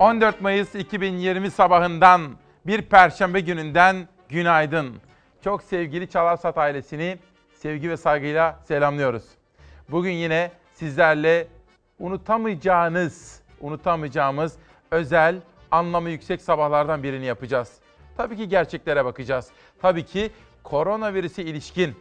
14 0.00 0.40
Mayıs 0.40 0.74
2020 0.74 1.50
sabahından 1.50 2.30
bir 2.66 2.82
perşembe 2.82 3.40
gününden 3.40 4.08
günaydın. 4.28 4.96
Çok 5.44 5.62
sevgili 5.62 6.10
Çalarsat 6.10 6.58
ailesini 6.58 7.18
sevgi 7.54 7.90
ve 7.90 7.96
saygıyla 7.96 8.60
selamlıyoruz. 8.64 9.24
Bugün 9.88 10.10
yine 10.10 10.50
sizlerle 10.74 11.46
unutamayacağınız, 11.98 13.42
unutamayacağımız 13.60 14.56
özel, 14.90 15.36
anlamı 15.70 16.10
yüksek 16.10 16.42
sabahlardan 16.42 17.02
birini 17.02 17.26
yapacağız. 17.26 17.72
Tabii 18.16 18.36
ki 18.36 18.48
gerçeklere 18.48 19.04
bakacağız. 19.04 19.48
Tabii 19.82 20.04
ki 20.04 20.30
koronavirüse 20.62 21.42
ilişkin 21.42 21.94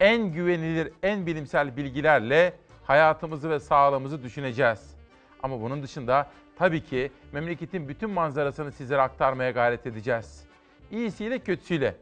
en 0.00 0.32
güvenilir, 0.32 0.92
en 1.02 1.26
bilimsel 1.26 1.76
bilgilerle 1.76 2.52
hayatımızı 2.84 3.50
ve 3.50 3.60
sağlığımızı 3.60 4.22
düşüneceğiz. 4.22 4.92
Ama 5.42 5.60
bunun 5.60 5.82
dışında 5.82 6.26
tabii 6.56 6.84
ki 6.84 7.12
memleketin 7.32 7.88
bütün 7.88 8.10
manzarasını 8.10 8.72
sizlere 8.72 9.00
aktarmaya 9.00 9.50
gayret 9.50 9.86
edeceğiz. 9.86 10.44
İyisiyle 10.90 11.38
kötüsüyle. 11.38 11.96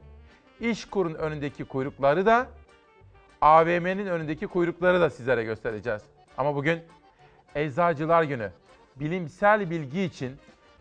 İşkur'un 0.60 1.14
önündeki 1.14 1.64
kuyrukları 1.64 2.26
da 2.26 2.46
AVM'nin 3.40 4.06
önündeki 4.06 4.46
kuyrukları 4.46 5.00
da 5.00 5.10
sizlere 5.10 5.44
göstereceğiz. 5.44 6.02
Ama 6.38 6.54
bugün 6.54 6.80
Eczacılar 7.54 8.22
Günü. 8.22 8.50
Bilimsel 8.96 9.70
bilgi 9.70 10.02
için, 10.02 10.36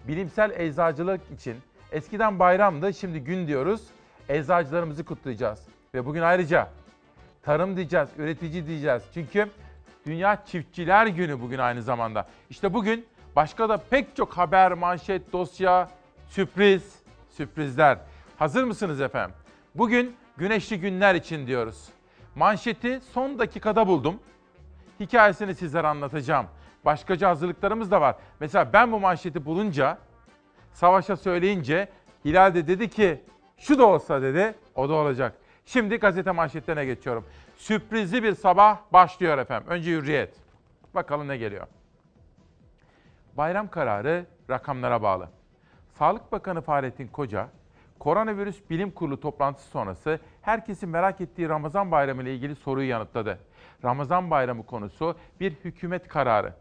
bilimsel 0.07 0.51
eczacılık 0.59 1.21
için 1.35 1.57
eskiden 1.91 2.39
bayramdı, 2.39 2.93
şimdi 2.93 3.19
gün 3.19 3.47
diyoruz. 3.47 3.81
Eczacılarımızı 4.29 5.05
kutlayacağız. 5.05 5.59
Ve 5.93 6.05
bugün 6.05 6.21
ayrıca 6.21 6.69
tarım 7.41 7.75
diyeceğiz, 7.75 8.09
üretici 8.17 8.67
diyeceğiz. 8.67 9.03
Çünkü 9.13 9.49
Dünya 10.05 10.45
Çiftçiler 10.45 11.07
Günü 11.07 11.41
bugün 11.41 11.57
aynı 11.57 11.81
zamanda. 11.81 12.27
İşte 12.49 12.73
bugün 12.73 13.05
başka 13.35 13.69
da 13.69 13.77
pek 13.77 14.15
çok 14.15 14.37
haber, 14.37 14.73
manşet, 14.73 15.33
dosya, 15.33 15.89
sürpriz, 16.27 16.99
sürprizler. 17.29 17.97
Hazır 18.37 18.63
mısınız 18.63 19.01
efendim? 19.01 19.35
Bugün 19.75 20.15
güneşli 20.37 20.79
günler 20.79 21.15
için 21.15 21.47
diyoruz. 21.47 21.89
Manşeti 22.35 23.01
son 23.13 23.39
dakikada 23.39 23.87
buldum. 23.87 24.19
Hikayesini 24.99 25.55
sizlere 25.55 25.87
anlatacağım. 25.87 26.45
Başkaca 26.85 27.29
hazırlıklarımız 27.29 27.91
da 27.91 28.01
var. 28.01 28.15
Mesela 28.39 28.73
ben 28.73 28.91
bu 28.91 28.99
manşeti 28.99 29.45
bulunca, 29.45 29.97
Savaş'a 30.73 31.17
söyleyince 31.17 31.89
Hilal 32.25 32.53
de 32.53 32.67
dedi 32.67 32.89
ki 32.89 33.23
şu 33.57 33.79
da 33.79 33.85
olsa 33.85 34.21
dedi, 34.21 34.55
o 34.75 34.89
da 34.89 34.93
olacak. 34.93 35.35
Şimdi 35.65 35.97
gazete 35.97 36.31
manşetlerine 36.31 36.85
geçiyorum. 36.85 37.25
Sürprizli 37.57 38.23
bir 38.23 38.35
sabah 38.35 38.77
başlıyor 38.93 39.37
efendim. 39.37 39.67
Önce 39.69 39.91
Hürriyet. 39.91 40.33
Bakalım 40.95 41.27
ne 41.27 41.37
geliyor. 41.37 41.67
Bayram 43.37 43.69
kararı 43.69 44.25
rakamlara 44.49 45.01
bağlı. 45.01 45.29
Sağlık 45.89 46.31
Bakanı 46.31 46.61
Fahrettin 46.61 47.07
Koca, 47.07 47.47
koronavirüs 47.99 48.69
bilim 48.69 48.91
kurulu 48.91 49.19
toplantısı 49.19 49.69
sonrası 49.69 50.19
herkesin 50.41 50.89
merak 50.89 51.21
ettiği 51.21 51.49
Ramazan 51.49 51.91
Bayramı 51.91 52.23
ile 52.23 52.35
ilgili 52.35 52.55
soruyu 52.55 52.89
yanıtladı. 52.89 53.39
Ramazan 53.83 54.31
Bayramı 54.31 54.65
konusu 54.65 55.15
bir 55.39 55.51
hükümet 55.51 56.07
kararı. 56.07 56.53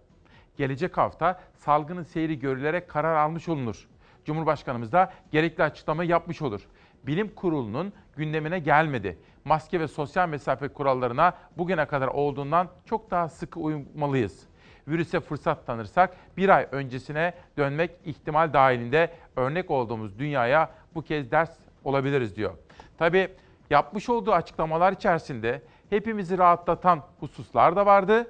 Gelecek 0.57 0.99
hafta 0.99 1.41
salgının 1.55 2.03
seyri 2.03 2.39
görülerek 2.39 2.89
karar 2.89 3.17
almış 3.17 3.49
olunur. 3.49 3.89
Cumhurbaşkanımız 4.25 4.93
da 4.93 5.13
gerekli 5.31 5.65
açıklama 5.65 6.05
yapmış 6.05 6.43
olur. 6.43 6.61
Bilim 7.07 7.35
kurulunun 7.35 7.93
gündemine 8.17 8.59
gelmedi. 8.59 9.19
Maske 9.45 9.81
ve 9.81 9.89
sosyal 9.89 10.29
mesafe 10.29 10.69
kurallarına 10.69 11.35
bugüne 11.57 11.87
kadar 11.87 12.09
olduğundan 12.09 12.69
çok 12.85 13.11
daha 13.11 13.29
sıkı 13.29 13.61
uymalıyız. 13.61 14.49
Virüse 14.89 15.21
fırsat 15.21 15.67
tanırsak 15.67 16.17
bir 16.37 16.49
ay 16.49 16.69
öncesine 16.73 17.35
dönmek 17.57 17.91
ihtimal 18.05 18.53
dahilinde 18.53 19.13
örnek 19.37 19.71
olduğumuz 19.71 20.19
dünyaya 20.19 20.71
bu 20.95 21.03
kez 21.03 21.31
ders 21.31 21.51
olabiliriz 21.85 22.37
diyor. 22.37 22.55
Tabii 22.99 23.29
yapmış 23.71 24.09
olduğu 24.09 24.33
açıklamalar 24.33 24.93
içerisinde 24.93 25.63
hepimizi 25.91 26.39
rahatlatan 26.39 27.03
hususlar 27.21 27.77
da 27.77 27.87
vardı 27.87 28.27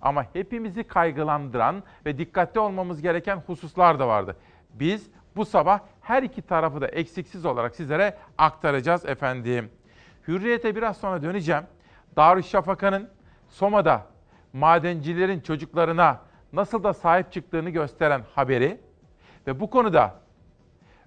ama 0.00 0.26
hepimizi 0.32 0.84
kaygılandıran 0.84 1.82
ve 2.06 2.18
dikkatli 2.18 2.60
olmamız 2.60 3.02
gereken 3.02 3.36
hususlar 3.46 3.98
da 3.98 4.08
vardı. 4.08 4.36
Biz 4.74 5.10
bu 5.36 5.44
sabah 5.44 5.80
her 6.00 6.22
iki 6.22 6.42
tarafı 6.42 6.80
da 6.80 6.88
eksiksiz 6.88 7.44
olarak 7.44 7.76
sizlere 7.76 8.16
aktaracağız 8.38 9.06
efendim. 9.06 9.70
Hürriyete 10.28 10.76
biraz 10.76 10.96
sonra 10.96 11.22
döneceğim. 11.22 11.62
Darüşşafaka'nın 12.16 13.08
Soma'da 13.48 14.11
madencilerin 14.52 15.40
çocuklarına 15.40 16.20
nasıl 16.52 16.84
da 16.84 16.94
sahip 16.94 17.32
çıktığını 17.32 17.70
gösteren 17.70 18.22
haberi 18.34 18.80
ve 19.46 19.60
bu 19.60 19.70
konuda 19.70 20.14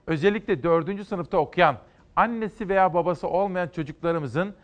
özellikle 0.07 0.63
4. 0.63 1.07
sınıfta 1.07 1.37
okuyan 1.37 1.77
annesi 2.15 2.69
veya 2.69 2.93
babası 2.93 3.27
olmayan 3.27 3.67
çocuklarımızın 3.67 4.55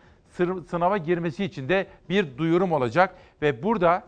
sınava 0.67 0.97
girmesi 0.97 1.43
için 1.43 1.69
de 1.69 1.87
bir 2.09 2.37
duyurum 2.37 2.71
olacak 2.71 3.15
ve 3.41 3.63
burada 3.63 4.03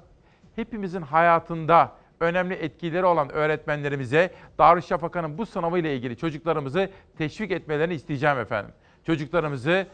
hepimizin 0.56 1.02
hayatında 1.02 1.92
önemli 2.20 2.54
etkileri 2.54 3.06
olan 3.06 3.32
öğretmenlerimize 3.32 4.34
Darüşşafaka'nın 4.58 5.38
bu 5.38 5.46
sınavı 5.46 5.80
ile 5.80 5.96
ilgili 5.96 6.18
çocuklarımızı 6.18 6.90
teşvik 7.18 7.52
etmelerini 7.52 7.94
isteyeceğim 7.94 8.40
efendim. 8.40 8.74
Çocuklarımızı 9.06 9.88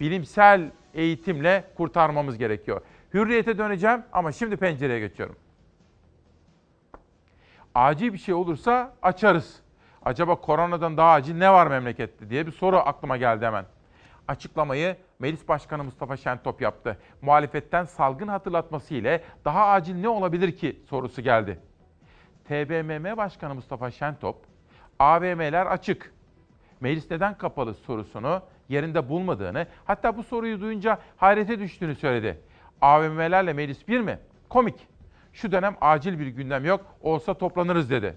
bilimsel 0.00 0.70
eğitimle 0.94 1.64
kurtarmamız 1.76 2.38
gerekiyor. 2.38 2.80
Hürriyete 3.14 3.58
döneceğim 3.58 4.02
ama 4.12 4.32
şimdi 4.32 4.56
pencereye 4.56 5.00
geçiyorum. 5.00 5.36
Acil 7.74 8.12
bir 8.12 8.18
şey 8.18 8.34
olursa 8.34 8.94
açarız. 9.02 9.60
Acaba 10.02 10.34
koronadan 10.34 10.96
daha 10.96 11.12
acil 11.12 11.34
ne 11.34 11.52
var 11.52 11.66
memlekette 11.66 12.30
diye 12.30 12.46
bir 12.46 12.52
soru 12.52 12.76
aklıma 12.76 13.16
geldi 13.16 13.46
hemen. 13.46 13.64
Açıklamayı 14.28 14.96
Meclis 15.18 15.48
Başkanı 15.48 15.84
Mustafa 15.84 16.16
Şentop 16.16 16.60
yaptı. 16.60 16.98
Muhalefetten 17.22 17.84
salgın 17.84 18.28
hatırlatması 18.28 18.94
ile 18.94 19.22
daha 19.44 19.66
acil 19.66 19.94
ne 19.94 20.08
olabilir 20.08 20.56
ki 20.56 20.80
sorusu 20.88 21.22
geldi. 21.22 21.58
TBMM 22.44 23.16
Başkanı 23.16 23.54
Mustafa 23.54 23.90
Şentop, 23.90 24.36
AVM'ler 24.98 25.66
açık. 25.66 26.12
Meclis 26.80 27.10
neden 27.10 27.38
kapalı 27.38 27.74
sorusunu 27.74 28.42
yerinde 28.68 29.08
bulmadığını, 29.08 29.66
hatta 29.84 30.16
bu 30.16 30.22
soruyu 30.22 30.60
duyunca 30.60 30.98
hayrete 31.16 31.58
düştüğünü 31.58 31.94
söyledi. 31.94 32.40
AVM'lerle 32.80 33.52
meclis 33.52 33.88
bir 33.88 34.00
mi? 34.00 34.18
Komik. 34.48 34.88
Şu 35.32 35.52
dönem 35.52 35.76
acil 35.80 36.18
bir 36.18 36.26
gündem 36.26 36.64
yok, 36.64 36.84
olsa 37.02 37.34
toplanırız 37.34 37.90
dedi. 37.90 38.16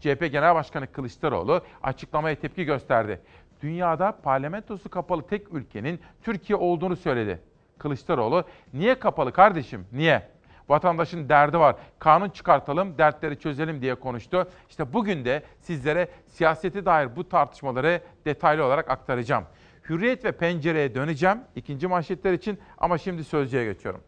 CHP 0.00 0.32
Genel 0.32 0.54
Başkanı 0.54 0.92
Kılıçdaroğlu 0.92 1.62
açıklamaya 1.82 2.34
tepki 2.34 2.64
gösterdi. 2.64 3.20
Dünyada 3.62 4.12
parlamentosu 4.22 4.88
kapalı 4.88 5.26
tek 5.26 5.54
ülkenin 5.54 6.00
Türkiye 6.22 6.56
olduğunu 6.56 6.96
söyledi. 6.96 7.40
Kılıçdaroğlu, 7.78 8.44
niye 8.74 8.98
kapalı 8.98 9.32
kardeşim, 9.32 9.86
niye? 9.92 10.28
Vatandaşın 10.68 11.28
derdi 11.28 11.58
var, 11.58 11.76
kanun 11.98 12.28
çıkartalım, 12.28 12.98
dertleri 12.98 13.38
çözelim 13.38 13.82
diye 13.82 13.94
konuştu. 13.94 14.48
İşte 14.68 14.92
bugün 14.92 15.24
de 15.24 15.42
sizlere 15.60 16.08
siyasete 16.26 16.84
dair 16.84 17.16
bu 17.16 17.28
tartışmaları 17.28 18.00
detaylı 18.24 18.64
olarak 18.64 18.90
aktaracağım. 18.90 19.44
Hürriyet 19.88 20.24
ve 20.24 20.32
pencereye 20.32 20.94
döneceğim 20.94 21.38
ikinci 21.56 21.86
manşetler 21.86 22.32
için 22.32 22.58
ama 22.78 22.98
şimdi 22.98 23.24
sözcüye 23.24 23.64
geçiyorum. 23.64 24.00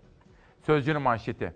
Sözcünün 0.66 1.02
manşeti. 1.02 1.52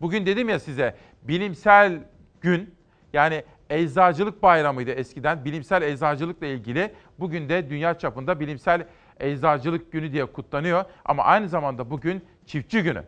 Bugün 0.00 0.26
dedim 0.26 0.48
ya 0.48 0.58
size 0.58 0.96
bilimsel 1.22 2.00
gün 2.40 2.74
yani 3.12 3.44
eczacılık 3.70 4.42
bayramıydı 4.42 4.90
eskiden. 4.90 5.44
Bilimsel 5.44 5.82
eczacılıkla 5.82 6.46
ilgili 6.46 6.94
bugün 7.18 7.48
de 7.48 7.70
dünya 7.70 7.98
çapında 7.98 8.40
bilimsel 8.40 8.86
eczacılık 9.20 9.92
günü 9.92 10.12
diye 10.12 10.26
kutlanıyor. 10.26 10.84
Ama 11.04 11.22
aynı 11.22 11.48
zamanda 11.48 11.90
bugün 11.90 12.24
çiftçi 12.46 12.82
günü. 12.82 13.04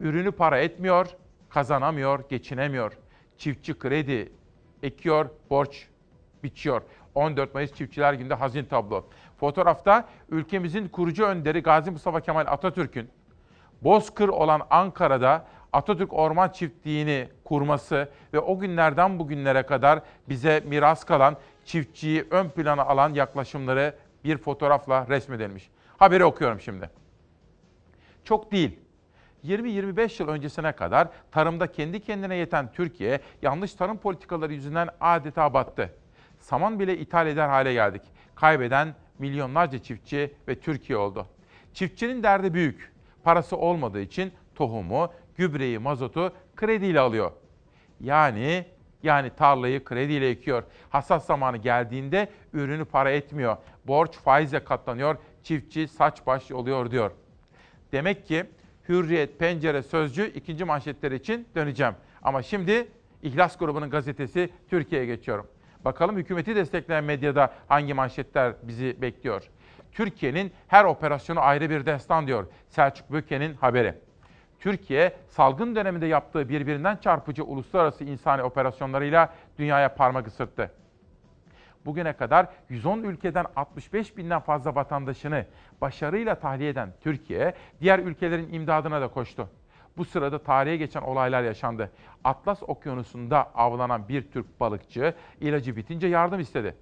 Ürünü 0.00 0.32
para 0.32 0.58
etmiyor, 0.58 1.06
kazanamıyor, 1.48 2.28
geçinemiyor. 2.28 2.92
Çiftçi 3.38 3.78
kredi 3.78 4.32
ekiyor, 4.82 5.30
borç 5.50 5.88
biçiyor. 6.44 6.82
14 7.14 7.54
Mayıs 7.54 7.74
Çiftçiler 7.74 8.14
Günü'nde 8.14 8.34
hazin 8.34 8.64
tablo. 8.64 9.08
Fotoğrafta 9.42 10.08
ülkemizin 10.28 10.88
kurucu 10.88 11.24
önderi 11.24 11.62
Gazi 11.62 11.90
Mustafa 11.90 12.20
Kemal 12.20 12.46
Atatürk'ün 12.46 13.10
Bozkır 13.82 14.28
olan 14.28 14.62
Ankara'da 14.70 15.46
Atatürk 15.72 16.12
Orman 16.12 16.48
Çiftliği'ni 16.48 17.28
kurması 17.44 18.08
ve 18.32 18.38
o 18.38 18.58
günlerden 18.58 19.18
bugünlere 19.18 19.62
kadar 19.62 20.00
bize 20.28 20.62
miras 20.66 21.04
kalan 21.04 21.36
çiftçiyi 21.64 22.26
ön 22.30 22.48
plana 22.48 22.82
alan 22.82 23.14
yaklaşımları 23.14 23.94
bir 24.24 24.38
fotoğrafla 24.38 25.06
resmedilmiş. 25.08 25.70
Haberi 25.96 26.24
okuyorum 26.24 26.60
şimdi. 26.60 26.90
Çok 28.24 28.52
değil. 28.52 28.78
20-25 29.44 30.22
yıl 30.22 30.28
öncesine 30.28 30.72
kadar 30.72 31.08
tarımda 31.30 31.72
kendi 31.72 32.00
kendine 32.00 32.36
yeten 32.36 32.72
Türkiye 32.72 33.20
yanlış 33.42 33.74
tarım 33.74 33.98
politikaları 33.98 34.52
yüzünden 34.52 34.88
adeta 35.00 35.54
battı. 35.54 35.94
Saman 36.40 36.80
bile 36.80 36.98
ithal 36.98 37.26
eder 37.26 37.48
hale 37.48 37.72
geldik. 37.72 38.02
Kaybeden 38.34 38.94
milyonlarca 39.18 39.78
çiftçi 39.78 40.34
ve 40.48 40.60
Türkiye 40.60 40.98
oldu. 40.98 41.26
Çiftçinin 41.74 42.22
derdi 42.22 42.54
büyük. 42.54 42.92
Parası 43.24 43.56
olmadığı 43.56 44.00
için 44.00 44.32
tohumu, 44.54 45.12
gübreyi, 45.36 45.78
mazotu 45.78 46.32
krediyle 46.56 47.00
alıyor. 47.00 47.32
Yani 48.00 48.64
Yani 49.02 49.30
tarlayı 49.36 49.84
krediyle 49.84 50.28
ekiyor. 50.28 50.62
Hasat 50.90 51.24
zamanı 51.24 51.56
geldiğinde 51.56 52.28
ürünü 52.52 52.84
para 52.84 53.10
etmiyor. 53.10 53.56
Borç 53.86 54.12
faizle 54.16 54.64
katlanıyor. 54.64 55.16
Çiftçi 55.42 55.88
saç 55.88 56.26
baş 56.26 56.52
oluyor 56.52 56.90
diyor. 56.90 57.10
Demek 57.92 58.26
ki 58.26 58.44
Hürriyet, 58.88 59.38
Pencere, 59.38 59.82
Sözcü 59.82 60.32
ikinci 60.34 60.64
manşetleri 60.64 61.14
için 61.14 61.48
döneceğim. 61.54 61.94
Ama 62.22 62.42
şimdi 62.42 62.88
İhlas 63.22 63.58
grubunun 63.58 63.90
gazetesi 63.90 64.50
Türkiye'ye 64.70 65.06
geçiyorum. 65.06 65.46
Bakalım 65.84 66.16
hükümeti 66.16 66.56
destekleyen 66.56 67.04
medyada 67.04 67.52
hangi 67.68 67.94
manşetler 67.94 68.54
bizi 68.62 69.02
bekliyor. 69.02 69.42
Türkiye'nin 69.92 70.52
her 70.68 70.84
operasyonu 70.84 71.40
ayrı 71.40 71.70
bir 71.70 71.86
destan 71.86 72.26
diyor 72.26 72.46
Selçuk 72.68 73.10
Böke'nin 73.10 73.54
haberi. 73.54 73.94
Türkiye 74.60 75.16
salgın 75.28 75.76
döneminde 75.76 76.06
yaptığı 76.06 76.48
birbirinden 76.48 76.96
çarpıcı 76.96 77.44
uluslararası 77.44 78.04
insani 78.04 78.42
operasyonlarıyla 78.42 79.34
dünyaya 79.58 79.94
parmak 79.94 80.26
ısırttı. 80.26 80.70
Bugüne 81.84 82.12
kadar 82.12 82.46
110 82.68 83.02
ülkeden 83.02 83.46
65 83.56 84.16
binden 84.16 84.40
fazla 84.40 84.74
vatandaşını 84.74 85.46
başarıyla 85.80 86.34
tahliye 86.34 86.70
eden 86.70 86.92
Türkiye, 87.00 87.54
diğer 87.80 87.98
ülkelerin 87.98 88.52
imdadına 88.52 89.00
da 89.00 89.08
koştu. 89.08 89.48
Bu 89.96 90.04
sırada 90.04 90.42
tarihe 90.42 90.76
geçen 90.76 91.02
olaylar 91.02 91.42
yaşandı. 91.42 91.90
Atlas 92.24 92.62
Okyanusu'nda 92.62 93.50
avlanan 93.54 94.08
bir 94.08 94.30
Türk 94.30 94.60
balıkçı 94.60 95.14
ilacı 95.40 95.76
bitince 95.76 96.06
yardım 96.06 96.40
istedi. 96.40 96.76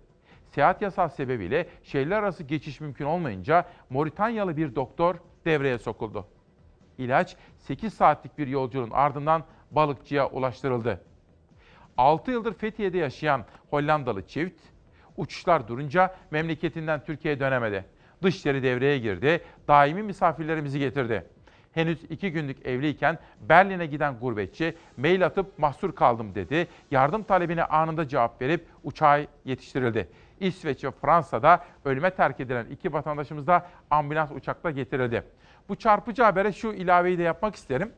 Seyahat 0.50 0.82
yasağı 0.82 1.10
sebebiyle 1.10 1.66
şehirler 1.82 2.18
arası 2.18 2.44
geçiş 2.44 2.80
mümkün 2.80 3.04
olmayınca 3.04 3.64
Moritanyalı 3.90 4.56
bir 4.56 4.74
doktor 4.74 5.14
devreye 5.44 5.78
sokuldu. 5.78 6.26
İlaç 6.98 7.36
8 7.58 7.94
saatlik 7.94 8.38
bir 8.38 8.46
yolculuğun 8.46 8.90
ardından 8.90 9.44
balıkçıya 9.70 10.28
ulaştırıldı. 10.28 11.00
6 11.96 12.30
yıldır 12.30 12.54
Fethiye'de 12.54 12.98
yaşayan 12.98 13.44
Hollandalı 13.70 14.26
çift 14.26 14.60
uçuşlar 15.16 15.68
durunca 15.68 16.14
memleketinden 16.30 17.04
Türkiye'ye 17.04 17.40
dönemedi. 17.40 17.84
Dışişleri 18.22 18.62
devreye 18.62 18.98
girdi, 18.98 19.44
daimi 19.68 20.02
misafirlerimizi 20.02 20.78
getirdi. 20.78 21.26
Henüz 21.72 22.04
iki 22.10 22.32
günlük 22.32 22.66
evliyken 22.66 23.18
Berlin'e 23.40 23.86
giden 23.86 24.18
gurbetçi 24.20 24.76
mail 24.96 25.26
atıp 25.26 25.58
mahsur 25.58 25.94
kaldım 25.94 26.34
dedi. 26.34 26.68
Yardım 26.90 27.22
talebine 27.22 27.64
anında 27.64 28.08
cevap 28.08 28.42
verip 28.42 28.66
uçağa 28.84 29.20
yetiştirildi. 29.44 30.08
İsveç 30.40 30.84
ve 30.84 30.90
Fransa'da 30.90 31.64
ölüme 31.84 32.10
terk 32.10 32.40
edilen 32.40 32.66
iki 32.66 32.92
vatandaşımız 32.92 33.46
da 33.46 33.66
ambulans 33.90 34.30
uçakla 34.30 34.70
getirildi. 34.70 35.24
Bu 35.68 35.76
çarpıcı 35.76 36.22
habere 36.22 36.52
şu 36.52 36.72
ilaveyi 36.72 37.18
de 37.18 37.22
yapmak 37.22 37.54
isterim. 37.54 37.92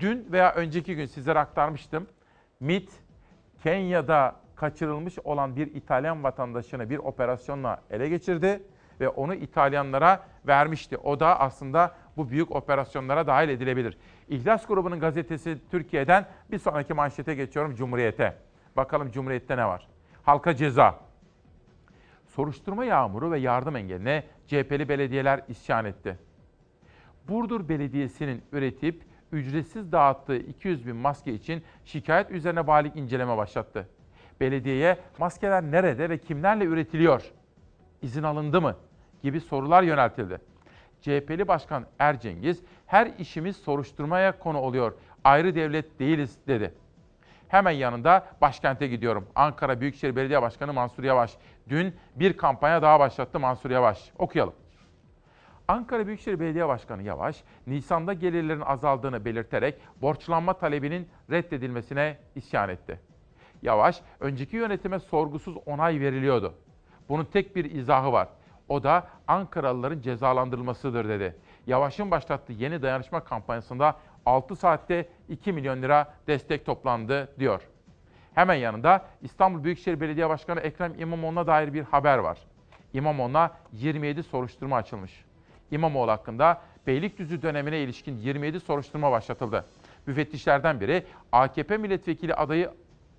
Dün 0.00 0.28
veya 0.32 0.54
önceki 0.54 0.96
gün 0.96 1.06
sizlere 1.06 1.38
aktarmıştım. 1.38 2.06
MIT, 2.60 2.90
Kenya'da 3.62 4.36
kaçırılmış 4.56 5.18
olan 5.18 5.56
bir 5.56 5.74
İtalyan 5.74 6.24
vatandaşını 6.24 6.90
bir 6.90 6.98
operasyonla 6.98 7.82
ele 7.90 8.08
geçirdi 8.08 8.62
ve 9.00 9.08
onu 9.08 9.34
İtalyanlara 9.34 10.20
vermişti. 10.46 10.96
O 10.96 11.20
da 11.20 11.40
aslında 11.40 11.94
bu 12.16 12.30
büyük 12.30 12.56
operasyonlara 12.56 13.26
dahil 13.26 13.48
edilebilir. 13.48 13.98
İhlas 14.28 14.66
grubunun 14.66 15.00
gazetesi 15.00 15.58
Türkiye'den 15.70 16.26
bir 16.50 16.58
sonraki 16.58 16.94
manşete 16.94 17.34
geçiyorum 17.34 17.74
Cumhuriyet'e. 17.74 18.36
Bakalım 18.76 19.10
Cumhuriyet'te 19.10 19.56
ne 19.56 19.66
var? 19.66 19.88
Halka 20.22 20.56
ceza. 20.56 21.00
Soruşturma 22.26 22.84
yağmuru 22.84 23.30
ve 23.30 23.38
yardım 23.38 23.76
engeline 23.76 24.24
CHP'li 24.46 24.88
belediyeler 24.88 25.40
isyan 25.48 25.84
etti. 25.84 26.18
Burdur 27.28 27.68
Belediyesi'nin 27.68 28.42
üretip 28.52 29.02
ücretsiz 29.32 29.92
dağıttığı 29.92 30.36
200 30.36 30.86
bin 30.86 30.96
maske 30.96 31.32
için 31.32 31.62
şikayet 31.84 32.30
üzerine 32.30 32.66
valilik 32.66 32.96
inceleme 32.96 33.36
başlattı. 33.36 33.88
Belediyeye 34.40 34.98
maskeler 35.18 35.62
nerede 35.62 36.10
ve 36.10 36.18
kimlerle 36.18 36.64
üretiliyor? 36.64 37.32
İzin 38.02 38.22
alındı 38.22 38.60
mı? 38.60 38.76
gibi 39.22 39.40
sorular 39.40 39.82
yöneltildi. 39.82 40.38
CHP'li 41.00 41.48
Başkan 41.48 41.86
Ercengiz, 41.98 42.62
her 42.86 43.06
işimiz 43.18 43.56
soruşturmaya 43.56 44.38
konu 44.38 44.58
oluyor, 44.58 44.94
ayrı 45.24 45.54
devlet 45.54 45.98
değiliz 45.98 46.38
dedi. 46.48 46.74
Hemen 47.48 47.70
yanında 47.70 48.26
başkente 48.40 48.86
gidiyorum. 48.86 49.26
Ankara 49.34 49.80
Büyükşehir 49.80 50.16
Belediye 50.16 50.42
Başkanı 50.42 50.72
Mansur 50.72 51.04
Yavaş. 51.04 51.36
Dün 51.68 51.94
bir 52.16 52.36
kampanya 52.36 52.82
daha 52.82 53.00
başlattı 53.00 53.40
Mansur 53.40 53.70
Yavaş. 53.70 54.12
Okuyalım. 54.18 54.54
Ankara 55.68 56.06
Büyükşehir 56.06 56.40
Belediye 56.40 56.68
Başkanı 56.68 57.02
Yavaş, 57.02 57.44
Nisan'da 57.66 58.12
gelirlerin 58.12 58.60
azaldığını 58.60 59.24
belirterek 59.24 59.74
borçlanma 60.02 60.52
talebinin 60.52 61.08
reddedilmesine 61.30 62.18
isyan 62.34 62.68
etti. 62.68 63.00
Yavaş, 63.62 64.00
önceki 64.20 64.56
yönetime 64.56 64.98
sorgusuz 64.98 65.56
onay 65.66 66.00
veriliyordu. 66.00 66.54
Bunun 67.08 67.24
tek 67.24 67.56
bir 67.56 67.64
izahı 67.64 68.12
var. 68.12 68.28
O 68.68 68.82
da 68.82 69.06
Ankaralıların 69.28 70.00
cezalandırılmasıdır 70.00 71.08
dedi. 71.08 71.36
Yavaş'ın 71.66 72.10
başlattığı 72.10 72.52
yeni 72.52 72.82
dayanışma 72.82 73.24
kampanyasında 73.24 73.96
6 74.26 74.56
saatte 74.56 75.08
2 75.28 75.52
milyon 75.52 75.82
lira 75.82 76.14
destek 76.26 76.66
toplandı 76.66 77.28
diyor. 77.38 77.62
Hemen 78.34 78.54
yanında 78.54 79.04
İstanbul 79.22 79.64
Büyükşehir 79.64 80.00
Belediye 80.00 80.28
Başkanı 80.28 80.60
Ekrem 80.60 80.94
İmamoğlu'na 80.98 81.46
dair 81.46 81.72
bir 81.72 81.82
haber 81.82 82.18
var. 82.18 82.38
İmamoğlu'na 82.92 83.50
27 83.72 84.22
soruşturma 84.22 84.76
açılmış. 84.76 85.24
İmamoğlu 85.70 86.10
hakkında 86.10 86.62
Beylikdüzü 86.86 87.42
dönemine 87.42 87.80
ilişkin 87.80 88.16
27 88.16 88.60
soruşturma 88.60 89.12
başlatıldı. 89.12 89.64
Müfettişlerden 90.06 90.80
biri 90.80 91.06
AKP 91.32 91.76
milletvekili 91.76 92.34
adayı 92.34 92.70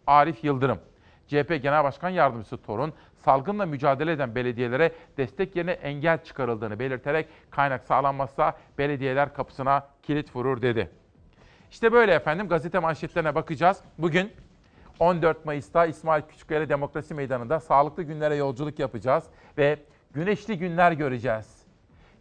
Arif 0.08 0.44
Yıldırım. 0.44 0.80
CHP 1.28 1.62
Genel 1.62 1.84
Başkan 1.84 2.10
Yardımcısı 2.10 2.58
Torun, 2.58 2.94
salgınla 3.16 3.66
mücadele 3.66 4.12
eden 4.12 4.36
belediyelere 4.36 4.92
destek 5.18 5.56
yerine 5.56 5.72
engel 5.72 6.24
çıkarıldığını 6.24 6.80
belirterek 6.80 7.28
kaynak 7.50 7.84
sağlanmazsa 7.84 8.58
belediyeler 8.78 9.34
kapısına 9.34 9.88
kilit 10.04 10.36
vurur 10.36 10.62
dedi. 10.62 10.90
İşte 11.72 11.92
böyle 11.92 12.14
efendim 12.14 12.48
gazete 12.48 12.80
manşetlerine 12.80 13.36
bakacağız. 13.36 13.82
Bugün 13.98 14.32
14 15.00 15.46
Mayıs'ta 15.46 15.86
İsmail 15.86 16.22
Küçükkaya 16.22 16.70
Demokrasi 16.70 17.14
Meydanı'nda 17.14 17.60
sağlıklı 17.60 18.04
günlere 18.04 18.36
yolculuk 18.36 18.80
yapacağız 18.80 19.24
ve 19.58 19.80
güneşli 20.14 20.58
günler 20.58 20.92
göreceğiz. 20.92 21.58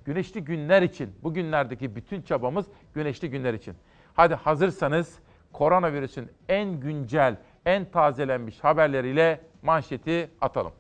Güneşli 0.04 0.44
günler 0.44 0.82
için, 0.82 1.14
bugünlerdeki 1.22 1.96
bütün 1.96 2.22
çabamız 2.22 2.66
güneşli 2.94 3.30
günler 3.30 3.54
için. 3.54 3.74
Hadi 4.14 4.34
hazırsanız 4.34 5.18
koronavirüsün 5.52 6.30
en 6.48 6.80
güncel, 6.80 7.36
en 7.66 7.90
tazelenmiş 7.90 8.64
haberleriyle 8.64 9.40
manşeti 9.62 10.30
atalım. 10.40 10.72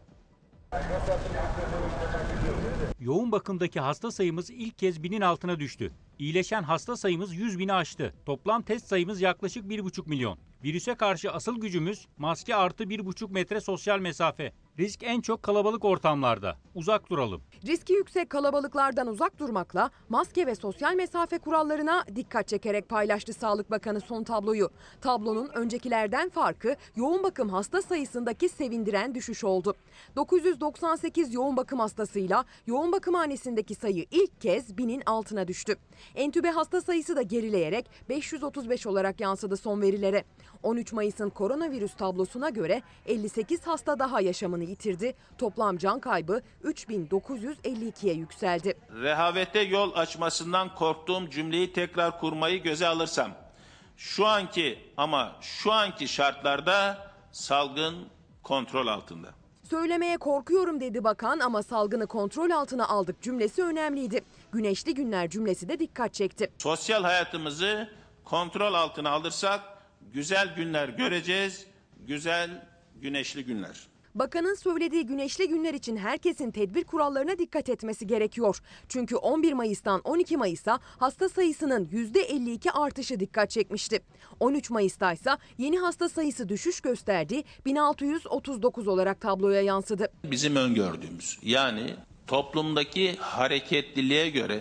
Yoğun 3.00 3.32
bakımdaki 3.32 3.80
hasta 3.80 4.10
sayımız 4.10 4.50
ilk 4.50 4.78
kez 4.78 5.02
binin 5.02 5.20
altına 5.20 5.60
düştü. 5.60 5.92
İyileşen 6.18 6.62
hasta 6.62 6.96
sayımız 6.96 7.34
100 7.34 7.58
bini 7.58 7.72
aştı. 7.72 8.14
Toplam 8.26 8.62
test 8.62 8.86
sayımız 8.86 9.20
yaklaşık 9.20 9.64
1,5 9.64 10.08
milyon. 10.08 10.38
Virüse 10.64 10.94
karşı 10.94 11.32
asıl 11.32 11.60
gücümüz 11.60 12.08
maske 12.18 12.54
artı 12.54 12.84
1,5 12.84 13.32
metre 13.32 13.60
sosyal 13.60 13.98
mesafe. 13.98 14.52
Risk 14.78 15.02
en 15.02 15.20
çok 15.20 15.42
kalabalık 15.42 15.84
ortamlarda. 15.84 16.56
Uzak 16.74 17.10
duralım. 17.10 17.42
Riski 17.66 17.92
yüksek 17.92 18.30
kalabalıklardan 18.30 19.06
uzak 19.06 19.38
durmakla 19.38 19.90
maske 20.08 20.46
ve 20.46 20.54
sosyal 20.54 20.94
mesafe 20.94 21.38
kurallarına 21.38 22.04
dikkat 22.16 22.48
çekerek 22.48 22.88
paylaştı 22.88 23.32
Sağlık 23.32 23.70
Bakanı 23.70 24.00
son 24.00 24.24
tabloyu. 24.24 24.70
Tablonun 25.00 25.48
öncekilerden 25.54 26.28
farkı 26.28 26.76
yoğun 26.96 27.22
bakım 27.22 27.48
hasta 27.48 27.82
sayısındaki 27.82 28.48
sevindiren 28.48 29.14
düşüş 29.14 29.44
oldu. 29.44 29.74
998 30.16 31.34
yoğun 31.34 31.56
bakım 31.56 31.80
hastasıyla 31.80 32.44
yoğun 32.66 32.92
bakımhanesindeki 32.92 33.74
sayı 33.74 34.06
ilk 34.10 34.40
kez 34.40 34.78
binin 34.78 35.02
altına 35.06 35.48
düştü. 35.48 35.76
Entübe 36.14 36.50
hasta 36.50 36.80
sayısı 36.80 37.16
da 37.16 37.22
gerileyerek 37.22 37.90
535 38.08 38.86
olarak 38.86 39.20
yansıdı 39.20 39.56
son 39.56 39.82
verilere. 39.82 40.24
13 40.62 40.92
Mayıs'ın 40.92 41.30
koronavirüs 41.30 41.94
tablosuna 41.94 42.48
göre 42.50 42.82
58 43.06 43.66
hasta 43.66 43.98
daha 43.98 44.20
yaşamını 44.20 44.65
yitirdi. 44.66 45.14
Toplam 45.38 45.78
can 45.78 46.00
kaybı 46.00 46.42
3952'ye 46.64 48.14
yükseldi. 48.14 48.74
rehavete 49.02 49.60
yol 49.60 49.92
açmasından 49.94 50.74
korktuğum 50.74 51.30
cümleyi 51.30 51.72
tekrar 51.72 52.20
kurmayı 52.20 52.62
göze 52.62 52.86
alırsam, 52.86 53.30
şu 53.96 54.26
anki 54.26 54.78
ama 54.96 55.36
şu 55.40 55.72
anki 55.72 56.08
şartlarda 56.08 56.98
salgın 57.32 57.94
kontrol 58.42 58.86
altında. 58.86 59.28
Söylemeye 59.70 60.16
korkuyorum 60.18 60.80
dedi 60.80 61.04
bakan 61.04 61.38
ama 61.38 61.62
salgını 61.62 62.06
kontrol 62.06 62.50
altına 62.50 62.88
aldık 62.88 63.22
cümlesi 63.22 63.62
önemliydi. 63.62 64.20
Güneşli 64.52 64.94
günler 64.94 65.30
cümlesi 65.30 65.68
de 65.68 65.78
dikkat 65.78 66.14
çekti. 66.14 66.50
Sosyal 66.58 67.02
hayatımızı 67.02 67.88
kontrol 68.24 68.74
altına 68.74 69.10
alırsak 69.10 69.60
güzel 70.12 70.54
günler 70.54 70.88
göreceğiz, 70.88 71.66
güzel 72.06 72.66
güneşli 72.94 73.44
günler. 73.44 73.86
Bakanın 74.18 74.54
söylediği 74.54 75.06
güneşli 75.06 75.48
günler 75.48 75.74
için 75.74 75.96
herkesin 75.96 76.50
tedbir 76.50 76.84
kurallarına 76.84 77.38
dikkat 77.38 77.68
etmesi 77.68 78.06
gerekiyor. 78.06 78.60
Çünkü 78.88 79.16
11 79.16 79.52
Mayıs'tan 79.52 80.00
12 80.00 80.36
Mayıs'a 80.36 80.80
hasta 80.98 81.28
sayısının 81.28 81.86
%52 81.86 82.70
artışı 82.70 83.20
dikkat 83.20 83.50
çekmişti. 83.50 84.02
13 84.40 84.70
Mayıs'ta 84.70 85.12
ise 85.12 85.30
yeni 85.58 85.78
hasta 85.78 86.08
sayısı 86.08 86.48
düşüş 86.48 86.80
gösterdi, 86.80 87.42
1639 87.66 88.88
olarak 88.88 89.20
tabloya 89.20 89.62
yansıdı. 89.62 90.08
Bizim 90.24 90.56
öngördüğümüz 90.56 91.38
yani 91.42 91.94
toplumdaki 92.26 93.16
hareketliliğe 93.16 94.30
göre 94.30 94.60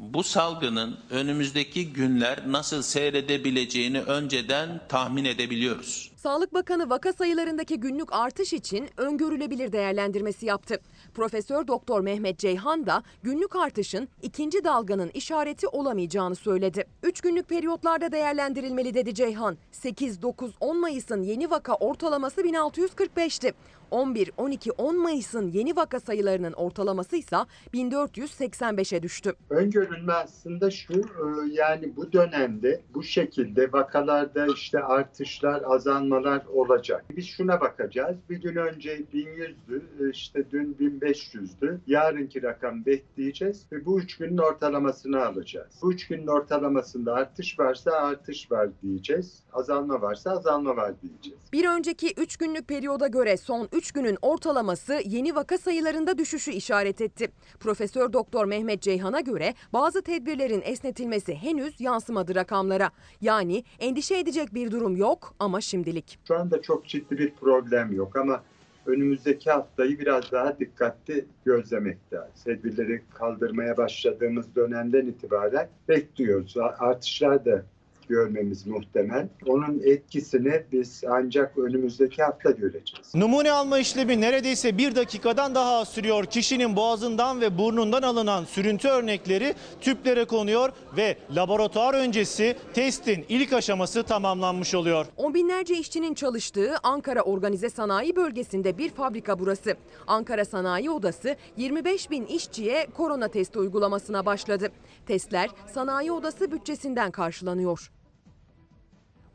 bu 0.00 0.22
salgının 0.22 0.98
önümüzdeki 1.10 1.92
günler 1.92 2.38
nasıl 2.46 2.82
seyredebileceğini 2.82 4.00
önceden 4.00 4.80
tahmin 4.88 5.24
edebiliyoruz. 5.24 6.12
Sağlık 6.16 6.54
Bakanı 6.54 6.90
vaka 6.90 7.12
sayılarındaki 7.12 7.80
günlük 7.80 8.12
artış 8.12 8.52
için 8.52 8.88
öngörülebilir 8.96 9.72
değerlendirmesi 9.72 10.46
yaptı. 10.46 10.80
Profesör 11.14 11.66
Doktor 11.66 12.00
Mehmet 12.00 12.38
Ceyhan 12.38 12.86
da 12.86 13.02
günlük 13.22 13.56
artışın 13.56 14.08
ikinci 14.22 14.64
dalganın 14.64 15.10
işareti 15.14 15.68
olamayacağını 15.68 16.34
söyledi. 16.34 16.84
3 17.02 17.20
günlük 17.20 17.48
periyotlarda 17.48 18.12
değerlendirilmeli 18.12 18.94
dedi 18.94 19.14
Ceyhan. 19.14 19.58
8, 19.72 20.22
9, 20.22 20.50
10 20.60 20.80
Mayıs'ın 20.80 21.22
yeni 21.22 21.50
vaka 21.50 21.74
ortalaması 21.74 22.40
1645'ti. 22.40 23.52
11, 23.90 24.30
12, 24.36 24.72
10 24.72 25.02
Mayıs'ın 25.02 25.48
yeni 25.48 25.76
vaka 25.76 26.00
sayılarının 26.00 26.52
ortalaması 26.52 27.16
ise 27.16 27.36
1485'e 27.74 29.02
düştü. 29.02 29.34
Öngörülme 29.50 30.12
aslında 30.12 30.70
şu 30.70 30.94
e, 30.94 31.52
yani 31.52 31.96
bu 31.96 32.12
dönemde 32.12 32.82
bu 32.94 33.02
şekilde 33.02 33.72
vakalarda 33.72 34.46
işte 34.54 34.82
artışlar 34.82 35.62
azalmalar 35.66 36.44
olacak. 36.46 37.04
Biz 37.16 37.26
şuna 37.26 37.60
bakacağız. 37.60 38.16
Bir 38.30 38.36
gün 38.36 38.56
önce 38.56 38.96
1100'dü 39.14 39.82
e, 40.00 40.10
işte 40.10 40.44
dün 40.50 40.76
1500'dü. 40.80 41.78
Yarınki 41.86 42.42
rakam 42.42 42.86
bekleyeceğiz 42.86 43.66
ve 43.72 43.86
bu 43.86 44.00
üç 44.00 44.16
günün 44.18 44.38
ortalamasını 44.38 45.26
alacağız. 45.26 45.78
Bu 45.82 45.92
üç 45.92 46.08
günün 46.08 46.26
ortalamasında 46.26 47.14
artış 47.14 47.58
varsa 47.58 47.90
artış 47.90 48.50
var 48.52 48.68
diyeceğiz. 48.82 49.42
Azalma 49.52 50.02
varsa 50.02 50.30
azalma 50.30 50.76
var 50.76 50.92
diyeceğiz. 51.02 51.40
Bir 51.52 51.68
önceki 51.68 52.14
3 52.16 52.36
günlük 52.36 52.68
periyoda 52.68 53.06
göre 53.06 53.36
son 53.36 53.68
3 53.72 53.79
günün 53.88 54.18
ortalaması 54.22 55.00
yeni 55.04 55.34
vaka 55.34 55.58
sayılarında 55.58 56.18
düşüşü 56.18 56.50
işaret 56.50 57.00
etti. 57.00 57.28
Profesör 57.60 58.12
Doktor 58.12 58.44
Mehmet 58.44 58.82
Ceyhan'a 58.82 59.20
göre 59.20 59.54
bazı 59.72 60.02
tedbirlerin 60.02 60.62
esnetilmesi 60.64 61.34
henüz 61.34 61.80
yansımadı 61.80 62.34
rakamlara. 62.34 62.90
Yani 63.20 63.64
endişe 63.78 64.18
edecek 64.18 64.54
bir 64.54 64.70
durum 64.70 64.96
yok 64.96 65.34
ama 65.38 65.60
şimdilik. 65.60 66.18
Şu 66.28 66.36
anda 66.36 66.62
çok 66.62 66.86
ciddi 66.86 67.18
bir 67.18 67.34
problem 67.34 67.92
yok 67.92 68.16
ama 68.16 68.42
önümüzdeki 68.86 69.50
haftayı 69.50 69.98
biraz 69.98 70.32
daha 70.32 70.58
dikkatli 70.58 71.24
gözlemek 71.44 71.98
lazım. 72.12 72.32
Tedbirleri 72.44 73.02
kaldırmaya 73.14 73.76
başladığımız 73.76 74.56
dönemden 74.56 75.06
itibaren 75.06 75.68
bekliyoruz. 75.88 76.56
Artışlar 76.78 77.44
da 77.44 77.64
görmemiz 78.10 78.66
muhtemel. 78.66 79.28
Onun 79.46 79.82
etkisini 79.84 80.62
biz 80.72 81.02
ancak 81.08 81.58
önümüzdeki 81.58 82.22
hafta 82.22 82.50
göreceğiz. 82.50 83.14
Numune 83.14 83.52
alma 83.52 83.78
işlemi 83.78 84.20
neredeyse 84.20 84.78
bir 84.78 84.94
dakikadan 84.94 85.54
daha 85.54 85.72
az 85.78 85.88
sürüyor. 85.88 86.24
Kişinin 86.24 86.76
boğazından 86.76 87.40
ve 87.40 87.58
burnundan 87.58 88.02
alınan 88.02 88.44
sürüntü 88.44 88.88
örnekleri 88.88 89.54
tüplere 89.80 90.24
konuyor 90.24 90.72
ve 90.96 91.16
laboratuvar 91.36 91.94
öncesi 91.94 92.56
testin 92.74 93.24
ilk 93.28 93.52
aşaması 93.52 94.02
tamamlanmış 94.02 94.74
oluyor. 94.74 95.06
On 95.16 95.34
binlerce 95.34 95.78
işçinin 95.78 96.14
çalıştığı 96.14 96.74
Ankara 96.82 97.22
Organize 97.22 97.70
Sanayi 97.70 98.16
Bölgesi'nde 98.16 98.78
bir 98.78 98.90
fabrika 98.90 99.38
burası. 99.38 99.74
Ankara 100.06 100.44
Sanayi 100.44 100.90
Odası 100.90 101.36
25 101.56 102.10
bin 102.10 102.26
işçiye 102.26 102.86
korona 102.96 103.28
testi 103.28 103.58
uygulamasına 103.58 104.26
başladı. 104.26 104.68
Testler 105.06 105.50
Sanayi 105.74 106.12
Odası 106.12 106.52
bütçesinden 106.52 107.10
karşılanıyor. 107.10 107.90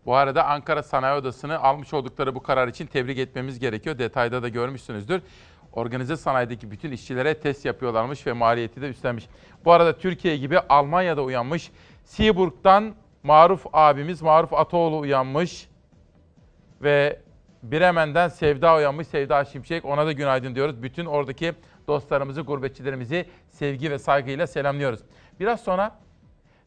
Bu 0.05 0.15
arada 0.15 0.45
Ankara 0.45 0.83
Sanayi 0.83 1.19
Odası'nı 1.19 1.59
almış 1.59 1.93
oldukları 1.93 2.35
bu 2.35 2.43
karar 2.43 2.67
için 2.67 2.85
tebrik 2.85 3.17
etmemiz 3.17 3.59
gerekiyor. 3.59 3.97
Detayda 3.99 4.43
da 4.43 4.49
görmüşsünüzdür. 4.49 5.21
Organize 5.73 6.17
sanayideki 6.17 6.71
bütün 6.71 6.91
işçilere 6.91 7.39
test 7.39 7.65
yapıyorlarmış 7.65 8.27
ve 8.27 8.33
maliyeti 8.33 8.81
de 8.81 8.89
üstlenmiş. 8.89 9.27
Bu 9.65 9.71
arada 9.71 9.97
Türkiye 9.97 10.37
gibi 10.37 10.59
Almanya'da 10.59 11.23
uyanmış. 11.23 11.71
Seaburg'dan 12.03 12.95
Maruf 13.23 13.65
abimiz, 13.73 14.21
Maruf 14.21 14.53
Ataoğlu 14.53 14.99
uyanmış. 14.99 15.69
Ve 16.81 17.19
Bremen'den 17.63 18.27
Sevda 18.27 18.75
uyanmış, 18.75 19.07
Sevda 19.07 19.45
Şimşek. 19.45 19.85
Ona 19.85 20.05
da 20.05 20.11
günaydın 20.11 20.55
diyoruz. 20.55 20.83
Bütün 20.83 21.05
oradaki 21.05 21.53
dostlarımızı, 21.87 22.41
gurbetçilerimizi 22.41 23.25
sevgi 23.49 23.91
ve 23.91 23.99
saygıyla 23.99 24.47
selamlıyoruz. 24.47 24.99
Biraz 25.39 25.61
sonra 25.61 25.99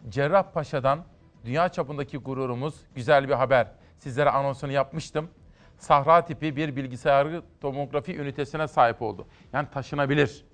Cerrahpaşa'dan 0.09 1.04
dünya 1.45 1.68
çapındaki 1.68 2.18
gururumuz 2.18 2.75
güzel 2.95 3.28
bir 3.28 3.35
haber. 3.35 3.66
Sizlere 3.99 4.30
anonsunu 4.30 4.73
yapmıştım. 4.73 5.28
Sahra 5.78 6.25
tipi 6.25 6.57
bir 6.57 6.76
bilgisayarlı 6.76 7.42
tomografi 7.61 8.16
ünitesine 8.16 8.68
sahip 8.68 9.02
oldu. 9.02 9.26
Yani 9.52 9.68
taşınabilir. 9.71 10.45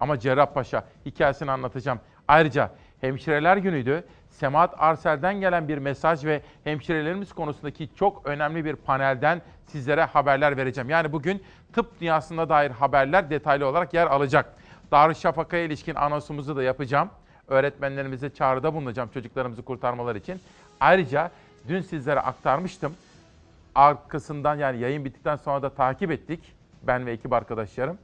Ama 0.00 0.18
Cerrahpaşa 0.18 0.84
hikayesini 1.06 1.50
anlatacağım. 1.50 2.00
Ayrıca 2.28 2.70
hemşireler 3.00 3.56
günüydü. 3.56 4.04
Semahat 4.30 4.74
Arsel'den 4.78 5.40
gelen 5.40 5.68
bir 5.68 5.78
mesaj 5.78 6.24
ve 6.24 6.42
hemşirelerimiz 6.64 7.32
konusundaki 7.32 7.94
çok 7.94 8.26
önemli 8.26 8.64
bir 8.64 8.76
panelden 8.76 9.42
sizlere 9.66 10.04
haberler 10.04 10.56
vereceğim. 10.56 10.90
Yani 10.90 11.12
bugün 11.12 11.42
tıp 11.72 12.00
dünyasına 12.00 12.48
dair 12.48 12.70
haberler 12.70 13.30
detaylı 13.30 13.66
olarak 13.66 13.94
yer 13.94 14.06
alacak. 14.06 14.54
Darüşşafaka'ya 14.90 15.62
ilişkin 15.64 15.94
anonsumuzu 15.94 16.56
da 16.56 16.62
yapacağım 16.62 17.10
öğretmenlerimize 17.48 18.30
çağrıda 18.30 18.74
bulunacağım 18.74 19.08
çocuklarımızı 19.14 19.62
kurtarmalar 19.62 20.16
için. 20.16 20.40
Ayrıca 20.80 21.30
dün 21.68 21.80
sizlere 21.80 22.20
aktarmıştım. 22.20 22.92
Arkasından 23.74 24.54
yani 24.54 24.80
yayın 24.80 25.04
bittikten 25.04 25.36
sonra 25.36 25.62
da 25.62 25.70
takip 25.70 26.10
ettik. 26.10 26.52
Ben 26.82 27.06
ve 27.06 27.12
ekip 27.12 27.32
arkadaşlarım. 27.32 27.98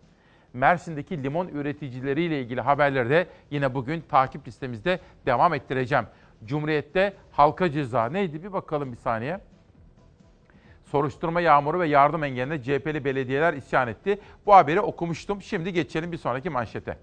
Mersin'deki 0.53 1.23
limon 1.23 1.49
üreticileriyle 1.49 2.41
ilgili 2.41 2.61
haberleri 2.61 3.11
de 3.11 3.27
yine 3.51 3.75
bugün 3.75 4.01
takip 4.01 4.49
listemizde 4.49 5.01
devam 5.27 5.55
ettireceğim. 5.55 6.05
Cumhuriyet'te 6.45 7.13
halka 7.33 7.71
ceza 7.71 8.07
neydi 8.09 8.43
bir 8.43 8.53
bakalım 8.53 8.93
bir 8.93 8.97
saniye. 8.97 9.41
Soruşturma 10.85 11.41
yağmuru 11.41 11.81
ve 11.81 11.89
yardım 11.89 12.25
engeline 12.25 12.63
CHP'li 12.63 13.05
belediyeler 13.05 13.55
isyan 13.55 13.89
etti. 13.89 14.21
Bu 14.47 14.55
haberi 14.55 14.81
okumuştum. 14.81 15.43
Şimdi 15.43 15.73
geçelim 15.73 16.13
bir 16.13 16.17
sonraki 16.17 16.51
manşete. 16.51 16.99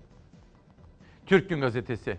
Türk 1.28 1.50
Gün 1.50 1.62
Gazetesi. 1.62 2.18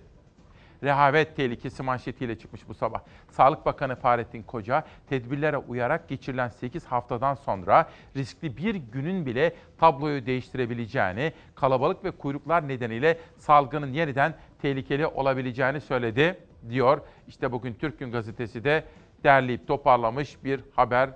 Rehavet 0.83 1.37
tehlikesi 1.37 1.83
manşetiyle 1.83 2.39
çıkmış 2.39 2.69
bu 2.69 2.75
sabah. 2.75 3.01
Sağlık 3.31 3.67
Bakanı 3.67 3.97
Fahrettin 3.97 4.43
Koca, 4.43 4.85
tedbirlere 5.09 5.57
uyarak 5.57 6.09
geçirilen 6.09 6.49
8 6.49 6.87
haftadan 6.87 7.35
sonra 7.35 7.89
riskli 8.17 8.57
bir 8.57 8.75
günün 8.75 9.27
bile 9.27 9.55
tabloyu 9.79 10.27
değiştirebileceğini, 10.27 11.33
kalabalık 11.55 12.05
ve 12.05 12.11
kuyruklar 12.11 12.69
nedeniyle 12.69 13.19
salgının 13.39 13.93
yeniden 13.93 14.35
tehlikeli 14.63 15.07
olabileceğini 15.07 15.81
söyledi, 15.81 16.39
diyor. 16.71 17.01
İşte 17.29 17.53
bugün 17.53 17.75
Türk 17.75 17.99
Gün 17.99 18.13
Gazetesi 18.13 18.65
de 18.65 18.85
derleyip 19.25 19.69
toparlamış 19.69 20.45
bir 20.45 20.61
haber 20.77 21.11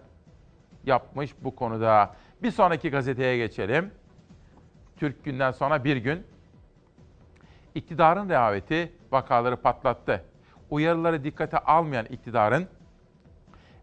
yapmış 0.85 1.35
bu 1.41 1.57
konuda. 1.57 2.17
Bir 2.43 2.51
sonraki 2.51 2.91
gazeteye 2.91 3.37
geçelim. 3.37 3.91
Türk 4.97 5.25
Gün'den 5.25 5.51
sonra 5.51 5.85
bir 5.85 5.97
gün 5.97 6.32
İktidarın 7.75 8.29
rehaveti 8.29 8.93
vakaları 9.13 9.57
patlattı. 9.57 10.25
Uyarıları 10.71 11.25
dikkate 11.25 11.59
almayan 11.59 12.07
iktidarın 12.07 12.69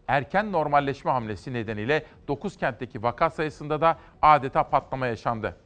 erken 0.08 0.52
normalleşme 0.52 1.10
hamlesi 1.10 1.52
nedeniyle 1.52 2.04
9 2.28 2.56
kentteki 2.56 3.02
vaka 3.02 3.30
sayısında 3.30 3.80
da 3.80 3.98
adeta 4.22 4.62
patlama 4.62 5.06
yaşandı. 5.06 5.56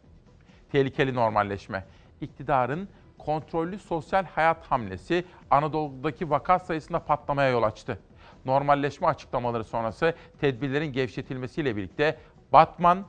Tehlikeli 0.72 1.14
normalleşme. 1.14 1.84
İktidarın 2.20 2.88
kontrollü 3.18 3.78
sosyal 3.78 4.24
hayat 4.24 4.66
hamlesi 4.66 5.24
Anadolu'daki 5.50 6.30
vaka 6.30 6.58
sayısında 6.58 6.98
patlamaya 6.98 7.48
yol 7.48 7.62
açtı. 7.62 7.98
Normalleşme 8.44 9.06
açıklamaları 9.06 9.64
sonrası 9.64 10.14
tedbirlerin 10.40 10.92
gevşetilmesiyle 10.92 11.76
birlikte 11.76 12.18
Batman, 12.52 13.04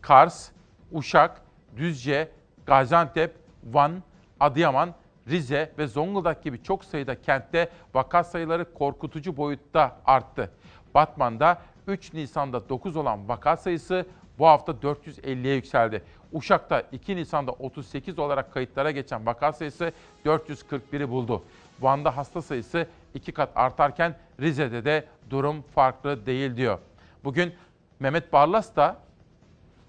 Kars, 0.00 0.50
Uşak, 0.92 1.42
Düzce, 1.76 2.28
Gaziantep, 2.66 3.36
Van, 3.64 4.02
Adıyaman, 4.40 4.94
Rize 5.28 5.72
ve 5.78 5.86
Zonguldak 5.86 6.42
gibi 6.42 6.62
çok 6.62 6.84
sayıda 6.84 7.22
kentte 7.22 7.70
vaka 7.94 8.24
sayıları 8.24 8.74
korkutucu 8.74 9.36
boyutta 9.36 9.96
arttı. 10.06 10.50
Batman'da 10.94 11.58
3 11.86 12.12
Nisan'da 12.12 12.68
9 12.68 12.96
olan 12.96 13.28
vaka 13.28 13.56
sayısı 13.56 14.06
bu 14.38 14.46
hafta 14.46 14.72
450'ye 14.72 15.54
yükseldi. 15.54 16.02
Uşak'ta 16.32 16.82
2 16.92 17.16
Nisan'da 17.16 17.52
38 17.52 18.18
olarak 18.18 18.52
kayıtlara 18.54 18.90
geçen 18.90 19.26
vaka 19.26 19.52
sayısı 19.52 19.92
441'i 20.24 21.10
buldu. 21.10 21.42
Van'da 21.80 22.16
hasta 22.16 22.42
sayısı 22.42 22.86
2 23.14 23.32
kat 23.32 23.50
artarken 23.54 24.16
Rize'de 24.40 24.84
de 24.84 25.04
durum 25.30 25.62
farklı 25.62 26.26
değil 26.26 26.56
diyor. 26.56 26.78
Bugün 27.24 27.54
Mehmet 28.00 28.32
Barlas 28.32 28.76
da 28.76 28.96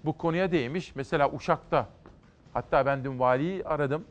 bu 0.04 0.18
konuya 0.18 0.52
değmiş. 0.52 0.94
Mesela 0.94 1.30
Uşak'ta 1.32 1.86
hatta 2.52 2.86
ben 2.86 3.04
dün 3.04 3.18
valiyi 3.18 3.64
aradım. 3.64 4.04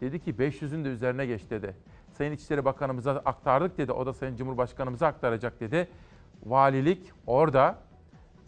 Dedi 0.00 0.20
ki 0.20 0.34
500'ün 0.34 0.84
de 0.84 0.88
üzerine 0.88 1.26
geç 1.26 1.50
dedi. 1.50 1.74
Sayın 2.12 2.32
İçişleri 2.32 2.64
Bakanımıza 2.64 3.12
aktardık 3.12 3.78
dedi. 3.78 3.92
O 3.92 4.06
da 4.06 4.12
Sayın 4.12 4.36
Cumhurbaşkanımıza 4.36 5.06
aktaracak 5.06 5.60
dedi. 5.60 5.88
Valilik 6.46 7.12
orada 7.26 7.78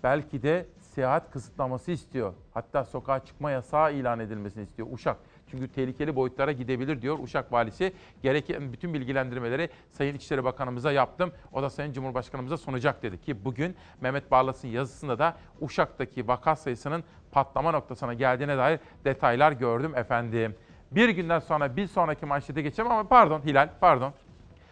belki 0.02 0.42
de 0.42 0.66
seyahat 0.80 1.30
kısıtlaması 1.30 1.90
istiyor. 1.90 2.34
Hatta 2.54 2.84
sokağa 2.84 3.24
çıkma 3.24 3.50
yasağı 3.50 3.94
ilan 3.94 4.20
edilmesini 4.20 4.62
istiyor 4.62 4.88
Uşak. 4.92 5.16
Çünkü 5.50 5.68
tehlikeli 5.68 6.16
boyutlara 6.16 6.52
gidebilir 6.52 7.02
diyor 7.02 7.18
Uşak 7.18 7.52
valisi. 7.52 7.92
Gereken 8.22 8.72
bütün 8.72 8.94
bilgilendirmeleri 8.94 9.70
Sayın 9.90 10.14
İçişleri 10.14 10.44
Bakanımıza 10.44 10.92
yaptım. 10.92 11.32
O 11.52 11.62
da 11.62 11.70
Sayın 11.70 11.92
Cumhurbaşkanımıza 11.92 12.56
sunacak 12.56 13.02
dedi 13.02 13.20
ki 13.20 13.44
bugün 13.44 13.76
Mehmet 14.00 14.30
Barlas'ın 14.30 14.68
yazısında 14.68 15.18
da 15.18 15.36
Uşak'taki 15.60 16.28
vaka 16.28 16.56
sayısının 16.56 17.04
patlama 17.32 17.70
noktasına 17.70 18.14
geldiğine 18.14 18.56
dair 18.56 18.80
detaylar 19.04 19.52
gördüm 19.52 19.96
efendim. 19.96 20.54
Bir 20.90 21.08
günden 21.08 21.38
sonra 21.38 21.76
bir 21.76 21.86
sonraki 21.86 22.26
manşete 22.26 22.62
geçeceğim 22.62 22.90
ama 22.90 23.08
pardon 23.08 23.42
Hilal 23.46 23.68
pardon. 23.80 24.12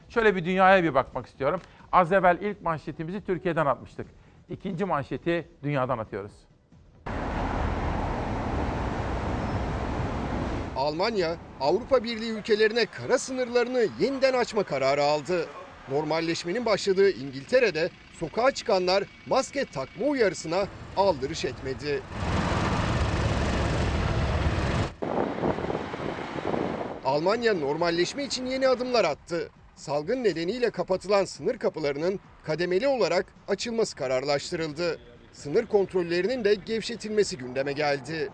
Şöyle 0.09 0.37
bir 0.37 0.45
dünyaya 0.45 0.83
bir 0.83 0.95
bakmak 0.95 1.27
istiyorum. 1.27 1.61
Az 1.93 2.13
evvel 2.13 2.39
ilk 2.41 2.63
manşetimizi 2.63 3.25
Türkiye'den 3.25 3.67
atmıştık. 3.67 4.07
İkinci 4.49 4.85
manşeti 4.85 5.49
dünyadan 5.63 5.99
atıyoruz. 5.99 6.33
Almanya, 10.77 11.37
Avrupa 11.61 12.05
Birliği 12.05 12.31
ülkelerine 12.31 12.87
kara 12.87 13.19
sınırlarını 13.19 13.87
yeniden 14.01 14.33
açma 14.33 14.63
kararı 14.63 15.03
aldı. 15.03 15.47
Normalleşmenin 15.91 16.67
başladığı 16.67 17.11
İngiltere'de 17.11 17.91
sokağa 18.13 18.51
çıkanlar 18.51 19.05
maske 19.27 19.65
takma 19.65 20.07
uyarısına 20.07 20.65
aldırış 20.97 21.45
etmedi. 21.45 22.03
Almanya 27.07 27.55
normalleşme 27.55 28.25
için 28.25 28.47
yeni 28.47 28.69
adımlar 28.69 29.05
attı. 29.05 29.51
Salgın 29.77 30.25
nedeniyle 30.25 30.71
kapatılan 30.71 31.25
sınır 31.25 31.59
kapılarının 31.59 32.21
kademeli 32.45 32.89
olarak 32.89 33.27
açılması 33.49 33.97
kararlaştırıldı. 33.97 34.99
Sınır 35.33 35.67
kontrollerinin 35.67 36.45
de 36.45 36.55
gevşetilmesi 36.55 37.39
gündeme 37.39 37.73
geldi. 37.73 38.31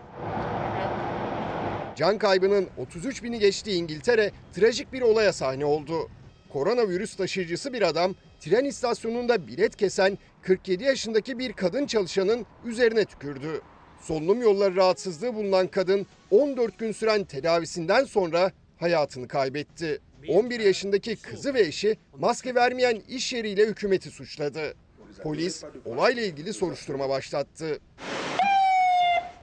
Can 1.95 2.17
kaybının 2.17 2.67
33 2.77 3.23
bini 3.23 3.39
geçtiği 3.39 3.75
İngiltere 3.75 4.31
trajik 4.53 4.93
bir 4.93 5.01
olaya 5.01 5.33
sahne 5.33 5.65
oldu. 5.65 6.09
Koronavirüs 6.53 7.15
taşıyıcısı 7.15 7.73
bir 7.73 7.81
adam 7.81 8.15
tren 8.39 8.65
istasyonunda 8.65 9.47
bilet 9.47 9.75
kesen 9.75 10.17
47 10.41 10.83
yaşındaki 10.83 11.39
bir 11.39 11.53
kadın 11.53 11.85
çalışanın 11.85 12.45
üzerine 12.65 13.05
tükürdü. 13.05 13.61
Solunum 14.01 14.41
yolları 14.41 14.75
rahatsızlığı 14.75 15.35
bulunan 15.35 15.67
kadın 15.67 16.07
14 16.31 16.79
gün 16.79 16.91
süren 16.91 17.23
tedavisinden 17.23 18.03
sonra 18.03 18.51
hayatını 18.83 19.27
kaybetti. 19.27 20.01
11 20.27 20.59
yaşındaki 20.59 21.15
kızı 21.15 21.53
ve 21.53 21.61
eşi 21.61 21.97
maske 22.19 22.55
vermeyen 22.55 23.01
iş 23.09 23.33
yeriyle 23.33 23.65
hükümeti 23.67 24.09
suçladı. 24.09 24.73
Polis 25.23 25.63
olayla 25.85 26.23
ilgili 26.23 26.53
soruşturma 26.53 27.09
başlattı. 27.09 27.79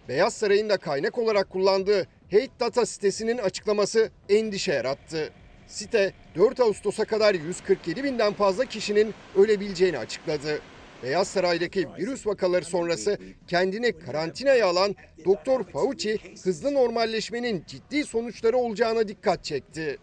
Beyaz 0.09 0.35
Saray'ın 0.35 0.69
da 0.69 0.77
kaynak 0.77 1.19
olarak 1.19 1.51
kullandığı 1.51 2.07
Hate 2.31 2.61
Data 2.61 2.87
sitesinin 2.87 3.39
açıklaması 3.39 4.11
endişe 4.29 4.73
yarattı. 4.73 5.31
Site 5.67 6.13
4 6.37 6.61
Ağustos'a 6.61 7.05
kadar 7.05 7.35
147 7.35 8.05
binden 8.05 8.33
fazla 8.33 8.65
kişinin 8.65 9.15
ölebileceğini 9.37 9.99
açıkladı. 9.99 10.61
Beyaz 11.03 11.29
Saray'daki 11.29 11.89
virüs 11.99 12.27
vakaları 12.27 12.65
sonrası 12.65 13.19
kendini 13.47 13.99
karantinaya 13.99 14.67
alan 14.67 14.97
Doktor 15.25 15.65
Fauci 15.65 16.19
hızlı 16.45 16.75
normalleşmenin 16.75 17.65
ciddi 17.67 18.05
sonuçları 18.05 18.57
olacağına 18.57 19.09
dikkat 19.09 19.45
çekti. 19.45 19.99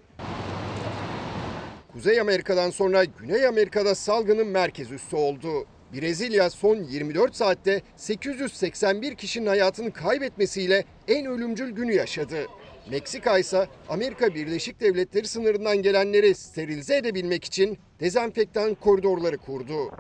Kuzey 1.94 2.20
Amerika'dan 2.20 2.70
sonra 2.70 3.04
Güney 3.04 3.48
Amerika'da 3.48 3.96
salgının 3.96 4.48
merkez 4.48 4.92
üssü 4.92 5.16
oldu. 5.16 5.66
Brezilya 5.94 6.50
son 6.50 6.76
24 6.76 7.36
saatte 7.36 7.82
881 7.96 9.16
kişinin 9.16 9.46
hayatını 9.46 9.92
kaybetmesiyle 9.94 10.86
en 11.08 11.26
ölümcül 11.26 11.72
günü 11.72 11.94
yaşadı. 11.94 12.46
Meksika 12.92 13.38
ise 13.40 13.68
Amerika 13.90 14.36
Birleşik 14.36 14.80
Devletleri 14.80 15.28
sınırından 15.28 15.78
gelenleri 15.78 16.36
sterilize 16.36 16.98
edebilmek 16.98 17.44
için 17.46 17.78
dezenfektan 18.00 18.76
koridorları 18.76 19.38
kurdu. 19.38 19.92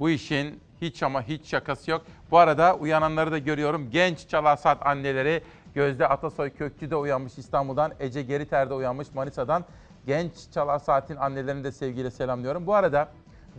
Bu 0.00 0.10
işin 0.10 0.60
hiç 0.80 1.02
ama 1.02 1.22
hiç 1.22 1.46
şakası 1.46 1.90
yok. 1.90 2.02
Bu 2.30 2.38
arada 2.38 2.76
uyananları 2.76 3.32
da 3.32 3.38
görüyorum. 3.38 3.90
Genç 3.90 4.28
Çalarsat 4.28 4.86
anneleri 4.86 5.42
Gözde 5.76 6.08
Atasoy 6.08 6.50
Kökçü'de 6.50 6.96
uyanmış 6.96 7.38
İstanbul'dan. 7.38 7.92
Ece 8.00 8.22
Geriter'de 8.22 8.74
uyanmış 8.74 9.14
Manisa'dan. 9.14 9.64
Genç 10.06 10.32
Çalar 10.52 10.78
Saat'in 10.78 11.16
annelerini 11.16 11.64
de 11.64 11.72
sevgiyle 11.72 12.10
selamlıyorum. 12.10 12.66
Bu 12.66 12.74
arada 12.74 13.08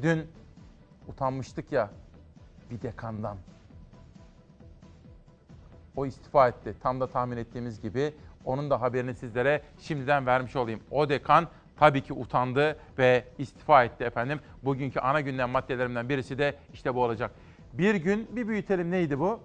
dün 0.01 0.27
utanmıştık 1.07 1.71
ya 1.71 1.89
bir 2.71 2.81
dekandan. 2.81 3.37
O 5.95 6.05
istifa 6.05 6.47
etti. 6.47 6.75
Tam 6.83 7.01
da 7.01 7.07
tahmin 7.07 7.37
ettiğimiz 7.37 7.81
gibi. 7.81 8.13
Onun 8.45 8.69
da 8.69 8.81
haberini 8.81 9.15
sizlere 9.15 9.61
şimdiden 9.79 10.25
vermiş 10.25 10.55
olayım. 10.55 10.79
O 10.91 11.09
dekan 11.09 11.47
tabii 11.79 12.01
ki 12.01 12.13
utandı 12.13 12.77
ve 12.97 13.23
istifa 13.37 13.83
etti 13.83 14.03
efendim. 14.03 14.39
Bugünkü 14.63 14.99
ana 14.99 15.21
gündem 15.21 15.49
maddelerimden 15.49 16.09
birisi 16.09 16.37
de 16.37 16.55
işte 16.73 16.95
bu 16.95 17.03
olacak. 17.03 17.31
Bir 17.73 17.95
gün 17.95 18.27
bir 18.31 18.47
büyütelim 18.47 18.91
neydi 18.91 19.19
bu? 19.19 19.39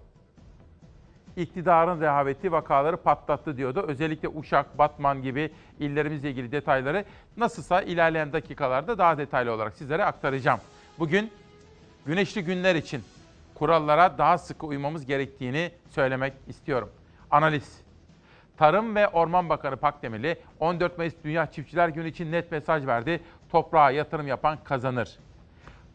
İktidarın 1.37 2.01
rehaveti 2.01 2.53
vakaları 2.53 2.97
patlattı 2.97 3.57
diyordu. 3.57 3.85
Özellikle 3.88 4.29
Uşak, 4.29 4.79
Batman 4.79 5.23
gibi 5.23 5.51
illerimizle 5.79 6.31
ilgili 6.31 6.53
detayları 6.53 7.05
nasılsa 7.37 7.83
ilerleyen 7.83 8.33
dakikalarda 8.33 8.99
daha 8.99 9.18
detaylı 9.18 9.53
olarak 9.53 9.77
sizlere 9.77 10.05
aktaracağım. 10.05 10.61
Bugün 10.99 11.31
güneşli 12.07 12.45
günler 12.45 12.75
için 12.75 13.03
kurallara 13.55 14.18
daha 14.18 14.38
sıkı 14.38 14.66
uymamız 14.66 15.07
gerektiğini 15.07 15.71
söylemek 15.90 16.33
istiyorum. 16.49 16.90
Analiz. 17.31 17.83
Tarım 18.57 18.95
ve 18.95 19.09
Orman 19.09 19.49
Bakanı 19.49 19.77
Pakdemirli 19.77 20.37
14 20.61 20.99
Mayıs 20.99 21.15
Dünya 21.25 21.47
Çiftçiler 21.51 21.88
Günü 21.88 22.09
için 22.09 22.33
net 22.33 22.53
mesaj 22.53 22.87
verdi. 22.87 23.21
Toprağa 23.51 23.91
yatırım 23.91 24.27
yapan 24.27 24.59
kazanır. 24.65 25.19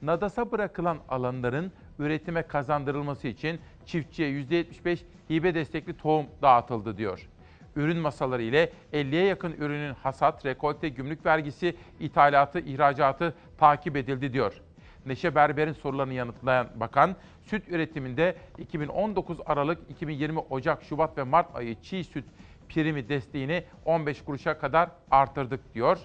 Nadas'a 0.02 0.52
bırakılan 0.52 0.98
alanların 1.10 1.72
üretime 2.00 2.42
kazandırılması 2.42 3.28
için 3.28 3.60
çiftçiye 3.86 4.30
%75 4.30 5.00
hibe 5.30 5.56
destekli 5.56 5.98
tohum 5.98 6.26
dağıtıldı 6.42 6.98
diyor. 6.98 7.30
Ürün 7.76 7.98
masaları 7.98 8.42
ile 8.42 8.72
50'ye 8.94 9.26
yakın 9.26 9.52
ürünün 9.52 9.94
hasat, 9.94 10.46
rekolte, 10.46 10.90
gümrük 10.90 11.26
vergisi, 11.26 11.76
ithalatı, 12.00 12.60
ihracatı 12.60 13.34
takip 13.58 13.96
edildi 13.98 14.34
diyor. 14.34 14.62
Neşe 15.06 15.36
Berber'in 15.36 15.74
sorularını 15.74 16.14
yanıtlayan 16.14 16.68
bakan, 16.76 17.16
süt 17.44 17.70
üretiminde 17.70 18.36
2019 18.58 19.38
Aralık, 19.46 19.80
2020 19.90 20.40
Ocak, 20.40 20.84
Şubat 20.84 21.18
ve 21.18 21.24
Mart 21.24 21.56
ayı 21.56 21.82
çiğ 21.82 22.04
süt 22.04 22.26
primi 22.70 23.10
desteğini 23.10 23.64
15 23.86 24.22
kuruşa 24.24 24.60
kadar 24.60 24.90
artırdık 25.12 25.74
diyor 25.74 25.98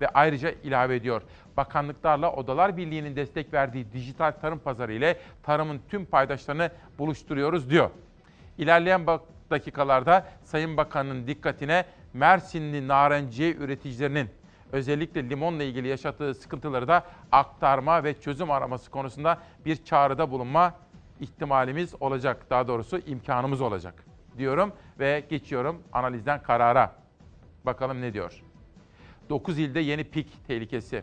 ve 0.00 0.08
ayrıca 0.08 0.50
ilave 0.50 0.96
ediyor. 0.96 1.22
Bakanlıklarla 1.56 2.32
Odalar 2.32 2.76
Birliği'nin 2.76 3.16
destek 3.16 3.52
verdiği 3.52 3.92
dijital 3.92 4.32
tarım 4.32 4.58
pazarı 4.58 4.92
ile 4.92 5.18
tarımın 5.42 5.80
tüm 5.88 6.04
paydaşlarını 6.04 6.70
buluşturuyoruz 6.98 7.70
diyor. 7.70 7.90
İlerleyen 8.58 9.06
dakikalarda 9.50 10.26
Sayın 10.44 10.76
Bakan'ın 10.76 11.26
dikkatine 11.26 11.84
Mersinli 12.12 12.88
narenciye 12.88 13.54
üreticilerinin 13.54 14.28
özellikle 14.72 15.30
limonla 15.30 15.62
ilgili 15.62 15.88
yaşadığı 15.88 16.34
sıkıntıları 16.34 16.88
da 16.88 17.04
aktarma 17.32 18.04
ve 18.04 18.20
çözüm 18.20 18.50
araması 18.50 18.90
konusunda 18.90 19.38
bir 19.64 19.84
çağrıda 19.84 20.30
bulunma 20.30 20.74
ihtimalimiz 21.20 21.94
olacak. 22.00 22.46
Daha 22.50 22.68
doğrusu 22.68 22.98
imkanımız 22.98 23.60
olacak 23.60 24.13
diyorum 24.38 24.72
ve 24.98 25.24
geçiyorum 25.30 25.82
analizden 25.92 26.42
karara. 26.42 26.92
Bakalım 27.64 28.00
ne 28.00 28.14
diyor? 28.14 28.42
9 29.30 29.58
ilde 29.58 29.80
yeni 29.80 30.04
pik 30.04 30.46
tehlikesi. 30.46 31.02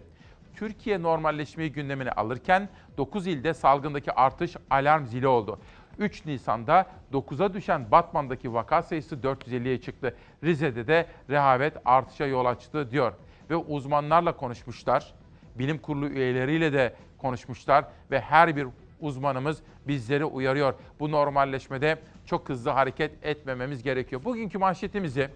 Türkiye 0.55 1.01
normalleşmeyi 1.01 1.71
gündemine 1.71 2.11
alırken 2.11 2.69
9 2.97 3.27
ilde 3.27 3.53
salgındaki 3.53 4.11
artış 4.11 4.55
alarm 4.69 5.05
zili 5.05 5.27
oldu. 5.27 5.59
3 5.97 6.25
Nisan'da 6.25 6.85
9'a 7.13 7.53
düşen 7.53 7.91
Batman'daki 7.91 8.53
vaka 8.53 8.81
sayısı 8.81 9.15
450'ye 9.15 9.81
çıktı. 9.81 10.15
Rize'de 10.43 10.87
de 10.87 11.07
rehavet 11.29 11.73
artışa 11.85 12.25
yol 12.25 12.45
açtı 12.45 12.91
diyor. 12.91 13.13
Ve 13.49 13.55
uzmanlarla 13.55 14.37
konuşmuşlar. 14.37 15.13
Bilim 15.55 15.77
kurulu 15.77 16.07
üyeleriyle 16.07 16.73
de 16.73 16.95
konuşmuşlar 17.17 17.85
ve 18.11 18.19
her 18.21 18.55
bir 18.55 18.67
uzmanımız 19.01 19.61
bizleri 19.87 20.25
uyarıyor. 20.25 20.73
Bu 20.99 21.11
normalleşmede 21.11 21.99
çok 22.25 22.49
hızlı 22.49 22.69
hareket 22.69 23.25
etmememiz 23.25 23.83
gerekiyor. 23.83 24.23
Bugünkü 24.23 24.57
manşetimizi 24.57 25.29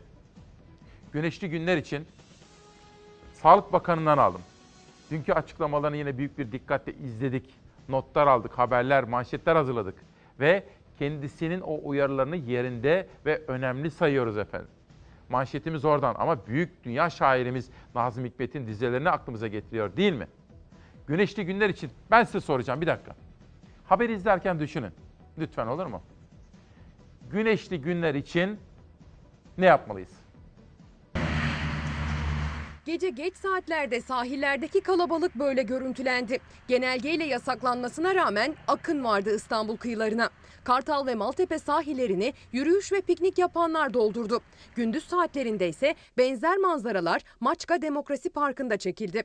güneşli 1.14 1.50
günler 1.50 1.78
için 1.78 2.06
Sağlık 3.34 3.74
Bakanı'ndan 3.74 4.18
aldım. 4.18 4.42
Dünkü 5.12 5.34
açıklamalarını 5.34 5.98
yine 5.98 6.18
büyük 6.18 6.38
bir 6.38 6.52
dikkatle 6.52 6.94
izledik. 6.94 7.54
notlar 7.90 8.28
aldık, 8.28 8.52
haberler, 8.52 9.04
manşetler 9.04 9.56
hazırladık. 9.56 9.96
Ve 10.40 10.64
kendisinin 11.00 11.62
o 11.62 11.80
uyarılarını 11.84 12.36
yerinde 12.36 13.08
ve 13.26 13.42
önemli 13.48 13.92
sayıyoruz 13.92 14.38
efendim. 14.38 14.70
Manşetimiz 15.30 15.86
oradan 15.86 16.16
ama 16.20 16.48
büyük 16.48 16.84
dünya 16.84 17.10
şairimiz 17.10 17.70
Nazım 17.96 18.26
Hikmet'in 18.26 18.68
dizelerini 18.68 19.10
aklımıza 19.10 19.48
getiriyor 19.48 19.98
değil 19.98 20.14
mi? 20.14 20.28
Güneşli 21.08 21.46
günler 21.46 21.70
için 21.70 21.92
ben 22.12 22.24
size 22.24 22.42
soracağım 22.42 22.82
bir 22.82 22.88
dakika. 22.88 23.16
Haberi 23.86 24.14
izlerken 24.14 24.60
düşünün. 24.60 24.92
Lütfen 25.38 25.68
olur 25.68 25.86
mu? 25.86 26.02
Güneşli 27.32 27.82
günler 27.82 28.16
için 28.16 28.60
ne 29.58 29.66
yapmalıyız? 29.66 30.12
Gece 32.86 33.10
geç 33.10 33.36
saatlerde 33.36 34.02
sahillerdeki 34.02 34.82
kalabalık 34.82 35.36
böyle 35.36 35.64
görüntülendi. 35.64 36.40
Genelgeyle 36.68 37.24
yasaklanmasına 37.26 38.16
rağmen 38.16 38.56
akın 38.68 39.04
vardı 39.04 39.36
İstanbul 39.36 39.78
kıyılarına. 39.78 40.30
Kartal 40.64 41.08
ve 41.08 41.16
Maltepe 41.16 41.60
sahillerini 41.60 42.34
yürüyüş 42.52 42.92
ve 42.92 43.02
piknik 43.02 43.38
yapanlar 43.38 43.94
doldurdu. 43.94 44.42
Gündüz 44.76 45.08
saatlerinde 45.08 45.70
ise 45.70 45.96
benzer 46.18 46.58
manzaralar 46.58 47.22
Maçka 47.40 47.82
Demokrasi 47.82 48.30
Parkı'nda 48.30 48.78
çekildi. 48.78 49.24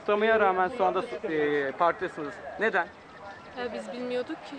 Kısıtlamaya 0.00 0.40
rağmen 0.40 0.70
şu 0.78 0.84
anda 0.84 1.02
e, 1.28 1.72
parktasınız. 1.72 2.34
Neden? 2.60 2.86
Ya 3.58 3.74
biz 3.74 3.92
bilmiyorduk 3.92 4.36
ki. 4.36 4.56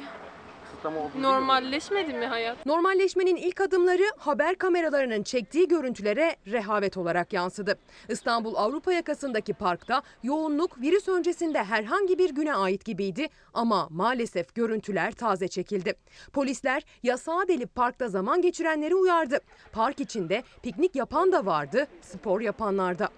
Kısıtlama 0.65 0.99
olduğunu 0.99 1.13
bilmiyorduk. 1.13 1.39
Normalleşmedi 1.39 2.13
mi 2.13 2.25
hayat? 2.25 2.65
Normalleşmenin 2.65 3.35
ilk 3.35 3.61
adımları 3.61 4.03
haber 4.17 4.55
kameralarının 4.55 5.23
çektiği 5.23 5.67
görüntülere 5.67 6.35
rehavet 6.47 6.97
olarak 6.97 7.33
yansıdı. 7.33 7.77
İstanbul 8.09 8.55
Avrupa 8.55 8.93
yakasındaki 8.93 9.53
parkta 9.53 10.01
yoğunluk 10.23 10.81
virüs 10.81 11.07
öncesinde 11.07 11.63
herhangi 11.63 12.17
bir 12.19 12.29
güne 12.29 12.53
ait 12.55 12.85
gibiydi 12.85 13.27
ama 13.53 13.87
maalesef 13.89 14.55
görüntüler 14.55 15.11
taze 15.11 15.47
çekildi. 15.47 15.93
Polisler 16.33 16.83
yasağa 17.03 17.47
delip 17.47 17.75
parkta 17.75 18.07
zaman 18.07 18.41
geçirenleri 18.41 18.95
uyardı. 18.95 19.39
Park 19.71 19.99
içinde 19.99 20.43
piknik 20.63 20.95
yapan 20.95 21.31
da 21.31 21.45
vardı, 21.45 21.87
spor 22.01 22.41
yapanlar 22.41 22.99
da. 22.99 23.09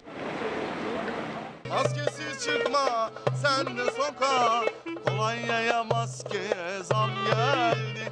Maskesiz 1.73 2.45
çıkma 2.45 3.11
sen 3.41 3.77
de 3.77 3.85
sokağa. 3.85 4.63
Kolonyaya 5.05 5.83
maskeye 5.83 6.83
zam 6.83 7.09
geldi. 7.25 8.11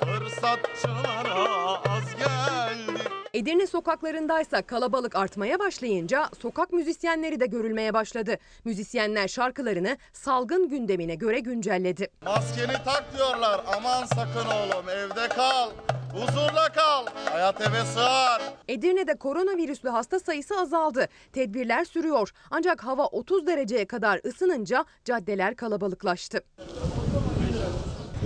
Fırsatçılara 0.00 1.44
az 1.88 2.16
geldi 2.18 3.21
Edirne 3.34 3.66
sokaklarındaysa 3.66 4.62
kalabalık 4.62 5.16
artmaya 5.16 5.58
başlayınca 5.58 6.28
sokak 6.42 6.72
müzisyenleri 6.72 7.40
de 7.40 7.46
görülmeye 7.46 7.94
başladı. 7.94 8.36
Müzisyenler 8.64 9.28
şarkılarını 9.28 9.96
salgın 10.12 10.68
gündemine 10.68 11.14
göre 11.14 11.40
güncelledi. 11.40 12.08
Maskeni 12.24 12.72
tak 12.84 13.04
diyorlar 13.16 13.60
aman 13.76 14.04
sakın 14.04 14.48
oğlum 14.48 14.88
evde 14.88 15.28
kal 15.28 15.70
Huzurla 16.12 16.72
kal 16.72 17.06
hayat 17.24 17.60
eve 17.60 17.84
sığar 17.84 18.42
Edirne'de 18.68 19.14
koronavirüslü 19.14 19.88
hasta 19.88 20.20
sayısı 20.20 20.54
azaldı. 20.60 21.08
Tedbirler 21.32 21.84
sürüyor. 21.84 22.32
Ancak 22.50 22.84
hava 22.84 23.06
30 23.06 23.46
dereceye 23.46 23.86
kadar 23.86 24.20
ısınınca 24.26 24.84
caddeler 25.04 25.56
kalabalıklaştı. 25.56 26.40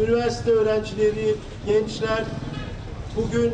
üniversite 0.03 0.51
öğrencileri, 0.51 1.35
gençler 1.67 2.25
bugün 3.17 3.53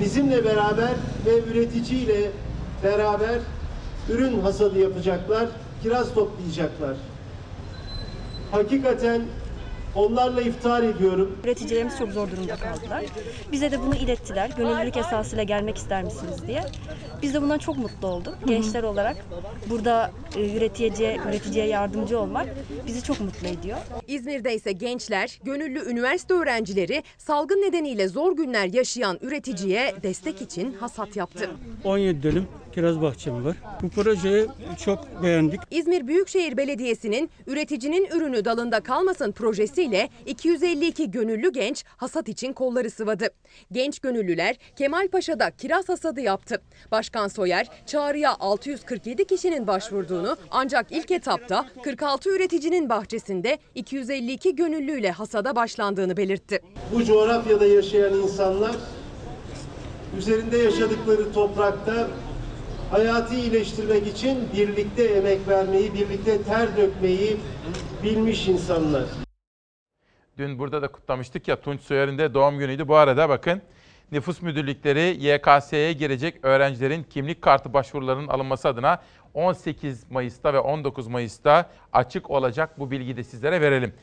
bizimle 0.00 0.44
beraber 0.44 0.94
ve 1.26 1.50
üreticiyle 1.50 2.30
beraber 2.84 3.38
ürün 4.08 4.40
hasadı 4.40 4.78
yapacaklar, 4.78 5.48
kiraz 5.82 6.14
toplayacaklar. 6.14 6.96
Hakikaten 8.50 9.22
onlarla 9.94 10.42
iftar 10.42 10.82
ediyorum. 10.82 11.38
Üreticilerimiz 11.44 11.98
çok 11.98 12.10
zor 12.12 12.30
durumda 12.30 12.56
kaldılar. 12.56 13.04
Bize 13.52 13.70
de 13.70 13.80
bunu 13.80 13.94
ilettiler. 13.94 14.50
Gönüllülük 14.56 14.96
esasıyla 14.96 15.44
gelmek 15.44 15.76
ister 15.76 16.04
misiniz 16.04 16.46
diye. 16.46 16.62
Biz 17.22 17.34
de 17.34 17.42
bundan 17.42 17.58
çok 17.58 17.78
mutlu 17.78 18.08
olduk. 18.08 18.34
Gençler 18.46 18.82
olarak 18.82 19.16
burada 19.70 20.10
e, 20.36 20.56
üreticiye, 20.56 21.18
üreticiye 21.28 21.66
yardımcı 21.66 22.20
olmak 22.20 22.46
bizi 22.86 23.02
çok 23.02 23.20
mutlu 23.20 23.48
ediyor. 23.48 23.78
İzmir'de 24.06 24.54
ise 24.54 24.72
gençler, 24.72 25.38
gönüllü 25.44 25.90
üniversite 25.90 26.34
öğrencileri 26.34 27.02
salgın 27.18 27.62
nedeniyle 27.62 28.08
zor 28.08 28.36
günler 28.36 28.66
yaşayan 28.66 29.18
üreticiye 29.22 29.94
destek 30.02 30.42
için 30.42 30.72
hasat 30.72 31.16
yaptı. 31.16 31.50
17 31.84 32.22
dönüm 32.22 32.48
kiraz 32.74 33.02
bahçem 33.02 33.44
var. 33.44 33.56
Bu 33.82 33.88
projeyi 33.88 34.46
çok 34.84 35.22
beğendik. 35.22 35.60
İzmir 35.70 36.06
Büyükşehir 36.06 36.56
Belediyesi'nin 36.56 37.30
üreticinin 37.46 38.06
ürünü 38.06 38.44
dalında 38.44 38.80
kalmasın 38.80 39.32
projesiyle 39.32 40.08
252 40.26 41.10
gönüllü 41.10 41.52
genç 41.52 41.84
hasat 41.96 42.28
için 42.28 42.52
kolları 42.52 42.90
sıvadı. 42.90 43.28
Genç 43.72 43.98
gönüllüler 43.98 44.56
Kemalpaşa'da 44.76 45.50
kiraz 45.50 45.88
hasadı 45.88 46.20
yaptı. 46.20 46.62
Başkan 46.90 47.28
Soyer 47.28 47.66
çağrıya 47.86 48.36
647 48.40 49.24
kişinin 49.24 49.66
başvurduğunu 49.66 50.36
ancak 50.50 50.86
ilk 50.90 51.10
etapta 51.10 51.66
46 51.84 52.30
üreticinin 52.30 52.88
bahçesinde 52.88 53.58
252 53.74 54.56
gönüllüyle 54.56 55.10
hasada 55.10 55.56
başlandığını 55.56 56.16
belirtti. 56.16 56.60
Bu 56.94 57.04
coğrafyada 57.04 57.66
yaşayan 57.66 58.14
insanlar 58.14 58.76
üzerinde 60.18 60.58
yaşadıkları 60.58 61.32
toprakta 61.32 62.08
hayatı 62.94 63.34
iyileştirmek 63.34 64.06
için 64.06 64.48
birlikte 64.56 65.04
emek 65.04 65.48
vermeyi, 65.48 65.94
birlikte 65.94 66.42
ter 66.42 66.76
dökmeyi 66.76 67.36
bilmiş 68.02 68.48
insanlar. 68.48 69.04
Dün 70.38 70.58
burada 70.58 70.82
da 70.82 70.88
kutlamıştık 70.88 71.48
ya 71.48 71.60
Tunç 71.60 71.80
Soyer'in 71.80 72.18
de 72.18 72.34
doğum 72.34 72.58
günüydü. 72.58 72.88
Bu 72.88 72.96
arada 72.96 73.28
bakın 73.28 73.62
nüfus 74.12 74.42
müdürlükleri 74.42 75.26
YKS'ye 75.26 75.92
girecek 75.92 76.44
öğrencilerin 76.44 77.02
kimlik 77.02 77.42
kartı 77.42 77.72
başvurularının 77.72 78.28
alınması 78.28 78.68
adına 78.68 79.02
18 79.34 80.10
Mayıs'ta 80.10 80.54
ve 80.54 80.58
19 80.58 81.06
Mayıs'ta 81.06 81.70
açık 81.92 82.30
olacak 82.30 82.78
bu 82.78 82.90
bilgiyi 82.90 83.16
de 83.16 83.24
sizlere 83.24 83.60
verelim. 83.60 83.94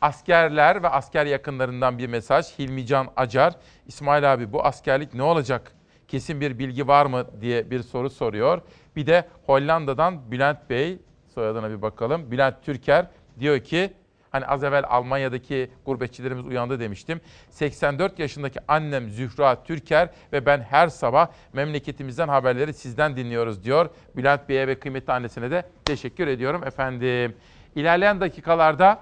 Askerler 0.00 0.82
ve 0.82 0.88
asker 0.88 1.26
yakınlarından 1.26 1.98
bir 1.98 2.06
mesaj. 2.06 2.58
Hilmican 2.58 3.08
Acar, 3.16 3.54
İsmail 3.86 4.32
abi 4.32 4.52
bu 4.52 4.64
askerlik 4.64 5.14
ne 5.14 5.22
olacak? 5.22 5.72
Kesin 6.08 6.40
bir 6.40 6.58
bilgi 6.58 6.88
var 6.88 7.06
mı 7.06 7.26
diye 7.40 7.70
bir 7.70 7.82
soru 7.82 8.10
soruyor. 8.10 8.60
Bir 8.96 9.06
de 9.06 9.28
Hollanda'dan 9.46 10.30
Bülent 10.30 10.70
Bey, 10.70 10.98
soyadına 11.34 11.70
bir 11.70 11.82
bakalım. 11.82 12.30
Bülent 12.30 12.64
Türker 12.64 13.06
diyor 13.40 13.60
ki 13.60 13.92
Hani 14.34 14.46
az 14.46 14.64
evvel 14.64 14.84
Almanya'daki 14.88 15.70
gurbetçilerimiz 15.86 16.46
uyandı 16.46 16.80
demiştim. 16.80 17.20
84 17.50 18.18
yaşındaki 18.18 18.58
annem 18.68 19.10
Zühra 19.10 19.64
Türker 19.64 20.08
ve 20.32 20.46
ben 20.46 20.60
her 20.60 20.88
sabah 20.88 21.28
memleketimizden 21.52 22.28
haberleri 22.28 22.74
sizden 22.74 23.16
dinliyoruz 23.16 23.64
diyor. 23.64 23.90
Bülent 24.16 24.48
Bey'e 24.48 24.68
ve 24.68 24.78
kıymetli 24.78 25.12
annesine 25.12 25.50
de 25.50 25.64
teşekkür 25.84 26.26
ediyorum 26.26 26.64
efendim. 26.64 27.36
İlerleyen 27.74 28.20
dakikalarda 28.20 29.00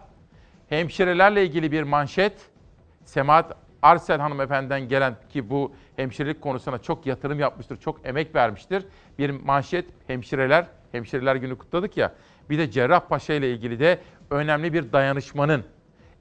hemşirelerle 0.68 1.44
ilgili 1.46 1.72
bir 1.72 1.82
manşet. 1.82 2.32
Semahat 3.04 3.56
Arsel 3.83 4.21
hanımefendiden 4.21 4.88
gelen 4.88 5.16
ki 5.31 5.51
bu 5.51 5.73
hemşirelik 5.97 6.40
konusuna 6.40 6.79
çok 6.79 7.07
yatırım 7.07 7.40
yapmıştır, 7.40 7.77
çok 7.77 8.07
emek 8.07 8.35
vermiştir. 8.35 8.85
Bir 9.18 9.31
manşet 9.31 9.85
hemşireler, 10.07 10.66
hemşireler 10.92 11.37
günü 11.37 11.59
kutladık 11.59 11.97
ya. 11.97 12.12
Bir 12.51 12.59
de 12.59 12.71
Cerrahpaşa 12.71 13.35
ile 13.35 13.51
ilgili 13.51 13.81
de 13.81 13.99
önemli 14.31 14.73
bir 14.73 14.92
dayanışmanın, 14.92 15.64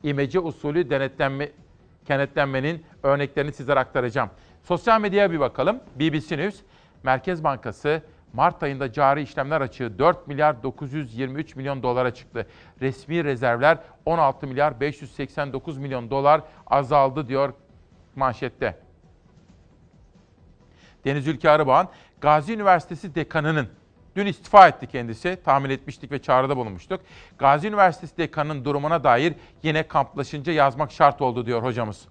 imece 0.04 0.40
usulü 0.40 0.90
denetlenme, 0.90 1.50
kenetlenmenin 2.06 2.84
örneklerini 3.04 3.52
sizlere 3.52 3.80
aktaracağım. 3.80 4.30
Sosyal 4.64 5.02
medyaya 5.02 5.32
bir 5.32 5.40
bakalım. 5.40 5.80
BBC 5.96 6.38
News, 6.38 6.56
Merkez 7.04 7.44
Bankası 7.44 8.02
Mart 8.34 8.64
ayında 8.64 8.94
cari 8.94 9.22
işlemler 9.22 9.62
açığı 9.62 10.00
4 10.00 10.28
milyar 10.28 10.64
923 10.64 11.56
milyon 11.56 11.84
dolara 11.84 12.14
çıktı. 12.14 12.48
Resmi 12.82 13.24
rezervler 13.24 13.78
16 14.06 14.48
milyar 14.48 14.80
589 14.80 15.78
milyon 15.78 16.10
dolar 16.10 16.42
azaldı 16.68 17.28
diyor 17.28 17.54
manşette. 18.16 18.78
Deniz 21.06 21.28
Ülke 21.28 21.50
Arıbağ'ın 21.50 21.88
Gazi 22.22 22.54
Üniversitesi 22.54 23.16
dekanının 23.16 23.68
Dün 24.16 24.26
istifa 24.26 24.68
etti 24.68 24.88
kendisi. 24.88 25.38
Tahmin 25.46 25.70
etmiştik 25.70 26.12
ve 26.12 26.22
çağrıda 26.22 26.58
bulunmuştuk. 26.58 27.02
Gazi 27.38 27.68
Üniversitesi 27.68 28.18
dekanının 28.18 28.66
durumuna 28.66 29.04
dair 29.04 29.34
yine 29.64 29.88
kamplaşınca 29.88 30.54
yazmak 30.54 30.92
şart 30.92 31.22
oldu 31.22 31.46
diyor 31.46 31.64
hocamız. 31.64 32.08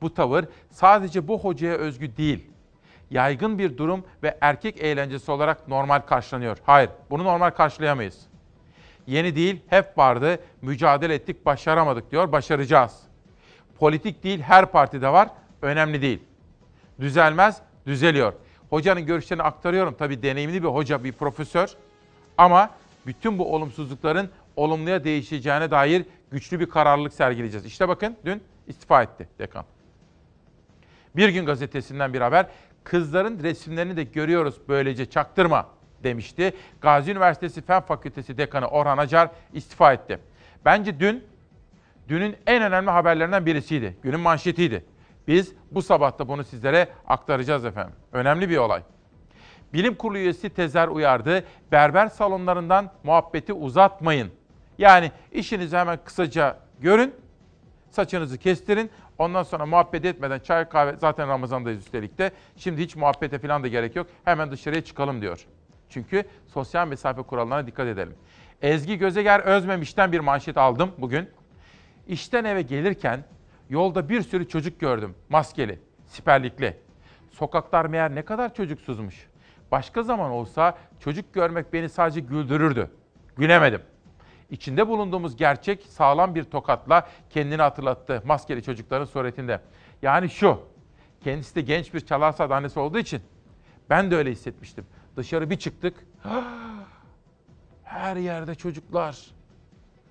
Bu 0.00 0.14
tavır 0.14 0.44
sadece 0.70 1.28
bu 1.28 1.38
hocaya 1.38 1.74
özgü 1.74 2.16
değil. 2.16 2.50
Yaygın 3.10 3.58
bir 3.58 3.76
durum 3.76 4.04
ve 4.22 4.38
erkek 4.40 4.80
eğlencesi 4.80 5.30
olarak 5.30 5.68
normal 5.68 6.00
karşılanıyor. 6.00 6.58
Hayır, 6.66 6.90
bunu 7.10 7.24
normal 7.24 7.50
karşılayamayız. 7.50 8.26
Yeni 9.06 9.36
değil, 9.36 9.60
hep 9.66 9.98
vardı. 9.98 10.38
Mücadele 10.62 11.14
ettik, 11.14 11.46
başaramadık 11.46 12.10
diyor. 12.10 12.32
Başaracağız. 12.32 13.00
Politik 13.78 14.24
değil, 14.24 14.40
her 14.40 14.66
partide 14.66 15.08
var. 15.12 15.28
Önemli 15.62 16.02
değil. 16.02 16.22
Düzelmez, 17.00 17.60
düzeliyor. 17.86 18.32
Hocanın 18.70 19.06
görüşlerini 19.06 19.42
aktarıyorum. 19.42 19.94
Tabii 19.98 20.22
deneyimli 20.22 20.62
bir 20.62 20.68
hoca, 20.68 21.04
bir 21.04 21.12
profesör. 21.12 21.68
Ama 22.38 22.70
bütün 23.06 23.38
bu 23.38 23.54
olumsuzlukların 23.54 24.30
olumluya 24.56 25.04
değişeceğine 25.04 25.70
dair 25.70 26.04
güçlü 26.30 26.60
bir 26.60 26.66
kararlılık 26.66 27.12
sergileyeceğiz. 27.12 27.66
İşte 27.66 27.88
bakın 27.88 28.16
dün 28.24 28.42
istifa 28.66 29.02
etti 29.02 29.28
dekan. 29.38 29.64
Bir 31.16 31.28
gün 31.28 31.46
gazetesinden 31.46 32.12
bir 32.12 32.20
haber. 32.20 32.46
Kızların 32.86 33.42
resimlerini 33.42 33.96
de 33.96 34.02
görüyoruz 34.02 34.54
böylece 34.68 35.10
çaktırma 35.10 35.68
demişti. 36.04 36.54
Gazi 36.80 37.10
Üniversitesi 37.10 37.62
Fen 37.62 37.80
Fakültesi 37.80 38.38
Dekanı 38.38 38.66
Orhan 38.66 38.98
Acar 38.98 39.30
istifa 39.52 39.92
etti. 39.92 40.18
Bence 40.64 41.00
dün, 41.00 41.24
dünün 42.08 42.36
en 42.46 42.62
önemli 42.62 42.90
haberlerinden 42.90 43.46
birisiydi. 43.46 43.96
Günün 44.02 44.20
manşetiydi. 44.20 44.84
Biz 45.28 45.52
bu 45.70 45.82
sabah 45.82 46.18
da 46.18 46.28
bunu 46.28 46.44
sizlere 46.44 46.88
aktaracağız 47.06 47.64
efendim. 47.64 47.94
Önemli 48.12 48.50
bir 48.50 48.56
olay. 48.56 48.82
Bilim 49.72 49.94
Kurulu 49.94 50.18
üyesi 50.18 50.50
Tezer 50.50 50.88
uyardı. 50.88 51.44
Berber 51.72 52.06
salonlarından 52.06 52.92
muhabbeti 53.04 53.52
uzatmayın. 53.52 54.30
Yani 54.78 55.12
işinizi 55.32 55.76
hemen 55.76 55.98
kısaca 56.04 56.58
görün, 56.80 57.14
saçınızı 57.90 58.38
kestirin. 58.38 58.90
Ondan 59.18 59.42
sonra 59.42 59.66
muhabbet 59.66 60.04
etmeden 60.04 60.38
çay 60.38 60.68
kahve 60.68 60.96
zaten 60.96 61.28
Ramazan'dayız 61.28 61.80
üstelik 61.80 62.18
de. 62.18 62.30
Şimdi 62.56 62.82
hiç 62.82 62.96
muhabbete 62.96 63.38
falan 63.38 63.62
da 63.62 63.68
gerek 63.68 63.96
yok. 63.96 64.06
Hemen 64.24 64.50
dışarıya 64.50 64.84
çıkalım 64.84 65.20
diyor. 65.22 65.46
Çünkü 65.88 66.24
sosyal 66.46 66.88
mesafe 66.88 67.22
kurallarına 67.22 67.66
dikkat 67.66 67.86
edelim. 67.86 68.14
Ezgi 68.62 68.98
Gözeger 68.98 69.40
Özmemiş'ten 69.40 70.12
bir 70.12 70.20
manşet 70.20 70.56
aldım 70.56 70.92
bugün. 70.98 71.30
İşten 72.08 72.44
eve 72.44 72.62
gelirken 72.62 73.24
yolda 73.70 74.08
bir 74.08 74.22
sürü 74.22 74.48
çocuk 74.48 74.80
gördüm. 74.80 75.14
Maskeli, 75.28 75.78
siperlikli. 76.06 76.76
Sokaklar 77.30 77.86
meğer 77.86 78.14
ne 78.14 78.22
kadar 78.22 78.54
çocuksuzmuş. 78.54 79.26
Başka 79.70 80.02
zaman 80.02 80.30
olsa 80.30 80.78
çocuk 81.00 81.34
görmek 81.34 81.72
beni 81.72 81.88
sadece 81.88 82.20
güldürürdü. 82.20 82.90
Gülemedim. 83.36 83.82
İçinde 84.50 84.88
bulunduğumuz 84.88 85.36
gerçek 85.36 85.82
sağlam 85.82 86.34
bir 86.34 86.44
tokatla 86.44 87.08
kendini 87.30 87.62
hatırlattı 87.62 88.22
maskeli 88.26 88.62
çocukların 88.62 89.04
suretinde. 89.04 89.60
Yani 90.02 90.30
şu, 90.30 90.60
kendisi 91.20 91.54
de 91.54 91.60
genç 91.60 91.94
bir 91.94 92.00
çalarsa 92.00 92.44
annesi 92.44 92.80
olduğu 92.80 92.98
için 92.98 93.22
ben 93.90 94.10
de 94.10 94.16
öyle 94.16 94.30
hissetmiştim. 94.30 94.86
Dışarı 95.16 95.50
bir 95.50 95.56
çıktık, 95.56 96.06
her 97.82 98.16
yerde 98.16 98.54
çocuklar. 98.54 99.26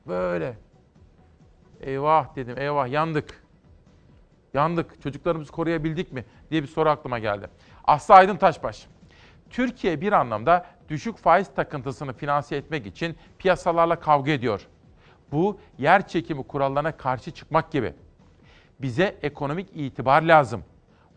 Böyle. 0.08 0.58
Eyvah 1.82 2.36
dedim, 2.36 2.58
eyvah 2.58 2.88
yandık. 2.88 3.46
Yandık, 4.54 5.02
çocuklarımızı 5.02 5.52
koruyabildik 5.52 6.12
mi 6.12 6.26
diye 6.52 6.64
bir 6.64 6.68
soru 6.68 6.90
aklıma 6.90 7.20
geldi. 7.20 7.50
Aslı 7.84 8.14
Aydın 8.14 8.38
Taşbaş. 8.38 8.88
Türkiye 9.50 10.02
bir 10.02 10.12
anlamda 10.12 10.66
düşük 10.90 11.18
faiz 11.18 11.54
takıntısını 11.56 12.14
finanse 12.14 12.56
etmek 12.56 12.86
için 12.86 13.16
piyasalarla 13.40 14.00
kavga 14.00 14.32
ediyor. 14.32 14.68
Bu 15.32 15.60
yer 15.78 16.08
çekimi 16.08 16.44
kurallarına 16.44 16.98
karşı 16.98 17.32
çıkmak 17.32 17.72
gibi. 17.72 17.94
Bize 18.80 19.18
ekonomik 19.22 19.70
itibar 19.74 20.22
lazım. 20.22 20.64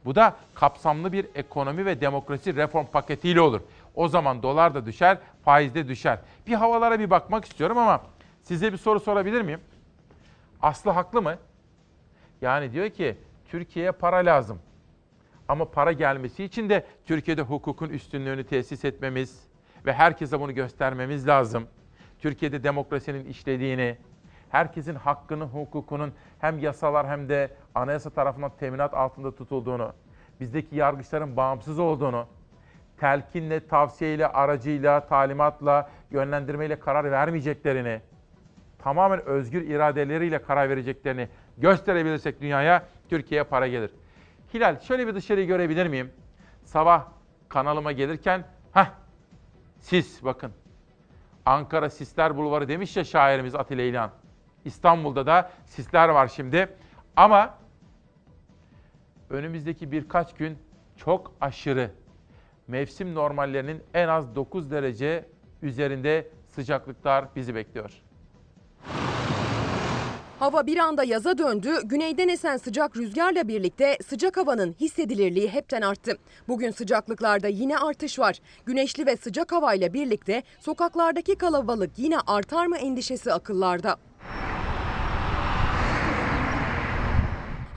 Bu 0.05 0.15
da 0.15 0.37
kapsamlı 0.55 1.13
bir 1.13 1.27
ekonomi 1.35 1.87
ve 1.87 2.01
demokrasi 2.01 2.57
reform 2.57 2.87
paketiyle 2.87 3.41
olur. 3.41 3.61
O 3.95 4.09
zaman 4.09 4.43
dolar 4.43 4.75
da 4.75 4.87
düşer, 4.87 5.19
faiz 5.45 5.75
de 5.75 5.89
düşer. 5.89 6.19
Bir 6.47 6.55
havalara 6.55 7.01
bir 7.01 7.11
bakmak 7.11 7.45
istiyorum 7.45 7.79
ama 7.79 8.03
size 8.43 8.73
bir 8.73 8.79
soru 8.79 9.01
sorabilir 9.01 9.43
miyim? 9.43 9.61
Aslı 10.63 10.91
haklı 10.91 11.23
mı? 11.23 11.39
Yani 12.41 12.73
diyor 12.73 12.91
ki 12.91 13.17
Türkiye'ye 13.49 13.93
para 13.93 14.17
lazım. 14.17 14.59
Ama 15.49 15.71
para 15.71 15.93
gelmesi 15.93 16.45
için 16.45 16.69
de 16.69 16.87
Türkiye'de 17.07 17.43
hukukun 17.43 17.89
üstünlüğünü 17.89 18.45
tesis 18.45 18.85
etmemiz 18.85 19.48
ve 19.87 19.93
herkese 19.93 20.41
bunu 20.41 20.55
göstermemiz 20.55 21.29
lazım. 21.29 21.67
Türkiye'de 22.19 22.63
demokrasinin 22.63 23.25
işlediğini, 23.25 23.97
herkesin 24.51 24.95
hakkının, 24.95 25.47
hukukunun 25.47 26.13
hem 26.39 26.59
yasalar 26.59 27.09
hem 27.09 27.29
de 27.29 27.51
anayasa 27.75 28.11
tarafından 28.11 28.53
teminat 28.61 28.95
altında 28.95 29.35
tutulduğunu, 29.35 29.93
bizdeki 30.41 30.77
yargıçların 30.77 31.37
bağımsız 31.37 31.79
olduğunu, 31.79 32.27
telkinle, 32.97 33.67
tavsiyeyle, 33.67 34.27
aracıyla, 34.29 35.07
talimatla, 35.07 35.91
yönlendirmeyle 36.11 36.81
karar 36.81 37.11
vermeyeceklerini, 37.11 38.01
tamamen 38.79 39.25
özgür 39.25 39.63
iradeleriyle 39.63 40.43
karar 40.43 40.71
vereceklerini 40.71 41.29
gösterebilirsek 41.59 42.41
dünyaya 42.41 42.83
Türkiye'ye 43.09 43.45
para 43.45 43.69
gelir. 43.69 43.91
Hilal 44.55 44.81
şöyle 44.81 45.07
bir 45.07 45.15
dışarıyı 45.15 45.47
görebilir 45.47 45.87
miyim? 45.87 46.11
Sabah 46.65 47.05
kanalıma 47.49 47.93
gelirken, 47.93 48.45
heh 48.73 48.87
sis 49.81 50.25
bakın. 50.25 50.53
Ankara 51.47 51.91
Sisler 51.91 52.37
Bulvarı 52.37 52.69
demiş 52.69 52.97
ya 52.97 53.05
şairimiz 53.05 53.55
Atilla 53.55 53.83
İlhan. 53.83 54.11
İstanbul'da 54.65 55.27
da 55.27 55.51
sisler 55.67 56.09
var 56.09 56.29
şimdi. 56.29 56.69
Ama 57.17 57.55
önümüzdeki 59.31 59.93
birkaç 59.93 60.35
gün 60.35 60.59
çok 60.97 61.33
aşırı 61.41 61.91
mevsim 62.69 63.15
normallerinin 63.15 63.83
en 63.95 64.09
az 64.09 64.35
9 64.35 64.71
derece 64.71 65.29
üzerinde 65.63 66.29
sıcaklıklar 66.47 67.25
bizi 67.37 67.55
bekliyor. 67.55 68.03
Hava 70.39 70.67
bir 70.67 70.77
anda 70.77 71.05
yaza 71.05 71.39
döndü. 71.39 71.71
Güneyden 71.85 72.29
esen 72.29 72.57
sıcak 72.57 72.97
rüzgarla 72.97 73.49
birlikte 73.49 73.99
sıcak 74.09 74.37
havanın 74.37 74.75
hissedilirliği 74.81 75.49
hepten 75.49 75.83
arttı. 75.83 76.19
Bugün 76.49 76.71
sıcaklıklarda 76.71 77.49
yine 77.49 77.79
artış 77.79 78.19
var. 78.19 78.41
Güneşli 78.67 79.07
ve 79.07 79.17
sıcak 79.17 79.53
havayla 79.53 79.93
birlikte 79.93 80.43
sokaklardaki 80.61 81.35
kalabalık 81.35 81.91
yine 81.97 82.17
artar 82.27 82.67
mı 82.67 82.77
endişesi 82.77 83.33
akıllarda. 83.33 83.97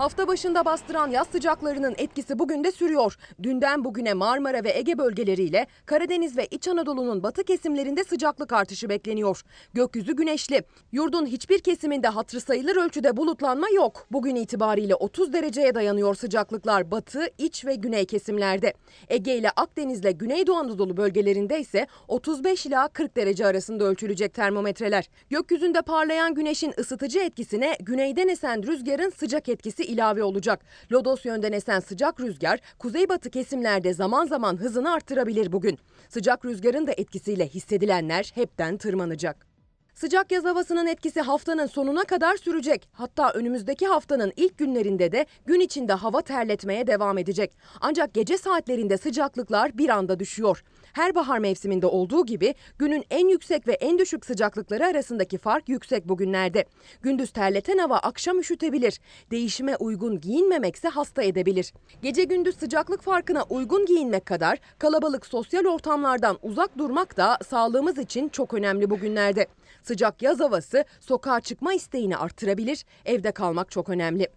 Hafta 0.02 0.28
başında 0.28 0.66
bastıran 0.66 1.08
yaz 1.12 1.28
sıcaklarının 1.28 1.96
etkisi 1.98 2.40
bugün 2.40 2.64
de 2.64 2.72
sürüyor. 2.72 3.18
Dünden 3.44 3.84
bugüne 3.84 4.14
Marmara 4.14 4.64
ve 4.64 4.78
Ege 4.78 4.98
bölgeleriyle 4.98 5.68
Karadeniz 5.86 6.38
ve 6.38 6.48
İç 6.52 6.68
Anadolu'nun 6.68 7.24
batı 7.24 7.44
kesimlerinde 7.44 8.04
sıcaklık 8.04 8.54
artışı 8.54 8.90
bekleniyor. 8.90 9.42
Gökyüzü 9.74 10.16
güneşli. 10.16 10.64
Yurdun 10.92 11.26
hiçbir 11.26 11.60
kesiminde 11.60 12.08
hatırı 12.08 12.42
sayılır 12.42 12.76
ölçüde 12.76 13.18
bulutlanma 13.18 13.70
yok. 13.70 14.08
Bugün 14.12 14.36
itibariyle 14.36 14.96
30 14.96 15.34
dereceye 15.34 15.76
dayanıyor 15.76 16.16
sıcaklıklar 16.16 16.92
batı, 16.92 17.28
iç 17.38 17.66
ve 17.66 17.76
güney 17.76 18.06
kesimlerde. 18.06 18.74
Ege 19.10 19.38
ile 19.38 19.50
Akdeniz'le 19.50 20.18
Güneydoğu 20.20 20.56
Anadolu 20.56 20.98
bölgelerinde 20.98 21.60
ise 21.60 21.88
35 22.08 22.66
ila 22.66 22.88
40 22.88 23.18
derece 23.18 23.46
arasında 23.46 23.84
ölçülecek 23.84 24.34
termometreler. 24.34 25.10
Gökyüzünde 25.30 25.82
parlayan 25.82 26.34
güneşin 26.34 26.74
ısıtıcı 26.80 27.20
etkisine 27.20 27.78
güneyden 27.80 28.28
esen 28.28 28.68
rüzgarın 28.68 29.10
sıcak 29.10 29.50
etkisi 29.50 29.91
ilave 29.92 30.24
olacak. 30.24 30.60
Lodos 30.92 31.26
yönden 31.26 31.52
esen 31.52 31.80
sıcak 31.80 32.20
rüzgar 32.20 32.60
kuzeybatı 32.80 33.30
kesimlerde 33.30 33.94
zaman 33.94 34.26
zaman 34.26 34.58
hızını 34.58 34.94
arttırabilir 34.94 35.52
bugün. 35.52 35.78
Sıcak 36.10 36.46
rüzgarın 36.46 36.88
da 36.88 36.92
etkisiyle 36.92 37.48
hissedilenler 37.48 38.32
hepten 38.36 38.78
tırmanacak. 38.78 39.52
Sıcak 39.96 40.32
yaz 40.32 40.46
havasının 40.46 40.88
etkisi 40.88 41.22
haftanın 41.22 41.66
sonuna 41.66 42.04
kadar 42.04 42.38
sürecek. 42.38 42.90
Hatta 42.94 43.32
önümüzdeki 43.32 43.88
haftanın 43.88 44.34
ilk 44.36 44.58
günlerinde 44.58 45.12
de 45.12 45.26
gün 45.46 45.60
içinde 45.60 45.94
hava 45.94 46.22
terletmeye 46.22 46.88
devam 46.88 47.18
edecek. 47.18 47.58
Ancak 47.82 48.14
gece 48.14 48.38
saatlerinde 48.38 48.98
sıcaklıklar 48.98 49.78
bir 49.78 49.90
anda 49.90 50.20
düşüyor. 50.20 50.64
Her 50.94 51.16
bahar 51.16 51.40
mevsiminde 51.40 51.86
olduğu 51.86 52.26
gibi 52.26 52.56
günün 52.80 53.04
en 53.10 53.28
yüksek 53.28 53.68
ve 53.68 53.74
en 53.74 54.00
düşük 54.00 54.26
sıcaklıkları 54.26 54.86
arasındaki 54.86 55.38
fark 55.38 55.70
yüksek 55.70 56.10
bugünlerde. 56.10 56.66
Gündüz 57.02 57.32
terleten 57.32 57.78
hava 57.78 57.98
akşam 57.98 58.40
üşütebilir. 58.40 59.00
Değişime 59.32 59.76
uygun 59.76 60.22
giyinmemekse 60.22 60.88
hasta 60.88 61.24
edebilir. 61.24 61.74
Gece 62.02 62.24
gündüz 62.24 62.58
sıcaklık 62.58 63.02
farkına 63.02 63.44
uygun 63.44 63.86
giyinmek 63.86 64.26
kadar 64.26 64.60
kalabalık 64.80 65.26
sosyal 65.26 65.66
ortamlardan 65.66 66.38
uzak 66.42 66.78
durmak 66.78 67.18
da 67.18 67.38
sağlığımız 67.48 67.98
için 67.98 68.30
çok 68.30 68.54
önemli 68.54 68.90
bugünlerde. 68.90 69.48
Sıcak 69.84 70.22
yaz 70.22 70.40
havası 70.40 70.86
sokağa 71.00 71.42
çıkma 71.42 71.74
isteğini 71.74 72.18
artırabilir. 72.18 72.86
Evde 73.06 73.32
kalmak 73.32 73.72
çok 73.72 73.90
önemli. 73.90 74.28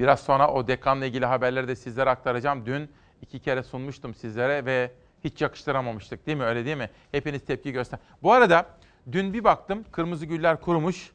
Biraz 0.00 0.20
sonra 0.20 0.52
o 0.52 0.68
dekanla 0.68 1.06
ilgili 1.06 1.26
haberleri 1.26 1.68
de 1.68 1.76
sizlere 1.76 2.10
aktaracağım. 2.10 2.66
Dün 2.66 2.88
iki 3.22 3.40
kere 3.40 3.62
sunmuştum 3.62 4.14
sizlere 4.14 4.64
ve 4.64 4.90
hiç 5.24 5.42
yakıştıramamıştık 5.42 6.26
değil 6.26 6.38
mi? 6.38 6.44
Öyle 6.44 6.64
değil 6.64 6.76
mi? 6.76 6.90
Hepiniz 7.12 7.44
tepki 7.44 7.72
göster. 7.72 7.98
Bu 8.22 8.32
arada 8.32 8.66
dün 9.12 9.32
bir 9.32 9.44
baktım 9.44 9.84
kırmızı 9.92 10.26
güller 10.26 10.60
kurumuş. 10.60 11.10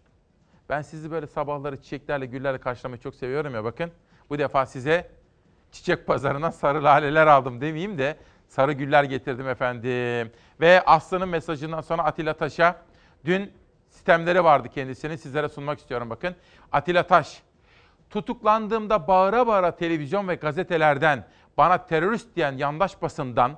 Ben 0.70 0.82
sizi 0.82 1.12
böyle 1.12 1.28
sabahları 1.28 1.82
çiçeklerle, 1.82 2.26
güllerle 2.26 2.58
karşılamayı 2.58 3.02
çok 3.02 3.16
seviyorum 3.16 3.54
ya 3.56 3.64
bakın. 3.64 3.92
Bu 4.30 4.40
defa 4.40 4.66
size 4.66 5.12
çiçek 5.72 6.08
pazarından 6.08 6.50
sarı 6.50 6.84
laleler 6.84 7.28
aldım 7.28 7.62
demeyeyim 7.62 7.98
de 7.98 8.18
sarı 8.48 8.72
güller 8.72 9.04
getirdim 9.04 9.50
efendim. 9.50 10.32
Ve 10.60 10.82
Aslı'nın 10.86 11.30
mesajından 11.30 11.82
sonra 11.82 12.04
Atilla 12.04 12.34
Taş'a 12.34 12.76
dün 13.26 13.52
sistemleri 13.90 14.44
vardı 14.44 14.70
kendisini 14.70 15.18
sizlere 15.18 15.50
sunmak 15.50 15.80
istiyorum 15.80 16.10
bakın. 16.10 16.36
Atilla 16.72 17.08
Taş, 17.08 17.42
tutuklandığımda 18.10 19.08
bağıra 19.08 19.48
bağıra 19.48 19.76
televizyon 19.76 20.28
ve 20.28 20.36
gazetelerden 20.36 21.26
bana 21.58 21.86
terörist 21.86 22.36
diyen 22.36 22.58
yandaş 22.58 23.02
basından 23.02 23.58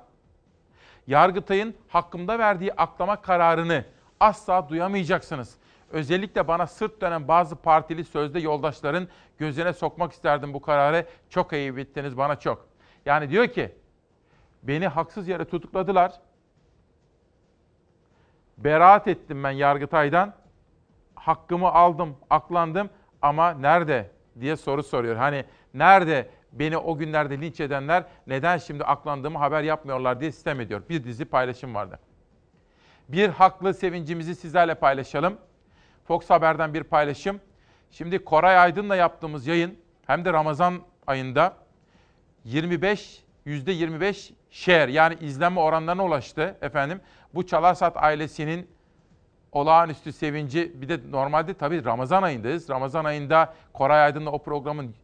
Yargıtay'ın 1.08 1.74
hakkımda 1.88 2.38
verdiği 2.38 2.72
aklama 2.72 3.20
kararını 3.20 3.84
asla 4.20 4.68
duyamayacaksınız. 4.68 5.56
Özellikle 5.90 6.48
bana 6.48 6.66
sırt 6.66 7.00
dönen 7.00 7.28
bazı 7.28 7.56
partili 7.56 8.04
sözde 8.04 8.40
yoldaşların 8.40 9.08
gözüne 9.38 9.72
sokmak 9.72 10.12
isterdim 10.12 10.54
bu 10.54 10.60
kararı. 10.60 11.06
Çok 11.30 11.52
ayıp 11.52 11.78
ettiniz 11.78 12.16
bana 12.16 12.36
çok. 12.36 12.68
Yani 13.06 13.30
diyor 13.30 13.46
ki 13.46 13.74
beni 14.62 14.88
haksız 14.88 15.28
yere 15.28 15.44
tutukladılar. 15.44 16.12
Beraat 18.58 19.08
ettim 19.08 19.44
ben 19.44 19.50
Yargıtay'dan. 19.50 20.34
Hakkımı 21.14 21.68
aldım, 21.68 22.16
aklandım 22.30 22.90
ama 23.22 23.50
nerede 23.50 24.10
diye 24.40 24.56
soru 24.56 24.82
soruyor. 24.82 25.16
Hani 25.16 25.44
nerede 25.74 26.30
beni 26.52 26.76
o 26.76 26.96
günlerde 26.98 27.40
linç 27.40 27.60
edenler 27.60 28.04
neden 28.26 28.58
şimdi 28.58 28.84
aklandığımı 28.84 29.38
haber 29.38 29.62
yapmıyorlar 29.62 30.20
diye 30.20 30.32
sistem 30.32 30.60
ediyor. 30.60 30.82
Bir 30.88 31.04
dizi 31.04 31.24
paylaşım 31.24 31.74
vardı. 31.74 31.98
Bir 33.08 33.28
haklı 33.28 33.74
sevincimizi 33.74 34.34
sizlerle 34.34 34.74
paylaşalım. 34.74 35.38
Fox 36.04 36.30
Haber'den 36.30 36.74
bir 36.74 36.82
paylaşım. 36.82 37.40
Şimdi 37.90 38.24
Koray 38.24 38.58
Aydın'la 38.58 38.96
yaptığımız 38.96 39.46
yayın 39.46 39.78
hem 40.06 40.24
de 40.24 40.32
Ramazan 40.32 40.80
ayında 41.06 41.56
25 42.44 43.22
%25 43.46 44.32
share 44.50 44.92
yani 44.92 45.16
izlenme 45.20 45.60
oranlarına 45.60 46.04
ulaştı 46.04 46.56
efendim. 46.62 47.00
Bu 47.34 47.46
Çalarsat 47.46 47.96
ailesinin 47.96 48.70
olağanüstü 49.52 50.12
sevinci 50.12 50.82
bir 50.82 50.88
de 50.88 51.10
normalde 51.10 51.54
tabii 51.54 51.84
Ramazan 51.84 52.22
ayındayız. 52.22 52.70
Ramazan 52.70 53.04
ayında 53.04 53.54
Koray 53.72 54.00
Aydın'la 54.00 54.30
o 54.30 54.42
programın 54.42 54.94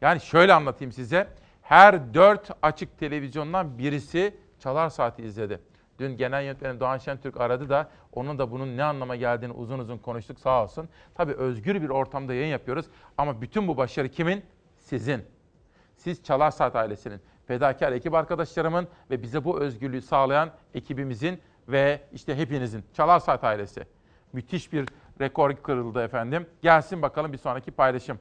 yani 0.00 0.20
şöyle 0.20 0.54
anlatayım 0.54 0.92
size. 0.92 1.28
Her 1.62 2.14
dört 2.14 2.50
açık 2.62 2.98
televizyondan 2.98 3.78
birisi 3.78 4.34
Çalar 4.58 4.88
Saat'i 4.88 5.22
izledi. 5.22 5.60
Dün 5.98 6.16
genel 6.16 6.42
yönetmenim 6.42 6.80
Doğan 6.80 6.98
Şentürk 6.98 7.40
aradı 7.40 7.68
da 7.68 7.90
onun 8.12 8.38
da 8.38 8.50
bunun 8.50 8.76
ne 8.76 8.84
anlama 8.84 9.16
geldiğini 9.16 9.52
uzun 9.52 9.78
uzun 9.78 9.98
konuştuk 9.98 10.40
sağ 10.40 10.62
olsun. 10.62 10.88
Tabii 11.14 11.32
özgür 11.32 11.82
bir 11.82 11.88
ortamda 11.88 12.34
yayın 12.34 12.50
yapıyoruz 12.52 12.86
ama 13.18 13.40
bütün 13.40 13.68
bu 13.68 13.76
başarı 13.76 14.08
kimin? 14.08 14.44
Sizin. 14.76 15.24
Siz 15.96 16.24
Çalar 16.24 16.50
Saat 16.50 16.76
ailesinin, 16.76 17.20
fedakar 17.46 17.92
ekip 17.92 18.14
arkadaşlarımın 18.14 18.88
ve 19.10 19.22
bize 19.22 19.44
bu 19.44 19.60
özgürlüğü 19.60 20.02
sağlayan 20.02 20.50
ekibimizin 20.74 21.40
ve 21.68 22.00
işte 22.12 22.36
hepinizin 22.36 22.84
Çalar 22.92 23.18
Saat 23.18 23.44
ailesi. 23.44 23.84
Müthiş 24.32 24.72
bir 24.72 24.88
rekor 25.20 25.56
kırıldı 25.56 26.02
efendim. 26.02 26.46
Gelsin 26.62 27.02
bakalım 27.02 27.32
bir 27.32 27.38
sonraki 27.38 27.70
paylaşım. 27.70 28.18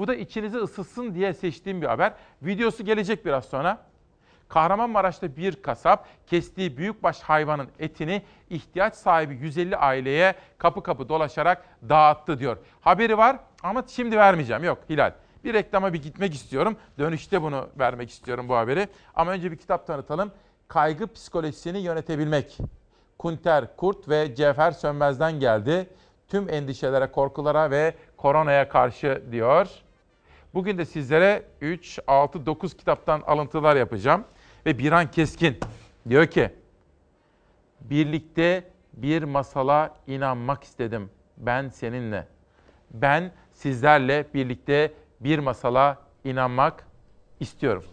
Bu 0.00 0.08
da 0.08 0.14
içinizi 0.14 0.56
ısıtsın 0.56 1.14
diye 1.14 1.34
seçtiğim 1.34 1.82
bir 1.82 1.86
haber. 1.86 2.12
Videosu 2.42 2.84
gelecek 2.84 3.26
biraz 3.26 3.44
sonra. 3.44 3.78
Kahramanmaraş'ta 4.48 5.36
bir 5.36 5.62
kasap 5.62 6.06
kestiği 6.26 6.76
büyükbaş 6.76 7.20
hayvanın 7.20 7.68
etini 7.78 8.22
ihtiyaç 8.50 8.94
sahibi 8.94 9.34
150 9.34 9.76
aileye 9.76 10.34
kapı 10.58 10.82
kapı 10.82 11.08
dolaşarak 11.08 11.64
dağıttı 11.88 12.38
diyor. 12.38 12.56
Haberi 12.80 13.18
var 13.18 13.36
ama 13.62 13.84
şimdi 13.88 14.16
vermeyeceğim. 14.16 14.64
Yok 14.64 14.78
Hilal. 14.90 15.12
Bir 15.44 15.54
reklama 15.54 15.92
bir 15.92 16.02
gitmek 16.02 16.34
istiyorum. 16.34 16.76
Dönüşte 16.98 17.42
bunu 17.42 17.68
vermek 17.78 18.10
istiyorum 18.10 18.48
bu 18.48 18.56
haberi. 18.56 18.88
Ama 19.14 19.30
önce 19.30 19.52
bir 19.52 19.56
kitap 19.56 19.86
tanıtalım. 19.86 20.32
Kaygı 20.68 21.12
psikolojisini 21.12 21.78
yönetebilmek. 21.78 22.58
Kunter 23.18 23.76
Kurt 23.76 24.08
ve 24.08 24.34
Cevher 24.34 24.70
Sönmez'den 24.70 25.40
geldi. 25.40 25.90
Tüm 26.28 26.48
endişelere, 26.48 27.12
korkulara 27.12 27.70
ve 27.70 27.94
koronaya 28.16 28.68
karşı 28.68 29.22
diyor. 29.32 29.68
Bugün 30.54 30.78
de 30.78 30.84
sizlere 30.84 31.42
3, 31.60 31.98
6, 32.06 32.46
9 32.46 32.76
kitaptan 32.76 33.22
alıntılar 33.26 33.76
yapacağım. 33.76 34.24
Ve 34.66 34.78
Biran 34.78 35.10
Keskin 35.10 35.58
diyor 36.08 36.26
ki, 36.26 36.50
birlikte 37.80 38.64
bir 38.92 39.22
masala 39.22 39.96
inanmak 40.06 40.64
istedim 40.64 41.10
ben 41.36 41.68
seninle. 41.68 42.26
Ben 42.90 43.32
sizlerle 43.52 44.26
birlikte 44.34 44.92
bir 45.20 45.38
masala 45.38 45.98
inanmak 46.24 46.84
istiyorum. 47.40 47.84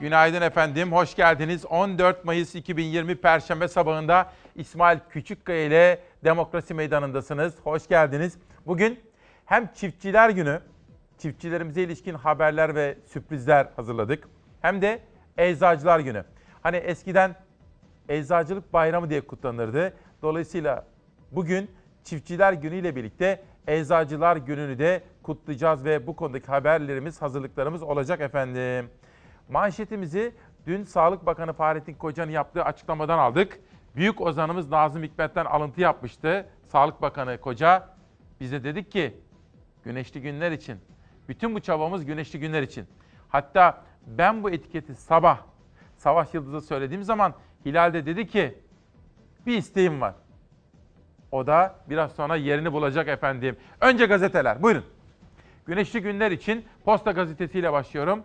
Günaydın 0.00 0.42
efendim, 0.42 0.92
hoş 0.92 1.14
geldiniz. 1.14 1.66
14 1.66 2.24
Mayıs 2.24 2.54
2020 2.54 3.14
Perşembe 3.16 3.68
sabahında 3.68 4.32
İsmail 4.54 4.98
Küçükkaya 5.10 5.64
ile 5.64 6.02
Demokrasi 6.24 6.74
Meydanı'ndasınız. 6.74 7.54
Hoş 7.64 7.88
geldiniz. 7.88 8.38
Bugün 8.66 9.07
hem 9.48 9.72
Çiftçiler 9.74 10.30
Günü, 10.30 10.60
çiftçilerimize 11.18 11.82
ilişkin 11.82 12.14
haberler 12.14 12.74
ve 12.74 12.98
sürprizler 13.06 13.68
hazırladık. 13.76 14.28
Hem 14.60 14.82
de 14.82 15.00
Eczacılar 15.38 16.00
Günü. 16.00 16.24
Hani 16.62 16.76
eskiden 16.76 17.34
Eczacılık 18.08 18.72
Bayramı 18.72 19.10
diye 19.10 19.20
kutlanırdı. 19.20 19.96
Dolayısıyla 20.22 20.86
bugün 21.32 21.70
Çiftçiler 22.04 22.52
Günü 22.52 22.76
ile 22.76 22.96
birlikte 22.96 23.42
Eczacılar 23.66 24.36
Günü'nü 24.36 24.78
de 24.78 25.02
kutlayacağız 25.22 25.84
ve 25.84 26.06
bu 26.06 26.16
konudaki 26.16 26.46
haberlerimiz, 26.46 27.22
hazırlıklarımız 27.22 27.82
olacak 27.82 28.20
efendim. 28.20 28.90
Manşetimizi 29.48 30.34
dün 30.66 30.84
Sağlık 30.84 31.26
Bakanı 31.26 31.52
Fahrettin 31.52 31.94
Koca'nın 31.94 32.30
yaptığı 32.30 32.64
açıklamadan 32.64 33.18
aldık. 33.18 33.60
Büyük 33.96 34.20
ozanımız 34.20 34.70
Nazım 34.70 35.02
Hikmet'ten 35.02 35.44
alıntı 35.44 35.80
yapmıştı. 35.80 36.46
Sağlık 36.66 37.02
Bakanı 37.02 37.40
Koca 37.40 37.88
bize 38.40 38.64
dedik 38.64 38.92
ki 38.92 39.14
güneşli 39.88 40.20
günler 40.22 40.52
için, 40.52 40.78
bütün 41.28 41.54
bu 41.54 41.60
çabamız 41.60 42.04
güneşli 42.04 42.40
günler 42.40 42.62
için. 42.62 42.86
Hatta 43.28 43.84
ben 44.06 44.42
bu 44.42 44.50
etiketi 44.50 44.94
sabah 44.94 45.38
Savaş 45.96 46.34
Yıldız'a 46.34 46.60
söylediğim 46.60 47.02
zaman 47.02 47.34
Hilal 47.66 47.94
de 47.94 48.06
dedi 48.06 48.26
ki 48.26 48.58
bir 49.46 49.56
isteğim 49.56 50.00
var. 50.00 50.14
O 51.32 51.46
da 51.46 51.74
biraz 51.90 52.12
sonra 52.12 52.36
yerini 52.36 52.72
bulacak 52.72 53.08
efendim. 53.08 53.56
Önce 53.80 54.06
gazeteler 54.06 54.62
buyurun. 54.62 54.84
Güneşli 55.66 56.02
günler 56.02 56.30
için 56.30 56.64
Posta 56.84 57.12
Gazetesi'yle 57.12 57.72
başlıyorum. 57.72 58.22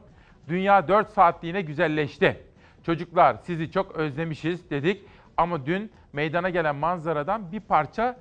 Dünya 0.48 0.88
4 0.88 1.10
saatliğine 1.10 1.62
güzelleşti. 1.62 2.44
Çocuklar 2.86 3.38
sizi 3.44 3.72
çok 3.72 3.96
özlemişiz 3.96 4.70
dedik 4.70 5.06
ama 5.38 5.66
dün 5.66 5.92
meydana 6.14 6.50
gelen 6.50 6.76
manzaradan 6.76 7.52
bir 7.52 7.60
parça 7.60 8.18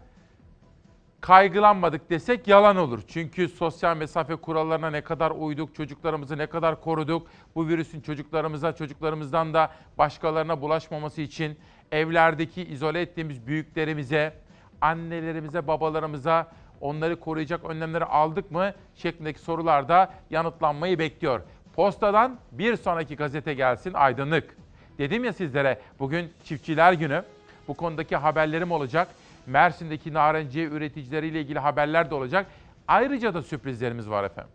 kaygılanmadık 1.22 2.10
desek 2.10 2.48
yalan 2.48 2.76
olur. 2.76 3.00
Çünkü 3.08 3.48
sosyal 3.48 3.96
mesafe 3.96 4.36
kurallarına 4.36 4.90
ne 4.90 5.00
kadar 5.00 5.30
uyduk, 5.30 5.74
çocuklarımızı 5.74 6.38
ne 6.38 6.46
kadar 6.46 6.80
koruduk, 6.80 7.26
bu 7.54 7.68
virüsün 7.68 8.00
çocuklarımıza, 8.00 8.72
çocuklarımızdan 8.72 9.54
da 9.54 9.70
başkalarına 9.98 10.60
bulaşmaması 10.60 11.20
için 11.20 11.58
evlerdeki 11.92 12.62
izole 12.62 13.00
ettiğimiz 13.00 13.46
büyüklerimize, 13.46 14.34
annelerimize, 14.80 15.66
babalarımıza 15.66 16.48
onları 16.80 17.20
koruyacak 17.20 17.64
önlemleri 17.64 18.04
aldık 18.04 18.50
mı 18.50 18.72
şeklindeki 18.94 19.40
sorular 19.40 19.88
da 19.88 20.12
yanıtlanmayı 20.30 20.98
bekliyor. 20.98 21.40
Postadan 21.76 22.38
bir 22.52 22.76
sonraki 22.76 23.16
gazete 23.16 23.54
gelsin 23.54 23.92
aydınlık. 23.94 24.56
Dedim 24.98 25.24
ya 25.24 25.32
sizlere 25.32 25.80
bugün 25.98 26.32
çiftçiler 26.44 26.92
günü. 26.92 27.24
Bu 27.68 27.74
konudaki 27.74 28.16
haberlerim 28.16 28.72
olacak. 28.72 29.08
Mersin'deki 29.46 30.12
narenciye 30.12 30.66
üreticileriyle 30.66 31.40
ilgili 31.40 31.58
haberler 31.58 32.10
de 32.10 32.14
olacak. 32.14 32.46
Ayrıca 32.88 33.34
da 33.34 33.42
sürprizlerimiz 33.42 34.10
var 34.10 34.24
efendim. 34.24 34.52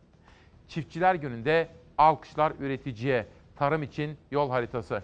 Çiftçiler 0.68 1.16
gününde 1.16 1.70
alkışlar 1.98 2.54
üreticiye, 2.60 3.26
tarım 3.56 3.84
için 3.84 4.18
yol 4.32 4.50
haritası. 4.50 5.04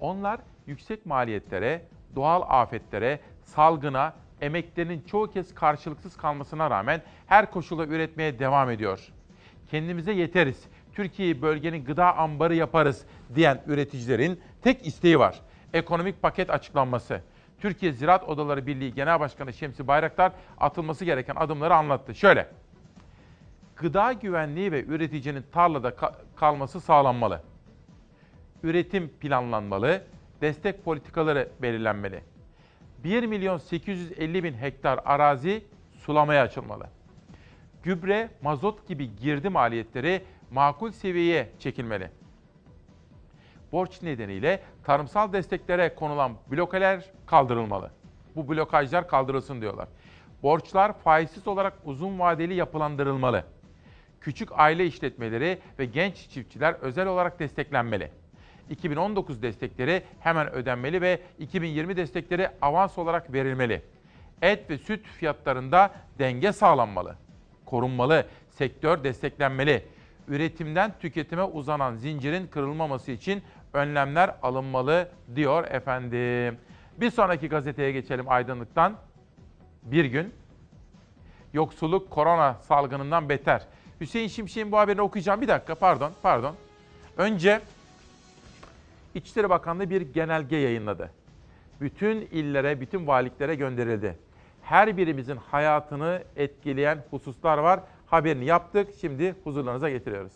Onlar 0.00 0.40
yüksek 0.66 1.06
maliyetlere, 1.06 1.82
doğal 2.16 2.42
afetlere, 2.48 3.20
salgına, 3.44 4.14
emeklerinin 4.40 5.02
çoğu 5.02 5.30
kez 5.30 5.54
karşılıksız 5.54 6.16
kalmasına 6.16 6.70
rağmen 6.70 7.02
her 7.26 7.50
koşulda 7.50 7.86
üretmeye 7.86 8.38
devam 8.38 8.70
ediyor. 8.70 9.08
Kendimize 9.70 10.12
yeteriz, 10.12 10.64
Türkiye'yi 10.92 11.42
bölgenin 11.42 11.84
gıda 11.84 12.16
ambarı 12.16 12.54
yaparız 12.54 13.04
diyen 13.34 13.62
üreticilerin 13.66 14.40
tek 14.62 14.86
isteği 14.86 15.18
var. 15.18 15.40
Ekonomik 15.72 16.22
paket 16.22 16.50
açıklanması. 16.50 17.22
Türkiye 17.60 17.92
Ziraat 17.92 18.28
Odaları 18.28 18.66
Birliği 18.66 18.94
Genel 18.94 19.20
Başkanı 19.20 19.52
Şemsi 19.52 19.86
Bayraktar 19.88 20.32
atılması 20.58 21.04
gereken 21.04 21.34
adımları 21.36 21.74
anlattı. 21.74 22.14
Şöyle, 22.14 22.48
gıda 23.76 24.12
güvenliği 24.12 24.72
ve 24.72 24.84
üreticinin 24.84 25.44
tarlada 25.52 25.88
ka- 25.88 26.14
kalması 26.36 26.80
sağlanmalı. 26.80 27.42
Üretim 28.62 29.08
planlanmalı, 29.08 30.02
destek 30.40 30.84
politikaları 30.84 31.48
belirlenmeli. 31.62 32.20
1 33.04 33.26
milyon 33.26 33.58
850 33.58 34.44
bin 34.44 34.54
hektar 34.54 35.00
arazi 35.04 35.64
sulamaya 35.98 36.42
açılmalı. 36.42 36.86
Gübre, 37.82 38.28
mazot 38.42 38.88
gibi 38.88 39.16
girdi 39.16 39.48
maliyetleri 39.48 40.22
makul 40.50 40.90
seviyeye 40.90 41.48
çekilmeli. 41.58 42.10
Borç 43.72 44.02
nedeniyle 44.02 44.60
tarımsal 44.84 45.32
desteklere 45.32 45.94
konulan 45.94 46.32
blokeler 46.50 47.04
kaldırılmalı. 47.26 47.90
Bu 48.36 48.48
blokajlar 48.48 49.08
kaldırılsın 49.08 49.60
diyorlar. 49.60 49.88
Borçlar 50.42 50.98
faizsiz 50.98 51.48
olarak 51.48 51.72
uzun 51.84 52.18
vadeli 52.18 52.54
yapılandırılmalı. 52.54 53.44
Küçük 54.20 54.48
aile 54.52 54.86
işletmeleri 54.86 55.58
ve 55.78 55.84
genç 55.84 56.16
çiftçiler 56.16 56.74
özel 56.74 57.06
olarak 57.06 57.38
desteklenmeli. 57.38 58.10
2019 58.70 59.42
destekleri 59.42 60.02
hemen 60.20 60.52
ödenmeli 60.52 61.00
ve 61.00 61.20
2020 61.38 61.96
destekleri 61.96 62.48
avans 62.62 62.98
olarak 62.98 63.32
verilmeli. 63.32 63.82
Et 64.42 64.70
ve 64.70 64.78
süt 64.78 65.06
fiyatlarında 65.06 65.90
denge 66.18 66.52
sağlanmalı. 66.52 67.16
Korunmalı, 67.66 68.26
sektör 68.50 69.04
desteklenmeli. 69.04 69.84
Üretimden 70.28 70.92
tüketime 71.00 71.42
uzanan 71.42 71.94
zincirin 71.94 72.46
kırılmaması 72.46 73.12
için 73.12 73.42
önlemler 73.72 74.34
alınmalı 74.42 75.08
diyor 75.36 75.64
efendim. 75.64 76.58
Bir 76.96 77.10
sonraki 77.10 77.48
gazeteye 77.48 77.92
geçelim 77.92 78.28
aydınlıktan. 78.28 78.96
Bir 79.82 80.04
gün 80.04 80.34
yoksulluk 81.52 82.10
korona 82.10 82.54
salgınından 82.54 83.28
beter. 83.28 83.66
Hüseyin 84.00 84.28
Şimşek'in 84.28 84.72
bu 84.72 84.78
haberini 84.78 85.02
okuyacağım. 85.02 85.40
Bir 85.40 85.48
dakika 85.48 85.74
pardon 85.74 86.12
pardon. 86.22 86.54
Önce 87.16 87.60
İçişleri 89.14 89.50
Bakanlığı 89.50 89.90
bir 89.90 90.00
genelge 90.00 90.56
yayınladı. 90.56 91.10
Bütün 91.80 92.20
illere, 92.20 92.80
bütün 92.80 93.06
valiliklere 93.06 93.54
gönderildi. 93.54 94.16
Her 94.62 94.96
birimizin 94.96 95.36
hayatını 95.36 96.22
etkileyen 96.36 97.04
hususlar 97.10 97.58
var. 97.58 97.80
Haberini 98.06 98.44
yaptık. 98.44 98.88
Şimdi 99.00 99.34
huzurlarınıza 99.44 99.90
getiriyoruz. 99.90 100.32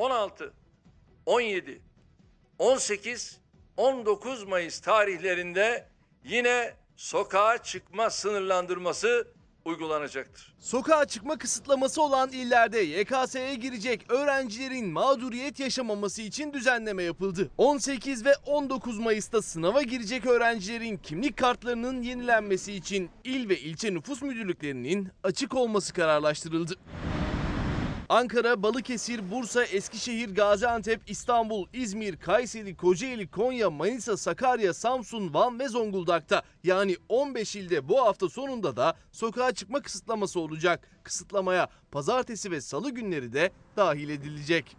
16, 0.00 0.52
17, 1.26 1.80
18, 2.58 3.38
19 3.76 4.44
Mayıs 4.44 4.80
tarihlerinde 4.80 5.88
yine 6.24 6.74
sokağa 6.96 7.58
çıkma 7.62 8.10
sınırlandırması 8.10 9.28
uygulanacaktır. 9.64 10.54
Sokağa 10.58 11.04
çıkma 11.04 11.38
kısıtlaması 11.38 12.02
olan 12.02 12.32
illerde 12.32 12.78
YKS'ye 12.78 13.54
girecek 13.54 14.12
öğrencilerin 14.12 14.88
mağduriyet 14.88 15.60
yaşamaması 15.60 16.22
için 16.22 16.52
düzenleme 16.52 17.02
yapıldı. 17.02 17.50
18 17.58 18.24
ve 18.24 18.32
19 18.46 18.98
Mayıs'ta 18.98 19.42
sınava 19.42 19.82
girecek 19.82 20.26
öğrencilerin 20.26 20.96
kimlik 20.96 21.36
kartlarının 21.36 22.02
yenilenmesi 22.02 22.72
için 22.72 23.10
il 23.24 23.48
ve 23.48 23.58
ilçe 23.58 23.94
nüfus 23.94 24.22
müdürlüklerinin 24.22 25.08
açık 25.22 25.54
olması 25.54 25.94
kararlaştırıldı. 25.94 26.74
Ankara, 28.10 28.62
Balıkesir, 28.62 29.30
Bursa, 29.30 29.64
Eskişehir, 29.64 30.34
Gaziantep, 30.34 31.00
İstanbul, 31.06 31.66
İzmir, 31.72 32.16
Kayseri, 32.16 32.76
Kocaeli, 32.76 33.30
Konya, 33.30 33.70
Manisa, 33.70 34.16
Sakarya, 34.16 34.74
Samsun, 34.74 35.34
Van 35.34 35.58
ve 35.58 35.68
Zonguldak'ta 35.68 36.42
yani 36.64 36.96
15 37.08 37.56
ilde 37.56 37.88
bu 37.88 38.00
hafta 38.00 38.28
sonunda 38.28 38.76
da 38.76 38.94
sokağa 39.12 39.52
çıkma 39.52 39.82
kısıtlaması 39.82 40.40
olacak. 40.40 40.88
Kısıtlamaya 41.02 41.68
pazartesi 41.92 42.50
ve 42.50 42.60
salı 42.60 42.90
günleri 42.90 43.32
de 43.32 43.52
dahil 43.76 44.08
edilecek. 44.08 44.76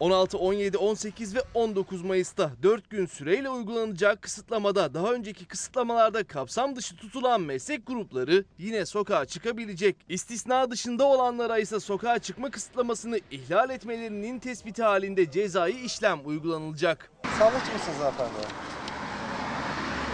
16, 0.00 0.38
17, 0.38 0.78
18 0.78 1.34
ve 1.34 1.42
19 1.54 2.02
Mayıs'ta 2.02 2.50
4 2.62 2.90
gün 2.90 3.06
süreyle 3.06 3.50
uygulanacak 3.50 4.22
kısıtlamada 4.22 4.94
daha 4.94 5.12
önceki 5.12 5.44
kısıtlamalarda 5.44 6.24
kapsam 6.24 6.76
dışı 6.76 6.96
tutulan 6.96 7.40
meslek 7.40 7.86
grupları 7.86 8.44
yine 8.58 8.86
sokağa 8.86 9.26
çıkabilecek. 9.26 9.96
İstisna 10.08 10.70
dışında 10.70 11.04
olanlara 11.04 11.58
ise 11.58 11.80
sokağa 11.80 12.18
çıkma 12.18 12.50
kısıtlamasını 12.50 13.20
ihlal 13.30 13.70
etmelerinin 13.70 14.38
tespiti 14.38 14.82
halinde 14.82 15.30
cezai 15.30 15.84
işlem 15.84 16.20
uygulanılacak. 16.24 17.10
Sağlıkçı 17.38 17.72
mısınız 17.72 17.98
hanımefendi? 17.98 18.79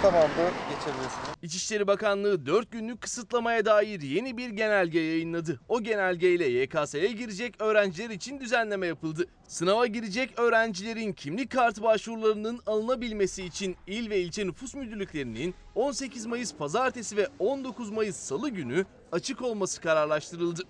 Tamamdır, 0.03 0.53
geçebilirsiniz. 0.71 1.29
İçişleri 1.43 1.87
Bakanlığı 1.87 2.47
4 2.47 2.71
günlük 2.71 3.01
kısıtlamaya 3.01 3.65
dair 3.65 4.01
yeni 4.01 4.37
bir 4.37 4.51
genelge 4.51 5.01
yayınladı. 5.01 5.61
O 5.69 5.83
genelgeyle 5.83 6.45
YKS'ye 6.45 7.13
girecek 7.13 7.55
öğrenciler 7.61 8.11
için 8.11 8.41
düzenleme 8.41 8.87
yapıldı. 8.87 9.27
Sınava 9.49 9.87
girecek 9.87 10.39
öğrencilerin 10.39 11.13
kimlik 11.13 11.51
kartı 11.51 11.83
başvurularının 11.83 12.61
alınabilmesi 12.67 13.45
için 13.45 13.77
il 13.87 14.11
ve 14.11 14.21
ilçe 14.21 14.47
nüfus 14.47 14.75
müdürlüklerinin 14.75 15.55
18 15.77 16.27
Mayıs 16.27 16.55
pazartesi 16.55 17.17
ve 17.17 17.29
19 17.39 17.91
Mayıs 17.91 18.17
salı 18.17 18.49
günü 18.49 18.85
açık 19.13 19.43
olması 19.43 19.81
kararlaştırıldı. 19.81 20.63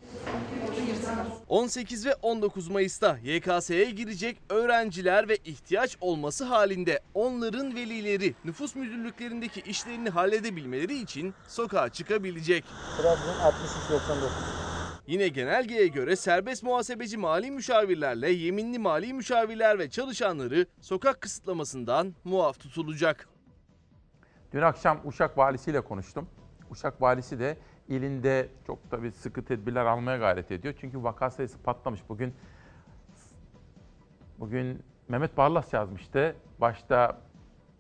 18 1.49 2.07
ve 2.07 2.15
19 2.15 2.69
Mayıs'ta 2.69 3.19
YKS'ye 3.25 3.91
girecek 3.91 4.39
öğrenciler 4.51 5.29
ve 5.29 5.37
ihtiyaç 5.37 5.97
olması 6.01 6.45
halinde 6.45 7.01
onların 7.15 7.75
velileri 7.75 8.35
nüfus 8.45 8.75
müdürlüklerindeki 8.75 9.61
işlerini 9.61 10.11
halledebilmeleri 10.11 10.99
için 10.99 11.35
sokağa 11.49 11.89
çıkabilecek. 11.89 12.65
Trabzon 12.97 13.39
6399. 13.45 14.33
Yine 15.07 15.29
genelgeye 15.29 15.87
göre 15.87 16.17
serbest 16.17 16.63
muhasebeci 16.63 17.17
mali 17.17 17.51
müşavirlerle 17.51 18.31
yeminli 18.31 18.79
mali 18.79 19.13
müşavirler 19.13 19.79
ve 19.79 19.91
çalışanları 19.91 20.67
sokak 20.81 21.21
kısıtlamasından 21.21 22.15
muaf 22.25 22.61
tutulacak. 22.61 23.36
Dün 24.57 24.63
akşam 24.63 25.01
Uşak 25.05 25.39
valisiyle 25.39 25.81
konuştum. 25.81 26.29
Uşak 26.71 27.03
valisi 27.03 27.39
de 27.39 27.57
ilinde 27.89 28.49
çok 28.67 28.91
tabii 28.91 29.13
sıkı 29.13 29.45
tedbirler 29.45 29.85
almaya 29.85 30.19
gayret 30.19 30.51
ediyor. 30.51 30.75
Çünkü 30.81 31.03
vaka 31.03 31.31
sayısı 31.31 31.63
patlamış. 31.63 32.01
Bugün 32.09 32.35
bugün 34.39 34.83
Mehmet 35.09 35.37
Barlas 35.37 35.73
yazmıştı. 35.73 36.37
Başta 36.61 37.19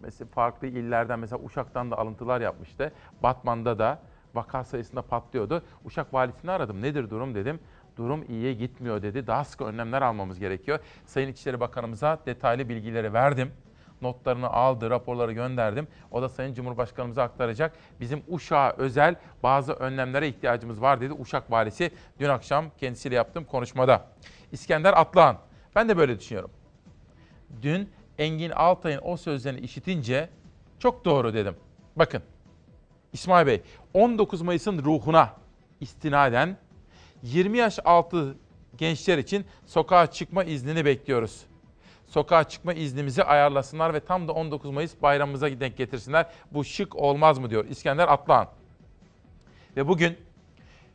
mesela 0.00 0.28
farklı 0.30 0.66
illerden 0.66 1.18
mesela 1.18 1.42
Uşak'tan 1.42 1.90
da 1.90 1.98
alıntılar 1.98 2.40
yapmıştı. 2.40 2.92
Batman'da 3.22 3.78
da 3.78 4.02
vaka 4.34 4.64
sayısında 4.64 5.02
patlıyordu. 5.02 5.62
Uşak 5.84 6.14
valisini 6.14 6.50
aradım. 6.50 6.82
Nedir 6.82 7.10
durum 7.10 7.34
dedim. 7.34 7.60
Durum 7.96 8.24
iyiye 8.28 8.54
gitmiyor 8.54 9.02
dedi. 9.02 9.26
Daha 9.26 9.44
sıkı 9.44 9.64
önlemler 9.64 10.02
almamız 10.02 10.38
gerekiyor. 10.38 10.78
Sayın 11.06 11.28
İçişleri 11.28 11.60
Bakanımıza 11.60 12.18
detaylı 12.26 12.68
bilgileri 12.68 13.12
verdim 13.12 13.52
notlarını 14.06 14.50
aldı, 14.50 14.90
raporları 14.90 15.32
gönderdim. 15.32 15.88
O 16.10 16.22
da 16.22 16.28
Sayın 16.28 16.54
Cumhurbaşkanımıza 16.54 17.22
aktaracak. 17.22 17.76
Bizim 18.00 18.22
Uşak'a 18.28 18.74
özel 18.78 19.14
bazı 19.42 19.72
önlemlere 19.72 20.28
ihtiyacımız 20.28 20.80
var 20.80 21.00
dedi 21.00 21.12
Uşak 21.12 21.50
Valisi 21.50 21.90
dün 22.18 22.28
akşam 22.28 22.64
kendisiyle 22.78 23.14
yaptığım 23.14 23.44
konuşmada. 23.44 24.06
İskender 24.52 24.92
Atlıhan, 24.92 25.38
ben 25.74 25.88
de 25.88 25.96
böyle 25.96 26.20
düşünüyorum. 26.20 26.50
Dün 27.62 27.90
Engin 28.18 28.50
Altay'ın 28.50 29.00
o 29.02 29.16
sözlerini 29.16 29.60
işitince 29.60 30.28
çok 30.78 31.04
doğru 31.04 31.34
dedim. 31.34 31.56
Bakın 31.96 32.22
İsmail 33.12 33.46
Bey 33.46 33.62
19 33.94 34.42
Mayıs'ın 34.42 34.84
ruhuna 34.84 35.34
istinaden 35.80 36.56
20 37.22 37.58
yaş 37.58 37.78
altı 37.84 38.36
gençler 38.76 39.18
için 39.18 39.44
sokağa 39.66 40.06
çıkma 40.06 40.44
iznini 40.44 40.84
bekliyoruz 40.84 41.46
sokağa 42.08 42.44
çıkma 42.44 42.72
iznimizi 42.72 43.24
ayarlasınlar 43.24 43.94
ve 43.94 44.00
tam 44.00 44.28
da 44.28 44.32
19 44.32 44.70
Mayıs 44.70 45.02
bayramımıza 45.02 45.60
denk 45.60 45.76
getirsinler. 45.76 46.26
Bu 46.52 46.64
şık 46.64 46.96
olmaz 46.96 47.38
mı 47.38 47.50
diyor 47.50 47.64
İskender 47.64 48.08
Atlan. 48.08 48.48
Ve 49.76 49.88
bugün 49.88 50.16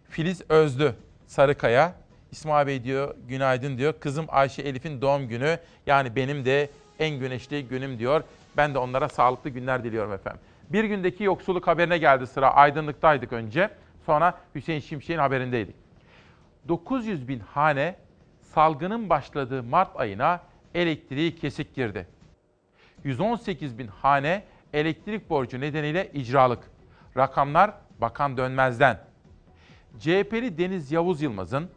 Filiz 0.10 0.42
Özlü 0.50 0.96
Sarıkaya, 1.28 1.96
İsmail 2.32 2.68
Bey 2.68 2.84
diyor 2.84 3.16
günaydın 3.28 3.78
diyor. 3.78 3.94
Kızım 4.00 4.26
Ayşe 4.30 4.62
Elif'in 4.62 5.02
doğum 5.02 5.28
günü 5.28 5.60
yani 5.86 6.16
benim 6.16 6.46
de 6.46 6.70
en 7.00 7.20
güneşli 7.20 7.68
günüm 7.68 8.00
diyor. 8.00 8.24
Ben 8.58 8.74
de 8.74 8.78
onlara 8.78 9.10
sağlıklı 9.10 9.50
günler 9.50 9.84
diliyorum 9.84 10.14
efendim. 10.14 10.42
Bir 10.70 10.84
gündeki 10.84 11.24
yoksulluk 11.24 11.68
haberine 11.68 11.98
geldi 11.98 12.28
sıra. 12.28 12.54
Aydınlıktaydık 12.54 13.34
önce. 13.34 13.70
Sonra 14.06 14.38
Hüseyin 14.56 14.80
Şimşek'in 14.80 15.20
haberindeydik. 15.20 15.76
900 16.68 17.28
bin 17.28 17.40
hane 17.40 17.96
salgının 18.42 19.10
başladığı 19.10 19.64
Mart 19.64 20.00
ayına 20.00 20.40
elektriği 20.76 21.36
kesik 21.36 21.76
girdi. 21.76 22.08
118 23.04 23.78
bin 23.78 23.88
hane 23.88 24.44
elektrik 24.74 25.30
borcu 25.30 25.60
nedeniyle 25.60 26.12
icralık. 26.14 26.60
Rakamlar 27.18 27.74
Bakan 28.02 28.38
Dönmez'den. 28.38 29.00
CHP'li 30.00 30.58
Deniz 30.58 30.92
Yavuz 30.92 31.22
Yılmaz'ın 31.22 31.70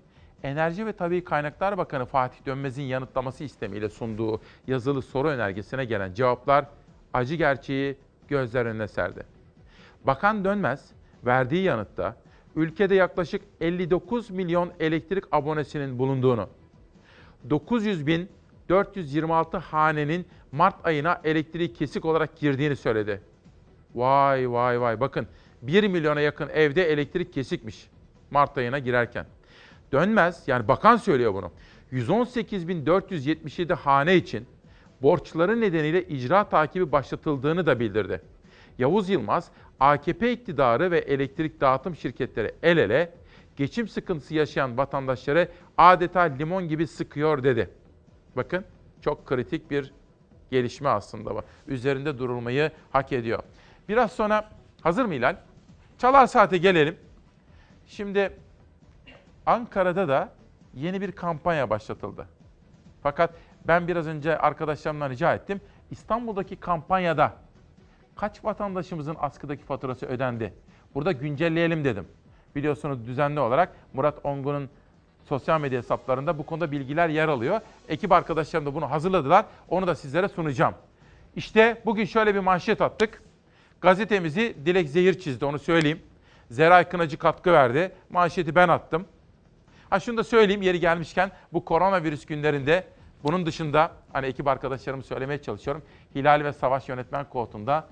Enerji 0.42 0.86
ve 0.86 0.92
Tabii 0.92 1.24
Kaynaklar 1.24 1.78
Bakanı 1.78 2.06
Fatih 2.06 2.46
Dönmez'in 2.46 2.82
yanıtlaması 2.82 3.44
istemiyle 3.44 3.88
sunduğu 3.88 4.40
yazılı 4.66 5.02
soru 5.02 5.28
önergesine 5.28 5.84
gelen 5.84 6.14
cevaplar 6.14 6.66
acı 7.12 7.34
gerçeği 7.34 7.96
gözler 8.28 8.66
önüne 8.66 8.88
serdi. 8.88 9.26
Bakan 10.04 10.44
Dönmez 10.44 10.90
verdiği 11.26 11.62
yanıtta 11.62 12.16
ülkede 12.56 12.94
yaklaşık 12.94 13.42
59 13.60 14.30
milyon 14.30 14.72
elektrik 14.80 15.24
abonesinin 15.32 15.98
bulunduğunu, 15.98 16.48
900 17.50 18.06
bin 18.06 18.28
426 18.68 19.56
hanenin 19.56 20.26
Mart 20.52 20.86
ayına 20.86 21.20
elektriği 21.24 21.72
kesik 21.72 22.04
olarak 22.04 22.36
girdiğini 22.36 22.76
söyledi. 22.76 23.20
Vay 23.94 24.50
vay 24.50 24.80
vay 24.80 25.00
bakın 25.00 25.26
1 25.62 25.88
milyona 25.88 26.20
yakın 26.20 26.48
evde 26.48 26.92
elektrik 26.92 27.32
kesikmiş 27.32 27.88
Mart 28.30 28.58
ayına 28.58 28.78
girerken. 28.78 29.26
Dönmez 29.92 30.42
yani 30.46 30.68
bakan 30.68 30.96
söylüyor 30.96 31.34
bunu. 31.34 31.50
118.477 31.92 33.74
hane 33.74 34.16
için 34.16 34.46
borçları 35.02 35.60
nedeniyle 35.60 36.08
icra 36.08 36.48
takibi 36.48 36.92
başlatıldığını 36.92 37.66
da 37.66 37.80
bildirdi. 37.80 38.20
Yavuz 38.78 39.08
Yılmaz, 39.08 39.50
AKP 39.80 40.32
iktidarı 40.32 40.90
ve 40.90 40.98
elektrik 40.98 41.60
dağıtım 41.60 41.96
şirketleri 41.96 42.52
el 42.62 42.76
ele 42.76 43.12
geçim 43.56 43.88
sıkıntısı 43.88 44.34
yaşayan 44.34 44.78
vatandaşları 44.78 45.48
adeta 45.78 46.20
limon 46.20 46.68
gibi 46.68 46.86
sıkıyor 46.86 47.42
dedi. 47.42 47.70
Bakın 48.36 48.64
çok 49.00 49.26
kritik 49.26 49.70
bir 49.70 49.92
gelişme 50.50 50.88
aslında 50.88 51.34
bu. 51.34 51.42
Üzerinde 51.66 52.18
durulmayı 52.18 52.70
hak 52.92 53.12
ediyor. 53.12 53.42
Biraz 53.88 54.12
sonra 54.12 54.50
hazır 54.82 55.04
mı 55.04 55.14
Hilal? 55.14 55.36
Çalar 55.98 56.26
Saat'e 56.26 56.58
gelelim. 56.58 56.96
Şimdi 57.86 58.32
Ankara'da 59.46 60.08
da 60.08 60.32
yeni 60.74 61.00
bir 61.00 61.12
kampanya 61.12 61.70
başlatıldı. 61.70 62.28
Fakat 63.02 63.34
ben 63.66 63.88
biraz 63.88 64.06
önce 64.06 64.38
arkadaşlarımdan 64.38 65.10
rica 65.10 65.34
ettim. 65.34 65.60
İstanbul'daki 65.90 66.56
kampanyada 66.56 67.32
kaç 68.16 68.44
vatandaşımızın 68.44 69.16
askıdaki 69.18 69.62
faturası 69.62 70.06
ödendi? 70.06 70.54
Burada 70.94 71.12
güncelleyelim 71.12 71.84
dedim. 71.84 72.08
Biliyorsunuz 72.54 73.06
düzenli 73.06 73.40
olarak 73.40 73.72
Murat 73.92 74.18
Ongun'un 74.24 74.70
sosyal 75.24 75.60
medya 75.60 75.78
hesaplarında 75.78 76.38
bu 76.38 76.46
konuda 76.46 76.72
bilgiler 76.72 77.08
yer 77.08 77.28
alıyor. 77.28 77.60
Ekip 77.88 78.12
arkadaşlarım 78.12 78.66
da 78.66 78.74
bunu 78.74 78.90
hazırladılar. 78.90 79.44
Onu 79.68 79.86
da 79.86 79.94
sizlere 79.94 80.28
sunacağım. 80.28 80.74
İşte 81.36 81.82
bugün 81.84 82.04
şöyle 82.04 82.34
bir 82.34 82.40
manşet 82.40 82.80
attık. 82.80 83.22
Gazetemizi 83.80 84.56
Dilek 84.66 84.88
Zehir 84.88 85.18
çizdi 85.18 85.44
onu 85.44 85.58
söyleyeyim. 85.58 86.02
Zeray 86.50 86.88
Kınacı 86.88 87.18
katkı 87.18 87.52
verdi. 87.52 87.92
Manşeti 88.10 88.54
ben 88.54 88.68
attım. 88.68 89.06
Ha 89.90 90.00
şunu 90.00 90.16
da 90.16 90.24
söyleyeyim 90.24 90.62
yeri 90.62 90.80
gelmişken 90.80 91.30
bu 91.52 91.64
koronavirüs 91.64 92.26
günlerinde 92.26 92.84
bunun 93.22 93.46
dışında 93.46 93.90
hani 94.12 94.26
ekip 94.26 94.48
arkadaşlarımı 94.48 95.02
söylemeye 95.02 95.42
çalışıyorum. 95.42 95.82
Hilal 96.14 96.44
ve 96.44 96.52
Savaş 96.52 96.88
yönetmen 96.88 97.28
koltuğunda 97.28 97.88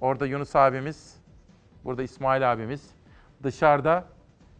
orada 0.00 0.26
Yunus 0.26 0.56
abimiz, 0.56 1.16
burada 1.84 2.02
İsmail 2.02 2.52
abimiz, 2.52 2.90
dışarıda 3.42 4.04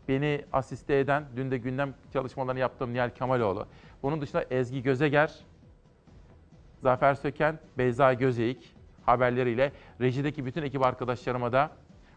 beni 0.09 0.45
asiste 0.53 0.99
eden, 0.99 1.25
dün 1.37 1.51
de 1.51 1.59
gündem 1.59 1.95
çalışmalarını 2.13 2.61
yaptığım 2.61 2.95
Nihal 2.95 3.11
Kemaloğlu. 3.11 3.67
Bunun 4.03 4.21
dışında 4.21 4.45
Ezgi 4.51 4.83
Gözeger, 4.83 5.35
Zafer 6.83 7.15
Söken, 7.15 7.59
Beyza 7.79 8.13
Gözeyik 8.13 8.75
haberleriyle 9.07 9.73
rejideki 10.01 10.47
bütün 10.47 10.63
ekip 10.63 10.87
arkadaşlarıma 10.87 11.53
da 11.53 11.71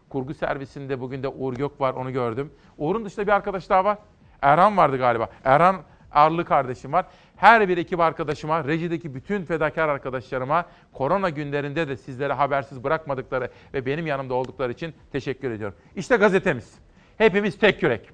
kurgu 0.08 0.34
servisinde 0.34 1.00
bugün 1.00 1.22
de 1.22 1.28
Uğur 1.28 1.54
Gök 1.54 1.80
var 1.80 1.94
onu 1.94 2.12
gördüm. 2.12 2.52
Uğur'un 2.78 3.04
dışında 3.04 3.26
bir 3.26 3.32
arkadaş 3.32 3.70
daha 3.70 3.84
var. 3.84 3.98
Erhan 4.42 4.76
vardı 4.76 4.98
galiba. 4.98 5.28
Erhan 5.44 5.76
Arlı 6.12 6.44
kardeşim 6.44 6.92
var. 6.92 7.06
Her 7.36 7.68
bir 7.68 7.78
ekip 7.78 8.00
arkadaşıma, 8.00 8.64
rejideki 8.64 9.14
bütün 9.14 9.44
fedakar 9.44 9.88
arkadaşlarıma 9.88 10.66
korona 10.92 11.30
günlerinde 11.30 11.88
de 11.88 11.96
sizlere 11.96 12.32
habersiz 12.32 12.84
bırakmadıkları 12.84 13.50
ve 13.74 13.86
benim 13.86 14.06
yanımda 14.06 14.34
oldukları 14.34 14.72
için 14.72 14.94
teşekkür 15.12 15.50
ediyorum. 15.50 15.76
İşte 15.96 16.16
gazetemiz. 16.16 16.74
Hepimiz 17.18 17.58
tek 17.58 17.82
yürek. 17.82 18.10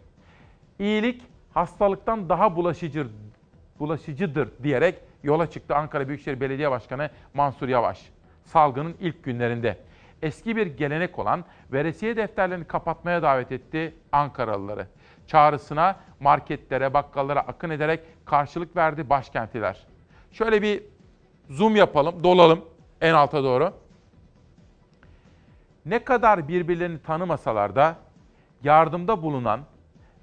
İyilik 0.78 1.22
hastalıktan 1.55 2.28
daha 2.28 2.57
bulaşıcı, 2.57 3.07
bulaşıcıdır 3.78 4.48
diyerek 4.62 4.94
yola 5.22 5.50
çıktı 5.50 5.76
Ankara 5.76 6.09
Büyükşehir 6.09 6.40
Belediye 6.40 6.70
Başkanı 6.70 7.11
Mansur 7.34 7.68
Yavaş. 7.68 8.11
Salgının 8.44 8.94
ilk 9.00 9.24
günlerinde 9.24 9.78
eski 10.22 10.57
bir 10.57 10.66
gelenek 10.66 11.18
olan 11.18 11.44
veresiye 11.72 12.16
defterlerini 12.16 12.64
kapatmaya 12.64 13.22
davet 13.22 13.53
etti 13.53 13.94
Ankaralıları. 14.12 14.86
Çağrısına 15.26 15.96
marketlere, 16.20 16.94
bakkallara 16.94 17.40
akın 17.40 17.70
ederek 17.70 18.00
karşılık 18.24 18.76
verdi 18.76 19.11
başkentliler. 19.11 19.86
Şöyle 20.32 20.62
bir 20.62 20.82
zoom 21.50 21.76
yapalım, 21.76 22.24
dolalım 22.24 22.64
en 23.00 23.14
alta 23.14 23.44
doğru. 23.44 23.72
Ne 25.86 26.05
kadar 26.05 26.48
birbirlerini 26.48 27.03
tanımasalar 27.03 27.76
da 27.76 27.96
yardımda 28.65 29.23
bulunan 29.23 29.61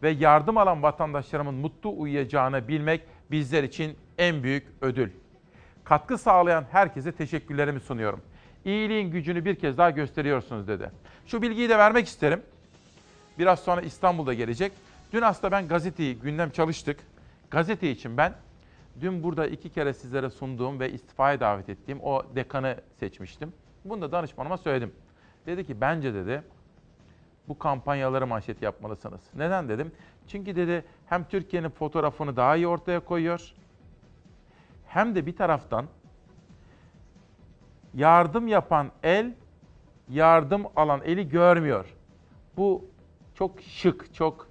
ve 0.04 0.10
yardım 0.10 0.58
alan 0.58 0.84
vatandaşlarımın 0.84 1.54
mutlu 1.54 2.00
uyuyacağını 2.00 2.68
bilmek 2.68 3.02
bizler 3.32 3.64
için 3.64 3.98
en 4.18 4.44
büyük 4.44 4.68
ödül. 4.82 5.10
Katkı 5.84 6.18
sağlayan 6.18 6.66
herkese 6.72 7.12
teşekkürlerimi 7.12 7.80
sunuyorum. 7.80 8.22
İyiliğin 8.66 9.12
gücünü 9.12 9.46
bir 9.46 9.56
kez 9.56 9.78
daha 9.78 9.90
gösteriyorsunuz 9.90 10.68
dedi. 10.68 10.92
Şu 11.26 11.42
bilgiyi 11.42 11.70
de 11.70 11.78
vermek 11.78 12.08
isterim. 12.08 12.42
Biraz 13.40 13.60
sonra 13.60 13.82
İstanbul'da 13.82 14.34
gelecek. 14.34 14.72
Dün 15.14 15.22
aslında 15.22 15.52
ben 15.52 15.68
gazeteyi, 15.68 16.20
gündem 16.20 16.50
çalıştık. 16.50 17.00
Gazete 17.52 17.92
için 17.92 18.18
ben 18.18 18.34
dün 19.02 19.24
burada 19.24 19.48
iki 19.48 19.70
kere 19.70 19.94
sizlere 19.94 20.30
sunduğum 20.30 20.80
ve 20.80 20.92
istifaya 20.92 21.40
davet 21.40 21.70
ettiğim 21.70 22.00
o 22.02 22.36
dekanı 22.36 22.76
seçmiştim. 23.00 23.54
Bunu 23.86 24.02
da 24.02 24.12
danışmanıma 24.12 24.58
söyledim. 24.58 24.92
Dedi 25.46 25.68
ki 25.68 25.82
bence 25.82 26.14
dedi 26.14 26.44
bu 27.50 27.60
kampanyaları 27.60 28.28
manşet 28.28 28.62
yapmalısınız. 28.62 29.22
Neden 29.36 29.70
dedim? 29.70 29.92
Çünkü 30.28 30.56
dedi 30.56 30.86
hem 31.06 31.24
Türkiye'nin 31.24 31.70
fotoğrafını 31.70 32.36
daha 32.36 32.56
iyi 32.56 32.68
ortaya 32.68 33.00
koyuyor 33.00 33.54
hem 34.88 35.16
de 35.16 35.26
bir 35.26 35.36
taraftan 35.36 35.86
yardım 37.94 38.48
yapan 38.48 38.92
el 39.04 39.34
yardım 40.10 40.66
alan 40.76 41.02
eli 41.06 41.30
görmüyor. 41.30 41.96
Bu 42.58 42.86
çok 43.36 43.62
şık, 43.62 44.14
çok 44.14 44.50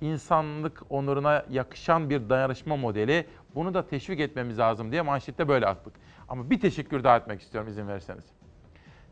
insanlık 0.00 0.82
onuruna 0.90 1.44
yakışan 1.50 2.10
bir 2.10 2.28
dayanışma 2.28 2.76
modeli. 2.76 3.26
Bunu 3.54 3.74
da 3.74 3.86
teşvik 3.86 4.20
etmemiz 4.20 4.58
lazım 4.58 4.92
diye 4.92 5.02
manşette 5.02 5.48
böyle 5.48 5.66
attık. 5.66 5.92
Ama 6.28 6.50
bir 6.50 6.60
teşekkür 6.60 7.04
daha 7.04 7.16
etmek 7.16 7.40
istiyorum 7.40 7.70
izin 7.70 7.88
verirseniz. 7.88 8.24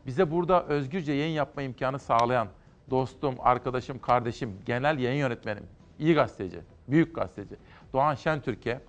Bize 0.05 0.31
burada 0.31 0.65
özgürce 0.65 1.13
yayın 1.13 1.33
yapma 1.33 1.61
imkanı 1.61 1.99
sağlayan 1.99 2.47
dostum, 2.89 3.35
arkadaşım, 3.39 3.99
kardeşim, 3.99 4.57
genel 4.65 4.99
yayın 4.99 5.19
yönetmenim, 5.19 5.63
iyi 5.99 6.15
gazeteci, 6.15 6.59
büyük 6.87 7.15
gazeteci 7.15 7.55
Doğan 7.93 8.15
Şentürk'e 8.15 8.79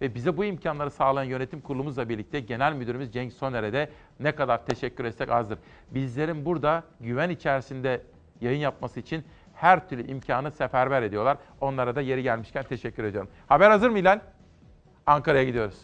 ve 0.00 0.14
bize 0.14 0.36
bu 0.36 0.44
imkanları 0.44 0.90
sağlayan 0.90 1.28
yönetim 1.28 1.60
kurulumuzla 1.60 2.08
birlikte 2.08 2.40
genel 2.40 2.72
müdürümüz 2.72 3.12
Cenk 3.12 3.32
Soner'e 3.32 3.72
de 3.72 3.90
ne 4.20 4.32
kadar 4.32 4.66
teşekkür 4.66 5.04
etsek 5.04 5.30
azdır. 5.30 5.58
Bizlerin 5.90 6.44
burada 6.44 6.82
güven 7.00 7.30
içerisinde 7.30 8.02
yayın 8.40 8.60
yapması 8.60 9.00
için 9.00 9.24
her 9.54 9.88
türlü 9.88 10.06
imkanı 10.06 10.50
seferber 10.50 11.02
ediyorlar. 11.02 11.38
Onlara 11.60 11.96
da 11.96 12.00
yeri 12.00 12.22
gelmişken 12.22 12.64
teşekkür 12.64 13.04
ediyorum. 13.04 13.30
Haber 13.46 13.70
hazır 13.70 13.90
mı 13.90 13.98
İlhan? 13.98 14.20
Ankara'ya 15.06 15.44
gidiyoruz. 15.44 15.78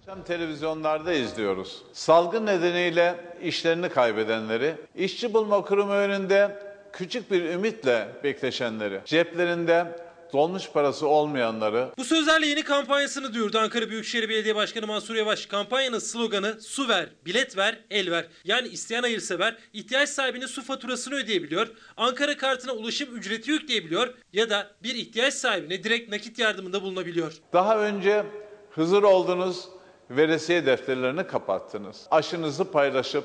Akşam 0.00 0.22
televizyonlarda 0.24 1.12
izliyoruz. 1.12 1.82
Salgın 1.92 2.46
nedeniyle 2.46 3.14
işlerini 3.42 3.88
kaybedenleri, 3.88 4.74
işçi 4.94 5.34
bulma 5.34 5.62
kurumu 5.62 5.92
önünde 5.92 6.71
küçük 6.92 7.30
bir 7.30 7.44
ümitle 7.44 8.08
bekleşenleri, 8.24 9.00
ceplerinde 9.04 9.86
dolmuş 10.32 10.70
parası 10.70 11.08
olmayanları. 11.08 11.88
Bu 11.98 12.04
sözlerle 12.04 12.46
yeni 12.46 12.62
kampanyasını 12.62 13.34
duyurdu 13.34 13.58
Ankara 13.58 13.90
Büyükşehir 13.90 14.28
Belediye 14.28 14.54
Başkanı 14.54 14.86
Mansur 14.86 15.14
Yavaş. 15.14 15.46
Kampanyanın 15.46 15.98
sloganı 15.98 16.60
su 16.60 16.88
ver, 16.88 17.08
bilet 17.26 17.56
ver, 17.56 17.78
el 17.90 18.10
ver. 18.10 18.24
Yani 18.44 18.68
isteyen 18.68 19.02
hayırsever 19.02 19.56
ihtiyaç 19.72 20.08
sahibinin 20.08 20.46
su 20.46 20.62
faturasını 20.62 21.14
ödeyebiliyor, 21.14 21.68
Ankara 21.96 22.36
kartına 22.36 22.72
ulaşım 22.72 23.16
ücreti 23.16 23.50
yükleyebiliyor 23.50 24.14
ya 24.32 24.50
da 24.50 24.70
bir 24.82 24.94
ihtiyaç 24.94 25.34
sahibine 25.34 25.84
direkt 25.84 26.12
nakit 26.12 26.38
yardımında 26.38 26.82
bulunabiliyor. 26.82 27.32
Daha 27.52 27.78
önce 27.78 28.24
hızır 28.70 29.02
oldunuz, 29.02 29.68
veresiye 30.10 30.66
defterlerini 30.66 31.26
kapattınız. 31.26 32.06
Aşınızı 32.10 32.70
paylaşıp 32.70 33.24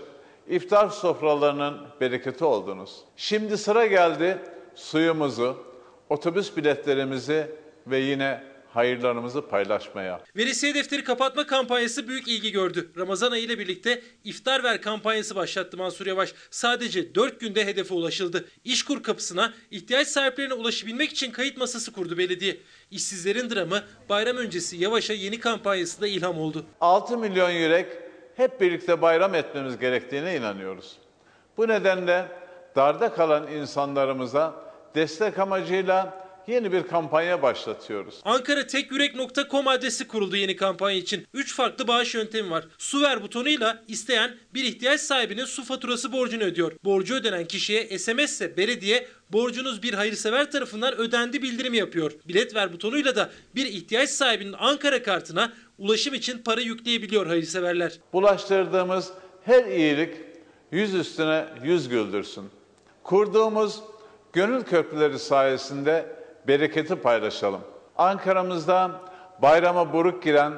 iftar 0.50 0.90
sofralarının 0.90 1.78
bereketi 2.02 2.46
oldunuz. 2.46 2.96
Şimdi 3.16 3.58
sıra 3.58 3.86
geldi 3.86 4.38
suyumuzu, 4.76 5.58
otobüs 6.10 6.58
biletlerimizi 6.58 7.52
ve 7.88 7.98
yine 7.98 8.44
hayırlarımızı 8.74 9.42
paylaşmaya. 9.48 10.22
Veresiye 10.36 10.76
defteri 10.76 11.04
kapatma 11.04 11.48
kampanyası 11.48 12.08
büyük 12.08 12.28
ilgi 12.28 12.52
gördü. 12.52 12.92
Ramazan 12.98 13.32
ayı 13.32 13.44
ile 13.44 13.60
birlikte 13.60 14.02
iftar 14.24 14.64
ver 14.64 14.82
kampanyası 14.82 15.36
başlattı 15.36 15.78
Mansur 15.78 16.06
Yavaş. 16.06 16.34
Sadece 16.52 17.16
4 17.16 17.40
günde 17.40 17.66
hedefe 17.66 17.94
ulaşıldı. 17.94 18.46
İşkur 18.64 19.04
kapısına 19.04 19.54
ihtiyaç 19.72 20.08
sahiplerine 20.08 20.54
ulaşabilmek 20.54 21.12
için 21.12 21.32
kayıt 21.32 21.58
masası 21.58 21.94
kurdu 21.94 22.18
belediye. 22.18 22.58
İşsizlerin 22.92 23.50
dramı 23.50 23.84
bayram 24.10 24.38
öncesi 24.38 24.78
Yavaş'a 24.78 25.14
yeni 25.14 25.40
kampanyası 25.40 26.02
da 26.02 26.08
ilham 26.08 26.40
oldu. 26.40 26.66
6 26.82 27.18
milyon 27.18 27.50
yürek 27.52 28.07
hep 28.38 28.62
birlikte 28.62 29.02
bayram 29.02 29.36
etmemiz 29.36 29.78
gerektiğine 29.78 30.36
inanıyoruz. 30.36 30.98
Bu 31.58 31.68
nedenle 31.68 32.26
darda 32.76 33.14
kalan 33.14 33.48
insanlarımıza 33.48 34.54
destek 34.96 35.40
amacıyla 35.40 36.27
yeni 36.48 36.72
bir 36.72 36.84
kampanya 36.84 37.42
başlatıyoruz. 37.42 38.16
Ankara 38.26 38.68
tekyürek.com 38.68 39.68
adresi 39.68 40.08
kuruldu 40.08 40.36
yeni 40.36 40.56
kampanya 40.56 40.98
için. 40.98 41.28
3 41.34 41.56
farklı 41.56 41.88
bağış 41.88 42.16
yöntemi 42.16 42.52
var. 42.52 42.66
Su 42.78 43.02
ver 43.02 43.24
butonuyla 43.24 43.84
isteyen 43.88 44.36
bir 44.54 44.64
ihtiyaç 44.64 45.02
sahibinin 45.02 45.46
su 45.46 45.64
faturası 45.64 46.12
borcunu 46.12 46.44
ödüyor. 46.44 46.72
Borcu 46.84 47.16
ödenen 47.16 47.46
kişiye 47.46 48.00
SMS 48.00 48.32
ise 48.32 48.58
belediye 48.58 49.08
borcunuz 49.32 49.84
bir 49.84 49.94
hayırsever 49.94 50.52
tarafından 50.52 50.98
ödendi 50.98 51.42
bildirimi 51.42 51.78
yapıyor. 51.78 52.12
Bilet 52.28 52.56
ver 52.56 52.74
butonuyla 52.74 53.16
da 53.16 53.30
bir 53.56 53.66
ihtiyaç 53.66 54.10
sahibinin 54.10 54.56
Ankara 54.60 55.04
kartına 55.04 55.54
ulaşım 55.78 56.14
için 56.14 56.38
para 56.38 56.62
yükleyebiliyor 56.62 57.28
hayırseverler. 57.28 58.00
Bulaştırdığımız 58.14 59.12
her 59.46 59.66
iyilik 59.66 60.16
yüz 60.72 60.94
üstüne 60.94 61.46
yüz 61.64 61.90
güldürsün. 61.90 62.44
Kurduğumuz 63.04 63.80
gönül 64.34 64.64
köprüleri 64.64 65.20
sayesinde 65.20 66.17
bereketi 66.48 66.96
paylaşalım. 66.96 67.62
Ankara'mızda 67.98 69.02
bayrama 69.42 69.94
buruk 69.94 70.24
giren, 70.24 70.54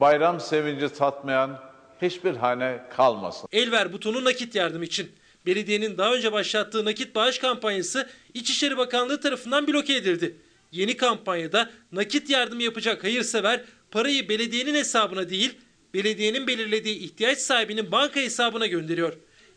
bayram 0.00 0.40
sevinci 0.40 0.88
tatmayan 0.88 1.60
hiçbir 2.02 2.36
hane 2.36 2.84
kalmasın. 2.96 3.48
Elver 3.52 3.92
butonu 3.92 4.24
nakit 4.24 4.54
yardım 4.54 4.82
için. 4.82 5.10
Belediyenin 5.46 5.98
daha 5.98 6.14
önce 6.14 6.32
başlattığı 6.32 6.84
nakit 6.84 7.14
bağış 7.14 7.38
kampanyası 7.38 8.08
İçişleri 8.34 8.76
Bakanlığı 8.76 9.20
tarafından 9.20 9.66
bloke 9.66 9.94
edildi. 9.94 10.36
Yeni 10.72 10.96
kampanyada 10.96 11.70
nakit 11.92 12.30
yardım 12.30 12.60
yapacak 12.60 13.04
hayırsever 13.04 13.64
parayı 13.90 14.28
belediyenin 14.28 14.74
hesabına 14.74 15.30
değil, 15.30 15.58
belediyenin 15.94 16.46
belirlediği 16.46 16.98
ihtiyaç 16.98 17.38
sahibinin 17.38 17.92
banka 17.92 18.20
hesabına 18.20 18.66
gönderiyor. 18.66 19.12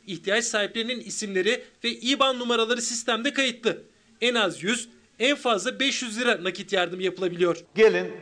İhtiyaç 0.07 0.45
sahiplerinin 0.45 0.99
isimleri 0.99 1.63
ve 1.83 1.89
IBAN 1.89 2.39
numaraları 2.39 2.81
sistemde 2.81 3.33
kayıtlı. 3.33 3.77
En 4.21 4.35
az 4.35 4.63
100, 4.63 4.89
en 5.21 5.35
fazla 5.35 5.79
500 5.79 6.19
lira 6.19 6.43
nakit 6.43 6.73
yardım 6.73 6.99
yapılabiliyor. 6.99 7.57
Gelin 7.75 8.13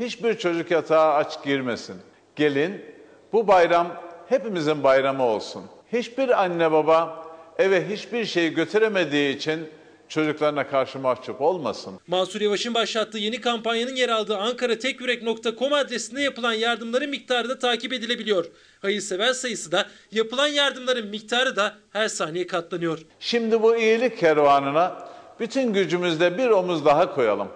hiçbir 0.00 0.38
çocuk 0.38 0.70
yatağa 0.70 1.14
aç 1.14 1.44
girmesin. 1.44 1.96
Gelin 2.36 2.84
bu 3.32 3.48
bayram 3.48 4.02
hepimizin 4.28 4.84
bayramı 4.84 5.22
olsun. 5.22 5.64
Hiçbir 5.92 6.42
anne 6.42 6.72
baba 6.72 7.26
eve 7.58 7.88
hiçbir 7.88 8.24
şey 8.24 8.54
götüremediği 8.54 9.36
için 9.36 9.68
çocuklarına 10.08 10.68
karşı 10.68 10.98
mahcup 10.98 11.40
olmasın. 11.40 12.00
Mansur 12.06 12.40
Yavaş'ın 12.40 12.74
başlattığı 12.74 13.18
yeni 13.18 13.40
kampanyanın 13.40 13.96
yer 13.96 14.08
aldığı 14.08 14.36
ankaratekyürek.com 14.36 15.72
adresinde 15.72 16.22
yapılan 16.22 16.52
yardımların 16.52 17.10
miktarı 17.10 17.48
da 17.48 17.58
takip 17.58 17.92
edilebiliyor. 17.92 18.44
Hayırsever 18.82 19.32
sayısı 19.32 19.72
da 19.72 19.86
yapılan 20.12 20.46
yardımların 20.46 21.06
miktarı 21.06 21.56
da 21.56 21.74
her 21.92 22.08
saniye 22.08 22.46
katlanıyor. 22.46 22.98
Şimdi 23.20 23.62
bu 23.62 23.76
iyilik 23.76 24.18
kervanına 24.18 25.08
bütün 25.40 25.72
gücümüzle 25.72 26.38
bir 26.38 26.50
omuz 26.50 26.84
daha 26.84 27.14
koyalım. 27.14 27.48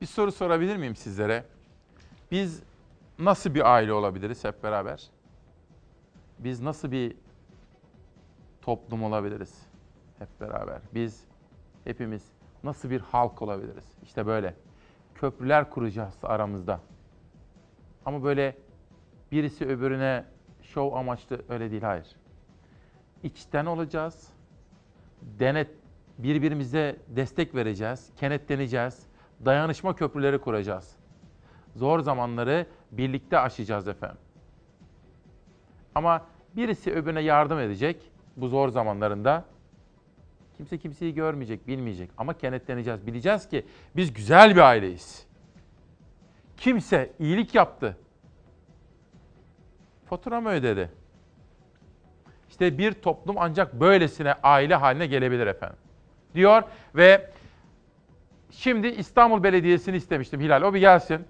Bir 0.00 0.06
soru 0.06 0.32
sorabilir 0.32 0.76
miyim 0.76 0.96
sizlere? 0.96 1.44
Biz 2.30 2.62
nasıl 3.18 3.54
bir 3.54 3.74
aile 3.74 3.92
olabiliriz 3.92 4.44
hep 4.44 4.62
beraber? 4.62 5.10
Biz 6.38 6.60
nasıl 6.60 6.92
bir 6.92 7.16
toplum 8.62 9.04
olabiliriz 9.04 9.54
hep 10.18 10.40
beraber? 10.40 10.80
Biz 10.94 11.24
hepimiz 11.84 12.22
nasıl 12.64 12.90
bir 12.90 13.00
halk 13.00 13.42
olabiliriz? 13.42 13.84
İşte 14.02 14.26
böyle. 14.26 14.54
Köprüler 15.14 15.70
kuracağız 15.70 16.14
aramızda. 16.22 16.80
Ama 18.06 18.24
böyle 18.24 18.56
birisi 19.32 19.66
öbürüne 19.66 20.24
şov 20.62 20.92
amaçlı 20.92 21.42
öyle 21.48 21.70
değil, 21.70 21.82
hayır. 21.82 22.16
İçten 23.22 23.66
olacağız. 23.66 24.28
Denet 25.22 25.70
birbirimize 26.18 26.96
destek 27.08 27.54
vereceğiz, 27.54 28.10
kenetleneceğiz. 28.16 29.06
Dayanışma 29.44 29.96
köprüleri 29.96 30.38
kuracağız. 30.38 30.96
Zor 31.76 32.00
zamanları 32.00 32.66
birlikte 32.92 33.38
aşacağız 33.38 33.88
efendim. 33.88 34.18
Ama 35.94 36.26
birisi 36.56 36.92
öbürüne 36.92 37.20
yardım 37.20 37.58
edecek 37.58 38.10
bu 38.36 38.48
zor 38.48 38.68
zamanlarında. 38.68 39.44
Kimse 40.56 40.78
kimseyi 40.78 41.14
görmeyecek, 41.14 41.66
bilmeyecek 41.66 42.10
ama 42.18 42.38
kenetleneceğiz. 42.38 43.06
Bileceğiz 43.06 43.48
ki 43.48 43.66
biz 43.96 44.12
güzel 44.12 44.56
bir 44.56 44.60
aileyiz. 44.60 45.26
Kimse 46.56 47.12
iyilik 47.18 47.54
yaptı. 47.54 47.96
Fatura 50.06 50.40
mı 50.40 50.48
ödedi? 50.48 50.92
İşte 52.60 52.78
bir 52.78 52.92
toplum 52.92 53.36
ancak 53.38 53.80
böylesine 53.80 54.34
aile 54.42 54.74
haline 54.74 55.06
gelebilir 55.06 55.46
efendim. 55.46 55.76
Diyor 56.34 56.62
ve 56.94 57.30
şimdi 58.50 58.88
İstanbul 58.88 59.42
Belediyesi'ni 59.42 59.96
istemiştim 59.96 60.40
Hilal. 60.40 60.62
O 60.62 60.74
bir 60.74 60.80
gelsin. 60.80 61.24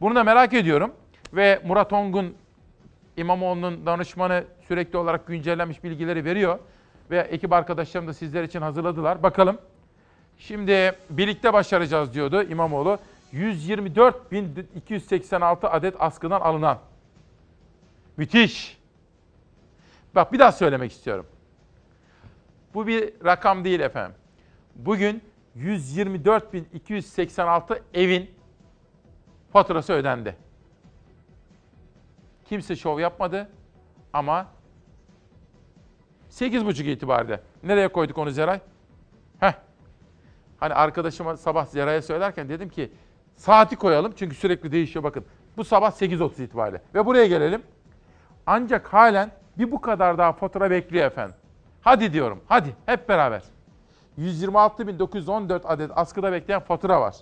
Bunu 0.00 0.14
da 0.14 0.24
merak 0.24 0.54
ediyorum. 0.54 0.92
Ve 1.32 1.60
Murat 1.66 1.92
Ongun 1.92 2.34
İmamoğlu'nun 3.16 3.86
danışmanı 3.86 4.44
sürekli 4.68 4.98
olarak 4.98 5.26
güncellenmiş 5.26 5.84
bilgileri 5.84 6.24
veriyor. 6.24 6.58
Ve 7.10 7.18
ekip 7.18 7.52
arkadaşlarım 7.52 8.08
da 8.08 8.14
sizler 8.14 8.44
için 8.44 8.62
hazırladılar. 8.62 9.22
Bakalım. 9.22 9.58
Şimdi 10.38 10.92
birlikte 11.10 11.52
başaracağız 11.52 12.14
diyordu 12.14 12.42
İmamoğlu. 12.42 12.98
124.286 13.32 15.66
adet 15.66 15.94
askıdan 15.98 16.40
alınan. 16.40 16.78
Müthiş. 18.16 18.81
Bak 20.14 20.32
bir 20.32 20.38
daha 20.38 20.52
söylemek 20.52 20.92
istiyorum. 20.92 21.26
Bu 22.74 22.86
bir 22.86 23.12
rakam 23.24 23.64
değil 23.64 23.80
efendim. 23.80 24.16
Bugün 24.74 25.22
124.286 25.56 27.80
evin 27.94 28.30
faturası 29.52 29.92
ödendi. 29.92 30.36
Kimse 32.44 32.76
şov 32.76 32.98
yapmadı 32.98 33.48
ama 34.12 34.46
8.30 36.30 36.90
itibariyle. 36.90 37.40
Nereye 37.62 37.88
koyduk 37.88 38.18
onu 38.18 38.30
Zeray? 38.30 38.60
Heh. 39.40 39.52
Hani 40.56 40.74
arkadaşıma 40.74 41.36
sabah 41.36 41.66
Zeray'a 41.66 42.02
söylerken 42.02 42.48
dedim 42.48 42.68
ki 42.68 42.92
saati 43.36 43.76
koyalım 43.76 44.12
çünkü 44.16 44.36
sürekli 44.36 44.72
değişiyor 44.72 45.02
bakın. 45.02 45.24
Bu 45.56 45.64
sabah 45.64 45.90
8.30 45.90 46.42
itibariyle. 46.42 46.82
Ve 46.94 47.06
buraya 47.06 47.26
gelelim. 47.26 47.62
Ancak 48.46 48.92
halen 48.92 49.30
bir 49.58 49.72
bu 49.72 49.80
kadar 49.80 50.18
daha 50.18 50.32
fatura 50.32 50.70
bekliyor 50.70 51.06
efendim. 51.06 51.36
Hadi 51.80 52.12
diyorum, 52.12 52.40
hadi 52.46 52.76
hep 52.86 53.08
beraber. 53.08 53.42
126.914 54.18 55.66
adet 55.66 55.90
askıda 55.94 56.32
bekleyen 56.32 56.60
fatura 56.60 57.00
var. 57.00 57.16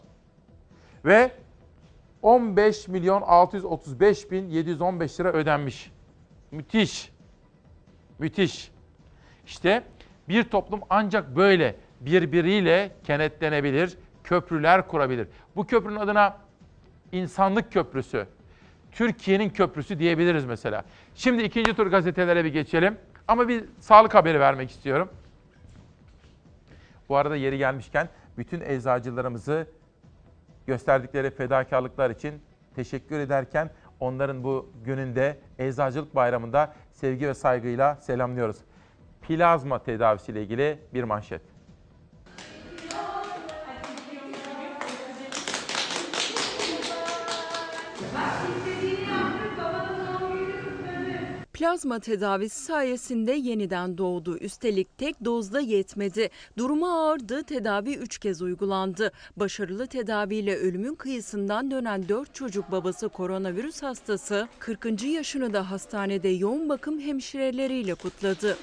Ve 1.05 1.31
15 2.22 2.89
milyon 2.89 3.22
635 3.22 4.31
bin 4.31 4.49
715 4.49 5.20
lira 5.20 5.33
ödenmiş. 5.33 5.93
Müthiş. 6.51 7.12
Müthiş. 8.18 8.70
İşte 9.47 9.83
bir 10.28 10.45
toplum 10.45 10.81
ancak 10.91 11.37
böyle 11.37 11.76
birbiriyle 12.01 12.93
kenetlenebilir, 13.05 13.99
köprüler 14.24 14.89
kurabilir. 14.89 15.28
Bu 15.57 15.66
köprünün 15.66 15.97
adına 15.97 16.37
insanlık 17.12 17.72
köprüsü, 17.72 18.26
Türkiye'nin 18.93 19.51
köprüsü 19.51 19.99
diyebiliriz 19.99 20.45
mesela. 20.45 20.84
Şimdi 21.14 21.43
ikinci 21.43 21.74
tur 21.74 21.86
gazetelere 21.86 22.45
bir 22.45 22.53
geçelim. 22.53 22.97
Ama 23.28 23.49
bir 23.49 23.64
sağlık 23.80 24.14
haberi 24.14 24.41
vermek 24.41 24.70
istiyorum. 24.70 25.09
Bu 27.09 27.16
arada 27.16 27.36
yeri 27.36 27.59
gelmişken 27.59 28.09
bütün 28.38 28.61
eczacılarımızı 28.61 29.66
gösterdikleri 30.66 31.30
fedakarlıklar 31.30 32.11
için 32.11 32.43
teşekkür 32.74 33.18
ederken 33.18 33.70
onların 34.01 34.45
bu 34.45 34.72
gününde 34.84 35.38
Eczacılık 35.59 36.14
Bayramı'nda 36.14 36.74
sevgi 36.93 37.28
ve 37.28 37.34
saygıyla 37.34 37.97
selamlıyoruz. 37.97 38.57
Plazma 39.22 39.82
tedavisiyle 39.82 40.43
ilgili 40.43 40.78
bir 40.95 41.05
manşet. 41.05 41.43
Plazma 51.61 51.99
tedavisi 51.99 52.64
sayesinde 52.64 53.33
yeniden 53.33 53.99
doğdu. 53.99 54.39
Üstelik 54.39 54.99
tek 54.99 55.25
dozda 55.25 55.61
yetmedi. 55.61 56.31
Durumu 56.59 56.87
ağırdı, 56.87 57.43
tedavi 57.43 57.95
3 57.95 58.18
kez 58.18 58.43
uygulandı. 58.43 59.12
Başarılı 59.37 59.87
tedaviyle 59.87 60.57
ölümün 60.57 60.95
kıyısından 60.95 61.71
dönen 61.71 62.09
4 62.09 62.35
çocuk 62.35 62.71
babası 62.71 63.09
koronavirüs 63.09 63.83
hastası 63.83 64.49
40. 64.59 65.03
yaşını 65.03 65.53
da 65.53 65.71
hastanede 65.71 66.29
yoğun 66.29 66.68
bakım 66.68 67.01
hemşireleriyle 67.01 67.95
kutladı. 67.95 68.57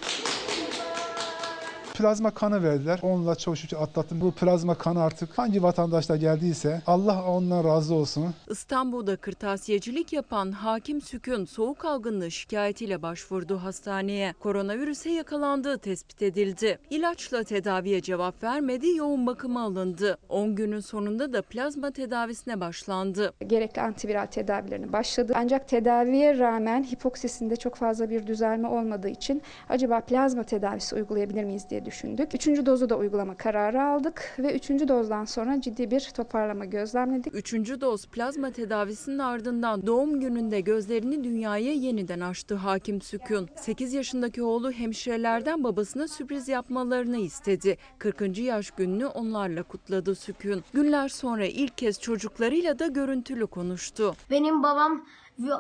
Plazma 1.98 2.32
kanı 2.32 2.64
verdiler. 2.64 3.00
Onunla 3.02 3.36
çok 3.36 3.58
şükür 3.58 3.78
atlattım. 3.78 4.22
Bu 4.22 4.32
plazma 4.32 4.76
kanı 4.76 5.04
artık 5.04 5.38
hangi 5.38 5.64
vatandaşta 5.64 6.18
geldiyse 6.18 6.82
Allah 6.88 7.24
ondan 7.26 7.64
razı 7.64 7.94
olsun. 7.96 8.34
İstanbul'da 8.50 9.16
kırtasiyecilik 9.16 10.14
yapan 10.14 10.52
Hakim 10.52 11.02
Sükün 11.02 11.46
soğuk 11.46 11.86
algınlığı 11.86 12.32
şikayetiyle 12.32 13.02
başvurdu 13.02 13.58
hastaneye. 13.58 14.34
Koronavirüse 14.40 15.10
yakalandığı 15.10 15.78
tespit 15.78 16.22
edildi. 16.22 16.80
İlaçla 16.90 17.44
tedaviye 17.44 18.02
cevap 18.02 18.44
vermedi, 18.44 18.88
yoğun 18.88 19.28
bakıma 19.28 19.62
alındı. 19.64 20.18
10 20.30 20.56
günün 20.56 20.80
sonunda 20.80 21.34
da 21.34 21.42
plazma 21.42 21.92
tedavisine 21.92 22.60
başlandı. 22.60 23.34
Gerekli 23.48 23.82
antiviral 23.82 24.26
tedavilerine 24.26 24.94
başladı. 24.94 25.34
Ancak 25.36 25.68
tedaviye 25.68 26.38
rağmen 26.38 26.84
hipoksisinde 26.84 27.56
çok 27.56 27.76
fazla 27.76 28.10
bir 28.10 28.28
düzelme 28.28 28.68
olmadığı 28.68 29.10
için 29.10 29.42
acaba 29.70 30.02
plazma 30.02 30.44
tedavisi 30.44 30.96
uygulayabilir 30.96 31.44
miyiz 31.44 31.70
diye 31.70 31.87
düşündük. 31.88 32.36
Üçüncü 32.36 32.66
dozu 32.66 32.90
da 32.90 32.98
uygulama 32.98 33.36
kararı 33.36 33.84
aldık 33.84 34.36
ve 34.40 34.56
üçüncü 34.56 34.88
dozdan 34.88 35.26
sonra 35.26 35.62
ciddi 35.62 35.92
bir 35.92 36.12
toparlama 36.16 36.66
gözlemledik. 36.66 37.36
Üçüncü 37.36 37.82
doz 37.82 38.08
plazma 38.08 38.52
tedavisinin 38.52 39.20
ardından 39.20 39.88
doğum 39.88 40.20
gününde 40.20 40.62
gözlerini 40.62 41.24
dünyaya 41.24 41.74
yeniden 41.74 42.20
açtı 42.20 42.56
Hakim 42.56 43.02
Sükun. 43.02 43.50
8 43.56 43.94
yaşındaki 43.94 44.44
oğlu 44.44 44.72
hemşirelerden 44.72 45.64
babasına 45.64 46.08
sürpriz 46.08 46.48
yapmalarını 46.48 47.18
istedi. 47.18 47.78
40. 48.00 48.38
yaş 48.38 48.72
gününü 48.72 49.06
onlarla 49.06 49.64
kutladı 49.64 50.16
Sükun. 50.16 50.64
Günler 50.74 51.10
sonra 51.10 51.46
ilk 51.46 51.78
kez 51.78 52.00
çocuklarıyla 52.00 52.80
da 52.80 52.88
görüntülü 52.88 53.48
konuştu. 53.48 54.16
Benim 54.30 54.64
babam 54.64 55.06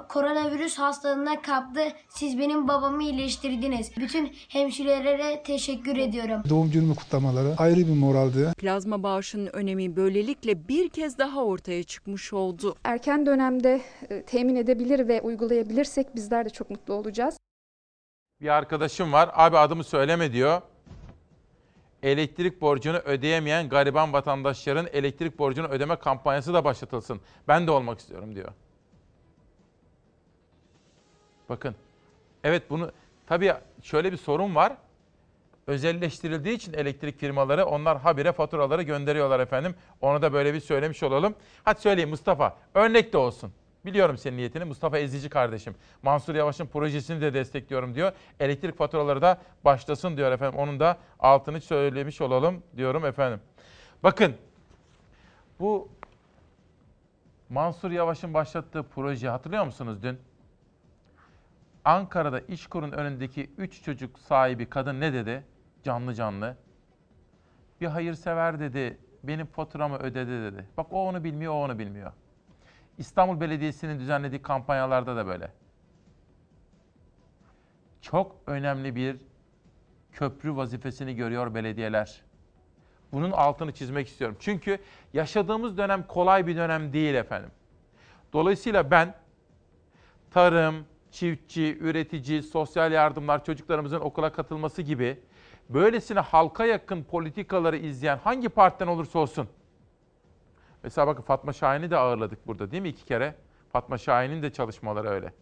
koronavirüs 0.09 0.77
hastalığına 0.77 1.41
kaptı. 1.41 1.81
Siz 2.09 2.39
benim 2.39 2.67
babamı 2.67 3.03
iyileştirdiniz. 3.03 3.91
Bütün 3.97 4.33
hemşirelere 4.49 5.43
teşekkür 5.43 5.97
ediyorum. 5.97 6.41
Doğum 6.49 6.71
günümü 6.71 6.95
kutlamaları 6.95 7.55
ayrı 7.57 7.79
bir 7.79 7.99
moraldi. 7.99 8.53
Plazma 8.57 9.03
bağışının 9.03 9.49
önemi 9.53 9.95
böylelikle 9.95 10.67
bir 10.67 10.89
kez 10.89 11.17
daha 11.17 11.43
ortaya 11.43 11.83
çıkmış 11.83 12.33
oldu. 12.33 12.75
Erken 12.83 13.25
dönemde 13.25 13.81
e, 14.09 14.23
temin 14.23 14.55
edebilir 14.55 15.07
ve 15.07 15.21
uygulayabilirsek 15.21 16.15
bizler 16.15 16.45
de 16.45 16.49
çok 16.49 16.69
mutlu 16.69 16.93
olacağız. 16.93 17.37
Bir 18.41 18.49
arkadaşım 18.49 19.13
var. 19.13 19.29
Abi 19.33 19.57
adımı 19.57 19.83
söyleme 19.83 20.33
diyor. 20.33 20.61
Elektrik 22.03 22.61
borcunu 22.61 22.97
ödeyemeyen 22.97 23.69
gariban 23.69 24.13
vatandaşların 24.13 24.87
elektrik 24.93 25.39
borcunu 25.39 25.67
ödeme 25.67 25.95
kampanyası 25.95 26.53
da 26.53 26.63
başlatılsın. 26.63 27.21
Ben 27.47 27.67
de 27.67 27.71
olmak 27.71 27.99
istiyorum 27.99 28.35
diyor. 28.35 28.51
Bakın. 31.49 31.75
Evet 32.43 32.69
bunu 32.69 32.91
tabii 33.27 33.53
şöyle 33.83 34.11
bir 34.11 34.17
sorun 34.17 34.55
var. 34.55 34.73
Özelleştirildiği 35.67 36.55
için 36.55 36.73
elektrik 36.73 37.19
firmaları 37.19 37.65
onlar 37.65 37.97
habire 37.97 38.31
faturaları 38.31 38.81
gönderiyorlar 38.81 39.39
efendim. 39.39 39.75
Onu 40.01 40.21
da 40.21 40.33
böyle 40.33 40.53
bir 40.53 40.59
söylemiş 40.59 41.03
olalım. 41.03 41.35
Hadi 41.63 41.81
söyleyeyim 41.81 42.09
Mustafa. 42.09 42.57
Örnek 42.73 43.13
de 43.13 43.17
olsun. 43.17 43.51
Biliyorum 43.85 44.17
senin 44.17 44.37
niyetini. 44.37 44.63
Mustafa 44.63 44.97
Ezici 44.97 45.29
kardeşim. 45.29 45.75
Mansur 46.03 46.35
Yavaş'ın 46.35 46.65
projesini 46.65 47.21
de 47.21 47.33
destekliyorum 47.33 47.95
diyor. 47.95 48.11
Elektrik 48.39 48.77
faturaları 48.77 49.21
da 49.21 49.41
başlasın 49.65 50.17
diyor 50.17 50.31
efendim. 50.31 50.59
Onun 50.59 50.79
da 50.79 50.97
altını 51.19 51.61
söylemiş 51.61 52.21
olalım 52.21 52.63
diyorum 52.77 53.05
efendim. 53.05 53.39
Bakın 54.03 54.35
bu 55.59 55.89
Mansur 57.49 57.91
Yavaş'ın 57.91 58.33
başlattığı 58.33 58.83
proje 58.83 59.29
hatırlıyor 59.29 59.65
musunuz 59.65 60.03
dün? 60.03 60.19
Ankara'da 61.87 62.39
İşkur'un 62.39 62.91
önündeki 62.91 63.49
3 63.57 63.83
çocuk 63.83 64.19
sahibi 64.19 64.69
kadın 64.69 65.01
ne 65.01 65.13
dedi? 65.13 65.43
Canlı 65.83 66.13
canlı. 66.13 66.57
Bir 67.81 67.87
hayırsever 67.87 68.59
dedi, 68.59 68.97
benim 69.23 69.45
faturamı 69.45 69.97
ödedi 69.97 70.31
dedi. 70.31 70.65
Bak 70.77 70.87
o 70.93 71.07
onu 71.07 71.23
bilmiyor, 71.23 71.53
o 71.53 71.63
onu 71.63 71.79
bilmiyor. 71.79 72.11
İstanbul 72.97 73.41
Belediyesi'nin 73.41 73.99
düzenlediği 73.99 74.41
kampanyalarda 74.41 75.15
da 75.15 75.27
böyle. 75.27 75.51
Çok 78.01 78.35
önemli 78.47 78.95
bir 78.95 79.17
köprü 80.11 80.55
vazifesini 80.55 81.15
görüyor 81.15 81.55
belediyeler. 81.55 82.21
Bunun 83.11 83.31
altını 83.31 83.73
çizmek 83.73 84.07
istiyorum. 84.07 84.37
Çünkü 84.39 84.79
yaşadığımız 85.13 85.77
dönem 85.77 86.07
kolay 86.07 86.47
bir 86.47 86.55
dönem 86.55 86.93
değil 86.93 87.15
efendim. 87.15 87.51
Dolayısıyla 88.33 88.91
ben 88.91 89.15
tarım, 90.31 90.85
çiftçi, 91.19 91.77
üretici, 91.79 92.43
sosyal 92.43 92.91
yardımlar, 92.91 93.43
çocuklarımızın 93.43 93.99
okula 93.99 94.31
katılması 94.31 94.81
gibi 94.81 95.19
böylesine 95.69 96.19
halka 96.19 96.65
yakın 96.65 97.03
politikaları 97.03 97.77
izleyen 97.77 98.17
hangi 98.17 98.49
partiden 98.49 98.87
olursa 98.87 99.19
olsun. 99.19 99.47
Mesela 100.83 101.07
bakın 101.07 101.23
Fatma 101.23 101.53
Şahin'i 101.53 101.91
de 101.91 101.97
ağırladık 101.97 102.47
burada 102.47 102.71
değil 102.71 102.83
mi 102.83 102.89
iki 102.89 103.05
kere? 103.05 103.35
Fatma 103.71 103.97
Şahin'in 103.97 104.43
de 104.43 104.53
çalışmaları 104.53 105.09
öyle. 105.09 105.33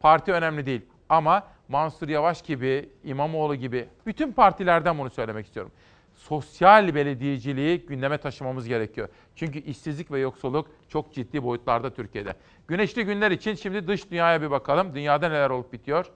Parti 0.00 0.32
önemli 0.32 0.66
değil 0.66 0.82
ama 1.08 1.46
Mansur 1.68 2.08
Yavaş 2.08 2.42
gibi, 2.42 2.90
İmamoğlu 3.04 3.54
gibi 3.54 3.88
bütün 4.06 4.32
partilerden 4.32 4.98
bunu 4.98 5.10
söylemek 5.10 5.46
istiyorum. 5.46 5.72
Sosyal 6.20 6.94
belediyeciliği 6.94 7.86
gündeme 7.86 8.18
taşımamız 8.18 8.68
gerekiyor. 8.68 9.08
Çünkü 9.36 9.58
işsizlik 9.58 10.10
ve 10.10 10.18
yoksulluk 10.18 10.68
çok 10.88 11.14
ciddi 11.14 11.42
boyutlarda 11.42 11.94
Türkiye'de. 11.94 12.34
Güneşli 12.68 13.04
günler 13.04 13.30
için 13.30 13.54
şimdi 13.54 13.88
dış 13.88 14.10
dünyaya 14.10 14.42
bir 14.42 14.50
bakalım. 14.50 14.94
Dünyada 14.94 15.28
neler 15.28 15.50
olup 15.50 15.72
bitiyor? 15.72 16.06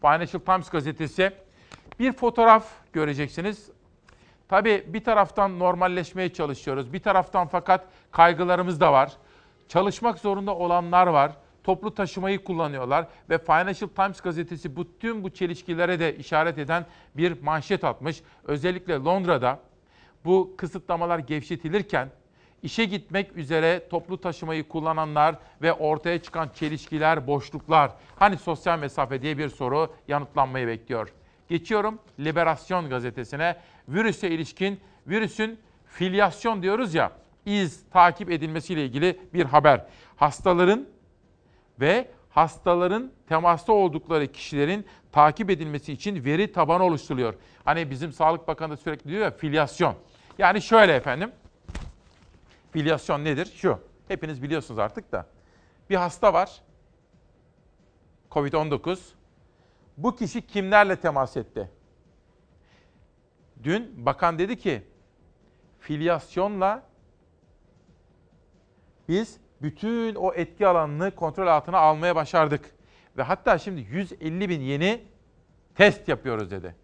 Financial 0.00 0.40
Times 0.40 0.70
gazetesi. 0.70 1.32
Bir 1.98 2.12
fotoğraf 2.12 2.66
göreceksiniz. 2.92 3.70
Tabii 4.48 4.84
bir 4.86 5.04
taraftan 5.04 5.58
normalleşmeye 5.58 6.32
çalışıyoruz. 6.32 6.92
Bir 6.92 7.00
taraftan 7.00 7.46
fakat 7.46 7.86
kaygılarımız 8.10 8.80
da 8.80 8.92
var. 8.92 9.12
Çalışmak 9.68 10.18
zorunda 10.18 10.56
olanlar 10.56 11.06
var. 11.06 11.32
Toplu 11.68 11.94
taşımayı 11.94 12.44
kullanıyorlar 12.44 13.06
ve 13.30 13.38
Financial 13.38 13.88
Times 13.88 14.20
gazetesi 14.20 14.76
bütün 14.76 15.24
bu 15.24 15.30
çelişkilere 15.30 16.00
de 16.00 16.16
işaret 16.16 16.58
eden 16.58 16.86
bir 17.16 17.42
manşet 17.42 17.84
atmış. 17.84 18.22
Özellikle 18.44 18.94
Londra'da 18.94 19.60
bu 20.24 20.54
kısıtlamalar 20.56 21.18
gevşetilirken 21.18 22.08
işe 22.62 22.84
gitmek 22.84 23.36
üzere 23.36 23.88
toplu 23.88 24.20
taşımayı 24.20 24.68
kullananlar 24.68 25.36
ve 25.62 25.72
ortaya 25.72 26.22
çıkan 26.22 26.48
çelişkiler, 26.54 27.26
boşluklar. 27.26 27.90
Hani 28.16 28.36
sosyal 28.36 28.78
mesafe 28.78 29.22
diye 29.22 29.38
bir 29.38 29.48
soru 29.48 29.92
yanıtlanmayı 30.08 30.66
bekliyor. 30.66 31.12
Geçiyorum 31.48 31.98
Liberasyon 32.20 32.88
gazetesine. 32.88 33.56
Virüse 33.88 34.30
ilişkin, 34.30 34.80
virüsün 35.06 35.58
filyasyon 35.86 36.62
diyoruz 36.62 36.94
ya, 36.94 37.12
iz 37.46 37.90
takip 37.90 38.30
edilmesiyle 38.30 38.84
ilgili 38.84 39.20
bir 39.34 39.44
haber. 39.44 39.86
Hastaların 40.16 40.97
ve 41.80 42.10
hastaların 42.30 43.12
temasta 43.28 43.72
oldukları 43.72 44.32
kişilerin 44.32 44.86
takip 45.12 45.50
edilmesi 45.50 45.92
için 45.92 46.24
veri 46.24 46.52
tabanı 46.52 46.82
oluşturuluyor. 46.82 47.34
Hani 47.64 47.90
bizim 47.90 48.12
Sağlık 48.12 48.48
Bakanı 48.48 48.72
da 48.72 48.76
sürekli 48.76 49.10
diyor 49.10 49.22
ya 49.22 49.30
filyasyon. 49.30 49.94
Yani 50.38 50.62
şöyle 50.62 50.94
efendim. 50.94 51.32
Filyasyon 52.72 53.24
nedir? 53.24 53.52
Şu. 53.54 53.78
Hepiniz 54.08 54.42
biliyorsunuz 54.42 54.78
artık 54.78 55.12
da. 55.12 55.26
Bir 55.90 55.96
hasta 55.96 56.32
var. 56.32 56.62
Covid-19. 58.30 58.98
Bu 59.96 60.16
kişi 60.16 60.46
kimlerle 60.46 60.96
temas 60.96 61.36
etti? 61.36 61.70
Dün 63.62 64.06
bakan 64.06 64.38
dedi 64.38 64.58
ki 64.58 64.82
filyasyonla 65.80 66.82
biz 69.08 69.40
bütün 69.62 70.14
o 70.14 70.32
etki 70.34 70.66
alanını 70.66 71.10
kontrol 71.10 71.46
altına 71.46 71.78
almaya 71.78 72.16
başardık. 72.16 72.64
Ve 73.16 73.22
hatta 73.22 73.58
şimdi 73.58 73.80
150 73.80 74.48
bin 74.48 74.60
yeni 74.60 75.02
test 75.74 76.08
yapıyoruz 76.08 76.50
dedi. 76.50 76.74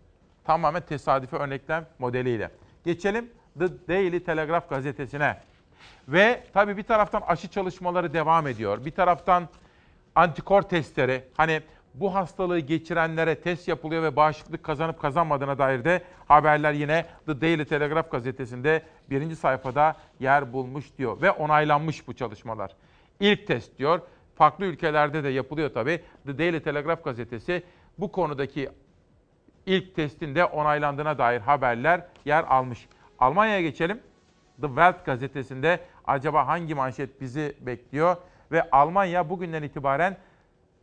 Tamamen 0.44 0.82
tesadüfi 0.82 1.36
örneklem 1.36 1.86
modeliyle. 1.98 2.50
Geçelim 2.84 3.30
The 3.58 3.88
Daily 3.88 4.24
Telegraph 4.24 4.68
gazetesine. 4.70 5.40
Ve 6.08 6.44
tabii 6.52 6.76
bir 6.76 6.82
taraftan 6.82 7.22
aşı 7.26 7.48
çalışmaları 7.48 8.12
devam 8.12 8.46
ediyor. 8.46 8.84
Bir 8.84 8.90
taraftan 8.90 9.48
antikor 10.14 10.62
testleri 10.62 11.24
hani 11.36 11.62
bu 11.95 12.14
hastalığı 12.14 12.59
geçirenlere 12.59 13.40
test 13.40 13.68
yapılıyor 13.68 14.03
ve 14.03 14.16
bağışıklık 14.16 14.64
kazanıp 14.64 15.01
kazanmadığına 15.01 15.59
dair 15.59 15.84
de 15.84 16.03
haberler 16.28 16.72
yine 16.72 17.07
The 17.26 17.40
Daily 17.40 17.64
Telegraph 17.64 18.11
gazetesinde 18.11 18.82
birinci 19.11 19.36
sayfada 19.36 19.97
yer 20.20 20.53
bulmuş 20.53 20.99
diyor. 20.99 21.22
Ve 21.22 21.30
onaylanmış 21.30 22.09
bu 22.09 22.14
çalışmalar. 22.14 22.70
İlk 23.20 23.47
test 23.47 23.78
diyor. 23.78 24.01
Farklı 24.34 24.64
ülkelerde 24.64 25.24
de 25.24 25.28
yapılıyor 25.28 25.70
tabii. 25.74 26.01
The 26.26 26.38
Daily 26.38 26.61
Telegraph 26.61 27.05
gazetesi 27.05 27.62
bu 27.99 28.12
konudaki 28.12 28.70
ilk 29.66 29.97
testin 29.97 30.34
de 30.34 30.45
onaylandığına 30.45 31.18
dair 31.18 31.40
haberler 31.40 32.07
yer 32.24 32.45
almış. 32.45 32.88
Almanya'ya 33.18 33.61
geçelim. 33.61 34.01
The 34.61 34.66
Welt 34.66 35.05
gazetesinde 35.07 35.80
acaba 36.07 36.47
hangi 36.47 36.74
manşet 36.74 37.20
bizi 37.20 37.57
bekliyor? 37.61 38.16
Ve 38.53 38.70
Almanya 38.70 39.30
bugünden 39.30 39.62
itibaren 39.62 40.16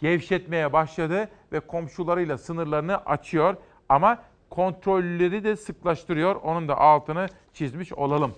gevşetmeye 0.01 0.73
başladı 0.73 1.29
ve 1.51 1.59
komşularıyla 1.59 2.37
sınırlarını 2.37 2.97
açıyor. 2.97 3.55
Ama 3.89 4.19
kontrolleri 4.49 5.43
de 5.43 5.55
sıklaştırıyor. 5.55 6.35
Onun 6.35 6.67
da 6.67 6.77
altını 6.77 7.27
çizmiş 7.53 7.93
olalım. 7.93 8.35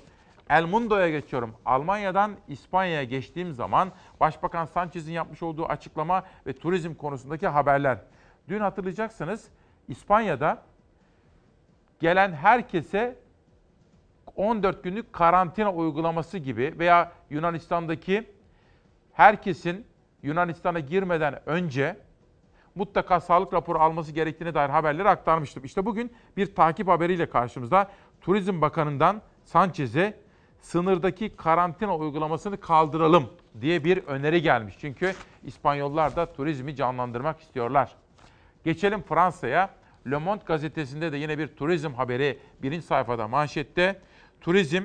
El 0.50 0.66
Mundo'ya 0.66 1.10
geçiyorum. 1.10 1.56
Almanya'dan 1.66 2.32
İspanya'ya 2.48 3.04
geçtiğim 3.04 3.54
zaman 3.54 3.92
Başbakan 4.20 4.66
Sanchez'in 4.66 5.12
yapmış 5.12 5.44
olduğu 5.44 5.66
açıklama 5.66 6.24
ve 6.48 6.54
turizm 6.54 6.94
konusundaki 6.94 7.48
haberler. 7.48 7.98
Dün 8.50 8.60
hatırlayacaksınız 8.60 9.50
İspanya'da 9.88 10.62
gelen 12.00 12.34
herkese 12.34 13.20
14 14.36 14.84
günlük 14.84 15.14
karantina 15.14 15.74
uygulaması 15.74 16.38
gibi 16.38 16.76
veya 16.80 17.12
Yunanistan'daki 17.30 18.32
herkesin 19.14 19.86
Yunanistan'a 20.24 20.80
girmeden 20.80 21.50
önce 21.50 21.98
mutlaka 22.76 23.20
sağlık 23.20 23.54
raporu 23.54 23.80
alması 23.80 24.12
gerektiğine 24.12 24.54
dair 24.54 24.70
haberleri 24.70 25.10
aktarmıştım. 25.10 25.64
İşte 25.66 25.86
bugün 25.86 26.12
bir 26.38 26.56
takip 26.56 26.88
haberiyle 26.88 27.30
karşımızda 27.30 27.92
Turizm 28.22 28.62
Bakanı'ndan 28.62 29.22
Sanchez'e 29.46 30.20
sınırdaki 30.62 31.36
karantina 31.36 31.98
uygulamasını 31.98 32.60
kaldıralım 32.60 33.30
diye 33.62 33.84
bir 33.84 33.98
öneri 33.98 34.42
gelmiş. 34.42 34.76
Çünkü 34.80 35.14
İspanyollar 35.44 36.16
da 36.16 36.34
turizmi 36.34 36.76
canlandırmak 36.76 37.40
istiyorlar. 37.40 37.96
Geçelim 38.64 39.02
Fransa'ya. 39.02 39.70
Le 40.12 40.18
Monde 40.18 40.44
gazetesinde 40.46 41.12
de 41.12 41.18
yine 41.18 41.38
bir 41.38 41.48
turizm 41.48 41.94
haberi 41.94 42.40
birinci 42.62 42.86
sayfada 42.86 43.28
manşette. 43.28 44.02
Turizm 44.42 44.84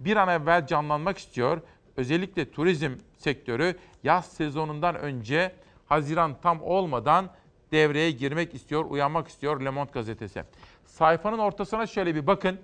bir 0.00 0.16
an 0.16 0.28
evvel 0.28 0.66
canlanmak 0.66 1.18
istiyor. 1.18 1.60
Özellikle 1.96 2.50
turizm 2.50 2.92
sektörü 3.20 3.76
yaz 4.04 4.26
sezonundan 4.26 4.94
önce 4.94 5.52
Haziran 5.86 6.36
tam 6.42 6.62
olmadan 6.62 7.30
devreye 7.72 8.10
girmek 8.10 8.54
istiyor, 8.54 8.84
uyanmak 8.84 9.28
istiyor 9.28 9.60
Le 9.60 9.70
Monde 9.70 9.90
gazetesi. 9.92 10.44
Sayfanın 10.84 11.38
ortasına 11.38 11.86
şöyle 11.86 12.14
bir 12.14 12.26
bakın. 12.26 12.60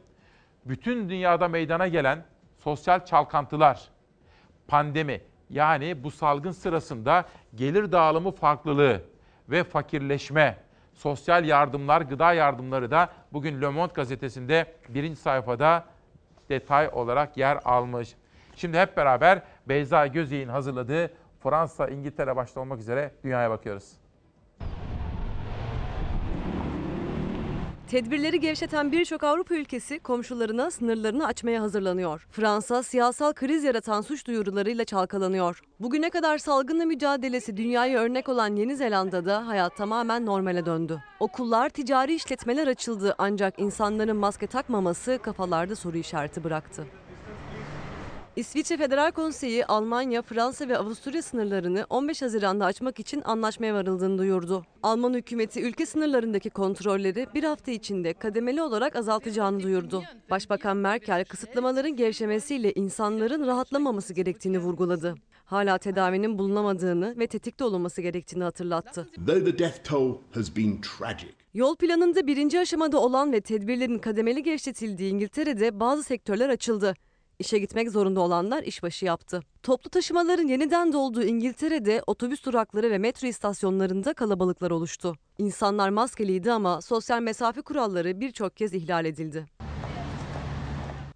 Bütün 0.64 1.08
dünyada 1.08 1.48
meydana 1.48 1.88
gelen 1.88 2.24
sosyal 2.58 3.04
çalkantılar, 3.04 3.88
pandemi 4.68 5.20
yani 5.50 6.04
bu 6.04 6.10
salgın 6.10 6.50
sırasında 6.50 7.24
gelir 7.54 7.92
dağılımı 7.92 8.30
farklılığı 8.30 9.02
ve 9.48 9.64
fakirleşme, 9.64 10.56
sosyal 10.94 11.44
yardımlar, 11.44 12.00
gıda 12.00 12.32
yardımları 12.32 12.90
da 12.90 13.08
bugün 13.32 13.62
Le 13.62 13.68
Monde 13.68 13.92
gazetesinde 13.92 14.74
birinci 14.88 15.20
sayfada 15.20 15.84
detay 16.48 16.88
olarak 16.92 17.36
yer 17.36 17.58
almış. 17.64 18.14
Şimdi 18.56 18.78
hep 18.78 18.96
beraber 18.96 19.42
Beyza 19.68 20.06
Gözey'in 20.06 20.48
hazırladığı 20.48 21.10
Fransa, 21.42 21.88
İngiltere 21.88 22.36
başta 22.36 22.60
olmak 22.60 22.80
üzere 22.80 23.12
dünyaya 23.24 23.50
bakıyoruz. 23.50 23.92
Tedbirleri 27.90 28.40
gevşeten 28.40 28.92
birçok 28.92 29.24
Avrupa 29.24 29.54
ülkesi 29.54 29.98
komşularına 29.98 30.70
sınırlarını 30.70 31.26
açmaya 31.26 31.62
hazırlanıyor. 31.62 32.26
Fransa 32.30 32.82
siyasal 32.82 33.32
kriz 33.32 33.64
yaratan 33.64 34.00
suç 34.00 34.26
duyurularıyla 34.26 34.84
çalkalanıyor. 34.84 35.62
Bugüne 35.80 36.10
kadar 36.10 36.38
salgınla 36.38 36.84
mücadelesi 36.84 37.56
dünyaya 37.56 38.00
örnek 38.00 38.28
olan 38.28 38.56
Yeni 38.56 38.76
Zelanda'da 38.76 39.46
hayat 39.46 39.76
tamamen 39.76 40.26
normale 40.26 40.66
döndü. 40.66 41.02
Okullar, 41.20 41.68
ticari 41.68 42.14
işletmeler 42.14 42.66
açıldı 42.66 43.14
ancak 43.18 43.58
insanların 43.58 44.16
maske 44.16 44.46
takmaması 44.46 45.18
kafalarda 45.22 45.76
soru 45.76 45.96
işareti 45.96 46.44
bıraktı. 46.44 46.86
İsviçre 48.36 48.76
Federal 48.76 49.10
Konseyi 49.10 49.66
Almanya, 49.66 50.22
Fransa 50.22 50.68
ve 50.68 50.78
Avusturya 50.78 51.22
sınırlarını 51.22 51.86
15 51.90 52.22
Haziran'da 52.22 52.64
açmak 52.64 53.00
için 53.00 53.22
anlaşmaya 53.24 53.74
varıldığını 53.74 54.18
duyurdu. 54.18 54.64
Alman 54.82 55.14
hükümeti 55.14 55.62
ülke 55.62 55.86
sınırlarındaki 55.86 56.50
kontrolleri 56.50 57.26
bir 57.34 57.44
hafta 57.44 57.70
içinde 57.72 58.12
kademeli 58.14 58.62
olarak 58.62 58.96
azaltacağını 58.96 59.62
duyurdu. 59.62 60.02
Başbakan 60.30 60.76
Merkel 60.76 61.24
kısıtlamaların 61.24 61.96
gevşemesiyle 61.96 62.72
insanların 62.72 63.46
rahatlamaması 63.46 64.14
gerektiğini 64.14 64.58
vurguladı. 64.58 65.14
Hala 65.44 65.78
tedavinin 65.78 66.38
bulunamadığını 66.38 67.14
ve 67.18 67.26
tetikte 67.26 67.64
olunması 67.64 68.02
gerektiğini 68.02 68.44
hatırlattı. 68.44 69.08
Yol 71.54 71.76
planında 71.76 72.26
birinci 72.26 72.60
aşamada 72.60 73.00
olan 73.00 73.32
ve 73.32 73.40
tedbirlerin 73.40 73.98
kademeli 73.98 74.42
gevşetildiği 74.42 75.12
İngiltere'de 75.12 75.80
bazı 75.80 76.02
sektörler 76.02 76.48
açıldı. 76.48 76.94
İşe 77.38 77.58
gitmek 77.58 77.90
zorunda 77.90 78.20
olanlar 78.20 78.62
işbaşı 78.62 79.04
yaptı. 79.04 79.40
Toplu 79.62 79.90
taşımaların 79.90 80.46
yeniden 80.46 80.92
dolduğu 80.92 81.22
İngiltere'de 81.22 82.02
otobüs 82.06 82.44
durakları 82.44 82.90
ve 82.90 82.98
metro 82.98 83.28
istasyonlarında 83.28 84.14
kalabalıklar 84.14 84.70
oluştu. 84.70 85.14
İnsanlar 85.38 85.88
maskeliydi 85.88 86.52
ama 86.52 86.80
sosyal 86.80 87.20
mesafe 87.20 87.62
kuralları 87.62 88.20
birçok 88.20 88.56
kez 88.56 88.74
ihlal 88.74 89.04
edildi. 89.04 89.46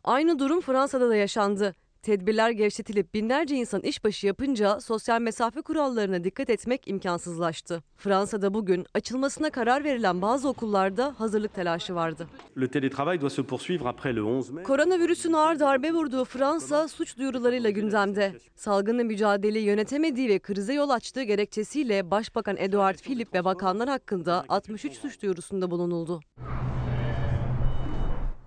Aynı 0.04 0.38
durum 0.38 0.60
Fransa'da 0.60 1.08
da 1.08 1.16
yaşandı. 1.16 1.74
Tedbirler 2.02 2.50
gevşetilip 2.50 3.14
binlerce 3.14 3.56
insan 3.56 3.80
işbaşı 3.80 4.26
yapınca 4.26 4.80
sosyal 4.80 5.20
mesafe 5.20 5.60
kurallarına 5.60 6.24
dikkat 6.24 6.50
etmek 6.50 6.88
imkansızlaştı. 6.88 7.82
Fransa'da 7.96 8.54
bugün 8.54 8.86
açılmasına 8.94 9.50
karar 9.50 9.84
verilen 9.84 10.22
bazı 10.22 10.48
okullarda 10.48 11.14
hazırlık 11.18 11.54
telaşı 11.54 11.94
vardı. 11.94 12.26
Le 12.60 12.64
télétravail 12.64 13.20
doit 13.20 13.32
se 13.32 13.42
poursuivre 13.42 13.88
après 13.88 14.16
le 14.16 14.22
11 14.22 14.50
mai. 14.50 14.64
Koronavirüsün 14.64 15.32
ağır 15.32 15.60
darbe 15.60 15.92
vurduğu 15.92 16.24
Fransa 16.24 16.88
suç 16.88 17.18
duyurularıyla 17.18 17.70
gündemde. 17.70 18.32
Salgınla 18.56 19.04
mücadeleyi 19.04 19.66
yönetemediği 19.66 20.28
ve 20.28 20.38
krize 20.38 20.74
yol 20.74 20.90
açtığı 20.90 21.22
gerekçesiyle 21.22 22.10
Başbakan 22.10 22.56
Edouard 22.56 22.98
Philippe 22.98 23.38
ve 23.38 23.44
bakanlar 23.44 23.88
hakkında 23.88 24.44
63 24.48 24.94
suç 24.94 25.22
duyurusunda 25.22 25.70
bulunuldu. 25.70 26.20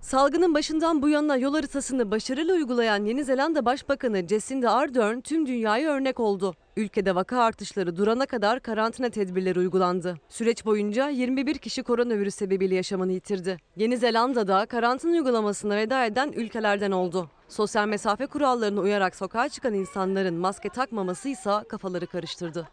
Salgının 0.04 0.54
başından 0.54 1.02
bu 1.02 1.08
yana 1.08 1.36
yol 1.36 1.54
haritasını 1.54 2.10
başarılı 2.10 2.52
uygulayan 2.52 3.04
Yeni 3.04 3.24
Zelanda 3.24 3.64
Başbakanı 3.64 4.28
Jacinda 4.28 4.72
Ardern 4.72 5.20
tüm 5.20 5.46
dünyaya 5.46 5.90
örnek 5.90 6.20
oldu. 6.20 6.54
Ülkede 6.76 7.14
vaka 7.14 7.42
artışları 7.42 7.96
durana 7.96 8.26
kadar 8.26 8.60
karantina 8.60 9.08
tedbirleri 9.08 9.58
uygulandı. 9.58 10.14
Süreç 10.28 10.64
boyunca 10.64 11.08
21 11.08 11.58
kişi 11.58 11.82
koronavirüs 11.82 12.34
sebebiyle 12.34 12.74
yaşamını 12.74 13.12
yitirdi. 13.12 13.56
Yeni 13.76 13.98
Zelanda'da 13.98 14.66
karantina 14.66 15.12
uygulamasına 15.12 15.76
veda 15.76 16.04
eden 16.06 16.32
ülkelerden 16.32 16.90
oldu. 16.90 17.30
Sosyal 17.48 17.86
mesafe 17.88 18.26
kurallarına 18.26 18.80
uyarak 18.80 19.16
sokağa 19.16 19.48
çıkan 19.48 19.74
insanların 19.74 20.34
maske 20.34 20.68
takmaması 20.68 21.28
ise 21.28 21.52
kafaları 21.68 22.06
karıştırdı. 22.06 22.68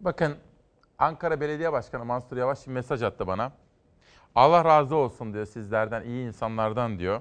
Bakın 0.00 0.34
Ankara 0.98 1.40
Belediye 1.40 1.72
Başkanı 1.72 2.04
Mansur 2.04 2.36
Yavaş 2.36 2.66
mesaj 2.66 3.02
attı 3.02 3.26
bana. 3.26 3.52
Allah 4.34 4.64
razı 4.64 4.96
olsun 4.96 5.34
diyor 5.34 5.46
sizlerden, 5.46 6.04
iyi 6.04 6.26
insanlardan 6.26 6.98
diyor. 6.98 7.20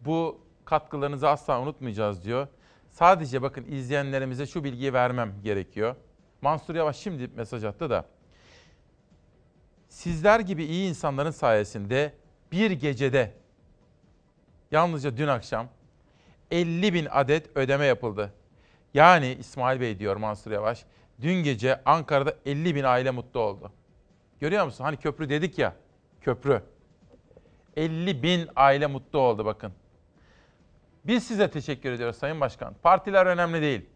Bu 0.00 0.40
katkılarınızı 0.64 1.28
asla 1.28 1.60
unutmayacağız 1.60 2.24
diyor. 2.24 2.48
Sadece 2.90 3.42
bakın 3.42 3.64
izleyenlerimize 3.68 4.46
şu 4.46 4.64
bilgiyi 4.64 4.92
vermem 4.92 5.34
gerekiyor. 5.44 5.96
Mansur 6.42 6.74
Yavaş 6.74 6.96
şimdi 6.96 7.30
mesaj 7.36 7.64
attı 7.64 7.90
da. 7.90 8.04
Sizler 9.88 10.40
gibi 10.40 10.64
iyi 10.64 10.88
insanların 10.88 11.30
sayesinde 11.30 12.12
bir 12.52 12.70
gecede 12.70 13.32
yalnızca 14.70 15.16
dün 15.16 15.28
akşam 15.28 15.68
50 16.50 16.94
bin 16.94 17.06
adet 17.10 17.56
ödeme 17.56 17.86
yapıldı. 17.86 18.32
Yani 18.94 19.36
İsmail 19.40 19.80
Bey 19.80 19.98
diyor 19.98 20.16
Mansur 20.16 20.50
Yavaş, 20.50 20.84
dün 21.20 21.34
gece 21.34 21.84
Ankara'da 21.84 22.34
50 22.46 22.74
bin 22.74 22.84
aile 22.84 23.10
mutlu 23.10 23.40
oldu. 23.40 23.72
Görüyor 24.40 24.64
musun? 24.64 24.84
Hani 24.84 24.96
köprü 24.96 25.28
dedik 25.28 25.58
ya, 25.58 25.76
köprü. 26.26 26.62
50 27.76 28.22
bin 28.22 28.48
aile 28.56 28.86
mutlu 28.86 29.18
oldu 29.18 29.44
bakın. 29.44 29.72
Biz 31.04 31.26
size 31.26 31.50
teşekkür 31.50 31.92
ediyoruz 31.92 32.16
Sayın 32.16 32.40
Başkan. 32.40 32.74
Partiler 32.82 33.26
önemli 33.26 33.62
değil. 33.62 33.86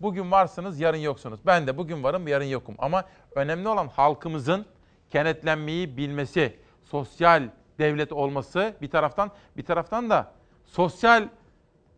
Bugün 0.00 0.30
varsınız, 0.30 0.80
yarın 0.80 0.98
yoksunuz. 0.98 1.40
Ben 1.46 1.66
de 1.66 1.76
bugün 1.76 2.02
varım, 2.02 2.28
yarın 2.28 2.44
yokum. 2.44 2.74
Ama 2.78 3.04
önemli 3.34 3.68
olan 3.68 3.88
halkımızın 3.88 4.66
kenetlenmeyi 5.10 5.96
bilmesi, 5.96 6.56
sosyal 6.84 7.48
devlet 7.78 8.12
olması 8.12 8.74
bir 8.82 8.90
taraftan, 8.90 9.30
bir 9.56 9.64
taraftan 9.64 10.10
da 10.10 10.32
sosyal 10.66 11.28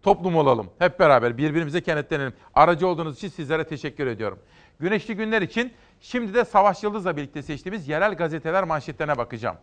toplum 0.03 0.37
olalım. 0.37 0.71
Hep 0.79 1.01
beraber 1.01 1.39
birbirimize 1.39 1.81
kenetlenelim. 1.81 2.35
Aracı 2.55 2.87
olduğunuz 2.87 3.17
için 3.17 3.29
sizlere 3.29 3.65
teşekkür 3.65 4.07
ediyorum. 4.07 4.39
Güneşli 4.83 5.17
günler 5.17 5.43
için 5.43 5.73
şimdi 6.01 6.35
de 6.35 6.45
Savaş 6.45 6.83
Yıldız'la 6.83 7.17
birlikte 7.17 7.43
seçtiğimiz 7.43 7.89
yerel 7.89 8.15
gazeteler 8.15 8.65
manşetlerine 8.65 9.19
bakacağım. 9.19 9.57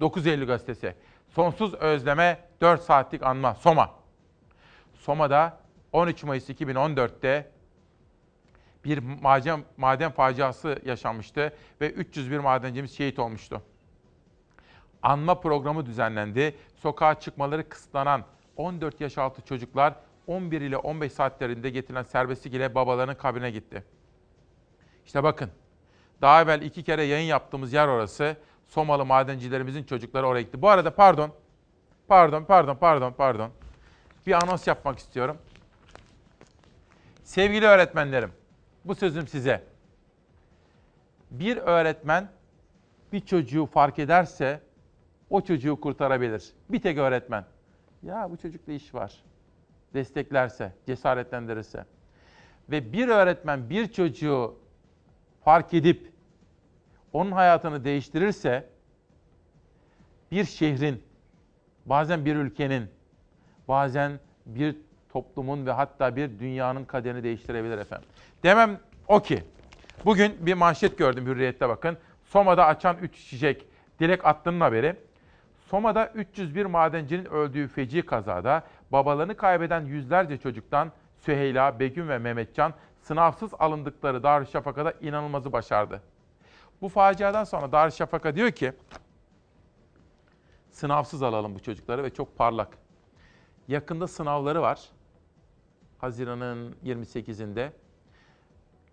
9 0.00 0.26
Eylül 0.26 0.46
gazetesi. 0.46 0.94
Sonsuz 1.28 1.74
özleme 1.74 2.38
4 2.60 2.82
saatlik 2.82 3.22
anma. 3.22 3.54
Soma. 3.54 3.94
Soma'da 4.94 5.60
13 5.92 6.24
Mayıs 6.24 6.50
2014'te 6.50 7.50
bir 8.84 8.98
maden, 8.98 9.64
maden 9.76 10.10
faciası 10.10 10.78
yaşanmıştı 10.84 11.52
ve 11.80 11.90
301 11.90 12.38
madencimiz 12.38 12.96
şehit 12.96 13.18
olmuştu. 13.18 13.62
Anma 15.02 15.40
programı 15.40 15.86
düzenlendi. 15.86 16.56
Sokağa 16.76 17.20
çıkmaları 17.20 17.68
kısıtlanan 17.68 18.24
14 18.56 19.00
yaş 19.00 19.18
altı 19.18 19.42
çocuklar 19.42 19.94
11 20.26 20.60
ile 20.60 20.76
15 20.76 21.12
saatlerinde 21.12 21.70
getirilen 21.70 22.02
serbestlik 22.02 22.54
ile 22.54 22.74
babalarının 22.74 23.14
kabrine 23.14 23.50
gitti. 23.50 23.84
İşte 25.08 25.22
bakın, 25.22 25.50
daha 26.20 26.42
evvel 26.42 26.62
iki 26.62 26.82
kere 26.82 27.02
yayın 27.02 27.28
yaptığımız 27.28 27.72
yer 27.72 27.88
orası. 27.88 28.36
Somalı 28.66 29.04
madencilerimizin 29.04 29.84
çocukları 29.84 30.26
oraya 30.26 30.42
gitti. 30.42 30.62
Bu 30.62 30.68
arada 30.68 30.94
pardon, 30.94 31.30
pardon, 32.08 32.44
pardon, 32.44 32.76
pardon, 32.76 33.12
pardon. 33.12 33.50
Bir 34.26 34.32
anons 34.32 34.66
yapmak 34.66 34.98
istiyorum. 34.98 35.38
Sevgili 37.24 37.66
öğretmenlerim, 37.66 38.32
bu 38.84 38.94
sözüm 38.94 39.28
size. 39.28 39.64
Bir 41.30 41.56
öğretmen 41.56 42.28
bir 43.12 43.20
çocuğu 43.20 43.66
fark 43.66 43.98
ederse 43.98 44.60
o 45.30 45.40
çocuğu 45.40 45.80
kurtarabilir. 45.80 46.52
Bir 46.68 46.82
tek 46.82 46.98
öğretmen. 46.98 47.44
Ya 48.02 48.30
bu 48.30 48.36
çocukla 48.36 48.72
iş 48.72 48.94
var. 48.94 49.22
Desteklerse, 49.94 50.72
cesaretlendirirse. 50.86 51.84
Ve 52.70 52.92
bir 52.92 53.08
öğretmen 53.08 53.70
bir 53.70 53.92
çocuğu 53.92 54.67
fark 55.48 55.74
edip 55.74 56.12
onun 57.12 57.32
hayatını 57.32 57.84
değiştirirse 57.84 58.68
bir 60.30 60.44
şehrin, 60.44 61.02
bazen 61.86 62.24
bir 62.24 62.36
ülkenin, 62.36 62.90
bazen 63.68 64.20
bir 64.46 64.76
toplumun 65.12 65.66
ve 65.66 65.72
hatta 65.72 66.16
bir 66.16 66.38
dünyanın 66.38 66.84
kaderini 66.84 67.22
değiştirebilir 67.22 67.78
efendim. 67.78 68.08
Demem 68.42 68.80
o 69.06 69.22
ki, 69.22 69.44
bugün 70.04 70.46
bir 70.46 70.54
manşet 70.54 70.98
gördüm 70.98 71.26
Hürriyet'te 71.26 71.68
bakın. 71.68 71.98
Soma'da 72.24 72.66
açan 72.66 72.96
3 73.02 73.16
çiçek, 73.16 73.66
Dilek 74.00 74.26
Atlı'nın 74.26 74.60
haberi. 74.60 74.96
Soma'da 75.70 76.06
301 76.06 76.66
madencinin 76.66 77.24
öldüğü 77.24 77.68
feci 77.68 78.02
kazada 78.02 78.62
babalarını 78.92 79.36
kaybeden 79.36 79.84
yüzlerce 79.84 80.38
çocuktan 80.38 80.92
Süheyla, 81.20 81.80
Begüm 81.80 82.08
ve 82.08 82.18
Mehmetcan 82.18 82.74
sınavsız 83.02 83.50
alındıkları 83.58 84.22
Darüşşafaka'da 84.22 84.92
inanılmazı 85.00 85.52
başardı. 85.52 86.02
Bu 86.80 86.88
faciadan 86.88 87.44
sonra 87.44 87.72
Darüşşafaka 87.72 88.36
diyor 88.36 88.50
ki 88.50 88.72
sınavsız 90.70 91.22
alalım 91.22 91.54
bu 91.54 91.62
çocukları 91.62 92.02
ve 92.02 92.14
çok 92.14 92.36
parlak. 92.38 92.78
Yakında 93.68 94.06
sınavları 94.06 94.62
var. 94.62 94.88
Haziran'ın 95.98 96.76
28'inde. 96.84 97.70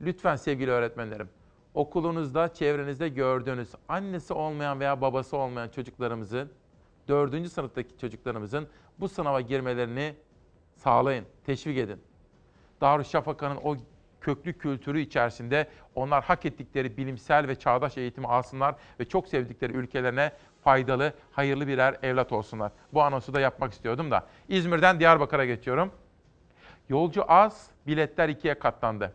Lütfen 0.02 0.36
sevgili 0.36 0.72
öğretmenlerim, 0.72 1.30
okulunuzda, 1.74 2.54
çevrenizde 2.54 3.10
gördüğünüz 3.10 3.70
annesi 3.90 4.34
olmayan 4.34 4.80
veya 4.80 5.02
babası 5.02 5.38
olmayan 5.38 5.70
çocuklarımızın, 5.70 6.52
4. 7.08 7.52
sınıftaki 7.52 7.98
çocuklarımızın 7.98 8.68
bu 9.00 9.10
sınava 9.10 9.42
girmelerini 9.42 10.16
sağlayın, 10.76 11.26
teşvik 11.46 11.78
edin. 11.78 12.02
Darüşşafaka'nın 12.82 13.56
o 13.64 13.76
köklü 14.26 14.58
kültürü 14.58 15.00
içerisinde 15.00 15.68
onlar 15.96 16.24
hak 16.24 16.46
ettikleri 16.46 16.98
bilimsel 16.98 17.48
ve 17.48 17.56
çağdaş 17.56 17.98
eğitimi 17.98 18.28
alsınlar 18.28 18.76
ve 19.00 19.06
çok 19.06 19.28
sevdikleri 19.28 19.74
ülkelerine 19.74 20.32
faydalı, 20.64 21.14
hayırlı 21.32 21.68
birer 21.68 21.98
evlat 22.04 22.32
olsunlar. 22.32 22.72
Bu 22.94 23.04
anonsu 23.04 23.34
da 23.34 23.40
yapmak 23.40 23.74
istiyordum 23.74 24.12
da. 24.12 24.26
İzmir'den 24.50 25.00
Diyarbakır'a 25.00 25.46
geçiyorum. 25.46 25.92
Yolcu 26.90 27.32
az, 27.32 27.70
biletler 27.88 28.30
ikiye 28.30 28.60
katlandı. 28.60 29.14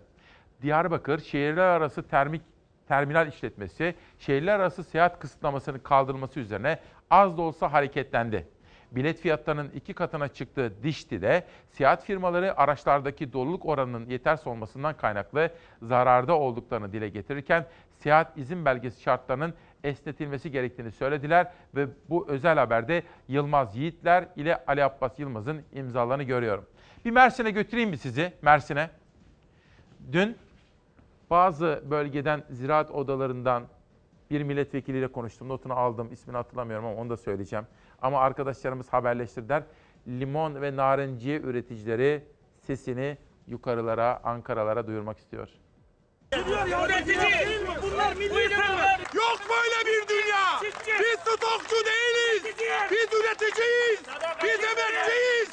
Diyarbakır 0.62 1.20
şehirler 1.20 1.66
arası 1.66 2.08
termik 2.08 2.42
terminal 2.88 3.28
işletmesi 3.28 3.94
şehirler 4.18 4.60
arası 4.60 4.84
seyahat 4.84 5.18
kısıtlamasının 5.18 5.78
kaldırılması 5.78 6.40
üzerine 6.40 6.78
az 7.10 7.36
da 7.36 7.42
olsa 7.42 7.72
hareketlendi. 7.72 8.48
Bilet 8.92 9.20
fiyatlarının 9.20 9.70
iki 9.74 9.94
katına 9.94 10.28
çıktığı 10.28 10.82
Dişli'de 10.82 11.44
seyahat 11.70 12.04
firmaları 12.04 12.58
araçlardaki 12.58 13.32
doluluk 13.32 13.66
oranının 13.66 14.06
yetersiz 14.06 14.46
olmasından 14.46 14.96
kaynaklı 14.96 15.50
zararda 15.82 16.38
olduklarını 16.38 16.92
dile 16.92 17.08
getirirken 17.08 17.66
seyahat 17.98 18.38
izin 18.38 18.64
belgesi 18.64 19.02
şartlarının 19.02 19.54
esnetilmesi 19.84 20.50
gerektiğini 20.50 20.92
söylediler 20.92 21.52
ve 21.74 21.86
bu 22.08 22.28
özel 22.28 22.58
haberde 22.58 23.02
Yılmaz 23.28 23.76
Yiğitler 23.76 24.28
ile 24.36 24.64
Ali 24.66 24.84
Abbas 24.84 25.18
Yılmaz'ın 25.18 25.62
imzalarını 25.72 26.22
görüyorum. 26.22 26.66
Bir 27.04 27.10
Mersin'e 27.10 27.50
götüreyim 27.50 27.90
mi 27.90 27.98
sizi? 27.98 28.32
Mersin'e. 28.42 28.90
Dün 30.12 30.36
bazı 31.30 31.82
bölgeden 31.90 32.42
ziraat 32.50 32.90
odalarından 32.90 33.62
bir 34.30 34.42
milletvekiliyle 34.42 35.08
konuştum. 35.08 35.48
Notunu 35.48 35.74
aldım. 35.74 36.12
ismini 36.12 36.36
hatırlamıyorum 36.36 36.84
ama 36.86 37.00
onu 37.00 37.10
da 37.10 37.16
söyleyeceğim. 37.16 37.66
Ama 38.02 38.20
arkadaşlarımız 38.20 38.88
haberleştirdiler. 38.88 39.62
Limon 40.08 40.62
ve 40.62 40.76
narenciye 40.76 41.40
üreticileri 41.40 42.24
sesini 42.66 43.18
yukarılara, 43.46 44.20
Ankaralara 44.24 44.86
duyurmak 44.86 45.18
istiyor. 45.18 45.48
Yok 49.14 49.40
böyle 49.50 49.86
bir 49.86 50.08
dünya. 50.08 50.60
Biz 50.62 51.18
stokçu 51.20 51.76
değiliz. 51.84 52.56
Biz 52.90 53.20
üreticiyiz. 53.20 54.00
Biz 54.42 54.60
emekçiyiz. 54.64 55.50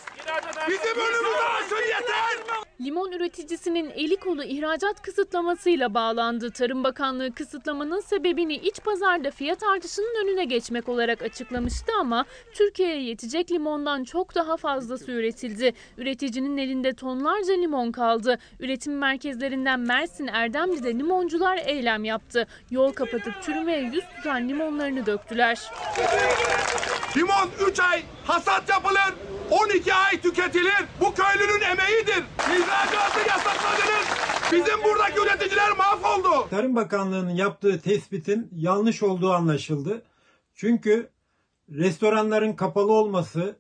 Bizim 0.68 1.00
önümüzü 1.00 1.44
açın 1.64 1.76
yeter. 1.76 2.67
Limon 2.82 3.12
üreticisinin 3.12 3.90
eli 3.90 4.16
kolu 4.16 4.44
ihracat 4.44 5.02
kısıtlamasıyla 5.02 5.94
bağlandı. 5.94 6.52
Tarım 6.52 6.84
Bakanlığı 6.84 7.34
kısıtlamanın 7.34 8.00
sebebini 8.00 8.56
iç 8.56 8.80
pazarda 8.84 9.32
fiyat 9.32 9.64
artışının 9.64 10.26
önüne 10.26 10.46
geçmek 10.46 10.90
olarak 10.90 11.22
açıklamıştı 11.22 11.92
ama 12.00 12.26
Türkiye'ye 12.54 13.04
yetecek 13.04 13.52
limondan 13.52 14.04
çok 14.04 14.36
daha 14.36 14.58
fazlası 14.58 15.12
üretildi. 15.12 15.74
Üreticinin 15.98 16.58
elinde 16.58 16.94
tonlarca 16.94 17.54
limon 17.54 17.92
kaldı. 17.92 18.40
Üretim 18.60 18.98
merkezlerinden 18.98 19.80
Mersin 19.80 20.28
Erdemli'de 20.28 20.94
limoncular 20.94 21.58
eylem 21.66 22.04
yaptı. 22.04 22.48
Yol 22.72 22.92
kapatıp 22.94 23.34
çürümeye 23.42 23.82
yüz 23.82 24.04
tutan 24.16 24.50
limonlarını 24.50 25.06
döktüler. 25.06 25.72
Limon 27.18 27.50
3 27.70 27.80
ay 27.80 28.04
hasat 28.26 28.70
yapılır. 28.70 29.14
12 29.52 29.94
ay 29.94 30.22
tüketilir. 30.22 30.86
Bu 31.02 31.14
köylünün 31.14 31.62
emeğidir. 31.62 32.24
Bizim 34.52 34.84
buradaki 34.84 35.20
üreticiler 35.20 35.72
mahvoldu. 35.78 36.50
Tarım 36.50 36.76
Bakanlığı'nın 36.76 37.36
yaptığı 37.36 37.82
tespitin 37.82 38.50
yanlış 38.56 39.04
olduğu 39.04 39.32
anlaşıldı. 39.32 40.02
Çünkü 40.56 41.10
restoranların 41.70 42.54
kapalı 42.54 42.92
olması, 42.92 43.56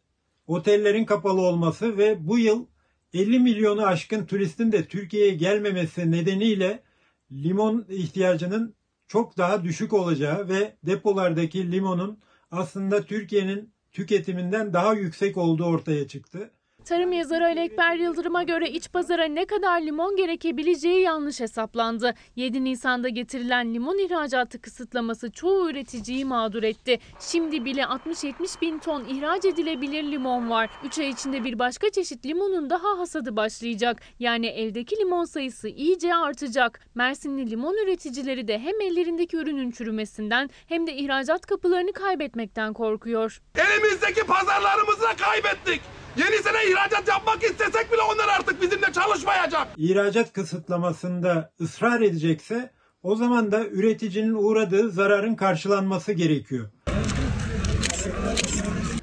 otellerin 0.48 1.06
kapalı 1.06 1.42
olması 1.42 1.98
ve 1.98 2.28
bu 2.28 2.38
yıl 2.38 2.66
50 3.14 3.40
milyonu 3.40 3.86
aşkın 3.86 4.26
turistin 4.26 4.72
de 4.72 4.86
Türkiye'ye 4.86 5.34
gelmemesi 5.34 6.12
nedeniyle 6.12 6.84
limon 7.32 7.86
ihtiyacının 7.90 8.76
çok 9.08 9.38
daha 9.38 9.64
düşük 9.64 9.94
olacağı 9.94 10.50
ve 10.50 10.78
depolardaki 10.84 11.72
limonun 11.72 12.20
aslında 12.52 13.06
Türkiye'nin 13.06 13.74
tüketiminden 13.92 14.74
daha 14.74 14.94
yüksek 14.94 15.38
olduğu 15.38 15.66
ortaya 15.66 16.08
çıktı. 16.08 16.52
Tarım 16.88 17.12
yazarı 17.12 17.46
Ali 17.46 17.60
Ekber 17.60 17.96
Yıldırım'a 17.96 18.44
göre 18.44 18.70
iç 18.70 18.92
pazara 18.92 19.26
ne 19.26 19.46
kadar 19.46 19.82
limon 19.82 20.16
gerekebileceği 20.16 21.02
yanlış 21.02 21.40
hesaplandı. 21.40 22.14
7 22.36 22.64
Nisan'da 22.64 23.10
getirilen 23.10 23.74
limon 23.74 23.98
ihracatı 23.98 24.62
kısıtlaması 24.62 25.32
çoğu 25.32 25.70
üreticiyi 25.70 26.26
mağdur 26.26 26.64
etti. 26.64 27.00
Şimdi 27.20 27.66
bile 27.66 27.82
60-70 27.82 28.62
bin 28.62 28.80
ton 28.80 29.06
ihraç 29.06 29.46
edilebilir 29.46 30.04
limon 30.04 30.50
var. 30.50 30.70
3 30.84 31.00
ay 31.00 31.10
içinde 31.10 31.44
bir 31.44 31.60
başka 31.60 31.90
çeşit 31.90 32.26
limonun 32.26 32.70
daha 32.70 33.00
hasadı 33.00 33.36
başlayacak. 33.36 34.02
Yani 34.20 34.48
eldeki 34.48 34.98
limon 34.98 35.26
sayısı 35.26 35.68
iyice 35.68 36.16
artacak. 36.16 36.80
Mersinli 36.96 37.52
limon 37.52 37.84
üreticileri 37.84 38.48
de 38.48 38.60
hem 38.60 38.82
ellerindeki 38.82 39.38
ürünün 39.38 39.72
çürümesinden 39.72 40.50
hem 40.68 40.88
de 40.88 40.94
ihracat 40.94 41.46
kapılarını 41.46 41.94
kaybetmekten 41.94 42.74
korkuyor. 42.74 43.42
Elimizdeki 43.56 44.24
pazarlarımızı 44.24 45.06
kaybettik. 45.18 45.82
Yeni 46.18 46.44
sene 46.44 46.72
ihracat 46.72 47.08
yapmak 47.08 47.44
istesek 47.44 47.94
bile 47.94 48.02
onlar 48.02 48.28
artık 48.40 48.62
bizimle 48.62 48.94
çalışmayacak. 48.94 49.68
İhracat 49.78 50.34
kısıtlamasında 50.34 51.52
ısrar 51.62 52.02
edecekse 52.02 52.72
o 53.04 53.16
zaman 53.16 53.52
da 53.52 53.66
üreticinin 53.66 54.34
uğradığı 54.34 54.90
zararın 54.90 55.36
karşılanması 55.36 56.14
gerekiyor. 56.14 56.70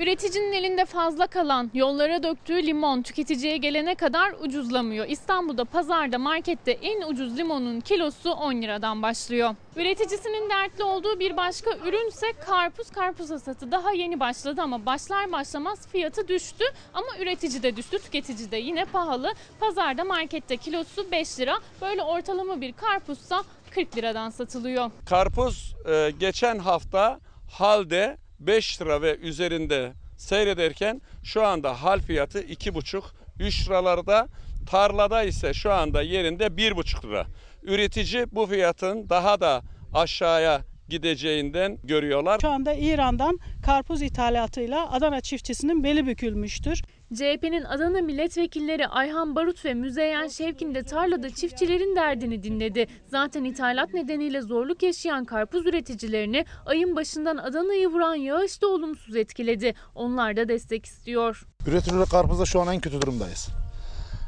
Üreticinin 0.00 0.52
elinde 0.52 0.84
fazla 0.84 1.26
kalan, 1.26 1.70
yollara 1.74 2.22
döktüğü 2.22 2.66
limon 2.66 3.02
tüketiciye 3.02 3.56
gelene 3.56 3.94
kadar 3.94 4.32
ucuzlamıyor. 4.40 5.06
İstanbul'da 5.08 5.64
pazarda, 5.64 6.18
markette 6.18 6.70
en 6.72 7.02
ucuz 7.02 7.38
limonun 7.38 7.80
kilosu 7.80 8.30
10 8.30 8.62
liradan 8.62 9.02
başlıyor. 9.02 9.54
Üreticisinin 9.76 10.50
dertli 10.50 10.84
olduğu 10.84 11.20
bir 11.20 11.36
başka 11.36 11.70
ürünse 11.76 12.26
karpuz. 12.46 12.90
Karpuz 12.90 13.30
hasatı 13.30 13.70
daha 13.72 13.92
yeni 13.92 14.20
başladı 14.20 14.62
ama 14.62 14.86
başlar 14.86 15.32
başlamaz 15.32 15.88
fiyatı 15.88 16.28
düştü. 16.28 16.64
Ama 16.94 17.08
üretici 17.20 17.62
de 17.62 17.76
düştü, 17.76 17.98
tüketici 17.98 18.50
de 18.50 18.56
yine 18.56 18.84
pahalı. 18.84 19.34
Pazarda, 19.60 20.04
markette 20.04 20.56
kilosu 20.56 21.10
5 21.10 21.40
lira. 21.40 21.58
Böyle 21.82 22.02
ortalama 22.02 22.60
bir 22.60 22.72
karpuzsa 22.72 23.42
40 23.70 23.96
liradan 23.96 24.30
satılıyor. 24.30 24.90
Karpuz 25.06 25.74
e, 25.88 26.10
geçen 26.20 26.58
hafta 26.58 27.20
halde 27.50 28.16
5 28.46 28.82
lira 28.82 29.02
ve 29.02 29.16
üzerinde 29.16 29.92
seyrederken 30.16 31.00
şu 31.22 31.46
anda 31.46 31.82
hal 31.82 32.00
fiyatı 32.00 32.40
2,5-3 32.40 33.66
liralarda. 33.66 34.28
Tarlada 34.70 35.22
ise 35.22 35.54
şu 35.54 35.72
anda 35.72 36.02
yerinde 36.02 36.46
1,5 36.46 37.08
lira. 37.08 37.26
Üretici 37.62 38.26
bu 38.32 38.46
fiyatın 38.46 39.08
daha 39.08 39.40
da 39.40 39.62
aşağıya 39.94 40.60
gideceğinden 40.88 41.78
görüyorlar. 41.84 42.38
Şu 42.40 42.48
anda 42.48 42.74
İran'dan 42.74 43.38
karpuz 43.62 44.02
ithalatıyla 44.02 44.92
Adana 44.92 45.20
çiftçisinin 45.20 45.84
beli 45.84 46.06
bükülmüştür. 46.06 46.82
CHP'nin 47.14 47.64
Adana 47.64 48.00
milletvekilleri 48.00 48.88
Ayhan 48.88 49.34
Barut 49.34 49.64
ve 49.64 49.74
Müzeyyen 49.74 50.28
Şevkin 50.28 50.74
de 50.74 50.82
tarlada 50.82 51.30
çiftçilerin 51.30 51.96
derdini 51.96 52.42
dinledi. 52.42 52.86
Zaten 53.06 53.44
ithalat 53.44 53.94
nedeniyle 53.94 54.42
zorluk 54.42 54.82
yaşayan 54.82 55.24
karpuz 55.24 55.66
üreticilerini 55.66 56.44
ayın 56.66 56.96
başından 56.96 57.36
Adana'yı 57.36 57.88
vuran 57.88 58.14
yağış 58.14 58.62
da 58.62 58.66
olumsuz 58.66 59.16
etkiledi. 59.16 59.74
Onlar 59.94 60.36
da 60.36 60.48
destek 60.48 60.86
istiyor. 60.86 61.46
Üretilen 61.66 62.04
karpuzda 62.04 62.44
şu 62.44 62.60
an 62.60 62.74
en 62.74 62.80
kötü 62.80 63.02
durumdayız. 63.02 63.48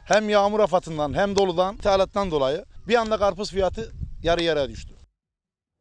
Hem 0.07 0.29
yağmur 0.29 0.61
afatından 0.61 1.15
hem 1.15 1.37
doludan, 1.37 1.75
ithalattan 1.75 2.31
dolayı 2.31 2.65
bir 2.89 2.95
anda 2.95 3.19
karpuz 3.19 3.51
fiyatı 3.51 3.93
yarı 4.23 4.43
yarıya 4.43 4.69
düştü. 4.69 4.95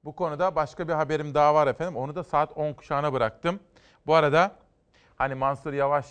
Bu 0.03 0.15
konuda 0.15 0.55
başka 0.55 0.87
bir 0.87 0.93
haberim 0.93 1.33
daha 1.33 1.53
var 1.53 1.67
efendim. 1.67 1.95
Onu 1.95 2.15
da 2.15 2.23
saat 2.23 2.57
10 2.57 2.73
kuşağına 2.73 3.13
bıraktım. 3.13 3.59
Bu 4.07 4.15
arada 4.15 4.55
hani 5.15 5.35
Mansur 5.35 5.73
Yavaş 5.73 6.05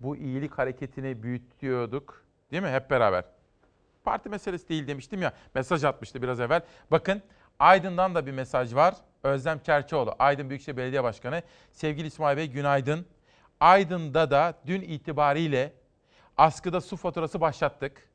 bu 0.00 0.16
iyilik 0.16 0.58
hareketini 0.58 1.22
büyütüyorduk. 1.22 2.24
Değil 2.50 2.62
mi? 2.62 2.68
Hep 2.68 2.90
beraber. 2.90 3.24
Parti 4.04 4.28
meselesi 4.28 4.68
değil 4.68 4.86
demiştim 4.86 5.22
ya. 5.22 5.32
Mesaj 5.54 5.84
atmıştı 5.84 6.22
biraz 6.22 6.40
evvel. 6.40 6.62
Bakın 6.90 7.22
Aydın'dan 7.58 8.14
da 8.14 8.26
bir 8.26 8.32
mesaj 8.32 8.74
var. 8.74 8.94
Özlem 9.22 9.58
Çerçioğlu, 9.58 10.14
Aydın 10.18 10.50
Büyükşehir 10.50 10.76
Belediye 10.76 11.04
Başkanı. 11.04 11.42
Sevgili 11.72 12.06
İsmail 12.06 12.36
Bey 12.36 12.50
günaydın. 12.50 13.06
Aydın'da 13.60 14.30
da 14.30 14.54
dün 14.66 14.80
itibariyle 14.80 15.72
askıda 16.36 16.80
su 16.80 16.96
faturası 16.96 17.40
başlattık. 17.40 18.10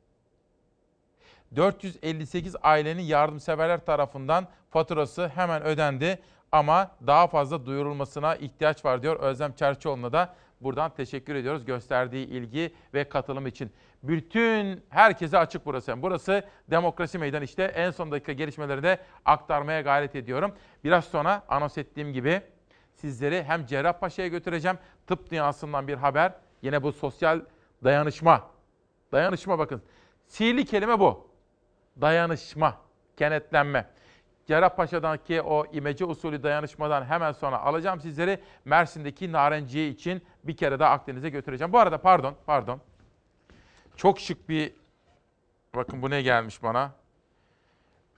458 1.56 2.56
ailenin 2.62 3.02
yardımseverler 3.02 3.84
tarafından 3.84 4.48
faturası 4.70 5.28
hemen 5.28 5.62
ödendi 5.62 6.22
ama 6.52 6.90
daha 7.06 7.26
fazla 7.26 7.66
duyurulmasına 7.66 8.36
ihtiyaç 8.36 8.84
var 8.84 9.02
diyor 9.02 9.20
Özlem 9.20 9.52
Çerçioğlu'na 9.52 10.12
da 10.12 10.34
buradan 10.60 10.94
teşekkür 10.94 11.34
ediyoruz 11.34 11.64
gösterdiği 11.64 12.26
ilgi 12.26 12.74
ve 12.94 13.08
katılım 13.08 13.46
için. 13.46 13.72
Bütün 14.02 14.84
herkese 14.88 15.38
açık 15.38 15.66
burası. 15.66 16.02
Burası 16.02 16.42
demokrasi 16.70 17.18
meydanı 17.18 17.44
işte 17.44 17.62
en 17.62 17.90
son 17.90 18.10
dakika 18.10 18.32
gelişmeleri 18.32 18.82
de 18.82 18.98
aktarmaya 19.24 19.80
gayret 19.80 20.14
ediyorum. 20.14 20.54
Biraz 20.84 21.04
sonra 21.04 21.42
anons 21.48 21.78
ettiğim 21.78 22.12
gibi 22.12 22.42
sizleri 22.94 23.44
hem 23.44 23.66
Cerrahpaşa'ya 23.66 24.28
götüreceğim. 24.28 24.78
Tıp 25.06 25.30
dünyasından 25.30 25.88
bir 25.88 25.94
haber. 25.94 26.32
Yine 26.62 26.82
bu 26.82 26.92
sosyal 26.92 27.40
dayanışma. 27.84 28.50
Dayanışma 29.12 29.58
bakın. 29.58 29.82
Sihirli 30.26 30.64
kelime 30.64 31.00
bu. 31.00 31.30
Dayanışma, 32.00 32.76
kenetlenme. 33.16 33.86
Cerrahpaşa'daki 34.46 35.42
o 35.42 35.66
imece 35.72 36.04
usulü 36.04 36.42
dayanışmadan 36.42 37.04
hemen 37.04 37.32
sonra 37.32 37.58
alacağım 37.58 38.00
sizleri. 38.00 38.40
Mersin'deki 38.64 39.32
narenciye 39.32 39.88
için 39.88 40.22
bir 40.44 40.56
kere 40.56 40.78
daha 40.78 40.90
Akdeniz'e 40.90 41.30
götüreceğim. 41.30 41.72
Bu 41.72 41.78
arada 41.78 41.98
pardon, 41.98 42.34
pardon. 42.46 42.80
Çok 43.96 44.20
şık 44.20 44.48
bir, 44.48 44.72
bakın 45.74 46.02
bu 46.02 46.10
ne 46.10 46.22
gelmiş 46.22 46.62
bana. 46.62 46.92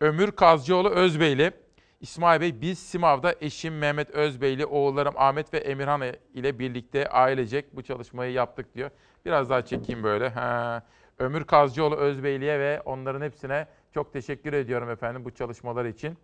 Ömür 0.01 0.33
Kazcıoğlu 0.33 0.91
Özbeyli. 0.91 1.53
İsmail 2.01 2.41
Bey 2.41 2.61
biz 2.61 2.79
Simav'da 2.79 3.35
eşim 3.41 3.79
Mehmet 3.79 4.11
Özbeyli, 4.11 4.67
oğullarım 4.67 5.15
Ahmet 5.17 5.55
ve 5.55 5.59
Emirhan 5.59 6.03
ile 6.35 6.59
birlikte 6.59 7.09
ailecek 7.09 7.77
bu 7.77 7.83
çalışmayı 7.83 8.33
yaptık 8.33 8.75
diyor. 8.75 8.91
Biraz 9.25 9.51
daha 9.51 9.65
çekeyim 9.65 10.03
böyle. 10.03 10.29
Ha. 10.29 10.83
Ömür 11.19 11.45
Kazcıoğlu 11.45 11.97
Özbeyli'ye 11.97 12.61
ve 12.61 12.81
onların 12.85 13.21
hepsine 13.21 13.67
çok 13.99 14.13
teşekkür 14.13 14.53
ediyorum 14.53 14.91
efendim 14.91 15.25
bu 15.25 15.31
çalışmalar 15.31 15.85
için. 15.85 16.19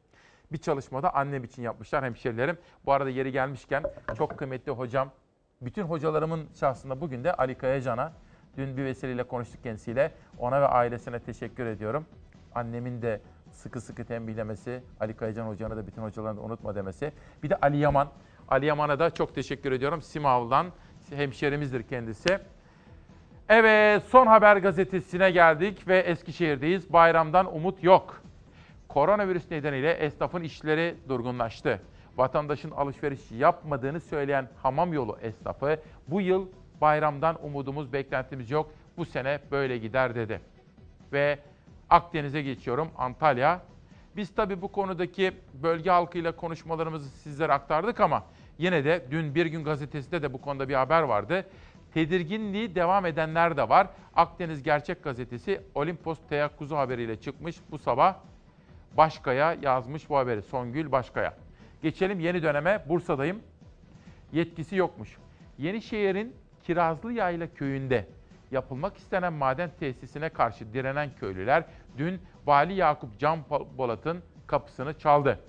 Bir 0.53 0.59
çalışmada 0.59 1.15
annem 1.15 1.45
için 1.45 1.63
yapmışlar 1.63 2.05
hemşerilerim. 2.05 2.59
Bu 2.87 2.93
arada 2.93 3.11
yeri 3.11 3.33
gelmişken 3.33 3.83
çok 4.19 4.39
kıymetli 4.39 4.73
hocam, 4.73 5.11
bütün 5.61 5.83
hocalarımın 5.83 6.49
şahsında 6.61 7.01
bugün 7.01 7.25
de 7.25 7.33
Ali 7.33 7.55
Kayacan'a, 7.55 8.13
dün 8.57 8.77
bir 8.77 8.85
vesileyle 8.85 9.23
konuştuk 9.23 9.63
kendisiyle. 9.63 10.13
Ona 10.39 10.61
ve 10.61 10.67
ailesine 10.67 11.19
teşekkür 11.19 11.67
ediyorum. 11.67 12.07
Annemin 12.55 13.03
de 13.03 13.21
sıkı 13.53 13.81
sıkı 13.81 14.05
tembihlemesi, 14.05 14.83
Ali 15.01 15.17
Kayacan 15.17 15.47
hocana 15.47 15.77
da 15.77 15.87
bütün 15.87 16.03
hocalarını 16.03 16.39
da 16.39 16.43
unutma 16.43 16.75
demesi. 16.75 17.13
Bir 17.43 17.51
de 17.51 17.57
Ali 17.57 17.77
Yaman. 17.77 18.09
Ali 18.49 18.67
Yaman'a 18.67 18.99
da 18.99 19.11
çok 19.11 19.35
teşekkür 19.35 19.73
ediyorum. 19.73 20.03
Simav'dan 20.03 20.67
hemşerimizdir 21.11 21.83
kendisi. 21.83 22.39
Evet, 23.49 24.03
Son 24.09 24.27
Haber 24.27 24.57
gazetesine 24.57 25.31
geldik 25.31 25.89
ve 25.89 25.99
Eskişehir'deyiz. 25.99 26.93
Bayramdan 26.93 27.55
umut 27.55 27.83
yok. 27.83 28.23
Koronavirüs 28.89 29.51
nedeniyle 29.51 29.93
esnafın 29.93 30.43
işleri 30.43 30.95
durgunlaştı. 31.09 31.81
Vatandaşın 32.17 32.71
alışveriş 32.71 33.21
yapmadığını 33.31 34.01
söyleyen 34.01 34.49
hamam 34.63 34.93
yolu 34.93 35.19
esnafı 35.23 35.81
bu 36.09 36.21
yıl 36.21 36.47
bayramdan 36.81 37.45
umudumuz, 37.45 37.93
beklentimiz 37.93 38.51
yok. 38.51 38.71
Bu 38.97 39.05
sene 39.05 39.39
böyle 39.51 39.79
gider 39.79 40.15
dedi. 40.15 40.41
Ve 41.13 41.39
Akdeniz'e 41.91 42.43
geçiyorum, 42.43 42.89
Antalya. 42.99 43.61
Biz 44.17 44.35
tabii 44.35 44.63
bu 44.63 44.73
konudaki 44.73 45.33
bölge 45.63 45.91
halkıyla 45.91 46.37
konuşmalarımızı 46.37 47.09
sizlere 47.09 47.53
aktardık 47.53 48.01
ama 48.01 48.25
yine 48.59 48.85
de 48.85 49.05
dün 49.11 49.35
Bir 49.35 49.47
Gün 49.47 49.65
Gazetesi'nde 49.65 50.23
de 50.23 50.33
bu 50.33 50.41
konuda 50.41 50.69
bir 50.69 50.75
haber 50.75 51.03
vardı 51.03 51.47
tedirginliği 51.95 52.75
devam 52.75 53.07
edenler 53.07 53.57
de 53.57 53.69
var. 53.69 53.87
Akdeniz 54.15 54.63
Gerçek 54.63 55.05
Gazetesi 55.05 55.61
Olimpos 55.75 56.19
teyakkuzu 56.29 56.77
haberiyle 56.77 57.21
çıkmış 57.21 57.57
bu 57.71 57.79
sabah. 57.79 58.17
Başkaya 58.97 59.57
yazmış 59.63 60.11
bu 60.11 60.17
haberi. 60.19 60.43
Songül 60.43 60.93
Başkaya. 60.93 61.35
Geçelim 61.83 62.21
yeni 62.21 62.43
döneme. 62.43 62.85
Bursa'dayım. 62.89 63.43
Yetkisi 64.33 64.77
yokmuş. 64.77 65.17
Yenişehir'in 65.59 66.37
Kirazlı 66.63 67.13
Yayla 67.13 67.55
köyünde 67.55 68.07
yapılmak 68.51 68.97
istenen 68.97 69.33
maden 69.33 69.71
tesisine 69.81 70.29
karşı 70.29 70.73
direnen 70.73 71.11
köylüler 71.21 71.65
dün 71.99 72.21
Vali 72.47 72.75
Yakup 72.75 73.19
Can 73.19 73.39
Polat'ın 73.77 74.23
kapısını 74.47 74.99
çaldı 74.99 75.41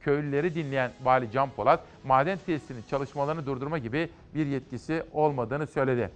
köylüleri 0.00 0.54
dinleyen 0.54 0.92
Vali 1.02 1.30
Can 1.30 1.50
Polat, 1.50 1.80
maden 2.04 2.38
tesisinin 2.46 2.82
çalışmalarını 2.90 3.46
durdurma 3.46 3.78
gibi 3.78 4.10
bir 4.34 4.46
yetkisi 4.46 5.02
olmadığını 5.12 5.66
söyledi. 5.66 6.10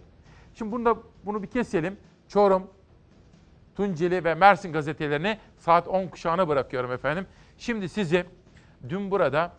Şimdi 0.55 0.73
bunu, 0.73 0.85
da, 0.85 0.97
bunu 1.25 1.43
bir 1.43 1.49
keselim. 1.49 1.97
Çorum, 2.29 2.67
Tunceli 3.77 4.25
ve 4.25 4.35
Mersin 4.35 4.73
gazetelerini 4.73 5.39
saat 5.59 5.89
10 5.89 6.07
kuşağına 6.07 6.49
bırakıyorum 6.49 6.93
efendim. 6.93 7.27
Şimdi 7.59 7.89
sizi 7.89 8.25
dün 8.89 9.11
burada 9.11 9.53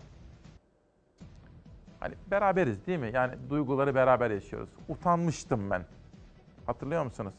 hani 2.00 2.14
beraberiz 2.32 2.88
değil 2.88 3.00
mi? 3.00 3.12
Yani 3.14 3.34
duyguları 3.50 3.96
beraber 3.96 4.32
yaşıyoruz. 4.32 4.70
Utanmıştım 4.90 5.70
ben. 5.70 5.86
Hatırlıyor 6.66 7.04
musunuz? 7.04 7.34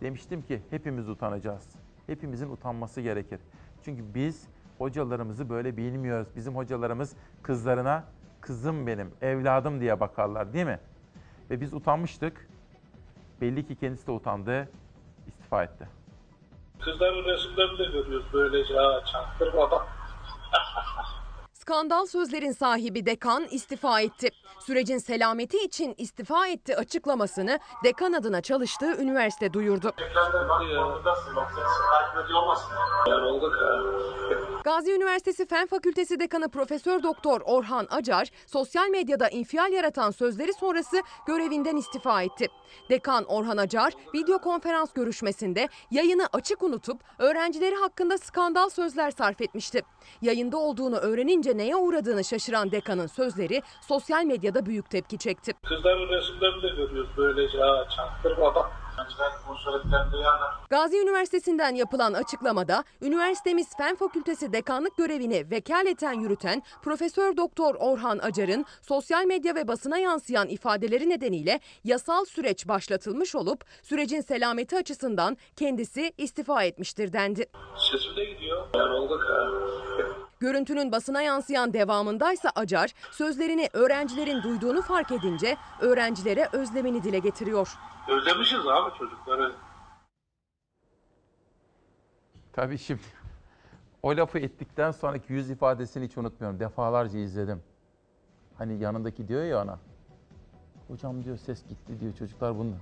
Demiştim 0.00 0.42
ki 0.42 0.62
hepimiz 0.70 1.08
utanacağız. 1.08 1.68
Hepimizin 2.06 2.50
utanması 2.50 3.00
gerekir. 3.00 3.40
Çünkü 3.84 4.14
biz 4.14 4.48
hocalarımızı 4.78 5.48
böyle 5.48 5.76
bilmiyoruz. 5.76 6.28
Bizim 6.36 6.56
hocalarımız 6.56 7.12
kızlarına 7.42 8.04
kızım 8.40 8.86
benim, 8.86 9.12
evladım 9.22 9.80
diye 9.80 10.00
bakarlar 10.00 10.52
değil 10.52 10.66
mi? 10.66 10.80
Ve 11.50 11.60
biz 11.60 11.74
utanmıştık. 11.74 12.48
Belli 13.40 13.66
ki 13.66 13.76
kendisi 13.76 14.06
de 14.06 14.10
utandı, 14.10 14.68
istifa 15.26 15.62
etti. 15.64 15.88
Kızların 16.80 17.24
resimlerini 17.24 17.78
de 17.78 17.84
görüyoruz 17.84 18.26
böylece 18.32 18.74
ha 18.74 19.04
çaktırmadan. 19.12 19.82
Skandal 21.52 22.06
sözlerin 22.06 22.52
sahibi 22.52 23.06
dekan 23.06 23.44
istifa 23.44 24.00
etti. 24.00 24.30
Sürecin 24.60 24.98
selameti 24.98 25.58
için 25.58 25.94
istifa 25.98 26.46
etti 26.46 26.76
açıklamasını 26.76 27.58
dekan 27.84 28.12
adına 28.12 28.40
çalıştığı 28.40 29.02
üniversite 29.02 29.52
duyurdu. 29.52 29.92
Gazi 34.66 34.92
Üniversitesi 34.92 35.46
Fen 35.46 35.66
Fakültesi 35.66 36.20
Dekanı 36.20 36.48
Profesör 36.48 37.02
Doktor 37.02 37.40
Orhan 37.44 37.86
Acar 37.90 38.28
sosyal 38.46 38.88
medyada 38.88 39.28
infial 39.28 39.72
yaratan 39.72 40.10
sözleri 40.10 40.52
sonrası 40.52 40.96
görevinden 41.26 41.76
istifa 41.76 42.22
etti. 42.22 42.48
Dekan 42.90 43.24
Orhan 43.24 43.56
Acar 43.56 43.92
video 44.14 44.38
konferans 44.38 44.92
görüşmesinde 44.92 45.68
yayını 45.90 46.26
açık 46.32 46.62
unutup 46.62 47.00
öğrencileri 47.18 47.74
hakkında 47.74 48.18
skandal 48.18 48.68
sözler 48.68 49.10
sarf 49.10 49.40
etmişti. 49.40 49.82
Yayında 50.22 50.56
olduğunu 50.56 50.96
öğrenince 50.96 51.56
neye 51.56 51.76
uğradığını 51.76 52.24
şaşıran 52.24 52.70
dekanın 52.70 53.06
sözleri 53.06 53.62
sosyal 53.88 54.24
medyada 54.24 54.66
büyük 54.66 54.90
tepki 54.90 55.18
çekti. 55.18 55.52
Kızların 55.64 56.08
resimlerini 56.08 56.62
de 56.62 56.68
görüyoruz 56.68 57.10
böylece 57.16 57.58
ha. 57.58 57.88
Gazi 60.70 60.96
Üniversitesi'nden 61.02 61.74
yapılan 61.74 62.12
açıklamada 62.12 62.84
üniversitemiz 63.02 63.76
Fen 63.76 63.96
Fakültesi 63.96 64.52
dekanlık 64.52 64.96
görevini 64.96 65.50
vekaleten 65.50 66.12
yürüten 66.12 66.62
Profesör 66.82 67.36
Doktor 67.36 67.74
Orhan 67.74 68.18
Acar'ın 68.18 68.64
sosyal 68.82 69.24
medya 69.24 69.54
ve 69.54 69.68
basına 69.68 69.98
yansıyan 69.98 70.48
ifadeleri 70.48 71.08
nedeniyle 71.08 71.60
yasal 71.84 72.24
süreç 72.24 72.68
başlatılmış 72.68 73.34
olup 73.34 73.64
sürecin 73.82 74.20
selameti 74.20 74.76
açısından 74.76 75.36
kendisi 75.56 76.12
istifa 76.18 76.62
etmiştir 76.62 77.12
dendi. 77.12 77.46
Sesim 77.90 78.16
de 78.16 78.24
gidiyor. 78.24 78.66
Yorulduk 78.74 79.22
ha. 79.24 79.50
Görüntünün 80.40 80.92
basına 80.92 81.22
yansıyan 81.22 81.72
devamındaysa 81.72 82.50
Acar 82.54 82.94
sözlerini 83.10 83.68
öğrencilerin 83.72 84.42
duyduğunu 84.42 84.82
fark 84.82 85.12
edince 85.12 85.56
öğrencilere 85.80 86.48
özlemini 86.52 87.02
dile 87.02 87.18
getiriyor. 87.18 87.74
Özlemişiz 88.08 88.66
abi 88.66 88.98
çocukları. 88.98 89.52
Tabii 92.52 92.78
şimdi 92.78 93.02
o 94.02 94.16
lafı 94.16 94.38
ettikten 94.38 94.90
sonraki 94.90 95.32
yüz 95.32 95.50
ifadesini 95.50 96.04
hiç 96.04 96.18
unutmuyorum. 96.18 96.60
Defalarca 96.60 97.18
izledim. 97.18 97.62
Hani 98.58 98.78
yanındaki 98.82 99.28
diyor 99.28 99.44
ya 99.44 99.62
ona. 99.62 99.78
Hocam 100.88 101.24
diyor 101.24 101.36
ses 101.36 101.68
gitti 101.68 102.00
diyor 102.00 102.14
çocuklar 102.14 102.58
bunu. 102.58 102.72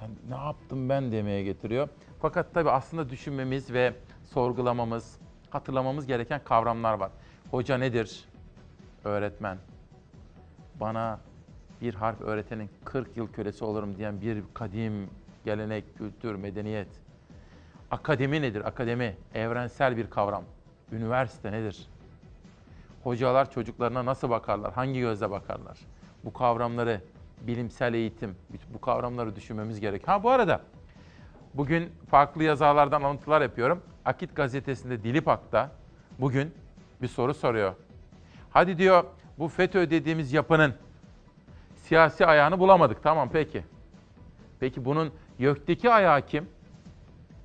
Yani 0.00 0.14
ne 0.28 0.36
yaptım 0.36 0.88
ben 0.88 1.12
demeye 1.12 1.42
getiriyor. 1.42 1.88
Fakat 2.20 2.54
tabii 2.54 2.70
aslında 2.70 3.10
düşünmemiz 3.10 3.72
ve 3.72 3.94
sorgulamamız, 4.24 5.18
hatırlamamız 5.50 6.06
gereken 6.06 6.40
kavramlar 6.44 6.94
var. 6.94 7.10
Hoca 7.50 7.78
nedir? 7.78 8.24
Öğretmen. 9.04 9.58
Bana 10.80 11.20
bir 11.80 11.94
harf 11.94 12.20
öğretenin 12.20 12.70
40 12.84 13.16
yıl 13.16 13.28
kölesi 13.32 13.64
olurum 13.64 13.96
diyen 13.96 14.20
bir 14.20 14.42
kadim 14.54 15.10
gelenek, 15.44 15.98
kültür, 15.98 16.34
medeniyet. 16.34 16.88
Akademi 17.90 18.42
nedir? 18.42 18.68
Akademi 18.68 19.16
evrensel 19.34 19.96
bir 19.96 20.10
kavram. 20.10 20.44
Üniversite 20.92 21.52
nedir? 21.52 21.88
Hocalar 23.04 23.50
çocuklarına 23.50 24.04
nasıl 24.04 24.30
bakarlar? 24.30 24.72
Hangi 24.72 25.00
gözle 25.00 25.30
bakarlar? 25.30 25.78
Bu 26.24 26.32
kavramları 26.32 27.00
bilimsel 27.42 27.94
eğitim, 27.94 28.36
bu 28.74 28.80
kavramları 28.80 29.36
düşünmemiz 29.36 29.80
gerek. 29.80 30.08
Ha 30.08 30.22
bu 30.22 30.30
arada 30.30 30.60
bugün 31.54 31.92
farklı 32.10 32.44
yazarlardan 32.44 33.02
alıntılar 33.02 33.40
yapıyorum. 33.40 33.82
Akit 34.06 34.36
gazetesinde 34.36 35.02
Dilipak'ta 35.02 35.70
bugün 36.18 36.54
bir 37.02 37.08
soru 37.08 37.34
soruyor. 37.34 37.74
Hadi 38.50 38.78
diyor 38.78 39.04
bu 39.38 39.48
FETÖ 39.48 39.90
dediğimiz 39.90 40.32
yapının 40.32 40.74
siyasi 41.76 42.26
ayağını 42.26 42.58
bulamadık. 42.58 43.02
Tamam 43.02 43.28
peki. 43.32 43.64
Peki 44.60 44.84
bunun 44.84 45.12
YÖK'teki 45.38 45.90
ayağı 45.90 46.22
kim? 46.26 46.48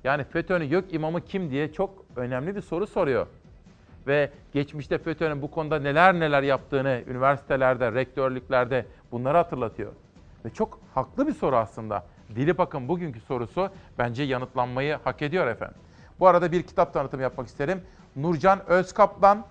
Yani 0.04 0.24
FETÖ'nün 0.24 0.64
YÖK 0.64 0.94
imamı 0.94 1.24
kim 1.24 1.50
diye 1.50 1.72
çok 1.72 2.04
önemli 2.16 2.56
bir 2.56 2.60
soru 2.60 2.86
soruyor. 2.86 3.26
Ve 4.06 4.30
geçmişte 4.52 4.98
FETÖ'nün 4.98 5.42
bu 5.42 5.50
konuda 5.50 5.78
neler 5.78 6.14
neler 6.14 6.42
yaptığını 6.42 7.02
üniversitelerde, 7.06 7.92
rektörlüklerde 7.92 8.86
bunları 9.12 9.36
hatırlatıyor. 9.36 9.92
Ve 10.44 10.50
çok 10.50 10.80
haklı 10.94 11.26
bir 11.26 11.34
soru 11.34 11.56
aslında. 11.56 12.06
Dilipak'ın 12.36 12.88
bugünkü 12.88 13.20
sorusu 13.20 13.70
bence 13.98 14.22
yanıtlanmayı 14.22 14.98
hak 15.04 15.22
ediyor 15.22 15.46
efendim. 15.46 15.76
Bu 16.22 16.28
arada 16.28 16.52
bir 16.52 16.62
kitap 16.62 16.94
tanıtımı 16.94 17.22
yapmak 17.22 17.46
isterim. 17.46 17.82
Nurcan 18.16 18.66
Özkaplan, 18.66 19.44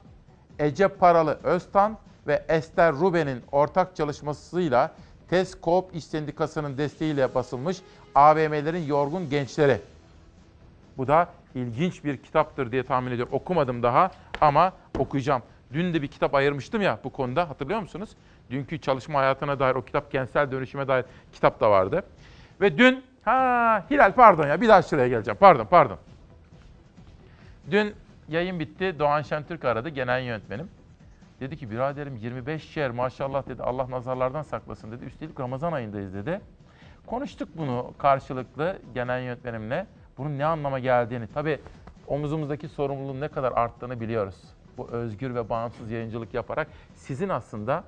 Ece 0.59 0.87
Paralı 0.87 1.39
Öztan 1.43 1.97
ve 2.27 2.45
Ester 2.49 2.93
Ruben'in 2.93 3.41
ortak 3.51 3.95
çalışmasıyla 3.95 4.91
TES 5.29 5.61
Koop 5.61 5.95
İş 5.95 6.03
Sendikası'nın 6.03 6.77
desteğiyle 6.77 7.35
basılmış 7.35 7.77
AVM'lerin 8.15 8.85
Yorgun 8.85 9.29
Gençleri. 9.29 9.81
Bu 10.97 11.07
da 11.07 11.27
ilginç 11.55 12.03
bir 12.03 12.17
kitaptır 12.17 12.71
diye 12.71 12.83
tahmin 12.83 13.11
ediyorum. 13.11 13.33
Okumadım 13.33 13.83
daha 13.83 14.11
ama 14.41 14.73
okuyacağım. 14.99 15.41
Dün 15.73 15.93
de 15.93 16.01
bir 16.01 16.07
kitap 16.07 16.35
ayırmıştım 16.35 16.81
ya 16.81 16.99
bu 17.03 17.09
konuda 17.09 17.49
hatırlıyor 17.49 17.79
musunuz? 17.79 18.09
Dünkü 18.49 18.81
çalışma 18.81 19.19
hayatına 19.19 19.59
dair 19.59 19.75
o 19.75 19.85
kitap 19.85 20.11
kentsel 20.11 20.51
dönüşüme 20.51 20.87
dair 20.87 21.05
kitap 21.33 21.59
da 21.59 21.71
vardı. 21.71 22.03
Ve 22.61 22.77
dün 22.77 23.03
ha 23.25 23.85
Hilal 23.91 24.13
pardon 24.13 24.47
ya 24.47 24.61
bir 24.61 24.67
daha 24.67 24.81
şuraya 24.81 25.07
geleceğim. 25.07 25.37
Pardon 25.39 25.65
pardon. 25.65 25.97
Dün 27.69 27.95
yayın 28.29 28.59
bitti. 28.59 28.95
Doğan 28.99 29.21
Şentürk 29.21 29.65
aradı 29.65 29.89
genel 29.89 30.23
yönetmenim. 30.23 30.69
Dedi 31.39 31.57
ki 31.57 31.71
biraderim 31.71 32.15
25 32.15 32.69
şer 32.69 32.91
maşallah 32.91 33.47
dedi 33.47 33.63
Allah 33.63 33.89
nazarlardan 33.89 34.41
saklasın 34.41 34.91
dedi. 34.91 35.05
Üstelik 35.05 35.39
Ramazan 35.39 35.73
ayındayız 35.73 36.13
dedi. 36.13 36.41
Konuştuk 37.05 37.49
bunu 37.57 37.93
karşılıklı 37.97 38.77
genel 38.93 39.23
yönetmenimle. 39.23 39.87
Bunun 40.17 40.37
ne 40.37 40.45
anlama 40.45 40.79
geldiğini. 40.79 41.27
Tabii 41.27 41.59
omuzumuzdaki 42.07 42.67
sorumluluğun 42.67 43.21
ne 43.21 43.27
kadar 43.27 43.51
arttığını 43.51 43.99
biliyoruz. 43.99 44.35
Bu 44.77 44.89
özgür 44.91 45.35
ve 45.35 45.49
bağımsız 45.49 45.91
yayıncılık 45.91 46.33
yaparak 46.33 46.67
sizin 46.95 47.29
aslında 47.29 47.83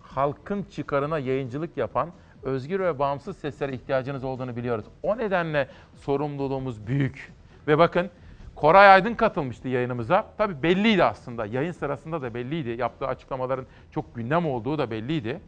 halkın 0.00 0.62
çıkarına 0.62 1.18
yayıncılık 1.18 1.76
yapan 1.76 2.10
özgür 2.42 2.80
ve 2.80 2.98
bağımsız 2.98 3.36
seslere 3.36 3.72
ihtiyacınız 3.72 4.24
olduğunu 4.24 4.56
biliyoruz. 4.56 4.84
O 5.02 5.18
nedenle 5.18 5.68
sorumluluğumuz 5.96 6.86
büyük. 6.86 7.32
Ve 7.68 7.78
bakın 7.78 8.10
Koray 8.56 8.88
Aydın 8.88 9.14
katılmıştı 9.14 9.68
yayınımıza. 9.68 10.26
Tabii 10.38 10.62
belliydi 10.62 11.04
aslında. 11.04 11.46
Yayın 11.46 11.72
sırasında 11.72 12.22
da 12.22 12.34
belliydi. 12.34 12.70
Yaptığı 12.70 13.06
açıklamaların 13.06 13.66
çok 13.90 14.14
gündem 14.14 14.46
olduğu 14.46 14.78
da 14.78 14.90
belliydi. 14.90 15.40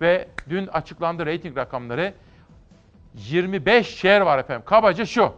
Ve 0.00 0.28
dün 0.48 0.66
açıklandı 0.66 1.26
reyting 1.26 1.56
rakamları. 1.56 2.14
25 3.14 3.86
share 3.86 4.24
var 4.26 4.38
efendim. 4.38 4.62
Kabaca 4.66 5.06
şu. 5.06 5.32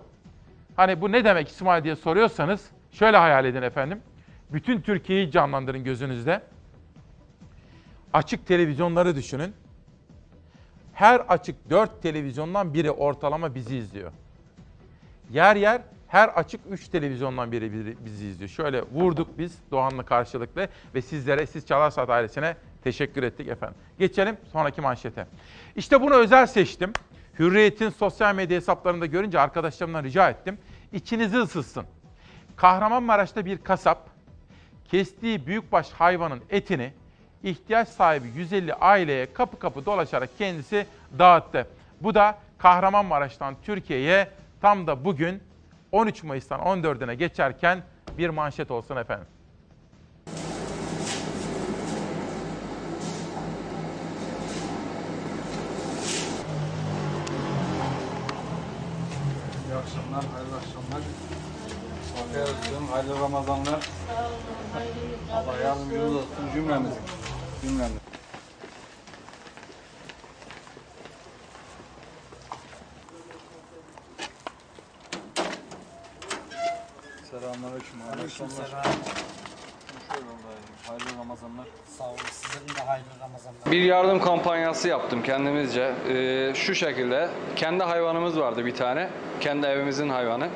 Hani 0.77 1.01
bu 1.01 1.13
ne 1.13 1.25
demek 1.25 1.49
İsmail 1.49 1.85
diye 1.85 1.97
soruyorsanız 1.97 2.71
şöyle 2.93 3.17
hayal 3.17 3.45
edin 3.45 3.63
efendim. 3.63 4.01
Bütün 4.51 4.81
Türkiye'yi 4.81 5.31
canlandırın 5.31 5.85
gözünüzde. 5.85 6.43
Açık 8.13 8.47
televizyonları 8.47 9.17
düşünün. 9.17 9.55
Her 10.95 11.21
açık 11.29 11.71
4 11.71 12.03
televizyondan 12.03 12.75
biri 12.75 12.91
ortalama 12.91 13.55
bizi 13.55 13.77
izliyor. 13.77 14.13
Yer 15.31 15.57
yer 15.57 15.83
her 16.11 16.29
açık 16.29 16.61
3 16.71 16.89
televizyondan 16.89 17.53
biri 17.53 17.97
bizi 18.05 18.27
izliyor. 18.27 18.49
Şöyle 18.49 18.83
vurduk 18.83 19.39
biz 19.39 19.59
Doğan'la 19.71 20.03
karşılıklı 20.03 20.69
ve 20.95 21.03
sizlere, 21.03 21.47
siz 21.47 21.67
Çalarsat 21.67 22.11
ailesine 22.11 22.57
teşekkür 22.85 23.23
ettik 23.23 23.49
efendim. 23.49 23.77
Geçelim 23.99 24.37
sonraki 24.53 24.81
manşete. 24.81 25.27
İşte 25.77 26.01
bunu 26.01 26.15
özel 26.15 26.47
seçtim. 26.47 26.93
Hürriyet'in 27.39 27.91
sosyal 27.91 28.35
medya 28.35 28.57
hesaplarında 28.57 29.07
görünce 29.07 29.41
arkadaşlarımdan 29.41 30.05
rica 30.05 30.31
ettim. 30.31 30.59
İçinizi 30.93 31.37
ısıtsın. 31.37 31.85
Kahramanmaraş'ta 32.57 33.45
bir 33.45 33.59
kasap 33.59 34.09
kestiği 34.91 35.47
büyükbaş 35.47 35.91
hayvanın 35.91 36.41
etini 36.51 36.93
ihtiyaç 37.43 37.89
sahibi 37.89 38.29
150 38.29 38.75
aileye 38.75 39.33
kapı 39.33 39.59
kapı 39.59 39.87
dolaşarak 39.87 40.31
kendisi 40.39 40.87
dağıttı. 41.19 41.67
Bu 42.01 42.15
da 42.15 42.39
Kahramanmaraş'tan 42.59 43.55
Türkiye'ye 43.63 44.31
tam 44.61 44.87
da 44.87 45.05
bugün 45.05 45.50
13 45.93 46.23
Mayıs'tan 46.23 46.61
14'üne 46.61 47.13
geçerken 47.15 47.83
bir 48.19 48.29
manşet 48.29 48.71
olsun 48.71 48.97
efendim. 48.97 49.27
İyi 59.67 59.75
akşamlar, 59.75 60.25
hayırlı 60.35 60.57
akşamlar. 60.57 61.03
Afiyet 62.21 62.49
olsun, 62.49 62.87
hayırlı 62.93 63.21
Ramazanlar. 63.21 63.89
Allah 65.33 65.57
yardımcımız 65.65 66.15
olsun 66.15 66.51
cümlemiz. 66.55 66.93
Cümlemiz. 67.63 68.01
Selamünaleyküm. 77.41 77.99
Hayırlı 80.87 81.19
Ramazanlar. 81.19 81.67
Sağ 81.99 82.05
olun. 82.05 82.17
Sizlerin 82.31 82.69
de 82.69 82.81
hayırlı 82.87 83.09
Ramazanlar. 83.21 83.73
Bir 83.73 83.83
yardım 83.83 84.21
kampanyası 84.21 84.89
yaptım 84.89 85.23
kendimizce. 85.23 85.95
Ee, 86.09 86.53
şu 86.55 86.75
şekilde, 86.75 87.29
kendi 87.57 87.85
hayvanımız 87.85 88.39
vardı 88.39 88.67
bir 88.67 88.75
tane. 88.75 89.11
Kendi 89.41 89.67
evimizin 89.67 90.09
hayvanı 90.09 90.49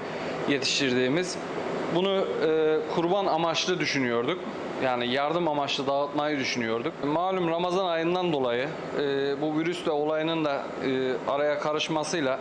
yetiştirdiğimiz. 0.49 1.39
Bunu 1.95 2.27
e, 2.47 2.79
kurban 2.95 3.27
amaçlı 3.27 3.81
düşünüyorduk. 3.81 4.41
Yani 4.83 5.09
yardım 5.09 5.49
amaçlı 5.49 5.87
dağıtmayı 5.87 6.39
düşünüyorduk. 6.39 6.93
Malum 7.05 7.49
Ramazan 7.49 7.87
ayından 7.87 8.33
dolayı 8.33 8.69
e, 9.01 9.41
bu 9.41 9.59
virüs 9.59 9.87
ve 9.87 9.91
olayının 9.91 10.45
da 10.45 10.63
e, 10.85 11.13
araya 11.29 11.59
karışmasıyla 11.59 12.39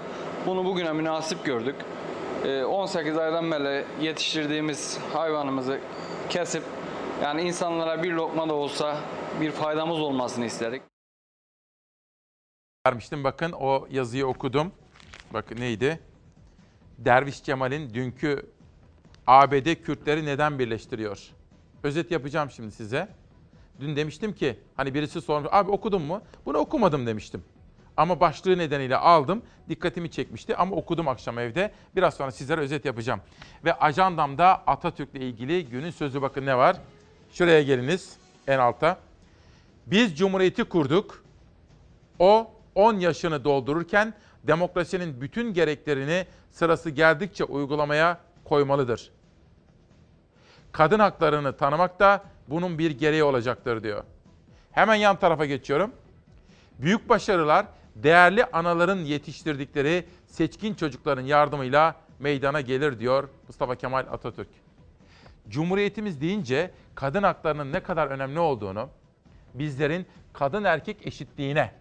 bunu 0.48 0.66
bugüne 0.66 0.94
münasip 0.94 1.46
gördük. 1.46 1.76
E, 2.44 2.64
18 2.64 3.18
aydan 3.18 3.52
beri 3.52 3.86
yetiştirdiğimiz 4.02 5.00
hayvanımızı 5.14 5.80
kesip 6.30 6.64
yani 7.24 7.42
insanlara 7.42 8.04
bir 8.04 8.12
lokma 8.12 8.50
da 8.50 8.54
olsa 8.54 8.98
bir 9.42 9.52
faydamız 9.52 10.00
olmasını 10.00 10.46
istedik. 10.46 10.82
Vermiştim 12.88 13.24
bakın 13.24 13.52
o 13.52 13.88
yazıyı 13.92 14.28
okudum. 14.28 14.72
Bakın 15.34 15.58
neydi? 15.58 16.00
Derviş 16.98 17.44
Cemal'in 17.44 17.94
dünkü 17.94 18.46
ABD 19.28 19.76
Kürtleri 19.76 20.26
neden 20.26 20.60
birleştiriyor? 20.60 21.32
Özet 21.84 22.12
yapacağım 22.12 22.52
şimdi 22.52 22.72
size. 22.72 23.08
Dün 23.80 23.96
demiştim 23.96 24.34
ki 24.34 24.60
hani 24.76 24.94
birisi 24.94 25.22
sormuş 25.22 25.50
abi 25.52 25.72
okudun 25.72 26.02
mu? 26.02 26.22
Bunu 26.46 26.58
okumadım 26.58 27.08
demiştim. 27.08 27.44
Ama 27.98 28.20
başlığı 28.20 28.58
nedeniyle 28.58 28.98
aldım. 28.98 29.42
Dikkatimi 29.70 30.12
çekmişti 30.12 30.56
ama 30.56 30.76
okudum 30.76 31.08
akşam 31.08 31.40
evde. 31.40 31.72
Biraz 31.96 32.14
sonra 32.14 32.32
sizlere 32.32 32.62
özet 32.62 32.86
yapacağım. 32.86 33.22
Ve 33.66 33.74
ajandamda 33.74 34.64
Atatürk'le 34.68 35.16
ilgili 35.16 35.66
günün 35.66 35.92
sözü 35.92 36.22
bakın 36.22 36.46
ne 36.46 36.58
var? 36.58 36.78
Şuraya 37.32 37.64
geliniz 37.64 38.18
en 38.48 38.60
alta. 38.60 38.98
Biz 39.86 40.18
cumhuriyeti 40.18 40.64
kurduk. 40.64 41.24
O 42.20 42.52
10 42.76 42.94
yaşını 42.94 43.44
doldururken 43.44 44.14
demokrasinin 44.44 45.22
bütün 45.22 45.54
gereklerini 45.54 46.26
sırası 46.52 46.90
geldikçe 46.90 47.44
uygulamaya 47.44 48.18
koymalıdır. 48.44 49.12
Kadın 50.72 51.00
haklarını 51.00 51.58
tanımak 51.58 52.00
da 52.00 52.24
bunun 52.48 52.78
bir 52.80 52.92
gereği 52.92 53.24
olacaktır 53.24 53.84
diyor. 53.84 54.04
Hemen 54.72 54.96
yan 54.96 55.20
tarafa 55.20 55.46
geçiyorum. 55.46 55.92
Büyük 56.80 57.10
başarılar 57.10 57.66
değerli 57.96 58.46
anaların 58.46 58.98
yetiştirdikleri 58.98 60.06
seçkin 60.28 60.74
çocukların 60.74 61.22
yardımıyla 61.22 61.96
meydana 62.20 62.62
gelir 62.62 63.00
diyor 63.00 63.30
Mustafa 63.48 63.76
Kemal 63.76 64.06
Atatürk. 64.12 64.48
Cumhuriyetimiz 65.50 66.22
deyince 66.22 66.72
kadın 66.96 67.24
haklarının 67.24 67.74
ne 67.74 67.80
kadar 67.80 68.08
önemli 68.08 68.40
olduğunu, 68.40 68.90
bizlerin 69.54 70.06
kadın 70.34 70.64
erkek 70.64 71.08
eşitliğine 71.08 71.72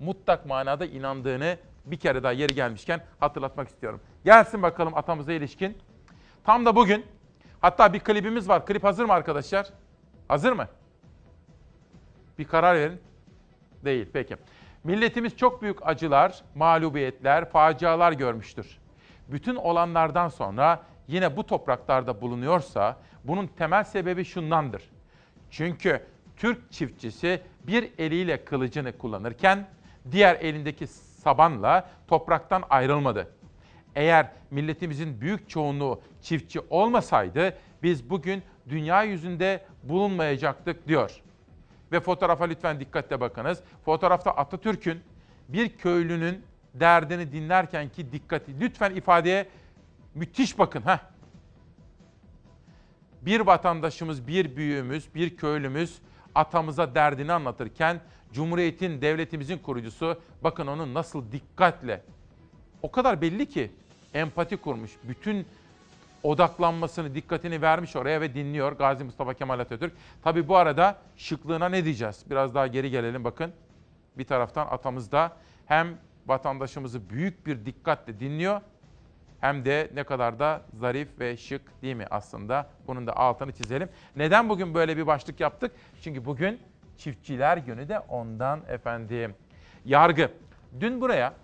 mutlak 0.00 0.46
manada 0.46 0.86
inandığını 0.86 1.56
bir 1.84 1.96
kere 1.96 2.22
daha 2.22 2.32
yeri 2.32 2.54
gelmişken 2.54 3.04
hatırlatmak 3.20 3.68
istiyorum. 3.68 4.00
Gelsin 4.24 4.62
bakalım 4.62 4.96
atamıza 4.96 5.32
ilişkin. 5.32 5.78
Tam 6.44 6.66
da 6.66 6.76
bugün 6.76 7.06
hatta 7.60 7.92
bir 7.92 8.00
klibimiz 8.00 8.48
var. 8.48 8.66
Klip 8.66 8.84
hazır 8.84 9.04
mı 9.04 9.12
arkadaşlar? 9.12 9.66
Hazır 10.28 10.52
mı? 10.52 10.68
Bir 12.38 12.44
karar 12.44 12.76
verin. 12.76 13.00
Değil. 13.84 14.08
Peki. 14.12 14.36
Milletimiz 14.84 15.36
çok 15.36 15.62
büyük 15.62 15.86
acılar, 15.86 16.42
mağlubiyetler, 16.54 17.50
facialar 17.50 18.12
görmüştür. 18.12 18.78
Bütün 19.28 19.54
olanlardan 19.54 20.28
sonra 20.28 20.82
yine 21.08 21.36
bu 21.36 21.46
topraklarda 21.46 22.20
bulunuyorsa 22.20 22.96
bunun 23.24 23.46
temel 23.46 23.84
sebebi 23.84 24.24
şundandır. 24.24 24.82
Çünkü 25.50 26.02
Türk 26.36 26.72
çiftçisi 26.72 27.40
bir 27.66 27.90
eliyle 27.98 28.44
kılıcını 28.44 28.98
kullanırken 28.98 29.66
diğer 30.10 30.34
elindeki 30.34 30.86
sabanla 30.86 31.90
topraktan 32.08 32.62
ayrılmadı. 32.70 33.28
Eğer 33.94 34.30
milletimizin 34.50 35.20
büyük 35.20 35.48
çoğunluğu 35.48 36.00
çiftçi 36.22 36.60
olmasaydı 36.70 37.58
biz 37.82 38.10
bugün 38.10 38.42
dünya 38.68 39.02
yüzünde 39.02 39.64
bulunmayacaktık 39.82 40.88
diyor. 40.88 41.22
Ve 41.92 42.00
fotoğrafa 42.00 42.44
lütfen 42.44 42.80
dikkatle 42.80 43.20
bakınız. 43.20 43.62
Fotoğrafta 43.84 44.30
Atatürk'ün 44.30 45.00
bir 45.48 45.68
köylünün 45.68 46.42
derdini 46.74 47.32
dinlerken 47.32 47.88
ki 47.88 48.12
dikkati 48.12 48.60
lütfen 48.60 48.94
ifadeye 48.94 49.48
müthiş 50.14 50.58
bakın. 50.58 50.82
Heh. 50.86 50.98
Bir 53.22 53.40
vatandaşımız, 53.40 54.26
bir 54.26 54.56
büyüğümüz, 54.56 55.14
bir 55.14 55.36
köylümüz 55.36 55.98
atamıza 56.34 56.94
derdini 56.94 57.32
anlatırken 57.32 58.00
Cumhuriyet'in, 58.32 59.00
devletimizin 59.00 59.58
kurucusu 59.58 60.20
bakın 60.42 60.66
onu 60.66 60.94
nasıl 60.94 61.32
dikkatle 61.32 62.02
o 62.82 62.90
kadar 62.90 63.20
belli 63.20 63.48
ki 63.48 63.70
empati 64.14 64.56
kurmuş. 64.56 64.90
Bütün 65.04 65.46
odaklanmasını, 66.22 67.14
dikkatini 67.14 67.62
vermiş 67.62 67.96
oraya 67.96 68.20
ve 68.20 68.34
dinliyor 68.34 68.72
Gazi 68.72 69.04
Mustafa 69.04 69.34
Kemal 69.34 69.58
Atatürk. 69.58 69.92
Tabi 70.22 70.48
bu 70.48 70.56
arada 70.56 70.96
şıklığına 71.16 71.68
ne 71.68 71.84
diyeceğiz? 71.84 72.24
Biraz 72.30 72.54
daha 72.54 72.66
geri 72.66 72.90
gelelim 72.90 73.24
bakın. 73.24 73.52
Bir 74.18 74.24
taraftan 74.24 74.66
atamız 74.66 75.12
da 75.12 75.32
hem 75.66 75.98
vatandaşımızı 76.26 77.10
büyük 77.10 77.46
bir 77.46 77.66
dikkatle 77.66 78.20
dinliyor 78.20 78.60
hem 79.40 79.64
de 79.64 79.90
ne 79.94 80.04
kadar 80.04 80.38
da 80.38 80.62
zarif 80.74 81.20
ve 81.20 81.36
şık 81.36 81.82
değil 81.82 81.96
mi 81.96 82.06
aslında? 82.10 82.66
Bunun 82.86 83.06
da 83.06 83.16
altını 83.16 83.52
çizelim. 83.52 83.88
Neden 84.16 84.48
bugün 84.48 84.74
böyle 84.74 84.96
bir 84.96 85.06
başlık 85.06 85.40
yaptık? 85.40 85.72
Çünkü 86.02 86.24
bugün 86.24 86.60
Çiftçiler 86.96 87.56
Günü 87.56 87.88
de 87.88 87.98
ondan 87.98 88.62
efendim. 88.68 89.34
Yargı. 89.84 90.30
Dün 90.80 91.00
buraya 91.00 91.34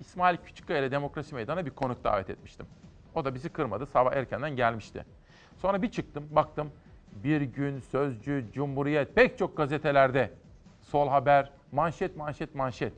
İsmail 0.00 0.36
Küçükkaya 0.36 0.78
ile 0.80 0.90
Demokrasi 0.90 1.34
Meydanı'na 1.34 1.66
bir 1.66 1.70
konuk 1.70 2.04
davet 2.04 2.30
etmiştim. 2.30 2.66
O 3.14 3.24
da 3.24 3.34
bizi 3.34 3.48
kırmadı. 3.48 3.86
Sabah 3.86 4.12
erkenden 4.12 4.56
gelmişti. 4.56 5.04
Sonra 5.56 5.82
bir 5.82 5.90
çıktım, 5.90 6.24
baktım. 6.30 6.70
Bir 7.24 7.40
gün, 7.40 7.80
Sözcü, 7.80 8.44
Cumhuriyet, 8.52 9.14
pek 9.14 9.38
çok 9.38 9.56
gazetelerde 9.56 10.30
sol 10.80 11.08
haber, 11.08 11.50
manşet, 11.72 12.16
manşet, 12.16 12.54
manşet. 12.54 12.92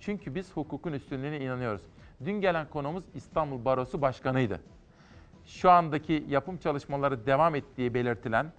Çünkü 0.00 0.34
biz 0.34 0.52
hukukun 0.52 0.92
üstünlüğüne 0.92 1.40
inanıyoruz. 1.40 1.82
Dün 2.24 2.32
gelen 2.32 2.68
konuğumuz 2.68 3.04
İstanbul 3.14 3.64
Barosu 3.64 4.02
Başkanı'ydı. 4.02 4.60
Şu 5.46 5.70
andaki 5.70 6.24
yapım 6.28 6.58
çalışmaları 6.58 7.26
devam 7.26 7.54
ettiği 7.54 7.94
belirtilen 7.94 8.52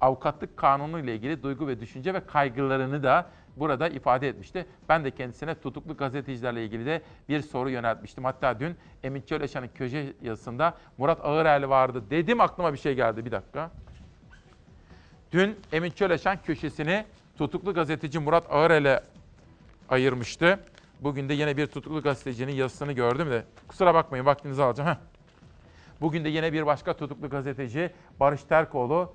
avukatlık 0.00 0.56
kanunu 0.56 1.00
ile 1.00 1.14
ilgili 1.14 1.42
duygu 1.42 1.66
ve 1.66 1.80
düşünce 1.80 2.14
ve 2.14 2.26
kaygılarını 2.26 3.02
da 3.02 3.26
burada 3.56 3.88
ifade 3.88 4.28
etmişti. 4.28 4.66
Ben 4.88 5.04
de 5.04 5.10
kendisine 5.10 5.54
tutuklu 5.54 5.96
gazetecilerle 5.96 6.64
ilgili 6.64 6.86
de 6.86 7.02
bir 7.28 7.40
soru 7.40 7.70
yöneltmiştim. 7.70 8.24
Hatta 8.24 8.60
dün 8.60 8.76
Emin 9.02 9.22
Çöleşan'ın 9.22 9.68
köşe 9.74 10.12
yazısında 10.22 10.74
Murat 10.98 11.24
Ağırel 11.24 11.68
vardı 11.68 12.04
dedim 12.10 12.40
aklıma 12.40 12.72
bir 12.72 12.78
şey 12.78 12.94
geldi 12.94 13.24
bir 13.24 13.30
dakika. 13.30 13.70
Dün 15.32 15.56
Emin 15.72 15.90
Çöleşan 15.90 16.38
köşesini 16.42 17.04
tutuklu 17.38 17.74
gazeteci 17.74 18.18
Murat 18.18 18.52
Ağırel'e 18.52 19.00
ayırmıştı. 19.88 20.60
Bugün 21.00 21.28
de 21.28 21.34
yine 21.34 21.56
bir 21.56 21.66
tutuklu 21.66 22.02
gazetecinin 22.02 22.52
yazısını 22.52 22.92
gördüm 22.92 23.30
de 23.30 23.44
kusura 23.68 23.94
bakmayın 23.94 24.26
vaktinizi 24.26 24.62
alacağım. 24.62 24.90
Heh. 24.90 24.96
Bugün 26.00 26.24
de 26.24 26.28
yine 26.28 26.52
bir 26.52 26.66
başka 26.66 26.96
tutuklu 26.96 27.28
gazeteci 27.28 27.90
Barış 28.20 28.44
Terkoğlu 28.44 29.12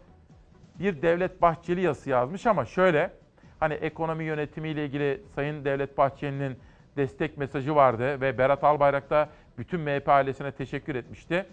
bir 0.80 1.02
Devlet 1.02 1.42
Bahçeli 1.42 1.82
yazısı 1.82 2.10
yazmış 2.10 2.46
ama 2.46 2.66
şöyle 2.66 3.12
hani 3.60 3.74
ekonomi 3.74 4.24
yönetimiyle 4.24 4.86
ilgili 4.86 5.22
Sayın 5.36 5.66
Devlet 5.66 5.98
Bahçeli'nin 5.98 6.58
destek 6.98 7.38
mesajı 7.38 7.76
vardı 7.76 8.22
ve 8.22 8.38
Berat 8.38 8.64
Albayrak 8.64 9.10
da 9.10 9.30
bütün 9.58 9.80
MHP 9.80 10.10
ailesine 10.10 10.52
teşekkür 10.52 10.96
etmişti. 10.96 11.46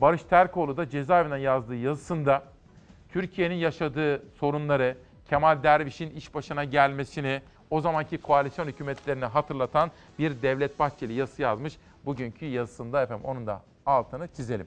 Barış 0.00 0.22
Terkoğlu 0.22 0.76
da 0.76 0.88
cezaevinden 0.88 1.36
yazdığı 1.36 1.76
yazısında 1.76 2.42
Türkiye'nin 3.12 3.54
yaşadığı 3.54 4.22
sorunları, 4.38 4.96
Kemal 5.28 5.62
Derviş'in 5.62 6.10
iş 6.10 6.34
başına 6.34 6.64
gelmesini, 6.64 7.42
o 7.70 7.80
zamanki 7.80 8.18
koalisyon 8.18 8.66
hükümetlerini 8.66 9.24
hatırlatan 9.24 9.90
bir 10.18 10.42
Devlet 10.42 10.78
Bahçeli 10.78 11.12
yazısı 11.12 11.42
yazmış. 11.42 11.76
Bugünkü 12.04 12.46
yazısında 12.46 13.02
efendim 13.02 13.24
onun 13.24 13.46
da 13.46 13.62
altını 13.86 14.28
çizelim. 14.28 14.66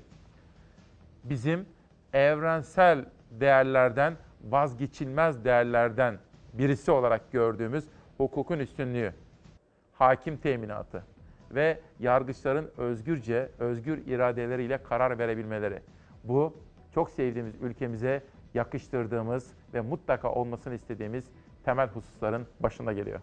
Bizim 1.23 1.65
evrensel 2.13 3.05
değerlerden, 3.39 4.17
vazgeçilmez 4.43 5.45
değerlerden 5.45 6.19
birisi 6.53 6.91
olarak 6.91 7.31
gördüğümüz 7.31 7.85
hukukun 8.17 8.59
üstünlüğü, 8.59 9.13
hakim 9.93 10.37
teminatı 10.37 11.03
ve 11.51 11.79
yargıçların 11.99 12.71
özgürce, 12.77 13.49
özgür 13.59 13.97
iradeleriyle 13.97 14.83
karar 14.83 15.19
verebilmeleri. 15.19 15.79
Bu 16.23 16.53
çok 16.93 17.09
sevdiğimiz 17.09 17.55
ülkemize 17.61 18.23
yakıştırdığımız 18.53 19.51
ve 19.73 19.81
mutlaka 19.81 20.31
olmasını 20.31 20.75
istediğimiz 20.75 21.25
temel 21.65 21.87
hususların 21.87 22.47
başında 22.59 22.93
geliyor. 22.93 23.19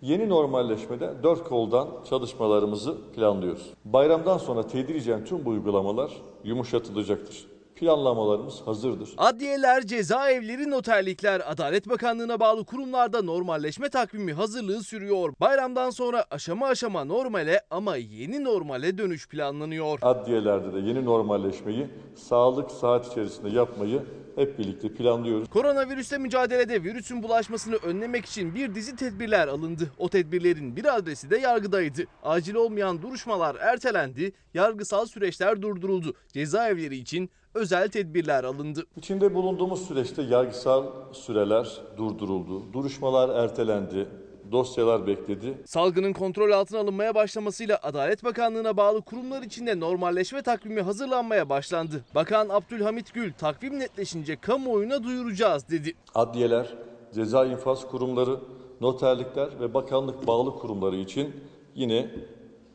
Yeni 0.00 0.28
normalleşmede 0.28 1.22
dört 1.22 1.44
koldan 1.44 1.88
çalışmalarımızı 2.04 3.12
planlıyoruz. 3.12 3.74
Bayramdan 3.84 4.38
sonra 4.38 4.66
tedricen 4.66 5.24
tüm 5.24 5.44
bu 5.44 5.50
uygulamalar 5.50 6.12
yumuşatılacaktır 6.44 7.57
planlamalarımız 7.78 8.60
hazırdır. 8.66 9.10
Adliyeler, 9.16 9.86
cezaevleri, 9.86 10.70
noterlikler, 10.70 11.42
Adalet 11.52 11.88
Bakanlığı'na 11.88 12.40
bağlı 12.40 12.64
kurumlarda 12.64 13.22
normalleşme 13.22 13.88
takvimi 13.88 14.32
hazırlığı 14.32 14.82
sürüyor. 14.82 15.34
Bayramdan 15.40 15.90
sonra 15.90 16.24
aşama 16.30 16.66
aşama 16.66 17.04
normale 17.04 17.60
ama 17.70 17.96
yeni 17.96 18.44
normale 18.44 18.98
dönüş 18.98 19.28
planlanıyor. 19.28 19.98
Adliyelerde 20.02 20.72
de 20.72 20.78
yeni 20.78 21.04
normalleşmeyi 21.04 21.86
sağlık 22.14 22.70
saat 22.70 23.06
içerisinde 23.06 23.48
yapmayı 23.48 24.02
hep 24.38 24.58
birlikte 24.58 24.88
planlıyoruz. 24.88 25.48
Koronavirüsle 25.48 26.18
mücadelede 26.18 26.84
virüsün 26.84 27.22
bulaşmasını 27.22 27.76
önlemek 27.76 28.26
için 28.26 28.54
bir 28.54 28.74
dizi 28.74 28.96
tedbirler 28.96 29.48
alındı. 29.48 29.90
O 29.98 30.08
tedbirlerin 30.08 30.76
bir 30.76 30.96
adresi 30.96 31.30
de 31.30 31.38
yargıdaydı. 31.38 32.04
Acil 32.22 32.54
olmayan 32.54 33.02
duruşmalar 33.02 33.56
ertelendi, 33.60 34.32
yargısal 34.54 35.06
süreçler 35.06 35.62
durduruldu. 35.62 36.14
Cezaevleri 36.32 36.96
için 36.96 37.30
özel 37.54 37.88
tedbirler 37.88 38.44
alındı. 38.44 38.86
İçinde 38.96 39.34
bulunduğumuz 39.34 39.88
süreçte 39.88 40.22
yargısal 40.22 40.86
süreler 41.12 41.80
durduruldu, 41.96 42.72
duruşmalar 42.72 43.44
ertelendi, 43.44 44.08
dosyalar 44.52 45.06
bekledi. 45.06 45.58
Salgının 45.64 46.12
kontrol 46.12 46.50
altına 46.50 46.78
alınmaya 46.78 47.14
başlamasıyla 47.14 47.78
Adalet 47.82 48.24
Bakanlığı'na 48.24 48.76
bağlı 48.76 49.00
kurumlar 49.00 49.42
içinde 49.42 49.80
normalleşme 49.80 50.42
takvimi 50.42 50.80
hazırlanmaya 50.82 51.48
başlandı. 51.48 52.04
Bakan 52.14 52.48
Abdülhamit 52.48 53.14
Gül 53.14 53.32
takvim 53.32 53.78
netleşince 53.78 54.36
kamuoyuna 54.36 55.02
duyuracağız 55.02 55.70
dedi. 55.70 55.94
Adliyeler, 56.14 56.74
ceza 57.14 57.46
infaz 57.46 57.88
kurumları, 57.88 58.40
noterlikler 58.80 59.60
ve 59.60 59.74
bakanlık 59.74 60.26
bağlı 60.26 60.54
kurumları 60.54 60.96
için 60.96 61.34
yine 61.74 62.10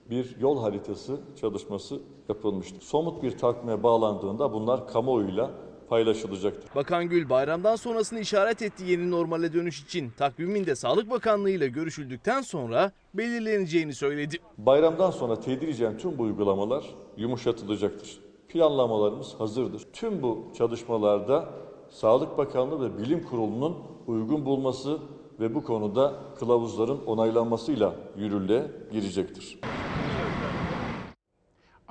bir 0.09 0.35
yol 0.39 0.61
haritası 0.61 1.19
çalışması 1.41 1.99
yapılmıştır. 2.29 2.81
Somut 2.81 3.23
bir 3.23 3.37
takvime 3.37 3.83
bağlandığında 3.83 4.53
bunlar 4.53 4.87
kamuoyuyla 4.87 5.51
paylaşılacaktır. 5.89 6.75
Bakan 6.75 7.09
Gül 7.09 7.29
bayramdan 7.29 7.75
sonrasını 7.75 8.19
işaret 8.19 8.61
etti 8.61 8.83
yeni 8.85 9.11
normale 9.11 9.53
dönüş 9.53 9.83
için. 9.83 10.11
Takvimin 10.17 10.65
de 10.65 10.75
Sağlık 10.75 11.09
Bakanlığı 11.09 11.49
ile 11.49 11.67
görüşüldükten 11.67 12.41
sonra 12.41 12.91
belirleneceğini 13.13 13.93
söyledi. 13.93 14.37
Bayramdan 14.57 15.11
sonra 15.11 15.39
tedricen 15.39 15.97
tüm 15.97 16.17
bu 16.17 16.23
uygulamalar 16.23 16.85
yumuşatılacaktır. 17.17 18.19
Planlamalarımız 18.49 19.33
hazırdır. 19.39 19.81
Tüm 19.93 20.21
bu 20.21 20.47
çalışmalarda 20.57 21.49
Sağlık 21.89 22.37
Bakanlığı 22.37 22.85
ve 22.85 22.97
Bilim 22.97 23.23
Kurulu'nun 23.23 23.77
uygun 24.07 24.45
bulması 24.45 24.99
ve 25.39 25.55
bu 25.55 25.63
konuda 25.63 26.13
kılavuzların 26.39 27.05
onaylanmasıyla 27.05 27.95
yürürlüğe 28.17 28.71
girecektir. 28.91 29.59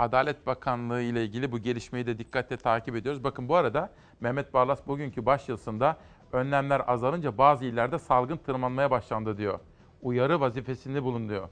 Adalet 0.03 0.47
Bakanlığı 0.47 1.03
ile 1.03 1.25
ilgili 1.25 1.53
bu 1.53 1.59
gelişmeyi 1.59 2.07
de 2.07 2.19
dikkatle 2.19 2.57
takip 2.57 2.97
ediyoruz. 2.97 3.25
Bakın 3.25 3.49
bu 3.49 3.57
arada 3.57 3.91
Mehmet 4.21 4.55
Barlas 4.55 4.87
bugünkü 4.87 5.27
başyazısında 5.27 5.97
önlemler 6.33 6.83
azalınca 6.87 7.39
bazı 7.39 7.65
illerde 7.65 7.99
salgın 7.99 8.37
tırmanmaya 8.37 8.91
başlandı 8.91 9.39
diyor. 9.39 9.61
Uyarı 10.03 10.41
vazifesinde 10.41 11.03
bulunuyor. 11.03 11.49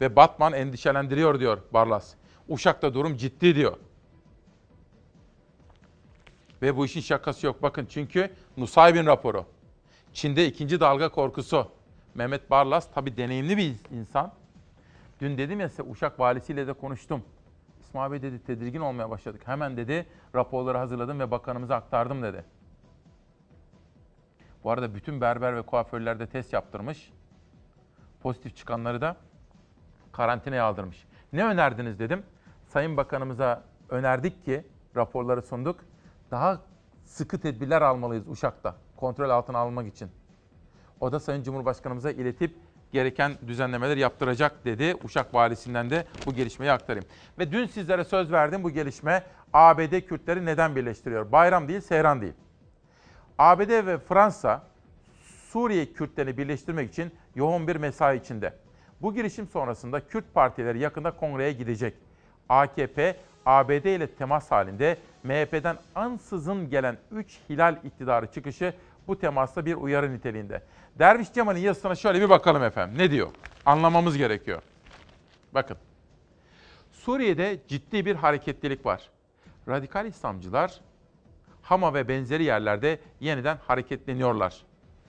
Ve 0.00 0.16
Batman 0.16 0.52
endişelendiriyor 0.52 1.40
diyor 1.40 1.58
Barlas. 1.72 2.14
Uşak'ta 2.48 2.94
durum 2.94 3.16
ciddi 3.16 3.54
diyor. 3.54 3.76
Ve 6.62 6.76
bu 6.76 6.84
işin 6.84 7.00
şakası 7.00 7.46
yok. 7.46 7.62
Bakın 7.62 7.86
çünkü 7.90 8.30
Nusaybin 8.56 9.06
raporu. 9.06 9.44
Çin'de 10.12 10.46
ikinci 10.46 10.80
dalga 10.80 11.08
korkusu. 11.08 11.68
Mehmet 12.14 12.50
Barlas 12.50 12.88
tabii 12.94 13.16
deneyimli 13.16 13.56
bir 13.56 13.74
insan. 13.90 14.32
Dün 15.20 15.38
dedim 15.38 15.60
ya 15.60 15.68
size 15.68 15.82
Uşak 15.82 16.20
valisiyle 16.20 16.66
de 16.66 16.72
konuştum. 16.72 17.22
İsmail 17.88 18.12
Bey 18.12 18.22
dedi 18.22 18.42
tedirgin 18.42 18.80
olmaya 18.80 19.10
başladık. 19.10 19.42
Hemen 19.44 19.76
dedi 19.76 20.06
raporları 20.34 20.78
hazırladım 20.78 21.20
ve 21.20 21.30
bakanımıza 21.30 21.74
aktardım 21.76 22.22
dedi. 22.22 22.44
Bu 24.64 24.70
arada 24.70 24.94
bütün 24.94 25.20
berber 25.20 25.56
ve 25.56 25.62
kuaförler 25.62 26.18
de 26.18 26.26
test 26.26 26.52
yaptırmış. 26.52 27.12
Pozitif 28.22 28.56
çıkanları 28.56 29.00
da 29.00 29.16
karantinaya 30.12 30.64
aldırmış. 30.64 31.06
Ne 31.32 31.44
önerdiniz 31.44 31.98
dedim. 31.98 32.22
Sayın 32.66 32.96
Bakanımıza 32.96 33.64
önerdik 33.88 34.44
ki 34.44 34.66
raporları 34.96 35.42
sunduk. 35.42 35.80
Daha 36.30 36.60
sıkı 37.04 37.40
tedbirler 37.40 37.82
almalıyız 37.82 38.28
Uşak'ta 38.28 38.76
kontrol 38.96 39.30
altına 39.30 39.58
almak 39.58 39.86
için. 39.86 40.10
O 41.00 41.12
da 41.12 41.20
Sayın 41.20 41.42
Cumhurbaşkanımıza 41.42 42.10
iletip 42.10 42.56
gereken 42.92 43.32
düzenlemeler 43.46 43.96
yaptıracak 43.96 44.64
dedi. 44.64 44.94
Uşak 45.04 45.34
valisinden 45.34 45.90
de 45.90 46.04
bu 46.26 46.34
gelişmeyi 46.34 46.72
aktarayım. 46.72 47.06
Ve 47.38 47.52
dün 47.52 47.66
sizlere 47.66 48.04
söz 48.04 48.32
verdim 48.32 48.64
bu 48.64 48.70
gelişme 48.70 49.24
ABD 49.52 50.00
Kürtleri 50.00 50.46
neden 50.46 50.76
birleştiriyor? 50.76 51.32
Bayram 51.32 51.68
değil, 51.68 51.80
seyran 51.80 52.20
değil. 52.20 52.34
ABD 53.38 53.86
ve 53.86 53.98
Fransa 53.98 54.62
Suriye 55.52 55.92
Kürtlerini 55.92 56.38
birleştirmek 56.38 56.90
için 56.90 57.12
yoğun 57.34 57.68
bir 57.68 57.76
mesai 57.76 58.18
içinde. 58.18 58.54
Bu 59.02 59.14
girişim 59.14 59.48
sonrasında 59.48 60.08
Kürt 60.08 60.34
partileri 60.34 60.78
yakında 60.78 61.10
kongreye 61.10 61.52
gidecek. 61.52 61.94
AKP, 62.48 63.16
ABD 63.46 63.84
ile 63.84 64.06
temas 64.06 64.50
halinde 64.50 64.98
MHP'den 65.22 65.76
ansızın 65.94 66.70
gelen 66.70 66.96
3 67.10 67.38
hilal 67.50 67.76
iktidarı 67.84 68.26
çıkışı 68.26 68.74
bu 69.08 69.18
temasta 69.18 69.66
bir 69.66 69.74
uyarı 69.74 70.12
niteliğinde. 70.12 70.62
Derviş 70.98 71.32
Cemal'in 71.32 71.60
yazısına 71.60 71.94
şöyle 71.94 72.20
bir 72.20 72.28
bakalım 72.28 72.62
efendim. 72.62 72.98
Ne 72.98 73.10
diyor? 73.10 73.28
Anlamamız 73.66 74.16
gerekiyor. 74.16 74.62
Bakın. 75.54 75.76
Suriye'de 76.92 77.60
ciddi 77.68 78.06
bir 78.06 78.14
hareketlilik 78.14 78.86
var. 78.86 79.08
Radikal 79.68 80.06
İslamcılar 80.06 80.80
Hama 81.62 81.94
ve 81.94 82.08
benzeri 82.08 82.44
yerlerde 82.44 82.98
yeniden 83.20 83.58
hareketleniyorlar. 83.66 84.62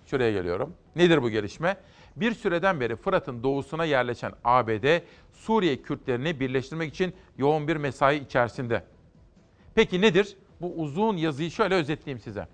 Şuraya 0.05 0.31
geliyorum. 0.31 0.73
Nedir 0.95 1.21
bu 1.21 1.29
gelişme? 1.29 1.77
Bir 2.15 2.33
süreden 2.33 2.79
beri 2.79 2.95
Fırat'ın 2.95 3.43
doğusuna 3.43 3.85
yerleşen 3.85 4.31
ABD, 4.43 5.01
Suriye 5.33 5.81
Kürtlerini 5.81 6.39
birleştirmek 6.39 6.93
için 6.93 7.13
yoğun 7.37 7.67
bir 7.67 7.75
mesai 7.75 8.17
içerisinde. 8.17 8.83
Peki 9.75 10.01
nedir? 10.01 10.37
Bu 10.61 10.73
uzun 10.75 11.17
yazıyı 11.17 11.51
şöyle 11.51 11.75
özetleyeyim 11.75 12.19
size. 12.19 12.47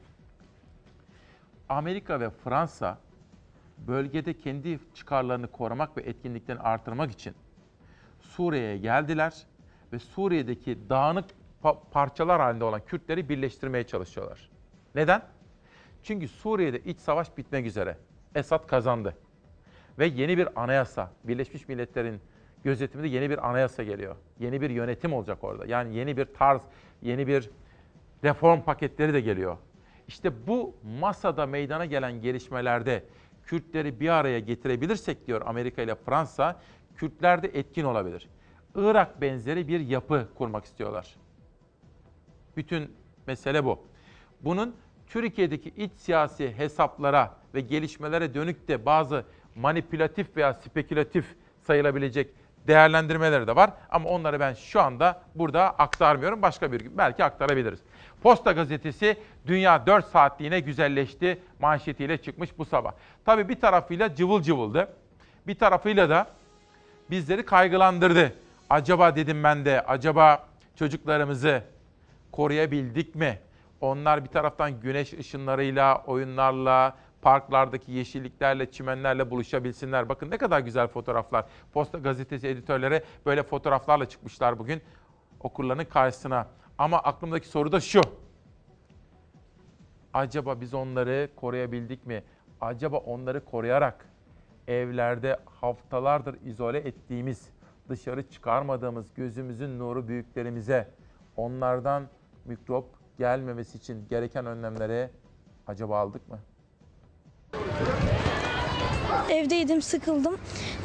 Amerika 1.69 2.19
ve 2.19 2.29
Fransa 2.29 2.97
bölgede 3.77 4.37
kendi 4.37 4.79
çıkarlarını 4.93 5.47
korumak 5.47 5.97
ve 5.97 6.01
etkinliklerini 6.01 6.61
artırmak 6.61 7.11
için 7.11 7.35
Suriye'ye 8.19 8.77
geldiler 8.77 9.33
ve 9.93 9.99
Suriye'deki 9.99 10.89
dağınık 10.89 11.25
pa- 11.63 11.77
parçalar 11.91 12.41
halinde 12.41 12.63
olan 12.63 12.81
Kürtleri 12.85 13.29
birleştirmeye 13.29 13.83
çalışıyorlar. 13.83 14.49
Neden? 14.95 15.21
Çünkü 16.03 16.27
Suriye'de 16.27 16.79
iç 16.79 16.99
savaş 16.99 17.37
bitmek 17.37 17.65
üzere. 17.65 17.97
Esad 18.35 18.67
kazandı. 18.67 19.15
Ve 19.99 20.05
yeni 20.05 20.37
bir 20.37 20.63
anayasa, 20.63 21.11
Birleşmiş 21.23 21.67
Milletler'in 21.67 22.21
gözetiminde 22.63 23.07
yeni 23.07 23.29
bir 23.29 23.49
anayasa 23.49 23.83
geliyor. 23.83 24.15
Yeni 24.39 24.61
bir 24.61 24.69
yönetim 24.69 25.13
olacak 25.13 25.43
orada. 25.43 25.65
Yani 25.65 25.95
yeni 25.95 26.17
bir 26.17 26.25
tarz, 26.25 26.61
yeni 27.01 27.27
bir 27.27 27.49
reform 28.23 28.61
paketleri 28.61 29.13
de 29.13 29.21
geliyor. 29.21 29.57
İşte 30.07 30.47
bu 30.47 30.75
masada 30.99 31.45
meydana 31.45 31.85
gelen 31.85 32.21
gelişmelerde 32.21 33.03
Kürtleri 33.43 33.99
bir 33.99 34.09
araya 34.09 34.39
getirebilirsek 34.39 35.27
diyor 35.27 35.41
Amerika 35.45 35.81
ile 35.81 35.95
Fransa, 35.95 36.61
Kürtler 36.95 37.43
de 37.43 37.47
etkin 37.47 37.83
olabilir. 37.83 38.29
Irak 38.75 39.21
benzeri 39.21 39.67
bir 39.67 39.79
yapı 39.79 40.27
kurmak 40.37 40.65
istiyorlar. 40.65 41.15
Bütün 42.57 42.95
mesele 43.27 43.65
bu. 43.65 43.79
Bunun 44.41 44.75
Türkiye'deki 45.07 45.69
iç 45.69 45.91
siyasi 45.97 46.57
hesaplara 46.57 47.37
ve 47.53 47.61
gelişmelere 47.61 48.33
dönük 48.33 48.67
de 48.67 48.85
bazı 48.85 49.25
manipülatif 49.55 50.37
veya 50.37 50.53
spekülatif 50.53 51.35
sayılabilecek 51.61 52.29
değerlendirmeleri 52.67 53.47
de 53.47 53.55
var. 53.55 53.73
Ama 53.89 54.09
onları 54.09 54.39
ben 54.39 54.53
şu 54.53 54.81
anda 54.81 55.21
burada 55.35 55.69
aktarmıyorum. 55.69 56.41
Başka 56.41 56.71
bir 56.71 56.79
gün 56.79 56.97
belki 56.97 57.23
aktarabiliriz. 57.23 57.79
Posta 58.25 58.51
gazetesi 58.51 59.17
dünya 59.47 59.85
4 59.85 60.05
saatliğine 60.05 60.59
güzelleşti 60.59 61.41
manşetiyle 61.59 62.17
çıkmış 62.17 62.57
bu 62.57 62.65
sabah. 62.65 62.91
Tabii 63.25 63.49
bir 63.49 63.59
tarafıyla 63.59 64.15
cıvıl 64.15 64.41
cıvıldı. 64.41 64.93
Bir 65.47 65.55
tarafıyla 65.55 66.09
da 66.09 66.27
bizleri 67.11 67.45
kaygılandırdı. 67.45 68.33
Acaba 68.69 69.15
dedim 69.15 69.43
ben 69.43 69.65
de 69.65 69.81
acaba 69.81 70.47
çocuklarımızı 70.75 71.63
koruyabildik 72.31 73.15
mi? 73.15 73.39
Onlar 73.81 74.23
bir 74.23 74.29
taraftan 74.29 74.79
güneş 74.79 75.13
ışınlarıyla, 75.13 76.03
oyunlarla, 76.07 76.95
parklardaki 77.21 77.91
yeşilliklerle, 77.91 78.71
çimenlerle 78.71 79.31
buluşabilsinler. 79.31 80.09
Bakın 80.09 80.31
ne 80.31 80.37
kadar 80.37 80.59
güzel 80.59 80.87
fotoğraflar. 80.87 81.45
Posta 81.73 81.97
gazetesi 81.97 82.47
editörleri 82.47 83.03
böyle 83.25 83.43
fotoğraflarla 83.43 84.09
çıkmışlar 84.09 84.59
bugün 84.59 84.81
okurlarının 85.39 85.85
karşısına. 85.85 86.47
Ama 86.77 86.97
aklımdaki 86.97 87.47
soru 87.47 87.71
da 87.71 87.79
şu. 87.79 88.01
Acaba 90.13 90.61
biz 90.61 90.73
onları 90.73 91.29
koruyabildik 91.35 92.05
mi? 92.05 92.23
Acaba 92.61 92.97
onları 92.97 93.45
koruyarak 93.45 94.05
evlerde 94.67 95.39
haftalardır 95.45 96.41
izole 96.45 96.77
ettiğimiz, 96.77 97.49
dışarı 97.89 98.29
çıkarmadığımız 98.29 99.13
gözümüzün 99.13 99.79
nuru 99.79 100.07
büyüklerimize 100.07 100.91
onlardan 101.37 102.07
mikrop 102.45 102.85
gelmemesi 103.17 103.77
için 103.77 104.07
gereken 104.09 104.45
önlemleri 104.45 105.09
acaba 105.67 105.99
aldık 105.99 106.29
mı? 106.29 106.39
Evdeydim, 109.29 109.81
sıkıldım. 109.81 110.37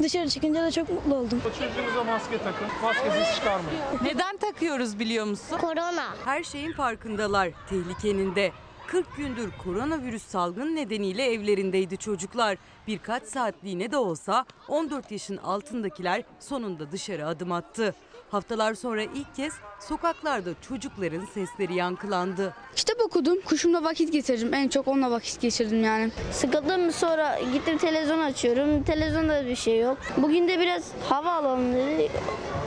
Dışarı 0.03 0.29
çıkınca 0.29 0.63
da 0.63 0.71
çok 0.71 0.89
mutlu 0.89 1.15
oldum. 1.15 1.41
Çocuğunuza 1.43 2.03
maske 2.03 2.37
takın. 2.37 2.67
Maskesiz 2.83 3.35
çıkarmayın. 3.35 3.79
Neden 4.03 4.37
takıyoruz 4.37 4.99
biliyor 4.99 5.25
musun? 5.25 5.57
Korona. 5.57 6.05
Her 6.25 6.43
şeyin 6.43 6.73
farkındalar. 6.73 7.49
Tehlikenin 7.69 8.35
de. 8.35 8.51
40 8.87 9.17
gündür 9.17 9.49
koronavirüs 9.63 10.23
salgın 10.23 10.75
nedeniyle 10.75 11.25
evlerindeydi 11.33 11.97
çocuklar. 11.97 12.57
Birkaç 12.87 13.23
saatliğine 13.23 13.91
de 13.91 13.97
olsa 13.97 14.45
14 14.67 15.11
yaşın 15.11 15.37
altındakiler 15.37 16.23
sonunda 16.39 16.91
dışarı 16.91 17.27
adım 17.27 17.51
attı. 17.51 17.95
Haftalar 18.31 18.73
sonra 18.73 19.03
ilk 19.03 19.35
kez 19.35 19.53
sokaklarda 19.79 20.49
çocukların 20.69 21.25
sesleri 21.33 21.75
yankılandı. 21.75 22.53
Kitap 22.75 23.01
okudum. 23.01 23.41
Kuşumla 23.41 23.83
vakit 23.83 24.11
geçirdim. 24.11 24.53
En 24.53 24.67
çok 24.67 24.87
onunla 24.87 25.11
vakit 25.11 25.41
geçirdim 25.41 25.83
yani. 25.83 26.11
Sıkıldım 26.31 26.91
sonra 26.91 27.39
gittim 27.53 27.77
televizyon 27.77 28.19
açıyorum. 28.19 28.83
Televizyonda 28.83 29.45
bir 29.45 29.55
şey 29.55 29.79
yok. 29.79 29.97
Bugün 30.17 30.47
de 30.47 30.59
biraz 30.59 30.83
hava 31.09 31.31
alalım 31.31 31.73
dedi. 31.73 32.11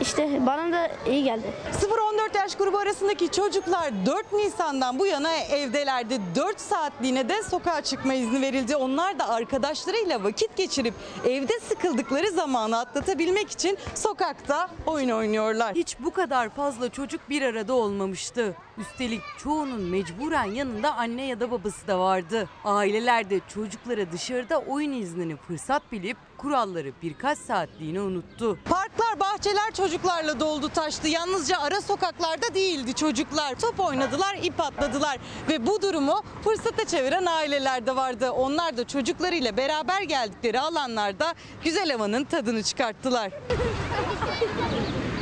İşte 0.00 0.46
bana 0.46 0.72
da 0.72 0.90
iyi 1.06 1.24
geldi. 1.24 1.42
0-14 1.72 2.36
yaş 2.36 2.56
grubu 2.56 2.78
arasındaki 2.78 3.32
çocuklar 3.32 3.92
4 4.06 4.32
Nisan'dan 4.32 4.98
bu 4.98 5.06
yana 5.06 5.36
evdelerdi. 5.36 6.20
4 6.34 6.60
saatliğine 6.60 7.28
de 7.28 7.42
sokağa 7.42 7.80
çıkma 7.80 8.14
izni 8.14 8.40
verildi. 8.40 8.76
Onlar 8.76 9.18
da 9.18 9.28
arkadaşlarıyla 9.28 10.24
vakit 10.24 10.56
geçirip 10.56 10.94
evde 11.26 11.60
sıkıldıkları 11.60 12.30
zamanı 12.30 12.78
atlatabilmek 12.78 13.50
için 13.50 13.78
sokakta 13.94 14.68
oyun 14.86 15.10
oynuyorlar. 15.54 15.74
Hiç 15.74 15.96
bu 16.00 16.12
kadar 16.12 16.48
fazla 16.48 16.88
çocuk 16.88 17.30
bir 17.30 17.42
arada 17.42 17.74
olmamıştı. 17.74 18.54
Üstelik 18.78 19.22
çoğunun 19.38 19.80
mecburen 19.80 20.44
yanında 20.44 20.94
anne 20.94 21.26
ya 21.26 21.40
da 21.40 21.50
babası 21.50 21.86
da 21.86 21.98
vardı. 21.98 22.48
Aileler 22.64 23.30
de 23.30 23.40
çocuklara 23.54 24.12
dışarıda 24.12 24.58
oyun 24.58 24.92
iznini 24.92 25.36
fırsat 25.36 25.92
bilip 25.92 26.16
kuralları 26.38 26.92
birkaç 27.02 27.38
saatliğine 27.38 28.00
unuttu. 28.00 28.58
Parklar, 28.64 29.20
bahçeler 29.20 29.72
çocuklarla 29.76 30.40
doldu 30.40 30.68
taştı. 30.68 31.08
Yalnızca 31.08 31.58
ara 31.58 31.80
sokaklarda 31.80 32.54
değildi 32.54 32.94
çocuklar. 32.94 33.54
Top 33.54 33.80
oynadılar, 33.80 34.38
ip 34.42 34.60
atladılar 34.60 35.18
ve 35.48 35.66
bu 35.66 35.82
durumu 35.82 36.22
fırsata 36.44 36.84
çeviren 36.84 37.26
aileler 37.26 37.86
de 37.86 37.96
vardı. 37.96 38.30
Onlar 38.30 38.76
da 38.76 38.86
çocuklarıyla 38.86 39.56
beraber 39.56 40.02
geldikleri 40.02 40.60
alanlarda 40.60 41.34
güzel 41.64 41.90
havanın 41.92 42.24
tadını 42.24 42.62
çıkarttılar. 42.62 43.30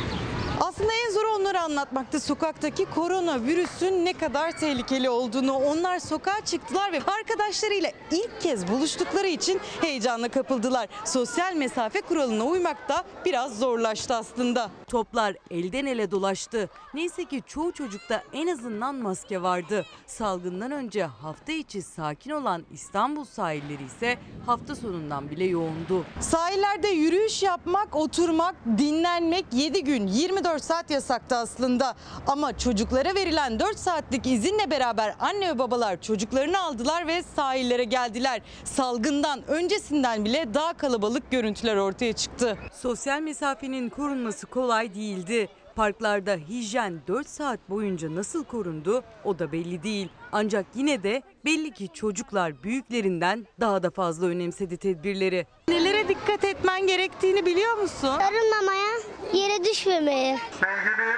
Onları 1.42 1.60
anlatmaktı. 1.60 2.20
Sokaktaki 2.20 2.84
koronavirüsün 2.84 4.04
ne 4.04 4.12
kadar 4.12 4.50
tehlikeli 4.50 5.10
olduğunu. 5.10 5.52
Onlar 5.52 5.98
sokağa 5.98 6.44
çıktılar 6.44 6.92
ve 6.92 7.00
arkadaşlarıyla 7.18 7.90
ilk 8.10 8.40
kez 8.40 8.68
buluştukları 8.68 9.26
için 9.26 9.60
heyecanla 9.80 10.28
kapıldılar. 10.28 10.88
Sosyal 11.04 11.54
mesafe 11.54 12.00
kuralına 12.00 12.44
uymak 12.44 12.88
da 12.88 13.04
biraz 13.24 13.58
zorlaştı 13.58 14.14
aslında. 14.14 14.70
Toplar 14.88 15.36
elden 15.50 15.86
ele 15.86 16.10
dolaştı. 16.10 16.68
Neyse 16.94 17.24
ki 17.24 17.42
çoğu 17.46 17.72
çocukta 17.72 18.22
en 18.32 18.46
azından 18.46 18.94
maske 18.94 19.42
vardı. 19.42 19.86
Salgından 20.06 20.70
önce 20.70 21.04
hafta 21.04 21.52
içi 21.52 21.82
sakin 21.82 22.30
olan 22.30 22.62
İstanbul 22.72 23.24
sahilleri 23.24 23.84
ise 23.84 24.18
hafta 24.46 24.74
sonundan 24.74 25.30
bile 25.30 25.44
yoğundu. 25.44 26.04
Sahillerde 26.20 26.88
yürüyüş 26.88 27.42
yapmak, 27.42 27.96
oturmak, 27.96 28.54
dinlenmek 28.78 29.44
7 29.52 29.84
gün 29.84 30.06
24 30.06 30.64
saat 30.64 30.90
yasaktı 30.90 31.31
aslında. 31.32 31.94
Ama 32.26 32.58
çocuklara 32.58 33.14
verilen 33.14 33.60
4 33.60 33.78
saatlik 33.78 34.26
izinle 34.26 34.70
beraber 34.70 35.14
anne 35.20 35.48
ve 35.54 35.58
babalar 35.58 36.00
çocuklarını 36.00 36.62
aldılar 36.62 37.06
ve 37.06 37.22
sahillere 37.22 37.84
geldiler. 37.84 38.42
Salgından 38.64 39.42
öncesinden 39.48 40.24
bile 40.24 40.54
daha 40.54 40.72
kalabalık 40.72 41.30
görüntüler 41.30 41.76
ortaya 41.76 42.12
çıktı. 42.12 42.58
Sosyal 42.72 43.20
mesafenin 43.20 43.88
korunması 43.88 44.46
kolay 44.46 44.94
değildi. 44.94 45.48
Parklarda 45.76 46.36
hijyen 46.48 47.00
4 47.08 47.28
saat 47.28 47.60
boyunca 47.70 48.14
nasıl 48.14 48.44
korundu 48.44 49.04
o 49.24 49.38
da 49.38 49.52
belli 49.52 49.82
değil. 49.82 50.08
Ancak 50.32 50.66
yine 50.74 51.02
de 51.02 51.22
belli 51.44 51.70
ki 51.70 51.88
çocuklar 51.94 52.62
büyüklerinden 52.62 53.46
daha 53.60 53.82
da 53.82 53.90
fazla 53.90 54.26
önemsedi 54.26 54.76
tedbirleri. 54.76 55.46
Nelere 55.68 56.08
dikkat 56.08 56.44
etmen 56.44 56.86
gerektiğini 56.86 57.46
biliyor 57.46 57.74
musun? 57.76 58.18
Sarılmamaya, 58.18 58.92
yere 59.32 59.64
düşmemeye. 59.64 60.38
Sevgili 60.60 61.10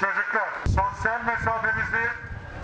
çocuklar, 0.00 0.48
sosyal 0.66 1.24
mesafemizi 1.24 2.08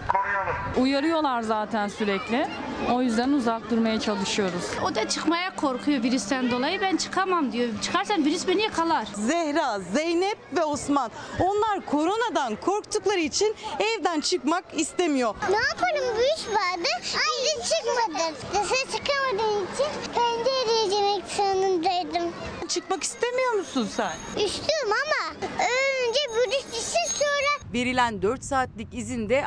koruyalım. 0.09 0.55
Uyarıyorlar 0.77 1.43
zaten 1.43 1.89
sürekli. 1.89 2.49
O 2.93 3.03
yüzden 3.03 3.33
uzak 3.33 3.71
durmaya 3.71 4.01
çalışıyoruz. 4.01 4.65
O 4.85 4.95
da 4.95 5.09
çıkmaya 5.09 5.57
korkuyor 5.57 6.03
virüsten 6.03 6.51
dolayı. 6.51 6.81
Ben 6.81 6.97
çıkamam 6.97 7.53
diyor. 7.53 7.69
Çıkarsam 7.83 8.25
virüs 8.25 8.49
beni 8.49 8.63
yakalar. 8.63 9.09
Zehra, 9.15 9.79
Zeynep 9.79 10.39
ve 10.57 10.65
Osman. 10.65 11.11
Onlar 11.41 11.87
koronadan 11.87 12.57
korktukları 12.57 13.19
için 13.21 13.57
evden 13.81 14.21
çıkmak 14.21 14.65
istemiyor. 14.77 15.35
Ne 15.51 15.57
yapalım 15.57 16.17
bu 16.17 16.21
iş 16.21 16.47
vardı. 16.49 16.89
Ayrı 17.03 17.63
çıkmadım. 17.69 18.35
Dışarı 18.51 18.91
çıkamadığım 18.97 19.65
için 19.65 20.13
pencereye 20.15 20.95
yemek 20.95 21.25
zorundaydım. 21.37 22.33
Çıkmak 22.69 23.03
istemiyor 23.03 23.53
musun 23.53 23.89
sen? 23.97 24.13
İstiyorum 24.37 24.93
ama 25.05 25.47
önce 25.59 26.21
virüs 26.37 26.65
düşsün 26.73 27.19
sonra 27.19 27.49
Verilen 27.75 28.23
4 28.23 28.45
saatlik 28.45 28.95
izinde 28.95 29.45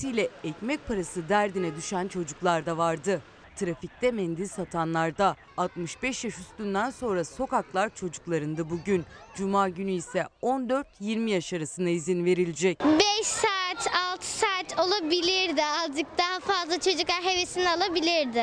ailesiyle 0.00 0.28
ekmek 0.44 0.88
parası 0.88 1.28
derdine 1.28 1.76
düşen 1.76 2.08
çocuklar 2.08 2.66
da 2.66 2.78
vardı. 2.78 3.22
Trafikte 3.56 4.10
mendil 4.10 4.46
satanlarda 4.46 5.36
65 5.56 6.24
yaş 6.24 6.38
üstünden 6.38 6.90
sonra 6.90 7.24
sokaklar 7.24 7.94
çocuklarında 7.94 8.70
bugün. 8.70 9.04
Cuma 9.34 9.68
günü 9.68 9.90
ise 9.90 10.26
14-20 10.42 11.30
yaş 11.30 11.52
arasına 11.52 11.90
izin 11.90 12.24
verilecek. 12.24 12.80
5 12.80 13.26
saat, 13.26 13.94
6 14.14 14.26
saat 14.26 14.78
olabilirdi. 14.86 15.62
Azıcık 15.64 16.06
daha 16.18 16.40
fazla 16.40 16.80
çocuklar 16.80 17.22
hevesini 17.22 17.68
alabilirdi. 17.68 18.42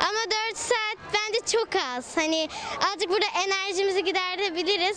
Ama 0.00 0.22
4 0.50 0.56
saat 0.56 0.98
bence 1.14 1.38
çok 1.52 1.68
az. 1.96 2.16
Hani 2.16 2.48
azıcık 2.88 3.10
burada 3.10 3.26
enerjimizi 3.46 4.04
giderebiliriz. 4.04 4.96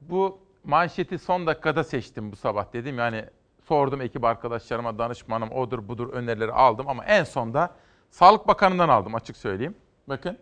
Bu 0.00 0.38
manşeti 0.64 1.18
son 1.18 1.46
dakikada 1.46 1.84
seçtim 1.84 2.32
bu 2.32 2.36
sabah 2.36 2.72
dedim. 2.72 2.98
Yani 2.98 3.24
sordum 3.68 4.00
ekip 4.00 4.24
arkadaşlarıma, 4.24 4.98
danışmanım 4.98 5.50
odur 5.50 5.88
budur 5.88 6.12
önerileri 6.12 6.52
aldım 6.52 6.88
ama 6.88 7.04
en 7.04 7.24
sonda 7.24 7.70
Sağlık 8.10 8.48
Bakanı'ndan 8.48 8.88
aldım 8.88 9.14
açık 9.14 9.36
söyleyeyim. 9.36 9.74
Bakın 10.08 10.38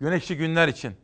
güneşli 0.00 0.36
günler 0.36 0.68
için. 0.68 0.94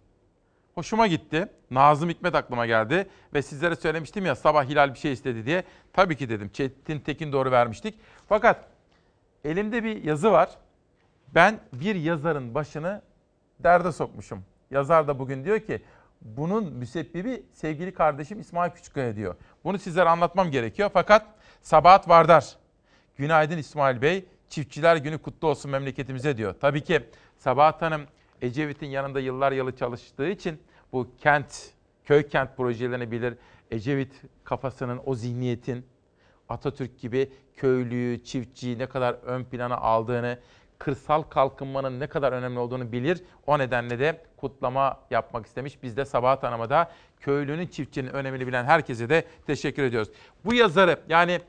Hoşuma 0.75 1.07
gitti. 1.07 1.49
Nazım 1.71 2.09
Hikmet 2.09 2.35
aklıma 2.35 2.67
geldi 2.67 3.09
ve 3.35 3.43
sizlere 3.43 3.77
söylemiştim 3.77 4.27
ya 4.27 4.35
sabah 4.35 4.65
Hilal 4.65 4.95
bir 4.95 4.99
şey 4.99 5.13
istedi 5.13 5.47
diye. 5.47 5.65
Tabii 5.93 6.17
ki 6.17 6.29
dedim. 6.29 6.51
Çetin 6.53 7.01
Tekin 7.01 7.33
doğru 7.33 7.51
vermiştik. 7.51 8.01
Fakat 8.29 8.65
elimde 9.45 9.85
bir 9.85 10.05
yazı 10.05 10.33
var. 10.33 10.51
Ben 11.35 11.61
bir 11.73 11.95
yazarın 11.95 12.55
başını 12.55 13.03
derde 13.59 13.93
sokmuşum. 13.93 14.45
Yazar 14.71 15.09
da 15.09 15.19
bugün 15.19 15.45
diyor 15.45 15.61
ki 15.61 15.83
bunun 16.21 16.73
müsebbibi 16.73 17.43
sevgili 17.53 17.95
kardeşim 17.95 18.41
İsmail 18.41 18.71
Küçükkaya 18.71 19.17
diyor. 19.17 19.35
Bunu 19.65 19.79
sizlere 19.79 20.09
anlatmam 20.09 20.51
gerekiyor 20.51 20.91
fakat 20.93 21.27
Sabahat 21.63 22.09
Vardar. 22.09 22.57
Günaydın 23.17 23.59
İsmail 23.59 24.03
Bey. 24.03 24.25
Çiftçiler 24.49 24.97
günü 24.97 25.19
kutlu 25.19 25.49
olsun 25.49 25.71
memleketimize 25.71 26.37
diyor. 26.37 26.55
Tabii 26.61 26.85
ki 26.85 27.01
Sabahat 27.39 27.83
Hanım 27.83 28.03
Ecevit'in 28.43 28.87
yanında 28.87 29.21
yıllar 29.21 29.53
yılı 29.53 29.77
çalıştığı 29.77 30.29
için 30.29 30.63
bu 30.93 31.09
kent, 31.19 31.71
köy 32.05 32.29
kent 32.29 32.57
projelerini 32.57 33.11
bilir. 33.11 33.35
Ecevit 33.71 34.23
kafasının, 34.45 35.01
o 35.07 35.15
zihniyetin 35.15 35.87
Atatürk 36.49 36.99
gibi 36.99 37.33
köylüyü, 37.57 38.25
çiftçiyi 38.25 38.79
ne 38.79 38.87
kadar 38.87 39.15
ön 39.15 39.45
plana 39.45 39.77
aldığını, 39.77 40.39
kırsal 40.81 41.23
kalkınmanın 41.23 42.01
ne 42.01 42.07
kadar 42.07 42.33
önemli 42.33 42.59
olduğunu 42.59 42.93
bilir. 42.93 43.23
O 43.47 43.59
nedenle 43.59 43.99
de 43.99 44.25
kutlama 44.37 45.01
yapmak 45.11 45.47
istemiş. 45.47 45.83
Biz 45.83 45.97
de 45.97 46.05
Sabahat 46.05 46.43
Hanım'a 46.43 46.71
da 46.71 46.91
köylünün, 47.21 47.67
çiftçinin 47.67 48.11
önemini 48.11 48.47
bilen 48.47 48.65
herkese 48.65 49.09
de 49.09 49.25
teşekkür 49.47 49.83
ediyoruz. 49.83 50.11
Bu 50.45 50.55
yazarı 50.55 51.01
yani 51.09 51.41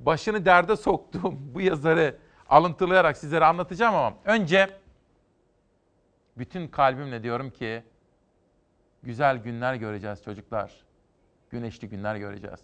başını 0.00 0.44
derde 0.44 0.76
soktuğum 0.76 1.32
bu 1.54 1.60
yazarı 1.60 2.16
alıntılayarak 2.48 3.16
sizlere 3.16 3.44
anlatacağım 3.44 3.94
ama 3.94 4.16
önce 4.24 4.70
bütün 6.38 6.68
kalbimle 6.68 7.22
diyorum 7.22 7.50
ki 7.50 7.82
güzel 9.02 9.36
günler 9.36 9.74
göreceğiz 9.74 10.22
çocuklar. 10.22 10.72
Güneşli 11.50 11.88
günler 11.88 12.16
göreceğiz. 12.16 12.60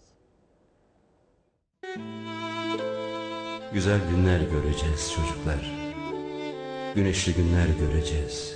Güzel 3.73 3.99
günler 4.09 4.39
göreceğiz 4.39 5.13
çocuklar. 5.15 5.86
Güneşli 6.97 7.33
günler 7.33 7.67
göreceğiz. 7.79 8.55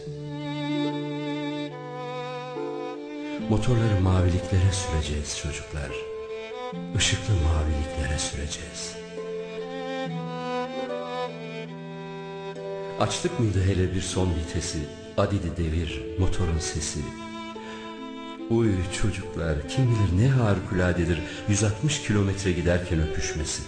Motorları 3.49 4.01
maviliklere 4.01 4.71
süreceğiz 4.71 5.37
çocuklar. 5.37 5.91
Işıklı 6.97 7.33
maviliklere 7.33 8.19
süreceğiz. 8.19 8.95
Açtık 12.99 13.39
mıydı 13.39 13.63
hele 13.65 13.95
bir 13.95 14.01
son 14.01 14.29
vitesi, 14.35 14.79
adidi 15.17 15.57
devir, 15.57 16.03
motorun 16.19 16.59
sesi. 16.59 16.99
Uy 18.49 18.71
çocuklar, 19.01 19.67
kim 19.69 19.85
bilir 19.85 20.25
ne 20.25 20.29
harikuladedir 20.29 21.19
160 21.49 22.01
kilometre 22.01 22.51
giderken 22.51 23.01
öpüşmesi. 23.01 23.63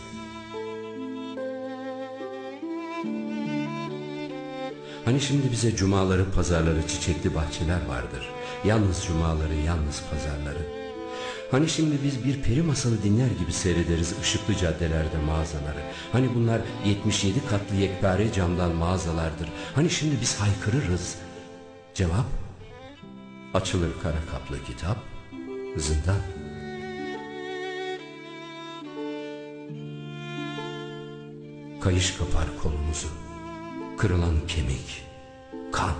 Hani 5.06 5.22
şimdi 5.22 5.52
bize 5.52 5.76
cumaları, 5.76 6.32
pazarları, 6.32 6.88
çiçekli 6.88 7.36
bahçeler 7.36 7.86
vardır. 7.88 8.30
Yalnız 8.66 9.06
cumaları, 9.06 9.54
yalnız 9.54 10.04
pazarları. 10.12 10.84
Hani 11.52 11.70
şimdi 11.70 11.96
biz 12.04 12.26
bir 12.26 12.42
peri 12.42 12.62
masalı 12.62 13.04
dinler 13.04 13.28
gibi 13.40 13.54
seyrederiz 13.54 14.14
ışıklı 14.22 14.56
caddelerde 14.56 15.18
mağazaları. 15.28 15.80
Hani 16.12 16.36
bunlar 16.36 16.62
77 16.86 17.46
katlı 17.46 17.76
yekpare 17.76 18.34
camdan 18.34 18.76
mağazalardır. 18.76 19.50
Hani 19.76 19.90
şimdi 19.90 20.16
biz 20.22 20.40
haykırırız. 20.40 21.16
Cevap? 21.94 22.26
Açılır 23.54 23.90
kara 24.04 24.26
kaplı 24.32 24.66
kitap, 24.66 24.98
zindan. 25.78 26.20
Kayış 31.82 32.18
kapar 32.18 32.46
kolumuzu 32.64 33.08
kırılan 33.98 34.48
kemik, 34.48 35.04
kan. 35.72 35.94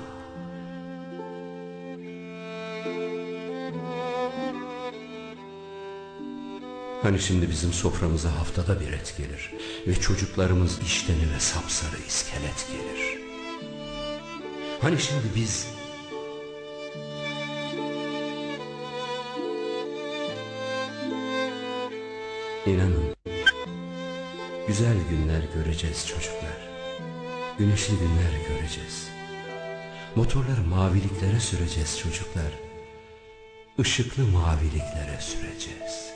Hani 7.02 7.20
şimdi 7.20 7.50
bizim 7.50 7.74
soframıza 7.74 8.32
haftada 8.32 8.80
bir 8.80 8.94
et 8.94 9.16
gelir 9.18 9.54
ve 9.88 9.96
çocuklarımız 9.96 10.80
işteni 10.82 11.34
ve 11.36 11.40
sapsarı 11.40 12.02
iskelet 12.08 12.68
gelir. 12.68 13.20
Hani 14.82 15.00
şimdi 15.00 15.26
biz 15.36 15.68
İnanın 22.66 23.16
güzel 24.68 24.98
günler 25.10 25.44
göreceğiz 25.56 26.08
çocuklar. 26.08 26.73
Güneşli 27.58 27.94
günler 27.98 28.48
göreceğiz. 28.48 29.10
Motorları 30.16 30.62
maviliklere 30.70 31.40
süreceğiz 31.40 32.00
çocuklar. 32.00 32.60
Işıklı 33.78 34.24
maviliklere 34.24 35.20
süreceğiz. 35.20 36.14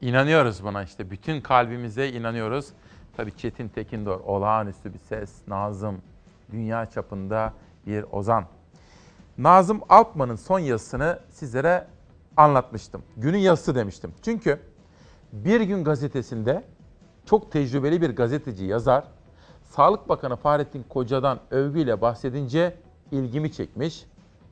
İnanıyoruz 0.00 0.64
buna 0.64 0.82
işte. 0.82 1.10
Bütün 1.10 1.40
kalbimize 1.40 2.08
inanıyoruz. 2.08 2.68
Tabii 3.16 3.36
Çetin 3.36 3.68
Tekindor 3.68 4.20
olağanüstü 4.20 4.94
bir 4.94 4.98
ses. 4.98 5.32
Nazım 5.48 6.02
dünya 6.52 6.90
çapında 6.90 7.52
bir 7.86 8.04
ozan. 8.12 8.46
Nazım 9.38 9.80
Alpman'ın 9.88 10.36
son 10.36 10.58
yazısını 10.58 11.18
sizlere 11.30 11.93
anlatmıştım. 12.36 13.02
Günün 13.16 13.38
yazısı 13.38 13.74
demiştim. 13.74 14.12
Çünkü 14.22 14.60
Bir 15.32 15.60
Gün 15.60 15.84
gazetesinde 15.84 16.64
çok 17.26 17.52
tecrübeli 17.52 18.02
bir 18.02 18.16
gazeteci 18.16 18.64
yazar 18.64 19.04
Sağlık 19.62 20.08
Bakanı 20.08 20.36
Fahrettin 20.36 20.82
Koca'dan 20.88 21.40
övgüyle 21.50 22.00
bahsedince 22.00 22.76
ilgimi 23.10 23.52
çekmiş 23.52 24.04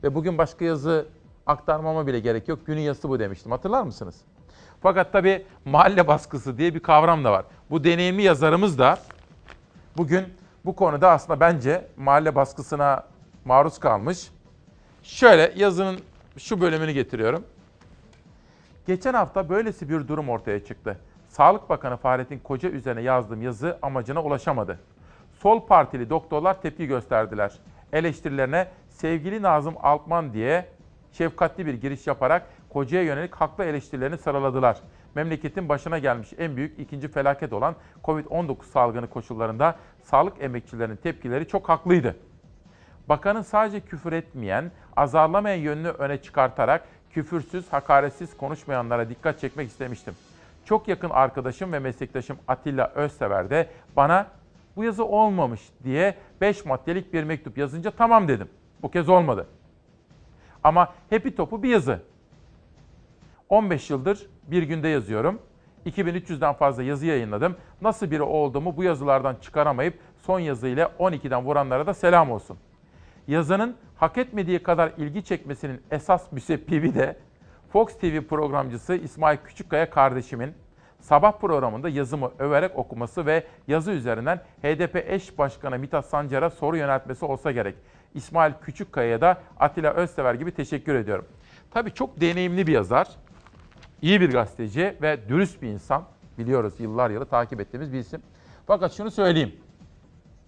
ve 0.03 0.15
bugün 0.15 0.37
başka 0.37 0.65
yazı 0.65 1.05
aktarmama 1.45 2.07
bile 2.07 2.19
gerek 2.19 2.47
yok. 2.47 2.59
Günün 2.65 2.81
yazısı 2.81 3.09
bu 3.09 3.19
demiştim. 3.19 3.51
Hatırlar 3.51 3.83
mısınız? 3.83 4.15
Fakat 4.81 5.11
tabii 5.11 5.45
mahalle 5.65 6.07
baskısı 6.07 6.57
diye 6.57 6.75
bir 6.75 6.79
kavram 6.79 7.23
da 7.23 7.31
var. 7.31 7.45
Bu 7.69 7.83
deneyimli 7.83 8.21
yazarımız 8.21 8.79
da 8.79 8.97
bugün 9.97 10.25
bu 10.65 10.75
konuda 10.75 11.11
aslında 11.11 11.39
bence 11.39 11.87
mahalle 11.97 12.35
baskısına 12.35 13.03
maruz 13.45 13.79
kalmış. 13.79 14.29
Şöyle 15.03 15.53
yazının 15.55 15.99
şu 16.37 16.61
bölümünü 16.61 16.91
getiriyorum. 16.91 17.43
Geçen 18.87 19.13
hafta 19.13 19.49
böylesi 19.49 19.89
bir 19.89 20.07
durum 20.07 20.29
ortaya 20.29 20.63
çıktı. 20.63 20.99
Sağlık 21.27 21.69
Bakanı 21.69 21.97
Fahrettin 21.97 22.39
Koca 22.39 22.69
üzerine 22.69 23.01
yazdığım 23.01 23.41
yazı 23.41 23.77
amacına 23.81 24.23
ulaşamadı. 24.23 24.79
Sol 25.33 25.65
partili 25.67 26.09
doktorlar 26.09 26.61
tepki 26.61 26.87
gösterdiler. 26.87 27.59
Eleştirilerine 27.93 28.67
sevgili 28.89 29.41
Nazım 29.41 29.75
Alpman 29.81 30.33
diye 30.33 30.65
şefkatli 31.11 31.65
bir 31.65 31.73
giriş 31.73 32.07
yaparak 32.07 32.47
Koca'ya 32.69 33.03
yönelik 33.03 33.35
haklı 33.35 33.63
eleştirilerini 33.63 34.17
sıraladılar. 34.17 34.77
Memleketin 35.15 35.69
başına 35.69 35.99
gelmiş 35.99 36.33
en 36.37 36.55
büyük 36.55 36.79
ikinci 36.79 37.07
felaket 37.07 37.53
olan 37.53 37.75
Covid-19 38.03 38.63
salgını 38.63 39.09
koşullarında 39.09 39.75
sağlık 40.03 40.41
emekçilerinin 40.41 40.95
tepkileri 40.95 41.47
çok 41.47 41.69
haklıydı. 41.69 42.15
Bakanın 43.09 43.41
sadece 43.41 43.79
küfür 43.79 44.13
etmeyen, 44.13 44.71
azarlamayan 44.95 45.57
yönünü 45.57 45.89
öne 45.89 46.21
çıkartarak 46.21 46.83
küfürsüz, 47.13 47.73
hakaretsiz 47.73 48.37
konuşmayanlara 48.37 49.09
dikkat 49.09 49.39
çekmek 49.39 49.69
istemiştim. 49.69 50.13
Çok 50.65 50.87
yakın 50.87 51.09
arkadaşım 51.09 51.73
ve 51.73 51.79
meslektaşım 51.79 52.37
Atilla 52.47 52.91
Özsever 52.95 53.49
de 53.49 53.69
bana 53.95 54.27
bu 54.75 54.83
yazı 54.83 55.05
olmamış 55.05 55.61
diye 55.83 56.15
5 56.41 56.65
maddelik 56.65 57.13
bir 57.13 57.23
mektup 57.23 57.57
yazınca 57.57 57.91
tamam 57.91 58.27
dedim. 58.27 58.49
Bu 58.81 58.91
kez 58.91 59.09
olmadı. 59.09 59.47
Ama 60.63 60.93
hepi 61.09 61.35
topu 61.35 61.63
bir 61.63 61.69
yazı. 61.69 61.99
15 63.49 63.89
yıldır 63.89 64.27
bir 64.47 64.63
günde 64.63 64.87
yazıyorum. 64.87 65.39
2300'den 65.85 66.53
fazla 66.53 66.83
yazı 66.83 67.05
yayınladım. 67.05 67.55
Nasıl 67.81 68.11
biri 68.11 68.21
olduğumu 68.21 68.77
bu 68.77 68.83
yazılardan 68.83 69.35
çıkaramayıp 69.35 69.99
son 70.21 70.39
yazıyla 70.39 70.91
12'den 70.99 71.45
vuranlara 71.45 71.87
da 71.87 71.93
selam 71.93 72.31
olsun. 72.31 72.57
Yazının 73.27 73.75
hak 73.95 74.17
etmediği 74.17 74.63
kadar 74.63 74.91
ilgi 74.97 75.23
çekmesinin 75.23 75.81
esas 75.91 76.31
müsebbibi 76.31 76.95
de 76.95 77.17
Fox 77.69 77.97
TV 77.97 78.21
programcısı 78.21 78.95
İsmail 78.95 79.37
Küçükkaya 79.37 79.89
kardeşimin 79.89 80.53
sabah 80.99 81.39
programında 81.39 81.89
yazımı 81.89 82.31
överek 82.39 82.77
okuması 82.77 83.25
ve 83.25 83.43
yazı 83.67 83.91
üzerinden 83.91 84.37
HDP 84.37 84.95
eş 84.95 85.37
başkanı 85.37 85.79
Mithat 85.79 86.05
Sancar'a 86.05 86.49
soru 86.49 86.77
yöneltmesi 86.77 87.25
olsa 87.25 87.51
gerek. 87.51 87.75
İsmail 88.13 88.53
Küçükkaya'ya 88.61 89.21
da 89.21 89.37
Atilla 89.59 89.93
Özsever 89.93 90.33
gibi 90.33 90.51
teşekkür 90.51 90.95
ediyorum. 90.95 91.25
Tabii 91.71 91.93
çok 91.93 92.21
deneyimli 92.21 92.67
bir 92.67 92.71
yazar, 92.71 93.07
iyi 94.01 94.21
bir 94.21 94.31
gazeteci 94.31 94.97
ve 95.01 95.29
dürüst 95.29 95.61
bir 95.61 95.67
insan. 95.67 96.03
Biliyoruz 96.37 96.73
yıllar 96.79 97.09
yılı 97.09 97.25
takip 97.25 97.61
ettiğimiz 97.61 97.93
bir 97.93 97.99
isim. 97.99 98.21
Fakat 98.67 98.93
şunu 98.93 99.11
söyleyeyim. 99.11 99.55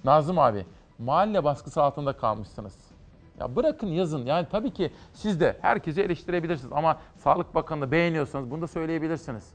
Nazım 0.03 0.39
abi, 0.39 0.65
mahalle 0.99 1.43
baskısı 1.43 1.83
altında 1.83 2.13
kalmışsınız. 2.17 2.77
Ya 3.39 3.55
bırakın 3.55 3.87
yazın. 3.87 4.25
Yani 4.25 4.47
tabii 4.51 4.73
ki 4.73 4.91
siz 5.13 5.39
de 5.39 5.57
herkesi 5.61 6.01
eleştirebilirsiniz 6.01 6.73
ama 6.73 6.99
Sağlık 7.17 7.55
Bakanı'nı 7.55 7.91
beğeniyorsanız 7.91 8.51
bunu 8.51 8.61
da 8.61 8.67
söyleyebilirsiniz. 8.67 9.53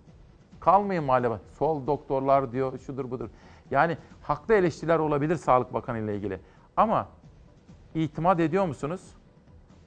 Kalmayın 0.60 1.04
mahalle. 1.04 1.28
Sol 1.58 1.86
doktorlar 1.86 2.52
diyor, 2.52 2.78
şudur 2.78 3.10
budur. 3.10 3.28
Yani 3.70 3.96
haklı 4.22 4.54
eleştiriler 4.54 4.98
olabilir 4.98 5.36
Sağlık 5.36 5.74
Bakanı 5.74 5.98
ile 5.98 6.16
ilgili. 6.16 6.40
Ama 6.76 7.08
itimat 7.94 8.40
ediyor 8.40 8.66
musunuz? 8.66 9.00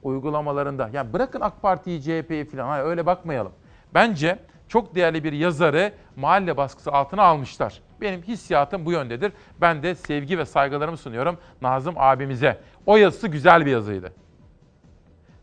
Uygulamalarında. 0.02 0.90
Yani 0.92 1.12
bırakın 1.12 1.40
AK 1.40 1.62
Parti'yi, 1.62 2.02
CHP'yi 2.02 2.44
falan. 2.44 2.68
Hayır, 2.68 2.84
öyle 2.84 3.06
bakmayalım. 3.06 3.52
Bence 3.94 4.38
çok 4.68 4.94
değerli 4.94 5.24
bir 5.24 5.32
yazarı 5.32 5.92
mahalle 6.16 6.56
baskısı 6.56 6.92
altına 6.92 7.22
almışlar. 7.22 7.82
Benim 8.00 8.22
hissiyatım 8.22 8.86
bu 8.86 8.92
yöndedir. 8.92 9.32
Ben 9.60 9.82
de 9.82 9.94
sevgi 9.94 10.38
ve 10.38 10.44
saygılarımı 10.44 10.96
sunuyorum 10.96 11.38
Nazım 11.62 11.94
abimize. 11.96 12.60
O 12.86 12.96
yazısı 12.96 13.28
güzel 13.28 13.66
bir 13.66 13.70
yazıydı. 13.70 14.12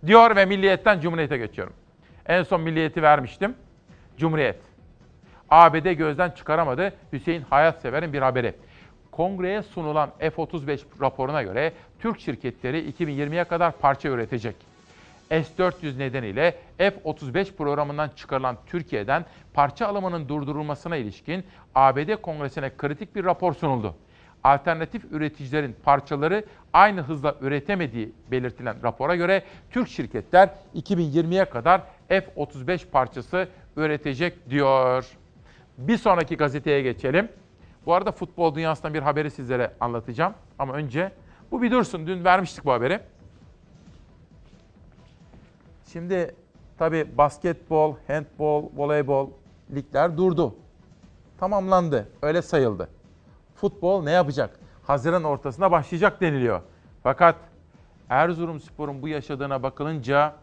Diyor 0.06 0.36
ve 0.36 0.46
Milliyet'ten 0.46 1.00
Cumhuriyet'e 1.00 1.38
geçiyorum. 1.38 1.74
En 2.26 2.44
son 2.44 2.62
Milliyet'i 2.62 3.02
vermiştim. 3.02 3.56
Cumhuriyet. 4.18 4.60
ABD 5.50 5.92
gözden 5.92 6.30
çıkaramadı 6.30 6.94
Hüseyin 7.14 7.42
Hayatsever'in 7.42 8.14
bir 8.14 8.22
haberi. 8.22 8.54
Kongreye 9.12 9.64
sunulan 9.64 10.12
F-35 10.20 10.80
raporuna 11.02 11.44
göre 11.44 11.74
Türk 12.00 12.20
şirketleri 12.20 12.92
2020'ye 12.92 13.44
kadar 13.44 13.72
parça 13.72 14.10
üretecek. 14.10 14.71
S-400 15.32 15.98
nedeniyle 15.98 16.58
F-35 16.78 17.56
programından 17.56 18.10
çıkarılan 18.10 18.58
Türkiye'den 18.66 19.26
parça 19.54 19.88
alımının 19.88 20.30
durdurulmasına 20.30 20.96
ilişkin 20.96 21.44
ABD 21.76 22.16
Kongresi'ne 22.22 22.78
kritik 22.78 23.16
bir 23.16 23.24
rapor 23.24 23.54
sunuldu. 23.54 23.96
Alternatif 24.44 25.06
üreticilerin 25.12 25.76
parçaları 25.84 26.46
aynı 26.74 27.02
hızla 27.02 27.36
üretemediği 27.42 28.12
belirtilen 28.32 28.84
rapora 28.84 29.16
göre 29.16 29.44
Türk 29.70 29.88
şirketler 29.88 30.50
2020'ye 30.76 31.46
kadar 31.46 31.82
F-35 32.10 32.90
parçası 32.90 33.48
üretecek 33.78 34.50
diyor. 34.50 35.06
Bir 35.78 35.98
sonraki 35.98 36.38
gazeteye 36.38 36.82
geçelim. 36.82 37.30
Bu 37.86 37.94
arada 37.94 38.12
futbol 38.12 38.56
dünyasından 38.56 38.94
bir 38.94 39.02
haberi 39.02 39.32
sizlere 39.32 39.72
anlatacağım. 39.80 40.34
Ama 40.60 40.74
önce 40.74 41.12
bu 41.52 41.62
bir 41.62 41.72
dursun. 41.72 42.08
Dün 42.08 42.26
vermiştik 42.26 42.66
bu 42.66 42.72
haberi. 42.72 43.00
Şimdi 45.94 46.36
tabii 46.78 47.18
basketbol, 47.18 47.96
handbol, 48.08 48.70
voleybol 48.76 49.30
ligler 49.76 50.18
durdu. 50.18 50.56
Tamamlandı. 51.38 52.10
Öyle 52.22 52.42
sayıldı. 52.42 52.90
Futbol 53.56 54.04
ne 54.04 54.12
yapacak? 54.12 54.60
Haziran 54.84 55.24
ortasına 55.24 55.72
başlayacak 55.72 56.22
deniliyor. 56.22 56.62
Fakat 57.04 57.36
Erzurumspor'un 58.10 59.02
bu 59.02 59.08
yaşadığına 59.08 59.64
bakılınca 59.64 60.36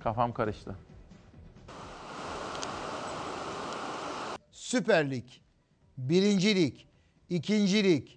kafam 0.00 0.32
karıştı. 0.32 0.76
Süper 4.52 5.10
Lig, 5.10 5.24
Birinci 5.98 6.56
Lig, 6.56 6.74
İkinci 7.28 7.84
Lig, 7.84 8.08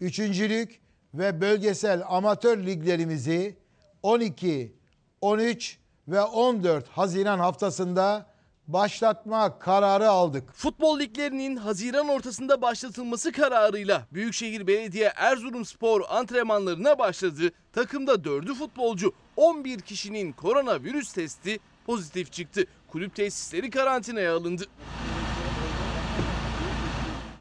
Üçüncülük 0.00 0.80
ve 1.14 1.40
bölgesel 1.40 2.02
amatör 2.06 2.66
liglerimizi 2.66 3.56
12, 4.02 4.72
13 5.20 5.78
ve 6.08 6.22
14 6.22 6.88
Haziran 6.88 7.38
haftasında 7.38 8.26
başlatma 8.66 9.58
kararı 9.58 10.08
aldık. 10.10 10.52
Futbol 10.54 11.00
liglerinin 11.00 11.56
Haziran 11.56 12.08
ortasında 12.08 12.62
başlatılması 12.62 13.32
kararıyla 13.32 14.02
Büyükşehir 14.12 14.66
Belediye 14.66 15.12
Erzurumspor 15.16 16.00
antrenmanlarına 16.08 16.98
başladı. 16.98 17.50
Takımda 17.72 18.12
4'ü 18.12 18.54
futbolcu 18.54 19.12
11 19.36 19.80
kişinin 19.80 20.32
koronavirüs 20.32 21.12
testi 21.12 21.58
pozitif 21.86 22.32
çıktı. 22.32 22.64
Kulüp 22.88 23.14
tesisleri 23.14 23.70
karantinaya 23.70 24.36
alındı. 24.36 24.64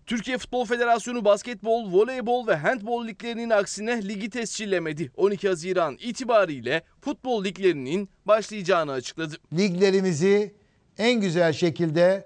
Türkiye 0.08 0.38
Futbol 0.38 0.66
Federasyonu 0.66 1.26
basketbol, 1.26 1.94
voleybol 1.94 2.48
ve 2.48 2.56
handbol 2.56 3.08
liglerinin 3.08 3.50
aksine 3.50 4.08
ligi 4.08 4.30
tescillemedi. 4.30 5.12
12 5.16 5.48
Haziran 5.48 5.98
itibariyle 6.00 6.84
futbol 7.02 7.44
liglerinin 7.44 8.10
başlayacağını 8.26 8.92
açıkladı. 8.92 9.36
Liglerimizi 9.54 10.56
en 10.98 11.22
güzel 11.22 11.54
şekilde 11.54 12.26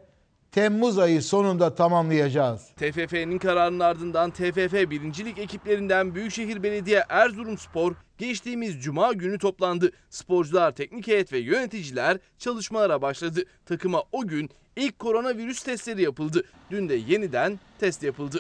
Temmuz 0.52 1.00
ayı 1.00 1.22
sonunda 1.22 1.76
tamamlayacağız. 1.76 2.62
TFF'nin 2.78 3.38
kararının 3.38 3.80
ardından 3.80 4.32
TFF 4.32 4.74
1. 4.74 5.26
Lig 5.26 5.40
ekiplerinden 5.40 6.16
Büyükşehir 6.16 6.64
Belediye 6.64 7.04
Erzurumspor 7.10 7.94
geçtiğimiz 8.18 8.84
cuma 8.84 9.14
günü 9.14 9.38
toplandı. 9.38 9.92
Sporcular, 10.10 10.72
teknik 10.72 11.08
heyet 11.08 11.34
ve 11.34 11.38
yöneticiler 11.40 12.18
çalışmalara 12.38 13.02
başladı. 13.02 13.44
Takıma 13.66 14.04
o 14.12 14.28
gün 14.28 14.50
ilk 14.76 15.00
koronavirüs 15.00 15.64
testleri 15.64 16.02
yapıldı. 16.02 16.44
Dün 16.72 16.90
de 16.90 16.96
yeniden 16.96 17.60
test 17.80 18.04
yapıldı. 18.04 18.40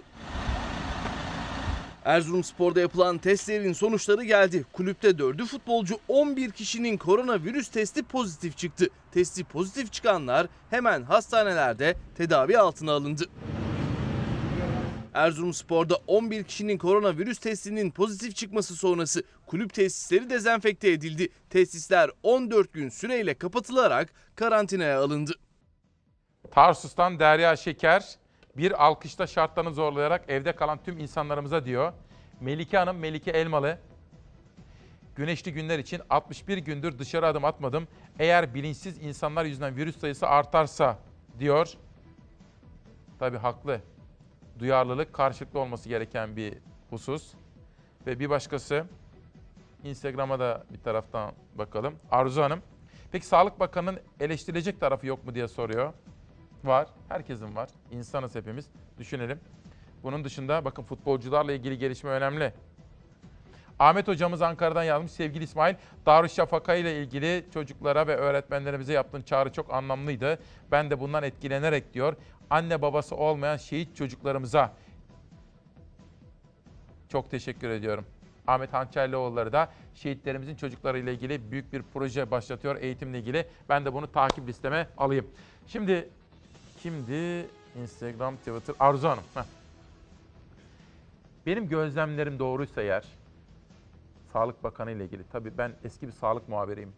Erzurumspor'da 2.06 2.80
yapılan 2.80 3.18
testlerin 3.18 3.74
sonuçları 3.74 4.24
geldi. 4.24 4.66
Kulüpte 4.74 5.10
4'ü 5.10 5.46
futbolcu 5.46 6.00
11 6.08 6.52
kişinin 6.52 6.98
koronavirüs 6.98 7.68
testi 7.68 8.04
pozitif 8.04 8.58
çıktı. 8.58 8.90
Testi 9.12 9.44
pozitif 9.44 9.94
çıkanlar 9.94 10.48
hemen 10.70 11.04
hastanelerde 11.04 11.96
tedavi 12.18 12.58
altına 12.58 12.92
alındı. 12.92 13.26
Erzurumspor'da 15.14 15.98
11 16.08 16.44
kişinin 16.44 16.78
koronavirüs 16.78 17.38
testinin 17.38 17.92
pozitif 17.92 18.36
çıkması 18.36 18.76
sonrası 18.76 19.24
kulüp 19.46 19.74
tesisleri 19.74 20.30
dezenfekte 20.30 20.92
edildi. 20.92 21.30
Tesisler 21.50 22.10
14 22.24 22.74
gün 22.74 22.90
süreyle 22.90 23.34
kapatılarak 23.34 24.14
karantinaya 24.36 25.02
alındı. 25.02 25.34
Tarsus'tan 26.52 27.20
Derya 27.20 27.56
Şeker 27.56 28.16
bir 28.58 28.86
alkışta 28.86 29.28
şartlarını 29.28 29.74
zorlayarak 29.74 30.30
evde 30.30 30.52
kalan 30.52 30.80
tüm 30.84 31.00
insanlarımıza 31.00 31.66
diyor. 31.66 31.94
Melike 32.42 32.78
Hanım, 32.78 32.98
Melike 32.98 33.32
Elmalı. 33.32 33.78
Güneşli 35.16 35.54
günler 35.54 35.80
için 35.80 36.02
61 36.10 36.58
gündür 36.58 37.00
dışarı 37.00 37.28
adım 37.28 37.46
atmadım. 37.46 37.88
Eğer 38.20 38.54
bilinçsiz 38.54 38.98
insanlar 38.98 39.46
yüzünden 39.46 39.76
virüs 39.76 40.00
sayısı 40.00 40.28
artarsa 40.28 41.00
diyor. 41.40 41.74
Tabii 43.20 43.38
haklı. 43.38 43.82
Duyarlılık 44.60 45.14
karşılıklı 45.14 45.60
olması 45.60 45.90
gereken 45.90 46.36
bir 46.36 46.54
husus. 46.90 47.34
Ve 48.08 48.20
bir 48.20 48.30
başkası 48.30 48.86
Instagram'a 49.84 50.40
da 50.40 50.64
bir 50.74 50.80
taraftan 50.80 51.32
bakalım. 51.56 51.96
Arzu 52.12 52.42
Hanım. 52.42 52.62
Peki 53.12 53.26
Sağlık 53.26 53.60
Bakanı'nın 53.60 54.00
eleştirilecek 54.20 54.80
tarafı 54.80 55.08
yok 55.08 55.26
mu 55.26 55.36
diye 55.36 55.48
soruyor. 55.48 55.94
Var. 56.64 56.88
Herkesin 57.10 57.56
var. 57.56 57.70
İnsanız 57.92 58.36
hepimiz. 58.36 58.68
Düşünelim. 58.98 59.40
Bunun 60.04 60.24
dışında 60.24 60.66
bakın 60.66 60.84
futbolcularla 60.84 61.54
ilgili 61.54 61.78
gelişme 61.78 62.10
önemli. 62.10 62.54
Ahmet 63.80 64.08
hocamız 64.08 64.42
Ankara'dan 64.42 64.84
yazmış. 64.84 65.12
Sevgili 65.12 65.44
İsmail, 65.44 65.76
Darüşşafaka 66.06 66.76
ile 66.76 67.02
ilgili 67.02 67.46
çocuklara 67.54 68.08
ve 68.08 68.16
öğretmenlerimize 68.16 68.94
yaptığın 68.94 69.22
çağrı 69.22 69.52
çok 69.52 69.74
anlamlıydı. 69.74 70.40
Ben 70.72 70.90
de 70.90 71.00
bundan 71.00 71.24
etkilenerek 71.24 71.94
diyor. 71.94 72.16
Anne 72.50 72.82
babası 72.82 73.16
olmayan 73.16 73.58
şehit 73.58 73.96
çocuklarımıza 73.96 74.74
çok 77.10 77.32
teşekkür 77.32 77.70
ediyorum. 77.70 78.06
Ahmet 78.48 78.74
Hançerlioğulları 78.74 79.54
da 79.54 79.70
şehitlerimizin 79.94 80.56
çocuklarıyla 80.56 81.12
ilgili 81.12 81.52
büyük 81.52 81.74
bir 81.74 81.84
proje 81.94 82.32
başlatıyor 82.32 82.78
eğitimle 82.82 83.20
ilgili. 83.20 83.48
Ben 83.70 83.86
de 83.86 83.94
bunu 83.94 84.12
takip 84.12 84.48
listeme 84.48 84.88
alayım. 84.98 85.28
Şimdi 85.68 86.10
kimdi? 86.84 87.50
Instagram, 87.82 88.36
Twitter, 88.36 88.76
Arzu 88.80 89.08
Hanım. 89.08 89.24
Heh. 89.34 89.44
Benim 91.46 91.70
gözlemlerim 91.70 92.40
doğruysa 92.40 92.82
eğer, 92.82 93.06
Sağlık 94.34 94.64
Bakanı 94.64 94.92
ile 94.92 95.06
ilgili, 95.06 95.24
tabii 95.32 95.58
ben 95.58 95.74
eski 95.84 96.08
bir 96.08 96.12
sağlık 96.12 96.50
muhabiriyim. 96.50 96.94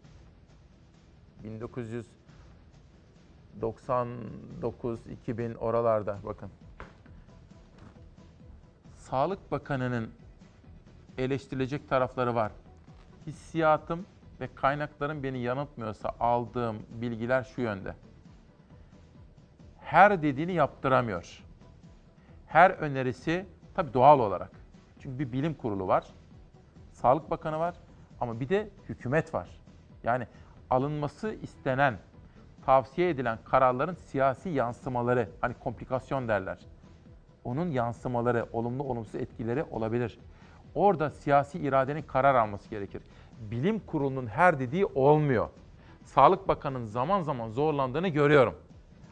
1999-2000 3.60 5.56
oralarda 5.56 6.18
bakın. 6.24 6.50
Sağlık 8.96 9.50
Bakanı'nın 9.50 10.10
eleştirilecek 11.18 11.88
tarafları 11.88 12.34
var. 12.34 12.52
Hissiyatım 13.26 14.06
ve 14.40 14.48
kaynaklarım 14.54 15.22
beni 15.22 15.38
yanıltmıyorsa 15.38 16.14
aldığım 16.20 16.76
bilgiler 16.88 17.42
şu 17.54 17.60
yönde. 17.60 17.94
Her 19.84 20.22
dediğini 20.22 20.52
yaptıramıyor. 20.52 21.44
Her 22.46 22.70
önerisi 22.70 23.46
tabii 23.74 23.94
doğal 23.94 24.20
olarak. 24.20 24.50
Çünkü 25.00 25.18
bir 25.18 25.32
bilim 25.32 25.54
kurulu 25.54 25.88
var. 25.88 26.06
Sağlık 26.92 27.30
Bakanı 27.30 27.58
var 27.58 27.74
ama 28.20 28.40
bir 28.40 28.48
de 28.48 28.70
hükümet 28.88 29.34
var. 29.34 29.48
Yani 30.04 30.26
alınması 30.70 31.36
istenen, 31.42 31.98
tavsiye 32.66 33.10
edilen 33.10 33.38
kararların 33.44 33.94
siyasi 33.94 34.48
yansımaları, 34.48 35.28
hani 35.40 35.54
komplikasyon 35.54 36.28
derler. 36.28 36.58
Onun 37.44 37.70
yansımaları, 37.70 38.46
olumlu 38.52 38.82
olumsuz 38.82 39.14
etkileri 39.14 39.64
olabilir. 39.64 40.18
Orada 40.74 41.10
siyasi 41.10 41.58
iradenin 41.58 42.02
karar 42.02 42.34
alması 42.34 42.70
gerekir. 42.70 43.02
Bilim 43.40 43.80
kurulunun 43.80 44.26
her 44.26 44.58
dediği 44.58 44.86
olmuyor. 44.86 45.48
Sağlık 46.04 46.48
Bakanı'nın 46.48 46.84
zaman 46.84 47.22
zaman 47.22 47.48
zorlandığını 47.48 48.08
görüyorum. 48.08 48.54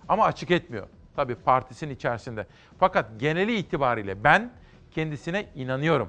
Ama 0.08 0.24
açık 0.24 0.50
etmiyor. 0.50 0.86
Tabii 1.16 1.34
partisinin 1.34 1.94
içerisinde. 1.94 2.46
Fakat 2.78 3.06
geneli 3.18 3.56
itibariyle 3.56 4.24
ben 4.24 4.50
kendisine 4.90 5.46
inanıyorum. 5.54 6.08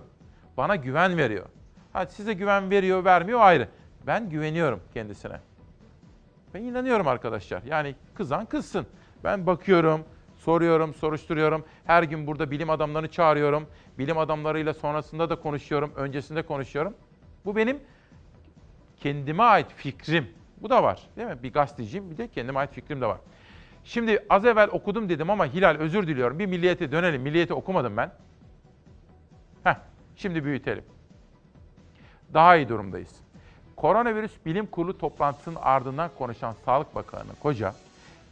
Bana 0.58 0.76
güven 0.76 1.18
veriyor. 1.18 1.46
Ha 1.94 2.06
size 2.06 2.34
güven 2.34 2.70
veriyor, 2.70 3.06
vermiyor 3.06 3.40
ayrı. 3.40 3.70
Ben 4.08 4.30
güveniyorum 4.30 4.80
kendisine. 4.94 5.40
Ben 6.54 6.64
inanıyorum 6.64 7.08
arkadaşlar. 7.08 7.64
Yani 7.64 7.96
kızan 8.14 8.46
kızsın. 8.46 8.88
Ben 9.24 9.46
bakıyorum, 9.46 10.06
soruyorum, 10.38 10.94
soruşturuyorum. 10.94 11.66
Her 11.86 12.04
gün 12.04 12.28
burada 12.28 12.52
bilim 12.52 12.70
adamlarını 12.70 13.08
çağırıyorum. 13.08 13.68
Bilim 13.98 14.18
adamlarıyla 14.18 14.74
sonrasında 14.74 15.30
da 15.30 15.36
konuşuyorum, 15.36 15.92
öncesinde 15.96 16.42
konuşuyorum. 16.42 16.94
Bu 17.46 17.56
benim 17.56 17.80
kendime 18.98 19.44
ait 19.44 19.68
fikrim. 19.76 20.28
Bu 20.62 20.70
da 20.70 20.84
var 20.84 21.10
değil 21.18 21.28
mi? 21.28 21.44
Bir 21.44 21.54
gazeteciyim 21.54 22.12
bir 22.12 22.18
de 22.18 22.28
kendime 22.28 22.60
ait 22.60 22.74
fikrim 22.74 23.02
de 23.02 23.06
var. 23.06 23.18
Şimdi 23.84 24.26
az 24.30 24.46
evvel 24.46 24.70
okudum 24.72 25.10
dedim 25.10 25.30
ama 25.30 25.46
Hilal 25.46 25.76
özür 25.76 26.08
diliyorum. 26.08 26.40
Bir 26.40 26.46
milliyete 26.46 26.92
dönelim. 26.92 27.22
Milliyeti 27.22 27.54
okumadım 27.54 27.98
ben. 27.98 28.12
Heh, 29.64 29.76
şimdi 30.16 30.44
büyütelim. 30.44 30.84
Daha 32.34 32.56
iyi 32.56 32.70
durumdayız. 32.70 33.16
Koronavirüs 33.76 34.32
Bilim 34.46 34.66
Kurulu 34.66 34.98
toplantısının 34.98 35.58
ardından 35.62 36.12
konuşan 36.18 36.56
Sağlık 36.66 36.96
Bakanı 36.96 37.36
Koca, 37.40 37.74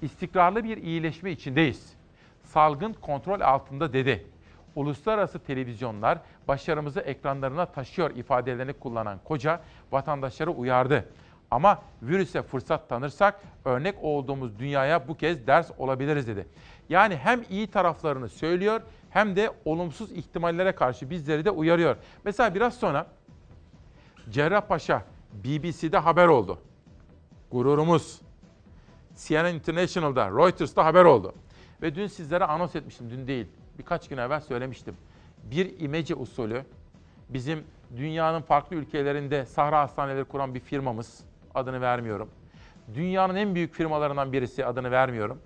istikrarlı 0.01 0.63
bir 0.63 0.77
iyileşme 0.77 1.31
içindeyiz. 1.31 1.93
Salgın 2.43 2.93
kontrol 2.93 3.41
altında 3.41 3.93
dedi. 3.93 4.25
Uluslararası 4.75 5.39
televizyonlar 5.39 6.17
başarımızı 6.47 6.99
ekranlarına 6.99 7.65
taşıyor 7.65 8.15
ifadelerini 8.15 8.73
kullanan 8.73 9.19
Koca 9.23 9.61
vatandaşları 9.91 10.51
uyardı. 10.51 11.05
Ama 11.51 11.81
virüse 12.01 12.41
fırsat 12.41 12.89
tanırsak 12.89 13.41
örnek 13.65 13.95
olduğumuz 14.01 14.59
dünyaya 14.59 15.07
bu 15.07 15.17
kez 15.17 15.47
ders 15.47 15.71
olabiliriz 15.77 16.27
dedi. 16.27 16.47
Yani 16.89 17.15
hem 17.15 17.43
iyi 17.49 17.67
taraflarını 17.67 18.29
söylüyor 18.29 18.81
hem 19.09 19.35
de 19.35 19.51
olumsuz 19.65 20.11
ihtimallere 20.11 20.71
karşı 20.71 21.09
bizleri 21.09 21.45
de 21.45 21.51
uyarıyor. 21.51 21.95
Mesela 22.23 22.55
biraz 22.55 22.73
sonra 22.73 23.07
Cerrahpaşa 24.29 25.05
BBC'de 25.33 25.97
haber 25.97 26.27
oldu. 26.27 26.59
Gururumuz. 27.51 28.21
CNN 29.17 29.53
International'da, 29.55 30.29
Reuters'ta 30.29 30.85
haber 30.85 31.05
oldu. 31.05 31.33
Ve 31.81 31.95
dün 31.95 32.07
sizlere 32.07 32.45
anons 32.45 32.75
etmiştim, 32.75 33.09
dün 33.09 33.27
değil. 33.27 33.47
Birkaç 33.77 34.07
gün 34.07 34.17
evvel 34.17 34.41
söylemiştim. 34.41 34.95
Bir 35.43 35.79
imece 35.79 36.15
usulü 36.15 36.65
bizim 37.29 37.63
dünyanın 37.97 38.41
farklı 38.41 38.75
ülkelerinde 38.75 39.45
sahra 39.45 39.79
hastaneleri 39.79 40.25
kuran 40.25 40.55
bir 40.55 40.59
firmamız. 40.59 41.30
Adını 41.55 41.81
vermiyorum. 41.81 42.29
Dünyanın 42.93 43.35
en 43.35 43.55
büyük 43.55 43.73
firmalarından 43.73 44.33
birisi 44.33 44.65
adını 44.65 44.91
vermiyorum. 44.91 45.41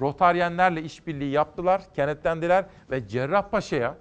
Rotaryenlerle 0.00 0.82
işbirliği 0.82 1.30
yaptılar, 1.30 1.82
kenetlendiler 1.94 2.64
ve 2.90 3.08
Cerrahpaşa'ya 3.08 3.94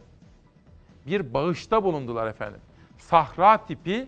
bir 1.07 1.33
bağışta 1.33 1.83
bulundular 1.83 2.27
efendim. 2.27 2.61
Sahra 2.97 3.65
tipi 3.65 4.07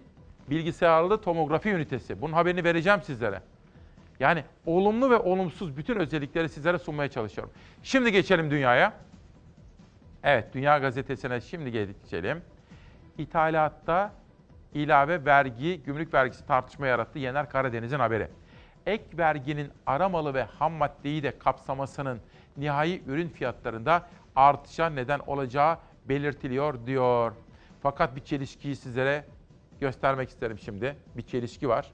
bilgisayarlı 0.50 1.22
tomografi 1.22 1.70
ünitesi. 1.70 2.22
Bunun 2.22 2.34
haberini 2.34 2.64
vereceğim 2.64 3.02
sizlere. 3.02 3.42
Yani 4.20 4.44
olumlu 4.66 5.10
ve 5.10 5.18
olumsuz 5.18 5.78
bütün 5.78 5.96
özellikleri 5.96 6.50
sizlere 6.50 6.80
sunmaya 6.80 7.10
çalışıyorum. 7.10 7.54
Şimdi 7.84 8.12
geçelim 8.12 8.52
dünyaya. 8.52 8.94
Evet, 10.24 10.54
Dünya 10.54 10.78
Gazetesi'ne 10.78 11.42
şimdi 11.42 11.72
geçelim. 11.72 12.42
İthalatta 13.18 14.12
ilave 14.74 15.26
vergi, 15.26 15.84
gümrük 15.84 16.14
vergisi 16.14 16.46
tartışma 16.46 16.88
yarattı. 16.88 17.20
Yener 17.20 17.50
Karadeniz'in 17.50 18.00
haberi. 18.00 18.28
Ek 18.86 19.04
verginin 19.18 19.72
aramalı 19.86 20.34
ve 20.34 20.44
ham 20.44 20.74
maddeyi 20.74 21.24
de 21.24 21.40
kapsamasının 21.40 22.20
nihai 22.58 23.04
ürün 23.08 23.30
fiyatlarında 23.30 24.08
artışa 24.36 24.90
neden 24.90 25.20
olacağı 25.20 25.78
belirtiliyor 26.10 26.86
diyor. 26.86 27.32
Fakat 27.82 28.16
bir 28.16 28.24
çelişkiyi 28.24 28.76
sizlere 28.76 29.26
göstermek 29.80 30.30
isterim 30.30 30.60
şimdi. 30.60 30.98
Bir 31.18 31.22
çelişki 31.22 31.70
var. 31.70 31.94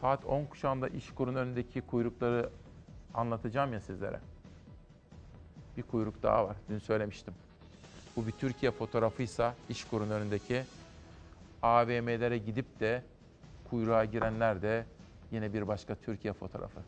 Saat 0.00 0.24
10 0.24 0.44
kuşağında 0.44 0.88
İşkur'un 0.88 1.34
önündeki 1.34 1.80
kuyrukları 1.80 2.50
anlatacağım 3.14 3.72
ya 3.72 3.80
sizlere. 3.80 4.20
Bir 5.76 5.82
kuyruk 5.82 6.22
daha 6.22 6.48
var. 6.48 6.56
Dün 6.68 6.78
söylemiştim. 6.78 7.34
Bu 8.16 8.26
bir 8.26 8.32
Türkiye 8.32 8.72
fotoğrafıysa 8.72 9.54
İşkur'un 9.68 10.10
önündeki 10.10 10.62
AVM'lere 11.62 12.38
gidip 12.38 12.80
de 12.80 13.02
kuyruğa 13.70 14.04
girenler 14.04 14.62
de 14.62 14.86
yine 15.32 15.52
bir 15.52 15.68
başka 15.68 15.94
Türkiye 15.94 16.32
fotoğrafı. 16.32 16.80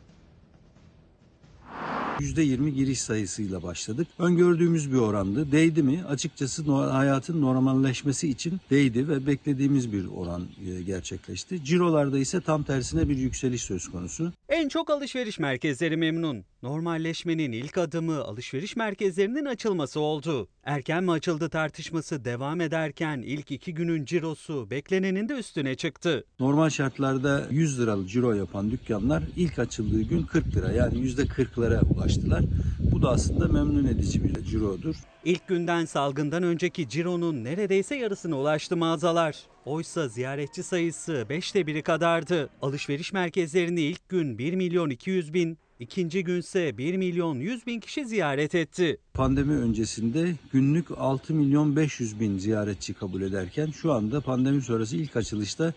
%20 2.19 2.69
giriş 2.69 3.01
sayısıyla 3.01 3.63
başladık. 3.63 4.07
Öngördüğümüz 4.19 4.91
bir 4.93 4.97
orandı. 4.97 5.51
Değdi 5.51 5.83
mi? 5.83 6.03
Açıkçası 6.09 6.71
hayatın 6.71 7.41
normalleşmesi 7.41 8.29
için 8.29 8.61
değdi 8.69 9.07
ve 9.07 9.27
beklediğimiz 9.27 9.93
bir 9.93 10.05
oran 10.05 10.47
e, 10.67 10.81
gerçekleşti. 10.81 11.65
Cirolarda 11.65 12.19
ise 12.19 12.41
tam 12.41 12.63
tersine 12.63 13.09
bir 13.09 13.17
yükseliş 13.17 13.63
söz 13.63 13.91
konusu. 13.91 14.31
En 14.49 14.69
çok 14.69 14.89
alışveriş 14.89 15.39
merkezleri 15.39 15.97
memnun. 15.97 16.45
Normalleşmenin 16.63 17.51
ilk 17.51 17.77
adımı 17.77 18.23
alışveriş 18.23 18.75
merkezlerinin 18.75 19.45
açılması 19.45 19.99
oldu. 19.99 20.47
Erken 20.63 21.03
mi 21.03 21.11
açıldı 21.11 21.49
tartışması 21.49 22.25
devam 22.25 22.61
ederken 22.61 23.21
ilk 23.25 23.51
iki 23.51 23.73
günün 23.73 24.05
cirosu 24.05 24.69
beklenenin 24.69 25.29
de 25.29 25.33
üstüne 25.33 25.75
çıktı. 25.75 26.23
Normal 26.39 26.69
şartlarda 26.69 27.47
100 27.51 27.79
liralık 27.79 28.09
ciro 28.09 28.33
yapan 28.33 28.71
dükkanlar 28.71 29.23
ilk 29.35 29.59
açıldığı 29.59 30.01
gün 30.01 30.23
40 30.23 30.55
lira 30.55 30.71
yani 30.71 30.97
%40'lara 30.97 31.79
ulaştılar. 32.03 32.43
Bu 32.91 33.01
da 33.01 33.09
aslında 33.09 33.47
memnun 33.47 33.85
edici 33.85 34.23
bir 34.23 34.43
cirodur. 34.45 34.95
İlk 35.25 35.47
günden 35.47 35.85
salgından 35.85 36.43
önceki 36.43 36.89
cironun 36.89 37.43
neredeyse 37.43 37.95
yarısına 37.95 38.39
ulaştı 38.39 38.77
mağazalar. 38.77 39.35
Oysa 39.65 40.07
ziyaretçi 40.07 40.63
sayısı 40.63 41.25
5'te 41.29 41.67
biri 41.67 41.81
kadardı. 41.81 42.49
Alışveriş 42.61 43.13
merkezlerini 43.13 43.81
ilk 43.81 44.09
gün 44.09 44.37
1 44.37 44.53
milyon 44.53 44.89
200 44.89 45.33
bin, 45.33 45.57
ikinci 45.79 46.23
günse 46.23 46.77
1 46.77 46.97
milyon 46.97 47.39
100 47.39 47.67
bin 47.67 47.79
kişi 47.79 48.05
ziyaret 48.05 48.55
etti. 48.55 48.97
Pandemi 49.13 49.53
öncesinde 49.53 50.35
günlük 50.53 50.85
6 50.97 51.33
milyon 51.33 51.75
500 51.75 52.19
bin 52.19 52.37
ziyaretçi 52.37 52.93
kabul 52.93 53.21
ederken 53.21 53.67
şu 53.67 53.91
anda 53.93 54.21
pandemi 54.21 54.61
sonrası 54.61 54.97
ilk 54.97 55.15
açılışta 55.15 55.73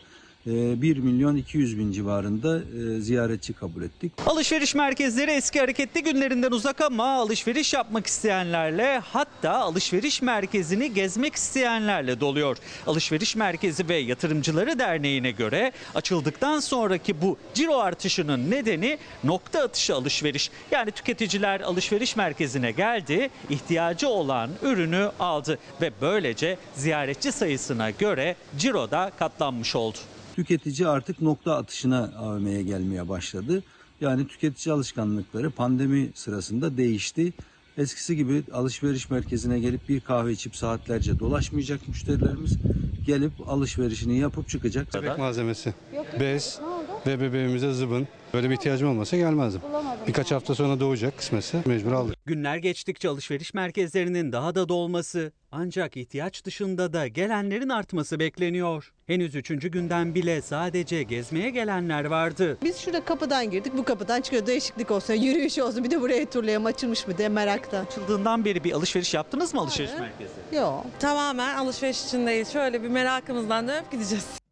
1 0.46 0.96
milyon 0.96 1.36
200 1.36 1.78
bin 1.78 1.92
civarında 1.92 2.58
e, 2.58 3.00
ziyaretçi 3.00 3.52
kabul 3.52 3.82
ettik. 3.82 4.12
Alışveriş 4.26 4.74
merkezleri 4.74 5.30
eski 5.30 5.60
hareketli 5.60 6.02
günlerinden 6.02 6.50
uzak 6.50 6.80
ama 6.80 7.04
alışveriş 7.04 7.74
yapmak 7.74 8.06
isteyenlerle 8.06 8.98
hatta 8.98 9.52
alışveriş 9.52 10.22
merkezini 10.22 10.94
gezmek 10.94 11.34
isteyenlerle 11.34 12.20
doluyor. 12.20 12.56
Alışveriş 12.86 13.36
Merkezi 13.36 13.88
ve 13.88 13.96
Yatırımcıları 13.96 14.78
Derneği'ne 14.78 15.30
göre 15.30 15.72
açıldıktan 15.94 16.60
sonraki 16.60 17.22
bu 17.22 17.38
ciro 17.54 17.78
artışının 17.78 18.50
nedeni 18.50 18.98
nokta 19.24 19.60
atışı 19.60 19.94
alışveriş. 19.94 20.50
Yani 20.70 20.90
tüketiciler 20.90 21.60
alışveriş 21.60 22.16
merkezine 22.16 22.70
geldi, 22.70 23.30
ihtiyacı 23.50 24.08
olan 24.08 24.50
ürünü 24.62 25.10
aldı 25.20 25.58
ve 25.80 25.90
böylece 26.00 26.58
ziyaretçi 26.74 27.32
sayısına 27.32 27.90
göre 27.90 28.36
ciro 28.58 28.90
da 28.90 29.12
katlanmış 29.18 29.76
oldu. 29.76 29.98
Tüketici 30.36 30.88
artık 30.88 31.20
nokta 31.20 31.56
atışına 31.56 32.12
AVM'ye 32.18 32.62
gelmeye 32.62 33.08
başladı. 33.08 33.62
Yani 34.00 34.26
tüketici 34.26 34.72
alışkanlıkları 34.72 35.50
pandemi 35.50 36.10
sırasında 36.14 36.76
değişti. 36.76 37.32
Eskisi 37.78 38.16
gibi 38.16 38.44
alışveriş 38.52 39.10
merkezine 39.10 39.58
gelip 39.58 39.88
bir 39.88 40.00
kahve 40.00 40.32
içip 40.32 40.56
saatlerce 40.56 41.18
dolaşmayacak 41.18 41.88
müşterilerimiz. 41.88 42.58
Gelip 43.04 43.32
alışverişini 43.48 44.18
yapıp 44.18 44.48
çıkacak. 44.48 44.94
Bebek 44.94 45.18
malzemesi, 45.18 45.74
bez 46.20 46.60
ve 47.06 47.20
bebeğimize 47.20 47.72
zıbın. 47.72 48.08
Böyle 48.34 48.50
bir 48.50 48.54
ihtiyacım 48.54 48.88
olmasa 48.88 49.16
gelmezdim. 49.16 49.60
Birkaç 50.08 50.32
hafta 50.32 50.54
sonra 50.54 50.80
doğacak 50.80 51.18
kısmetse 51.18 51.62
mecbur 51.66 51.92
aldık. 51.92 52.16
Günler 52.26 52.56
geçtikçe 52.56 53.08
alışveriş 53.08 53.54
merkezlerinin 53.54 54.32
daha 54.32 54.54
da 54.54 54.68
dolması 54.68 55.32
ancak 55.52 55.96
ihtiyaç 55.96 56.44
dışında 56.44 56.92
da 56.92 57.08
gelenlerin 57.08 57.68
artması 57.68 58.18
bekleniyor. 58.18 58.92
Henüz 59.06 59.34
üçüncü 59.34 59.68
günden 59.68 60.14
bile 60.14 60.42
sadece 60.42 61.02
gezmeye 61.02 61.50
gelenler 61.50 62.04
vardı. 62.04 62.58
Biz 62.62 62.78
şurada 62.78 63.04
kapıdan 63.04 63.50
girdik, 63.50 63.72
bu 63.76 63.84
kapıdan 63.84 64.20
çıkıyor. 64.20 64.46
Değişiklik 64.46 64.90
olsun, 64.90 65.14
yürüyüş 65.14 65.58
olsun. 65.58 65.84
Bir 65.84 65.90
de 65.90 66.00
buraya 66.00 66.26
turlayalım 66.30 66.66
açılmış 66.66 67.06
mı 67.06 67.18
diye 67.18 67.28
merakta. 67.28 67.78
Açıldığından 67.78 68.44
beri 68.44 68.64
bir 68.64 68.72
alışveriş 68.72 69.14
yaptınız 69.14 69.54
mı 69.54 69.60
alışveriş 69.60 69.90
merkezi? 70.00 70.56
Yok. 70.56 70.86
Tamamen 70.98 71.56
alışveriş 71.56 72.04
içindeyiz. 72.04 72.52
Şöyle 72.52 72.82
bir 72.82 72.88
merakımızdan 72.88 73.68
dönüp 73.68 73.92
gideceğiz. 73.92 74.45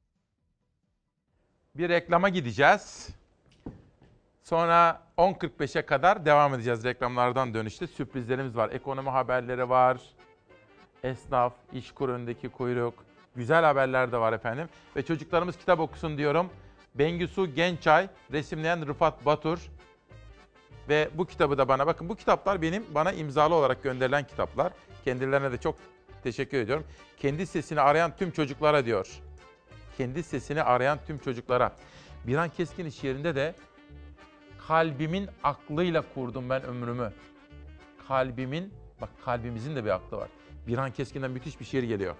Bir 1.74 1.88
reklama 1.88 2.28
gideceğiz. 2.28 3.08
Sonra 4.42 5.02
10.45'e 5.18 5.82
kadar 5.82 6.26
devam 6.26 6.54
edeceğiz 6.54 6.84
reklamlardan 6.84 7.54
dönüşte. 7.54 7.86
Sürprizlerimiz 7.86 8.56
var. 8.56 8.70
Ekonomi 8.70 9.10
haberleri 9.10 9.68
var. 9.68 10.00
Esnaf, 11.02 11.52
işkur 11.72 12.08
önündeki 12.08 12.48
kuyruk. 12.48 12.94
Güzel 13.36 13.64
haberler 13.64 14.12
de 14.12 14.16
var 14.16 14.32
efendim. 14.32 14.68
Ve 14.96 15.02
çocuklarımız 15.04 15.56
kitap 15.56 15.80
okusun 15.80 16.18
diyorum. 16.18 16.50
Bengisu 16.94 17.54
Gençay, 17.54 18.08
resimleyen 18.32 18.86
Rıfat 18.86 19.26
Batur. 19.26 19.70
Ve 20.88 21.08
bu 21.14 21.26
kitabı 21.26 21.58
da 21.58 21.68
bana 21.68 21.86
bakın 21.86 22.08
bu 22.08 22.16
kitaplar 22.16 22.62
benim 22.62 22.84
bana 22.94 23.12
imzalı 23.12 23.54
olarak 23.54 23.82
gönderilen 23.82 24.26
kitaplar. 24.26 24.72
Kendilerine 25.04 25.52
de 25.52 25.58
çok 25.58 25.76
teşekkür 26.22 26.58
ediyorum. 26.58 26.84
Kendi 27.16 27.46
sesini 27.46 27.80
arayan 27.80 28.16
tüm 28.16 28.30
çocuklara 28.30 28.84
diyor. 28.84 29.20
Kendi 29.96 30.22
sesini 30.22 30.62
arayan 30.62 30.98
tüm 31.06 31.18
çocuklara. 31.18 31.72
Biran 32.26 32.48
Keskin 32.48 32.86
iş 32.86 33.04
yerinde 33.04 33.34
de 33.34 33.54
kalbimin 34.68 35.28
aklıyla 35.42 36.04
kurdum 36.14 36.50
ben 36.50 36.62
ömrümü. 36.62 37.12
Kalbimin, 38.08 38.74
bak 39.00 39.08
kalbimizin 39.24 39.76
de 39.76 39.84
bir 39.84 39.90
aklı 39.90 40.16
var. 40.16 40.28
Birhan 40.66 40.90
Keskin'den 40.90 41.30
müthiş 41.30 41.60
bir 41.60 41.64
şiir 41.64 41.82
geliyor. 41.82 42.14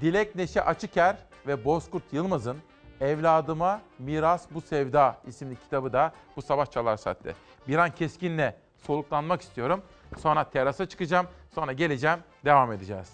Dilek 0.00 0.34
Neşe 0.34 0.62
Açıker 0.62 1.16
ve 1.46 1.64
Bozkurt 1.64 2.12
Yılmaz'ın 2.12 2.56
Evladıma 3.00 3.80
Miras 3.98 4.46
Bu 4.50 4.60
Sevda 4.60 5.16
isimli 5.26 5.56
kitabı 5.56 5.92
da 5.92 6.12
bu 6.36 6.42
sabah 6.42 6.66
çalar 6.66 6.96
saatte. 6.96 7.34
Birhan 7.68 7.90
Keskin'le 7.90 8.52
soluklanmak 8.76 9.42
istiyorum. 9.42 9.82
Sonra 10.18 10.50
terasa 10.50 10.86
çıkacağım. 10.86 11.26
Sonra 11.54 11.72
geleceğim. 11.72 12.18
Devam 12.44 12.72
edeceğiz. 12.72 13.08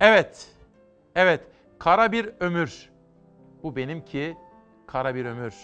Evet. 0.00 0.48
Evet. 1.14 1.40
Kara 1.80 2.12
bir 2.12 2.30
ömür. 2.40 2.90
Bu 3.62 3.76
benimki 3.76 4.36
kara 4.86 5.14
bir 5.14 5.24
ömür. 5.24 5.54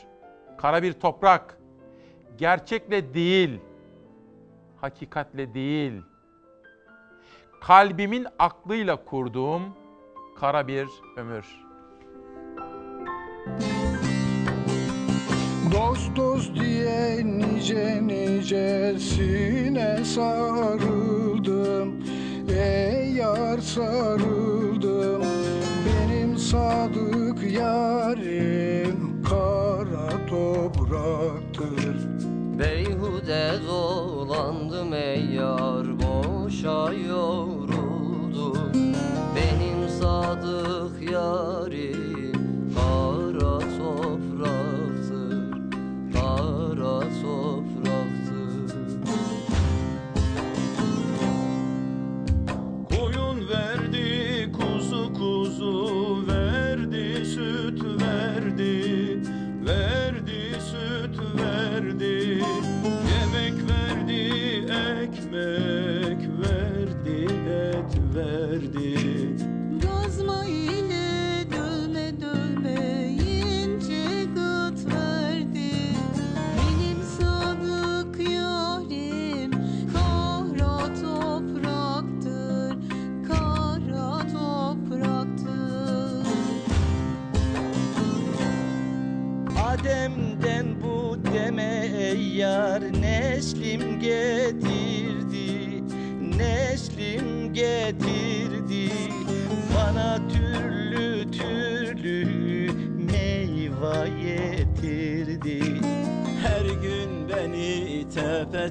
Kara 0.59 0.83
bir 0.83 0.93
toprak. 0.93 1.59
Gerçekle 2.39 3.15
değil. 3.15 3.61
Hakikatle 4.81 5.55
değil. 5.55 6.03
Kalbimin 7.61 8.27
aklıyla 8.39 9.05
kurduğum 9.05 9.63
kara 10.41 10.69
bir 10.69 10.89
ömür. 11.17 11.47
Dost 15.73 16.17
dost 16.17 16.55
diye 16.55 17.25
nice 17.25 18.07
nicesine 18.07 20.05
sarıldım 20.05 22.05
Ey 22.49 23.13
yar 23.13 23.59
sarıldım 23.59 25.26
sadık 26.51 27.53
yarim 27.53 29.23
kara 29.29 30.27
topraktır 30.31 31.46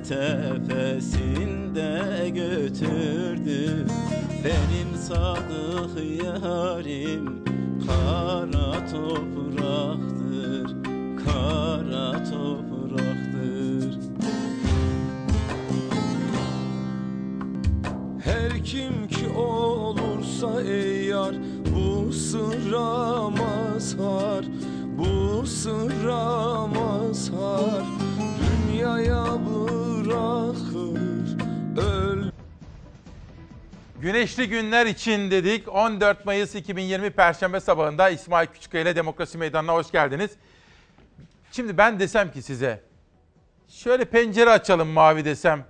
tepe 0.04 0.66
tepesinde 0.68 2.30
götürdü. 2.30 3.88
Benim 4.44 4.96
sadık 5.02 6.24
yarim 6.24 7.44
kara 7.88 8.86
topraktır 8.92 10.76
Kara 11.26 12.24
topraktır. 12.24 14.00
Her 18.24 18.64
kim 18.64 19.08
ki 19.08 19.30
olursa 19.38 20.62
ey 20.62 21.06
yar 21.06 21.36
bu 21.76 22.14
sıra 22.14 23.30
mazhar 23.30 24.46
bu 24.98 25.46
sıra 25.48 25.95
Güneşli 34.06 34.50
günler 34.50 34.86
için 34.86 35.32
dedik. 35.32 35.68
14 35.68 36.26
Mayıs 36.26 36.56
2020 36.56 37.10
Perşembe 37.10 37.60
sabahında 37.60 38.10
İsmail 38.10 38.48
Küçükkaya 38.48 38.84
ile 38.84 38.96
Demokrasi 38.96 39.38
Meydanı'na 39.38 39.74
hoş 39.74 39.92
geldiniz. 39.92 40.32
Şimdi 41.52 41.78
ben 41.78 42.00
desem 42.00 42.32
ki 42.32 42.42
size, 42.42 42.82
şöyle 43.70 44.06
pencere 44.06 44.50
açalım 44.50 44.88
mavi 44.88 45.26
desem. 45.26 45.66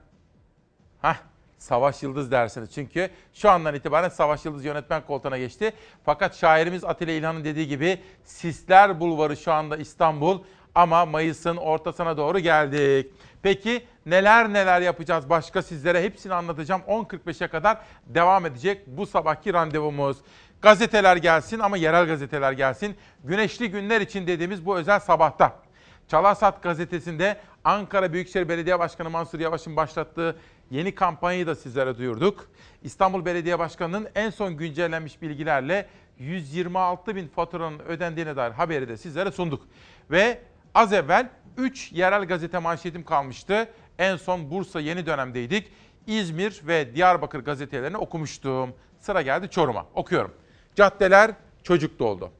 Hah, 1.01 1.17
Savaş 1.57 2.03
Yıldız 2.03 2.31
dersiniz. 2.31 2.69
Çünkü 2.73 3.09
şu 3.33 3.49
andan 3.49 3.75
itibaren 3.75 4.09
Savaş 4.09 4.45
Yıldız 4.45 4.65
yönetmen 4.65 5.05
koltuğuna 5.05 5.37
geçti. 5.37 5.73
Fakat 6.05 6.35
şairimiz 6.35 6.83
Atilla 6.83 7.11
İlhan'ın 7.11 7.43
dediği 7.43 7.67
gibi 7.67 7.99
Sisler 8.23 8.99
Bulvarı 8.99 9.37
şu 9.37 9.51
anda 9.51 9.77
İstanbul 9.77 10.43
ama 10.75 11.05
Mayıs'ın 11.05 11.57
ortasına 11.57 12.17
doğru 12.17 12.39
geldik. 12.39 13.11
Peki 13.45 13.85
neler 14.05 14.53
neler 14.53 14.81
yapacağız 14.81 15.29
başka 15.29 15.61
sizlere 15.61 16.03
hepsini 16.03 16.33
anlatacağım. 16.33 16.81
10.45'e 16.87 17.47
kadar 17.47 17.77
devam 18.05 18.45
edecek 18.45 18.87
bu 18.87 19.05
sabahki 19.05 19.53
randevumuz. 19.53 20.17
Gazeteler 20.61 21.17
gelsin 21.17 21.59
ama 21.59 21.77
yerel 21.77 22.07
gazeteler 22.07 22.51
gelsin. 22.51 22.95
Güneşli 23.23 23.71
günler 23.71 24.01
için 24.01 24.27
dediğimiz 24.27 24.65
bu 24.65 24.77
özel 24.77 24.99
sabahta. 24.99 25.59
Çalarsat 26.07 26.63
gazetesinde 26.63 27.37
Ankara 27.63 28.13
Büyükşehir 28.13 28.49
Belediye 28.49 28.79
Başkanı 28.79 29.09
Mansur 29.09 29.39
Yavaş'ın 29.39 29.75
başlattığı 29.75 30.35
yeni 30.71 30.95
kampanyayı 30.95 31.47
da 31.47 31.55
sizlere 31.55 31.97
duyurduk. 31.97 32.47
İstanbul 32.83 33.25
Belediye 33.25 33.59
Başkanı'nın 33.59 34.07
en 34.15 34.29
son 34.29 34.57
güncellenmiş 34.57 35.21
bilgilerle 35.21 35.87
126 36.19 37.15
bin 37.15 37.27
faturanın 37.27 37.79
ödendiğine 37.79 38.35
dair 38.35 38.51
haberi 38.51 38.87
de 38.87 38.97
sizlere 38.97 39.31
sunduk. 39.31 39.67
Ve 40.11 40.39
az 40.75 40.93
evvel 40.93 41.29
3 41.57 41.91
yerel 41.91 42.25
gazete 42.25 42.59
manşetim 42.59 43.03
kalmıştı. 43.03 43.67
En 43.99 44.15
son 44.15 44.51
Bursa 44.51 44.79
yeni 44.79 45.05
dönemdeydik. 45.05 45.71
İzmir 46.07 46.61
ve 46.67 46.95
Diyarbakır 46.95 47.39
gazetelerini 47.39 47.97
okumuştum. 47.97 48.73
Sıra 48.99 49.21
geldi 49.21 49.49
Çorum'a. 49.49 49.85
Okuyorum. 49.95 50.31
Caddeler 50.75 51.31
çocuk 51.63 51.99
doldu. 51.99 52.31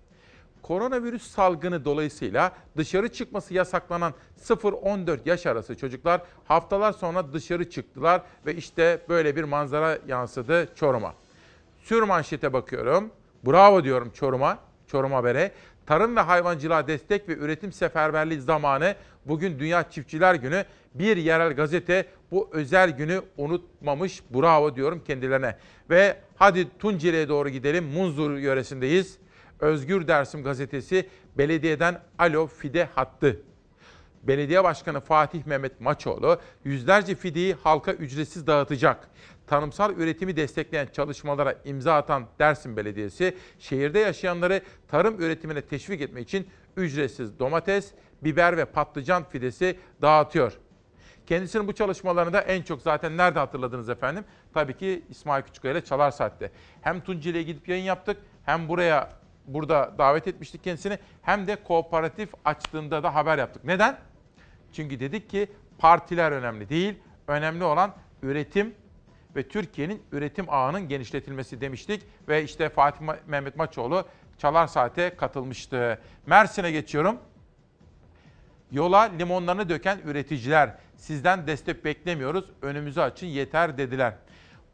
Koronavirüs 0.62 1.32
salgını 1.32 1.86
dolayısıyla 1.86 2.52
dışarı 2.78 3.10
çıkması 3.14 3.54
yasaklanan 3.54 4.14
0-14 4.44 5.20
yaş 5.26 5.46
arası 5.46 5.78
çocuklar 5.78 6.22
haftalar 6.46 6.92
sonra 6.92 7.34
dışarı 7.34 7.70
çıktılar 7.70 8.22
ve 8.46 8.56
işte 8.56 9.02
böyle 9.10 9.36
bir 9.36 9.44
manzara 9.44 9.98
yansıdı 10.08 10.70
Çorum'a. 10.76 11.14
Sür 11.84 12.02
manşete 12.02 12.54
bakıyorum. 12.54 13.12
Bravo 13.46 13.84
diyorum 13.84 14.12
Çorum'a, 14.14 14.60
Çorum 14.88 15.12
Haber'e. 15.12 15.52
Tarım 15.86 16.16
ve 16.16 16.20
hayvancılığa 16.20 16.88
destek 16.88 17.30
ve 17.30 17.34
üretim 17.38 17.72
seferberliği 17.72 18.42
zamanı 18.42 18.96
bugün 19.26 19.60
Dünya 19.60 19.90
Çiftçiler 19.90 20.36
Günü. 20.36 20.66
Bir 20.94 21.18
yerel 21.18 21.54
gazete 21.54 22.06
bu 22.32 22.50
özel 22.52 22.90
günü 22.90 23.22
unutmamış. 23.38 24.24
Bravo 24.34 24.76
diyorum 24.76 25.04
kendilerine. 25.08 25.58
Ve 25.90 26.18
hadi 26.36 26.78
Tunceli'ye 26.80 27.30
doğru 27.30 27.50
gidelim. 27.50 27.86
Munzur 27.86 28.38
yöresindeyiz. 28.38 29.18
Özgür 29.60 30.08
Dersim 30.08 30.44
gazetesi 30.44 31.10
belediyeden 31.38 32.02
alo 32.20 32.48
fide 32.48 32.90
hattı. 32.96 33.42
Belediye 34.24 34.64
Başkanı 34.64 35.00
Fatih 35.02 35.46
Mehmet 35.46 35.82
Maçoğlu 35.82 36.40
yüzlerce 36.64 37.16
fideyi 37.16 37.54
halka 37.54 37.94
ücretsiz 37.94 38.48
dağıtacak. 38.48 39.10
Tanımsal 39.48 39.98
üretimi 39.98 40.36
destekleyen 40.36 40.88
çalışmalara 40.94 41.56
imza 41.66 41.96
atan 41.96 42.26
Dersim 42.40 42.78
Belediyesi, 42.78 43.38
şehirde 43.60 44.00
yaşayanları 44.00 44.62
tarım 44.88 45.22
üretimine 45.22 45.62
teşvik 45.62 46.02
etmek 46.02 46.28
için 46.28 46.48
ücretsiz 46.78 47.40
domates, 47.40 47.92
biber 48.22 48.58
ve 48.58 48.66
patlıcan 48.66 49.24
fidesi 49.24 49.80
dağıtıyor. 50.02 50.54
Kendisinin 51.28 51.68
bu 51.68 51.74
çalışmalarını 51.74 52.34
da 52.34 52.42
en 52.42 52.62
çok 52.62 52.82
zaten 52.82 53.18
nerede 53.18 53.40
hatırladınız 53.40 53.90
efendim? 53.90 54.26
Tabii 54.54 54.78
ki 54.78 55.04
İsmail 55.10 55.44
Küçükkaya 55.44 55.74
ile 55.74 55.84
Çalar 55.84 56.12
Saat'te. 56.12 56.52
Hem 56.82 57.02
Tunceli'ye 57.02 57.44
gidip 57.44 57.70
yayın 57.70 57.84
yaptık 57.84 58.18
hem 58.46 58.68
buraya 58.68 59.10
burada 59.48 59.94
davet 59.98 60.28
etmiştik 60.28 60.64
kendisini 60.64 61.00
hem 61.22 61.48
de 61.48 61.56
kooperatif 61.56 62.30
açtığında 62.46 63.04
da 63.04 63.16
haber 63.16 63.38
yaptık. 63.38 63.64
Neden? 63.64 63.98
Çünkü 64.74 65.00
dedik 65.00 65.30
ki 65.30 65.48
partiler 65.78 66.32
önemli 66.32 66.70
değil. 66.70 66.96
Önemli 67.28 67.64
olan 67.64 67.94
üretim 68.22 68.76
ve 69.36 69.48
Türkiye'nin 69.48 70.04
üretim 70.12 70.46
ağının 70.50 70.88
genişletilmesi 70.88 71.62
demiştik. 71.62 72.04
Ve 72.28 72.44
işte 72.44 72.70
Fatih 72.70 73.06
Mehmet 73.28 73.56
Maçoğlu 73.56 74.06
Çalar 74.38 74.68
Saat'e 74.68 75.16
katılmıştı. 75.16 76.00
Mersin'e 76.26 76.72
geçiyorum. 76.72 77.18
Yola 78.72 79.02
limonlarını 79.02 79.70
döken 79.70 80.00
üreticiler 80.06 80.76
sizden 80.98 81.48
destek 81.48 81.86
beklemiyoruz. 81.86 82.46
Önümüzü 82.62 83.02
açın 83.02 83.28
yeter 83.28 83.78
dediler. 83.78 84.14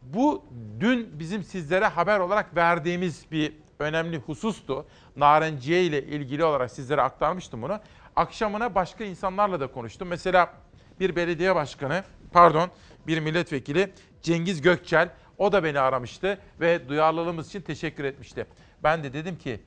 Bu 0.02 0.46
dün 0.80 1.20
bizim 1.20 1.44
sizlere 1.44 1.86
haber 1.86 2.20
olarak 2.20 2.56
verdiğimiz 2.56 3.26
bir 3.32 3.54
önemli 3.80 4.18
husustu. 4.18 4.86
Narenciye 5.16 5.84
ile 5.84 6.04
ilgili 6.04 6.44
olarak 6.44 6.72
sizlere 6.72 7.02
aktarmıştım 7.02 7.62
bunu. 7.62 7.80
Akşamına 8.16 8.76
başka 8.76 9.04
insanlarla 9.04 9.60
da 9.60 9.68
konuştum. 9.68 10.08
Mesela 10.08 10.54
bir 11.00 11.16
belediye 11.16 11.56
başkanı, 11.56 12.04
pardon 12.32 12.70
bir 13.08 13.20
milletvekili 13.20 13.94
Cengiz 14.22 14.62
Gökçel 14.62 15.10
o 15.38 15.52
da 15.52 15.64
beni 15.64 15.80
aramıştı 15.80 16.40
ve 16.60 16.90
duyarlılığımız 16.90 17.48
için 17.48 17.62
teşekkür 17.62 18.04
etmişti. 18.04 18.48
Ben 18.84 19.04
de 19.04 19.14
dedim 19.14 19.38
ki 19.38 19.60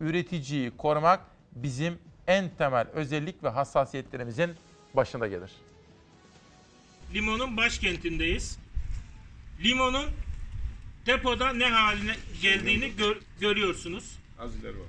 üreticiyi 0.00 0.76
korumak 0.76 1.20
bizim 1.52 1.98
en 2.26 2.50
temel 2.58 2.86
özellik 2.92 3.44
ve 3.44 3.48
hassasiyetlerimizin 3.48 4.50
başında 4.94 5.28
gelir. 5.28 5.50
Limon'un 7.14 7.56
başkentindeyiz. 7.56 8.58
Limon'un 9.64 10.06
depoda 11.06 11.52
ne 11.52 11.66
haline 11.66 12.16
geldiğini 12.42 12.96
gör, 12.96 13.16
görüyorsunuz. 13.40 14.18
Az 14.38 14.56
ileri 14.56 14.80
var. 14.80 14.88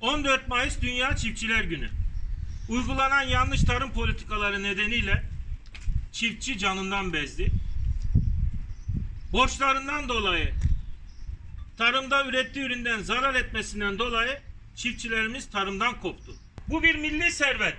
14 0.00 0.48
Mayıs 0.48 0.80
Dünya 0.80 1.16
Çiftçiler 1.16 1.64
Günü. 1.64 1.88
Uygulanan 2.68 3.22
yanlış 3.22 3.62
tarım 3.62 3.92
politikaları 3.92 4.62
nedeniyle 4.62 5.22
çiftçi 6.16 6.58
canından 6.58 7.12
bezdi. 7.12 7.50
Borçlarından 9.32 10.08
dolayı 10.08 10.54
tarımda 11.78 12.26
ürettiği 12.26 12.64
üründen 12.64 13.02
zarar 13.02 13.34
etmesinden 13.34 13.98
dolayı 13.98 14.40
çiftçilerimiz 14.76 15.50
tarımdan 15.50 16.00
koptu. 16.00 16.34
Bu 16.68 16.82
bir 16.82 16.94
milli 16.94 17.32
servet. 17.32 17.76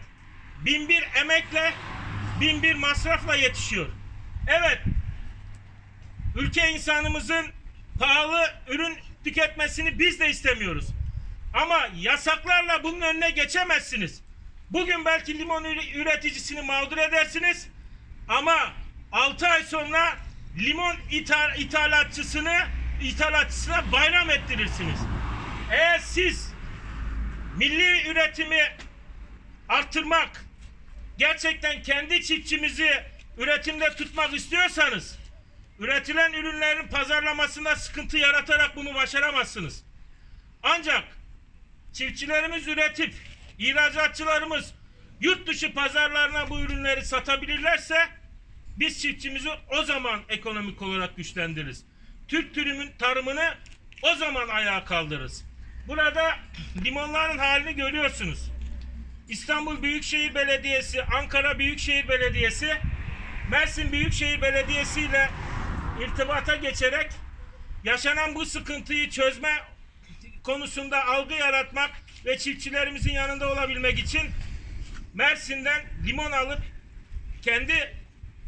Bin 0.65 0.89
bir 0.89 1.03
emekle, 1.21 1.73
bin 2.41 2.63
bir 2.63 2.75
masrafla 2.75 3.35
yetişiyor. 3.35 3.87
Evet, 4.47 4.81
ülke 6.35 6.71
insanımızın 6.71 7.45
pahalı 7.99 8.53
ürün 8.67 8.97
tüketmesini 9.23 9.99
biz 9.99 10.19
de 10.19 10.29
istemiyoruz. 10.29 10.87
Ama 11.53 11.89
yasaklarla 11.99 12.83
bunun 12.83 13.01
önüne 13.01 13.29
geçemezsiniz. 13.29 14.21
Bugün 14.69 15.05
belki 15.05 15.37
limon 15.37 15.63
üreticisini 15.95 16.61
mağdur 16.61 16.97
edersiniz. 16.97 17.67
Ama 18.27 18.73
6 19.11 19.47
ay 19.47 19.63
sonra 19.63 20.17
limon 20.57 20.95
ithal, 21.11 21.59
ithalatçısını 21.59 22.67
ithalatçısına 23.01 23.91
bayram 23.91 24.29
ettirirsiniz. 24.29 24.99
Eğer 25.71 25.99
siz 25.99 26.53
milli 27.57 28.07
üretimi 28.07 28.77
arttırmak, 29.69 30.45
gerçekten 31.17 31.81
kendi 31.81 32.23
çiftçimizi 32.23 33.03
üretimde 33.37 33.95
tutmak 33.95 34.33
istiyorsanız 34.33 35.17
üretilen 35.79 36.33
ürünlerin 36.33 36.87
pazarlamasında 36.87 37.75
sıkıntı 37.75 38.17
yaratarak 38.17 38.75
bunu 38.75 38.95
başaramazsınız. 38.95 39.83
Ancak 40.63 41.03
çiftçilerimiz 41.93 42.67
üretip 42.67 43.13
ihracatçılarımız 43.59 44.73
yurt 45.21 45.47
dışı 45.47 45.73
pazarlarına 45.73 46.49
bu 46.49 46.59
ürünleri 46.59 47.05
satabilirlerse 47.05 48.16
biz 48.79 49.01
çiftçimizi 49.01 49.49
o 49.79 49.83
zaman 49.83 50.21
ekonomik 50.29 50.81
olarak 50.81 51.17
güçlendiririz. 51.17 51.85
Türk 52.27 52.55
türümün 52.55 52.91
tarımını 52.99 53.55
o 54.01 54.15
zaman 54.15 54.47
ayağa 54.47 54.85
kaldırırız. 54.85 55.45
Burada 55.87 56.35
limonların 56.85 57.37
halini 57.37 57.75
görüyorsunuz. 57.75 58.51
İstanbul 59.29 59.83
Büyükşehir 59.83 60.35
Belediyesi, 60.35 61.03
Ankara 61.03 61.59
Büyükşehir 61.59 62.07
Belediyesi, 62.07 62.77
Mersin 63.51 63.91
Büyükşehir 63.91 64.41
Belediyesi 64.41 65.01
ile 65.01 65.29
irtibata 66.01 66.55
geçerek 66.55 67.11
yaşanan 67.83 68.35
bu 68.35 68.45
sıkıntıyı 68.45 69.09
çözme 69.09 69.49
konusunda 70.43 71.05
algı 71.05 71.33
yaratmak 71.33 71.91
ve 72.25 72.37
çiftçilerimizin 72.37 73.13
yanında 73.13 73.51
olabilmek 73.51 73.99
için 73.99 74.21
Mersin'den 75.13 75.81
limon 76.07 76.31
alıp 76.31 76.59
kendi 77.41 77.96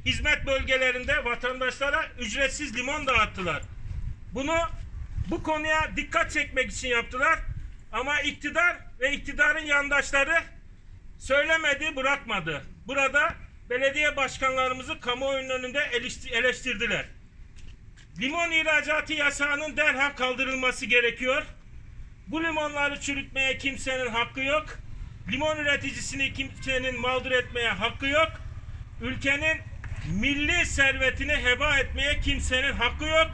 hizmet 0.09 0.45
bölgelerinde 0.45 1.25
vatandaşlara 1.25 2.05
ücretsiz 2.19 2.77
limon 2.77 3.07
dağıttılar. 3.07 3.61
Bunu 4.33 4.57
bu 5.29 5.43
konuya 5.43 5.91
dikkat 5.95 6.31
çekmek 6.31 6.71
için 6.71 6.87
yaptılar. 6.87 7.39
Ama 7.91 8.21
iktidar 8.21 8.77
ve 8.99 9.13
iktidarın 9.13 9.65
yandaşları 9.65 10.43
söylemedi, 11.19 11.95
bırakmadı. 11.95 12.63
Burada 12.87 13.33
belediye 13.69 14.15
başkanlarımızı 14.15 14.99
kamuoyunun 14.99 15.49
önünde 15.49 15.79
eleşti- 15.79 16.29
eleştirdiler. 16.33 17.05
Limon 18.21 18.51
ihracatı 18.51 19.13
yasağının 19.13 19.77
derhal 19.77 20.09
kaldırılması 20.15 20.85
gerekiyor. 20.85 21.43
Bu 22.27 22.43
limonları 22.43 23.01
çürütmeye 23.01 23.57
kimsenin 23.57 24.07
hakkı 24.09 24.39
yok. 24.41 24.65
Limon 25.31 25.57
üreticisini 25.57 26.33
kimsenin 26.33 26.99
mağdur 27.01 27.31
etmeye 27.31 27.69
hakkı 27.69 28.07
yok. 28.07 28.31
Ülkenin 29.01 29.68
milli 30.21 30.65
servetini 30.65 31.33
heba 31.33 31.77
etmeye 31.77 32.19
kimsenin 32.19 32.73
hakkı 32.73 33.05
yok. 33.05 33.31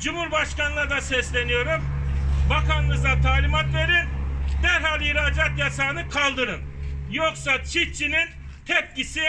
Cumhurbaşkanına 0.00 0.90
da 0.90 1.00
sesleniyorum. 1.00 1.82
Bakanınıza 2.50 3.20
talimat 3.20 3.74
verin. 3.74 4.08
Derhal 4.62 5.00
ihracat 5.00 5.58
yasağını 5.58 6.08
kaldırın. 6.08 6.60
Yoksa 7.12 7.64
çiftçinin 7.64 8.28
tepkisi 8.66 9.20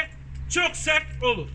çok 0.50 0.76
sert 0.76 1.24
olur. 1.24 1.50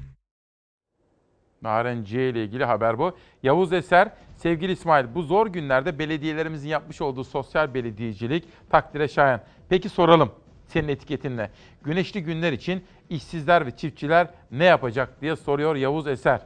Narenciye 1.62 2.30
ile 2.30 2.44
ilgili 2.44 2.64
haber 2.64 2.98
bu. 2.98 3.18
Yavuz 3.42 3.72
Eser, 3.72 4.08
sevgili 4.36 4.72
İsmail 4.72 5.14
bu 5.14 5.22
zor 5.22 5.46
günlerde 5.46 5.98
belediyelerimizin 5.98 6.68
yapmış 6.68 7.00
olduğu 7.00 7.24
sosyal 7.24 7.74
belediyecilik 7.74 8.44
takdire 8.70 9.08
şayan. 9.08 9.40
Peki 9.68 9.88
soralım 9.88 10.34
senin 10.68 10.88
etiketinle. 10.88 11.50
Güneşli 11.82 12.22
günler 12.22 12.52
için 12.52 12.84
işsizler 13.10 13.66
ve 13.66 13.76
çiftçiler 13.76 14.28
ne 14.50 14.64
yapacak 14.64 15.20
diye 15.20 15.36
soruyor 15.36 15.76
Yavuz 15.76 16.06
Eser. 16.06 16.40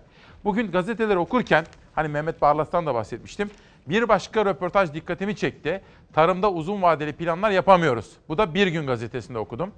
Bugün 0.44 0.70
gazeteleri 0.70 1.18
okurken 1.18 1.66
hani 1.94 2.08
Mehmet 2.08 2.42
Barlas'tan 2.42 2.86
da 2.86 2.94
bahsetmiştim. 2.94 3.50
Bir 3.86 4.08
başka 4.08 4.44
röportaj 4.44 4.94
dikkatimi 4.94 5.36
çekti. 5.36 5.82
Tarımda 6.12 6.52
uzun 6.52 6.82
vadeli 6.82 7.12
planlar 7.12 7.50
yapamıyoruz. 7.50 8.12
Bu 8.28 8.38
da 8.38 8.54
Bir 8.54 8.66
Gün 8.66 8.86
gazetesinde 8.86 9.38
okudum. 9.38 9.72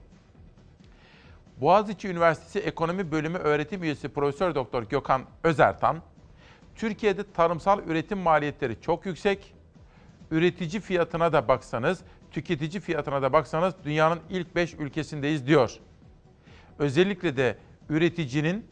Boğaziçi 1.61 2.09
Üniversitesi 2.09 2.59
Ekonomi 2.59 3.13
Bölümü 3.13 3.39
öğretim 3.39 3.83
üyesi 3.83 4.09
Profesör 4.09 4.55
Doktor 4.55 4.83
Gökhan 4.83 5.23
Özertan, 5.43 6.03
Türkiye'de 6.77 7.33
tarımsal 7.33 7.87
üretim 7.87 8.19
maliyetleri 8.19 8.81
çok 8.81 9.07
yüksek. 9.07 9.55
Üretici 10.31 10.81
fiyatına 10.81 11.33
da 11.33 11.49
baksanız, 11.49 12.01
tüketici 12.35 12.81
fiyatına 12.81 13.23
da 13.23 13.33
baksanız 13.33 13.75
dünyanın 13.85 14.21
ilk 14.31 14.57
5 14.57 14.75
ülkesindeyiz 14.75 15.47
diyor. 15.47 15.73
Özellikle 16.79 17.37
de 17.37 17.57
üreticinin 17.89 18.67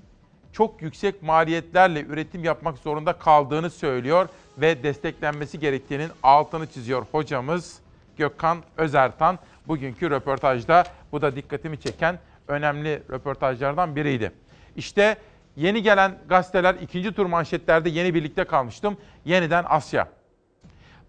çok 0.53 0.83
yüksek 0.83 1.23
maliyetlerle 1.23 2.01
üretim 2.03 2.45
yapmak 2.45 2.79
zorunda 2.79 3.13
kaldığını 3.13 3.71
söylüyor 3.71 4.29
ve 4.59 4.83
desteklenmesi 4.83 5.59
gerektiğinin 5.59 6.11
altını 6.23 6.67
çiziyor 6.67 7.07
hocamız 7.13 7.79
Gökhan 8.17 8.59
Özertan. 8.77 9.39
Bugünkü 9.69 10.11
röportajda 10.11 10.85
bu 11.13 11.23
da 11.23 11.37
dikkatimi 11.37 11.81
çeken 11.81 12.19
önemli 12.49 13.03
röportajlardan 13.11 13.97
biriydi. 13.97 14.33
İşte 14.77 15.17
yeni 15.57 15.83
gelen 15.83 16.19
gazeteler 16.29 16.75
ikinci 16.75 17.13
tur 17.13 17.27
manşetlerde 17.27 17.91
yeni 17.91 18.15
birlikte 18.15 18.45
kalmıştım. 18.45 18.97
Yeniden 19.25 19.65
Asya. 19.69 20.09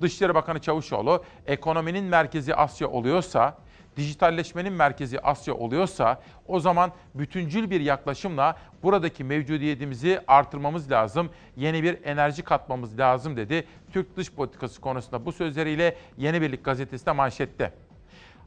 Dışişleri 0.03 0.35
Bakanı 0.35 0.59
Çavuşoğlu 0.59 1.23
ekonominin 1.47 2.03
merkezi 2.03 2.55
Asya 2.55 2.87
oluyorsa, 2.87 3.57
dijitalleşmenin 3.97 4.73
merkezi 4.73 5.19
Asya 5.19 5.53
oluyorsa 5.53 6.21
o 6.47 6.59
zaman 6.59 6.91
bütüncül 7.15 7.69
bir 7.69 7.81
yaklaşımla 7.81 8.57
buradaki 8.83 9.23
mevcudiyetimizi 9.23 10.21
artırmamız 10.27 10.91
lazım. 10.91 11.29
Yeni 11.55 11.83
bir 11.83 12.03
enerji 12.03 12.43
katmamız 12.43 12.99
lazım 12.99 13.37
dedi. 13.37 13.67
Türk 13.93 14.17
dış 14.17 14.31
politikası 14.31 14.81
konusunda 14.81 15.25
bu 15.25 15.31
sözleriyle 15.31 15.95
Yeni 16.17 16.41
Birlik 16.41 16.65
gazetesinde 16.65 17.11
manşette. 17.11 17.73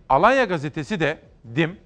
Alanya 0.08 0.44
gazetesi 0.44 1.00
de 1.00 1.18
DİM 1.54 1.78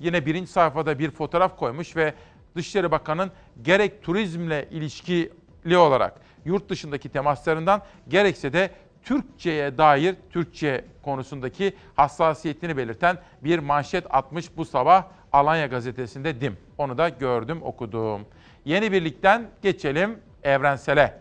yine 0.00 0.26
birinci 0.26 0.50
sayfada 0.50 0.98
bir 0.98 1.10
fotoğraf 1.10 1.56
koymuş 1.56 1.96
ve 1.96 2.14
Dışişleri 2.56 2.90
Bakanı'nın 2.90 3.32
gerek 3.62 4.02
turizmle 4.02 4.68
ilişkili 4.70 5.76
olarak 5.76 6.20
yurt 6.44 6.68
dışındaki 6.68 7.08
temaslarından 7.08 7.82
gerekse 8.08 8.52
de 8.52 8.70
Türkçe'ye 9.04 9.78
dair 9.78 10.16
Türkçe 10.30 10.84
konusundaki 11.02 11.76
hassasiyetini 11.96 12.76
belirten 12.76 13.18
bir 13.44 13.58
manşet 13.58 14.14
atmış 14.14 14.56
bu 14.56 14.64
sabah 14.64 15.04
Alanya 15.32 15.66
gazetesinde 15.66 16.40
DİM. 16.40 16.56
Onu 16.78 16.98
da 16.98 17.08
gördüm, 17.08 17.58
okudum. 17.62 18.26
Yeni 18.64 18.92
birlikten 18.92 19.50
geçelim 19.62 20.18
evrensele. 20.42 21.20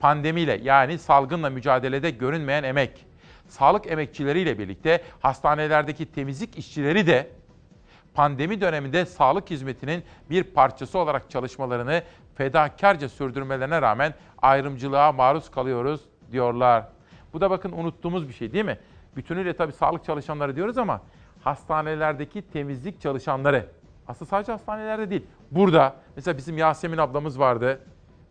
Pandemiyle 0.00 0.60
yani 0.62 0.98
salgınla 0.98 1.50
mücadelede 1.50 2.10
görünmeyen 2.10 2.62
emek. 2.62 3.06
Sağlık 3.48 3.86
emekçileriyle 3.86 4.58
birlikte 4.58 5.02
hastanelerdeki 5.20 6.12
temizlik 6.12 6.58
işçileri 6.58 7.06
de 7.06 7.30
pandemi 8.14 8.60
döneminde 8.60 9.06
sağlık 9.06 9.50
hizmetinin 9.50 10.04
bir 10.30 10.42
parçası 10.42 10.98
olarak 10.98 11.30
çalışmalarını 11.30 12.02
fedakarca 12.34 13.08
sürdürmelerine 13.08 13.82
rağmen 13.82 14.14
ayrımcılığa 14.42 15.12
maruz 15.12 15.50
kalıyoruz 15.50 16.00
diyorlar. 16.32 16.84
Bu 17.32 17.40
da 17.40 17.50
bakın 17.50 17.72
unuttuğumuz 17.72 18.28
bir 18.28 18.32
şey 18.32 18.52
değil 18.52 18.64
mi? 18.64 18.78
Bütünüyle 19.16 19.52
tabii 19.52 19.72
sağlık 19.72 20.04
çalışanları 20.04 20.56
diyoruz 20.56 20.78
ama 20.78 21.00
hastanelerdeki 21.44 22.42
temizlik 22.42 23.00
çalışanları. 23.00 23.66
Aslında 24.08 24.28
sadece 24.28 24.52
hastanelerde 24.52 25.10
değil. 25.10 25.26
Burada 25.50 25.96
mesela 26.16 26.36
bizim 26.36 26.58
Yasemin 26.58 26.98
ablamız 26.98 27.38
vardı. 27.38 27.80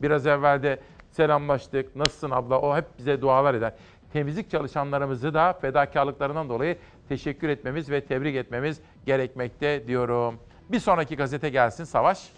Biraz 0.02 0.28
evvel 0.28 0.64
de 0.64 0.80
selamlaştık. 1.12 1.96
Nasılsın 1.96 2.32
abla? 2.32 2.62
O 2.62 2.78
hep 2.78 2.86
bize 2.98 3.22
dualar 3.22 3.54
eder. 3.54 3.74
Temizlik 4.14 4.52
çalışanlarımızı 4.52 5.34
da 5.34 5.54
fedakarlıklarından 5.54 6.50
dolayı 6.50 6.78
teşekkür 7.10 7.50
etmemiz 7.50 7.90
ve 7.90 8.06
tebrik 8.06 8.36
etmemiz 8.36 8.82
gerekmekte 9.06 9.88
diyorum. 9.88 10.40
Bir 10.70 10.80
sonraki 10.80 11.16
gazete 11.16 11.50
gelsin 11.50 11.84
Savaş. 11.84 12.30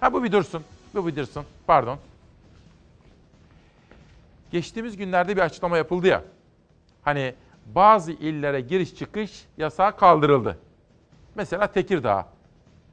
Ha 0.00 0.12
bu 0.12 0.24
bir 0.24 0.32
dursun. 0.32 0.62
Bu 0.94 1.06
bir 1.06 1.16
dursun. 1.16 1.44
Pardon. 1.66 1.98
Geçtiğimiz 4.50 4.96
günlerde 4.96 5.36
bir 5.36 5.42
açıklama 5.42 5.76
yapıldı 5.76 6.06
ya. 6.06 6.24
Hani 7.02 7.34
bazı 7.66 8.12
illere 8.12 8.60
giriş 8.60 8.94
çıkış 8.96 9.44
yasağı 9.58 9.96
kaldırıldı. 9.96 10.58
Mesela 11.34 11.72
Tekirdağ 11.72 12.28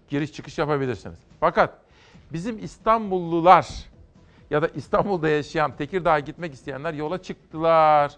giriş 0.09 0.33
çıkış 0.33 0.57
yapabilirsiniz. 0.57 1.19
Fakat 1.39 1.77
bizim 2.33 2.63
İstanbullular 2.63 3.67
ya 4.49 4.61
da 4.61 4.67
İstanbul'da 4.67 5.29
yaşayan 5.29 5.75
Tekirdağ'a 5.77 6.19
gitmek 6.19 6.53
isteyenler 6.53 6.93
yola 6.93 7.21
çıktılar. 7.21 8.17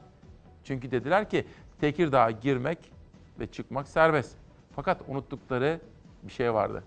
Çünkü 0.63 0.91
dediler 0.91 1.29
ki 1.29 1.47
Tekirdağ'a 1.81 2.31
girmek 2.31 2.77
ve 3.39 3.47
çıkmak 3.47 3.87
serbest. 3.87 4.35
Fakat 4.75 5.01
unuttukları 5.07 5.79
bir 6.23 6.31
şey 6.31 6.53
vardı. 6.53 6.83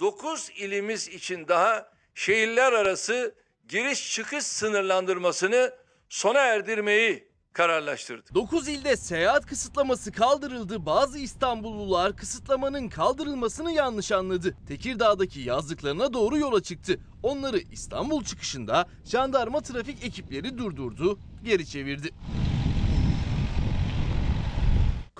9 0.00 0.50
ilimiz 0.56 1.08
için 1.08 1.48
daha 1.48 1.92
şehirler 2.14 2.72
arası 2.72 3.34
giriş 3.68 4.14
çıkış 4.14 4.44
sınırlandırmasını 4.44 5.72
sona 6.08 6.40
erdirmeyi 6.40 7.32
kararlaştırdı. 7.52 8.34
9 8.34 8.68
ilde 8.68 8.96
seyahat 8.96 9.46
kısıtlaması 9.46 10.12
kaldırıldı. 10.12 10.86
Bazı 10.86 11.18
İstanbullular 11.18 12.16
kısıtlamanın 12.16 12.88
kaldırılmasını 12.88 13.72
yanlış 13.72 14.12
anladı. 14.12 14.56
Tekirdağ'daki 14.68 15.40
yazdıklarına 15.40 16.12
doğru 16.12 16.38
yola 16.38 16.62
çıktı. 16.62 17.00
Onları 17.22 17.58
İstanbul 17.58 18.24
çıkışında 18.24 18.86
jandarma 19.04 19.60
trafik 19.60 20.04
ekipleri 20.04 20.58
durdurdu, 20.58 21.18
geri 21.44 21.66
çevirdi. 21.66 22.10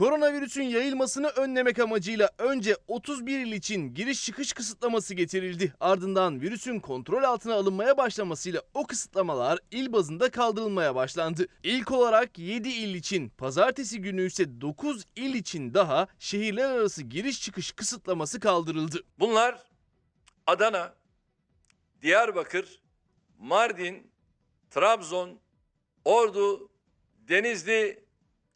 Koronavirüsün 0.03 0.62
yayılmasını 0.62 1.29
önlemek 1.29 1.79
amacıyla 1.79 2.31
önce 2.39 2.77
31 2.89 3.41
il 3.41 3.53
için 3.53 3.95
giriş 3.95 4.24
çıkış 4.24 4.53
kısıtlaması 4.53 5.15
getirildi. 5.15 5.74
Ardından 5.81 6.41
virüsün 6.41 6.81
kontrol 6.81 7.23
altına 7.23 7.55
alınmaya 7.55 7.97
başlamasıyla 7.97 8.62
o 8.74 8.87
kısıtlamalar 8.87 9.59
il 9.70 9.93
bazında 9.93 10.31
kaldırılmaya 10.31 10.95
başlandı. 10.95 11.47
İlk 11.62 11.91
olarak 11.91 12.39
7 12.39 12.69
il 12.69 12.95
için, 12.95 13.29
pazartesi 13.29 14.01
günü 14.01 14.27
ise 14.27 14.61
9 14.61 15.05
il 15.16 15.35
için 15.35 15.74
daha 15.74 16.07
şehirler 16.19 16.70
arası 16.70 17.03
giriş 17.03 17.43
çıkış 17.43 17.73
kısıtlaması 17.73 18.41
kaldırıldı. 18.41 19.05
Bunlar 19.19 19.62
Adana, 20.47 20.95
Diyarbakır, 22.03 22.81
Mardin, 23.39 24.11
Trabzon, 24.70 25.41
Ordu, 26.05 26.69
Denizli, 27.29 28.05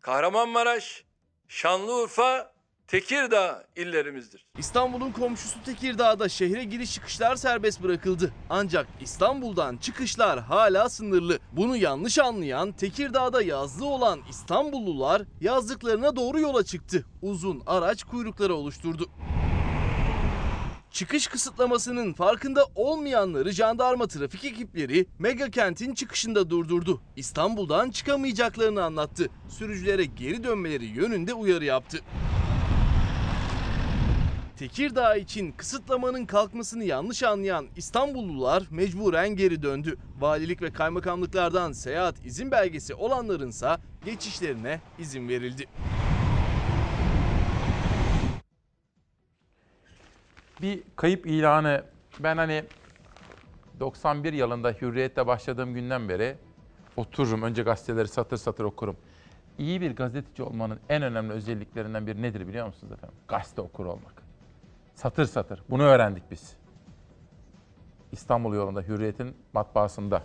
Kahramanmaraş, 0.01 1.06
Şanlıurfa, 1.49 2.53
Tekirdağ 2.87 3.65
illerimizdir. 3.77 4.47
İstanbul'un 4.59 5.13
komşusu 5.13 5.63
Tekirdağ'da 5.65 6.29
şehre 6.29 6.65
giriş 6.65 6.95
çıkışlar 6.95 7.37
serbest 7.37 7.83
bırakıldı. 7.83 8.33
Ancak 8.51 8.87
İstanbul'dan 9.01 9.77
çıkışlar 9.77 10.41
hala 10.41 10.89
sınırlı. 10.89 11.39
Bunu 11.53 11.77
yanlış 11.77 12.19
anlayan 12.19 12.73
Tekirdağ'da 12.73 13.43
yazlığı 13.43 13.87
olan 13.87 14.21
İstanbullular 14.31 15.23
yazlıklarına 15.41 16.17
doğru 16.17 16.41
yola 16.41 16.65
çıktı. 16.65 17.05
Uzun 17.23 17.63
araç 17.67 18.05
kuyrukları 18.05 18.55
oluşturdu. 18.55 19.11
Çıkış 20.97 21.27
kısıtlamasının 21.27 22.13
farkında 22.13 22.67
olmayanları 22.75 23.53
jandarma 23.53 24.07
trafik 24.07 24.45
ekipleri 24.45 25.07
mega 25.19 25.51
kentin 25.51 25.95
çıkışında 25.95 26.51
durdurdu. 26.51 27.01
İstanbul'dan 27.17 27.91
çıkamayacaklarını 27.91 28.85
anlattı. 28.85 29.31
Sürücülere 29.49 30.05
geri 30.05 30.45
dönmeleri 30.45 30.85
yönünde 30.85 31.35
uyarı 31.35 31.65
yaptı. 31.65 32.01
Tekirdağ 34.59 35.17
için 35.17 35.53
kısıtlamanın 35.53 36.27
kalkmasını 36.27 36.85
yanlış 36.85 37.23
anlayan 37.23 37.67
İstanbullular 37.77 38.63
mecburen 38.71 39.37
geri 39.37 39.63
döndü. 39.63 39.99
Valilik 40.21 40.63
ve 40.63 40.73
kaymakamlıklardan 40.73 41.73
seyahat 41.73 42.27
izin 42.27 42.51
belgesi 42.51 42.95
olanlarınsa 42.95 43.81
geçişlerine 44.05 44.81
izin 44.99 45.29
verildi. 45.29 45.67
Bir 50.63 50.83
kayıp 50.97 51.27
ilanı 51.27 51.85
ben 52.21 52.37
hani 52.37 52.65
91 53.81 54.33
yılında 54.33 54.71
Hürriyet'te 54.71 55.27
başladığım 55.27 55.75
günden 55.75 56.09
beri 56.09 56.37
otururum. 56.97 57.43
Önce 57.43 57.63
gazeteleri 57.63 58.09
satır 58.09 58.37
satır 58.37 58.65
okurum. 58.65 58.97
İyi 59.59 59.81
bir 59.81 59.97
gazeteci 59.97 60.43
olmanın 60.43 60.81
en 60.89 61.03
önemli 61.03 61.33
özelliklerinden 61.33 62.07
biri 62.07 62.23
nedir 62.23 62.49
biliyor 62.49 62.67
musunuz 62.67 62.93
efendim? 62.93 63.19
Gazete 63.29 63.61
okur 63.61 63.87
olmak. 63.87 64.23
Satır 64.95 65.25
satır. 65.25 65.63
Bunu 65.71 65.83
öğrendik 65.83 66.31
biz. 66.31 66.57
İstanbul 68.13 68.55
yolunda 68.55 68.83
Hürriyet'in 68.83 69.37
matbaasında. 69.53 70.23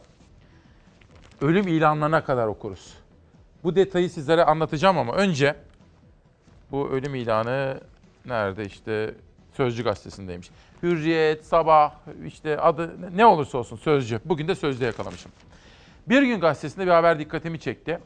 Ölüm 1.41 1.67
ilanlarına 1.67 2.23
kadar 2.23 2.47
okuruz. 2.47 2.97
Bu 3.63 3.75
detayı 3.75 4.09
sizlere 4.09 4.45
anlatacağım 4.45 4.97
ama 4.97 5.13
önce 5.13 5.55
bu 6.71 6.89
ölüm 6.89 7.15
ilanı 7.15 7.81
nerede 8.25 8.65
işte 8.65 9.15
Sözcü 9.51 9.83
gazetesindeymiş. 9.83 10.49
Hürriyet, 10.83 11.45
Sabah, 11.45 11.93
işte 12.25 12.59
adı 12.59 13.17
ne 13.17 13.25
olursa 13.25 13.57
olsun 13.57 13.77
Sözcü. 13.77 14.19
Bugün 14.25 14.47
de 14.47 14.55
Sözcü'de 14.55 14.85
yakalamışım. 14.85 15.31
Bir 16.09 16.21
gün 16.21 16.39
gazetesinde 16.39 16.85
bir 16.85 16.91
haber 16.91 17.19
dikkatimi 17.19 17.59
çekti. 17.59 17.99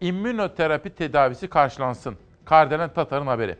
İmmünoterapi 0.00 0.90
tedavisi 0.90 1.48
karşılansın. 1.48 2.16
Kardelen 2.44 2.92
Tatar'ın 2.92 3.26
haberi. 3.26 3.56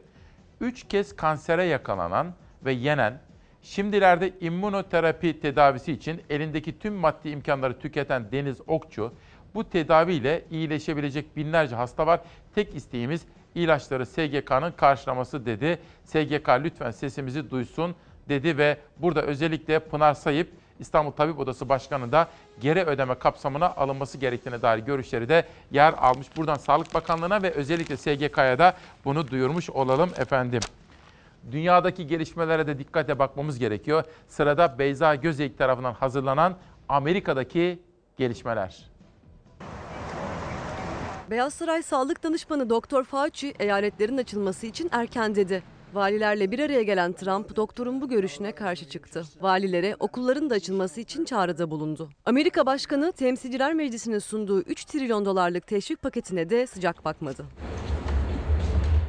Üç 0.61 0.89
kez 0.89 1.17
kansere 1.17 1.65
yakalanan 1.65 2.35
ve 2.65 2.73
yenen, 2.73 3.21
şimdilerde 3.63 4.33
immünoterapi 4.41 5.41
tedavisi 5.41 5.93
için 5.93 6.23
elindeki 6.31 6.79
tüm 6.79 6.95
maddi 6.95 7.29
imkanları 7.29 7.79
tüketen 7.79 8.33
Deniz 8.33 8.61
Okçu, 8.67 9.13
bu 9.55 9.71
tedaviyle 9.71 10.45
iyileşebilecek 10.51 11.37
binlerce 11.37 11.77
hasta 11.77 12.07
var. 12.07 12.21
Tek 12.55 12.75
isteğimiz 12.75 13.23
ilaçları 13.59 14.07
SGK'nın 14.07 14.73
karşılaması 14.73 15.47
dedi. 15.47 15.79
SGK 16.05 16.49
lütfen 16.49 16.91
sesimizi 16.91 17.51
duysun 17.51 17.95
dedi 18.29 18.59
ve 18.59 18.77
burada 18.99 19.23
özellikle 19.23 19.79
Pınar 19.79 20.15
Sayıp 20.15 20.49
İstanbul 20.79 21.11
Tabip 21.11 21.39
Odası 21.39 21.69
Başkanı 21.69 22.13
da 22.13 22.29
geri 22.61 22.83
ödeme 22.83 23.15
kapsamına 23.15 23.67
alınması 23.67 24.19
gerektiğine 24.19 24.63
dair 24.63 24.79
görüşleri 24.79 25.29
de 25.29 25.45
yer 25.71 25.93
almış. 25.93 26.37
Buradan 26.37 26.55
Sağlık 26.55 26.95
Bakanlığı'na 26.95 27.43
ve 27.43 27.51
özellikle 27.51 27.97
SGK'ya 27.97 28.59
da 28.59 28.77
bunu 29.05 29.29
duyurmuş 29.29 29.71
olalım 29.71 30.11
efendim. 30.19 30.61
Dünyadaki 31.53 32.07
gelişmelere 32.07 32.67
de 32.67 32.79
dikkate 32.79 33.19
bakmamız 33.19 33.59
gerekiyor. 33.59 34.05
Sırada 34.29 34.79
Beyza 34.79 35.15
Gözeyik 35.15 35.59
tarafından 35.59 35.93
hazırlanan 35.93 36.57
Amerika'daki 36.89 37.79
gelişmeler. 38.17 38.98
Beyaz 41.31 41.55
Saray 41.55 41.83
Sağlık 41.83 42.23
Danışmanı 42.23 42.71
Doktor 42.71 43.05
Fauci 43.05 43.55
eyaletlerin 43.59 44.17
açılması 44.17 44.67
için 44.67 44.89
erken 44.93 45.35
dedi. 45.35 45.63
Valilerle 45.95 46.51
bir 46.51 46.59
araya 46.59 46.83
gelen 46.83 47.13
Trump 47.13 47.57
doktorun 47.57 48.01
bu 48.01 48.09
görüşüne 48.09 48.53
karşı 48.53 48.89
çıktı. 48.89 49.25
Valilere 49.41 49.97
okulların 50.01 50.51
da 50.51 50.55
açılması 50.55 51.01
için 51.01 51.25
çağrıda 51.25 51.71
bulundu. 51.71 52.09
Amerika 52.27 52.67
Başkanı 52.67 53.13
Temsilciler 53.13 53.75
Meclisi'nin 53.75 54.19
sunduğu 54.19 54.61
3 54.61 54.85
trilyon 54.85 55.25
dolarlık 55.25 55.67
teşvik 55.67 56.03
paketine 56.03 56.51
de 56.51 56.67
sıcak 56.67 57.05
bakmadı. 57.05 57.45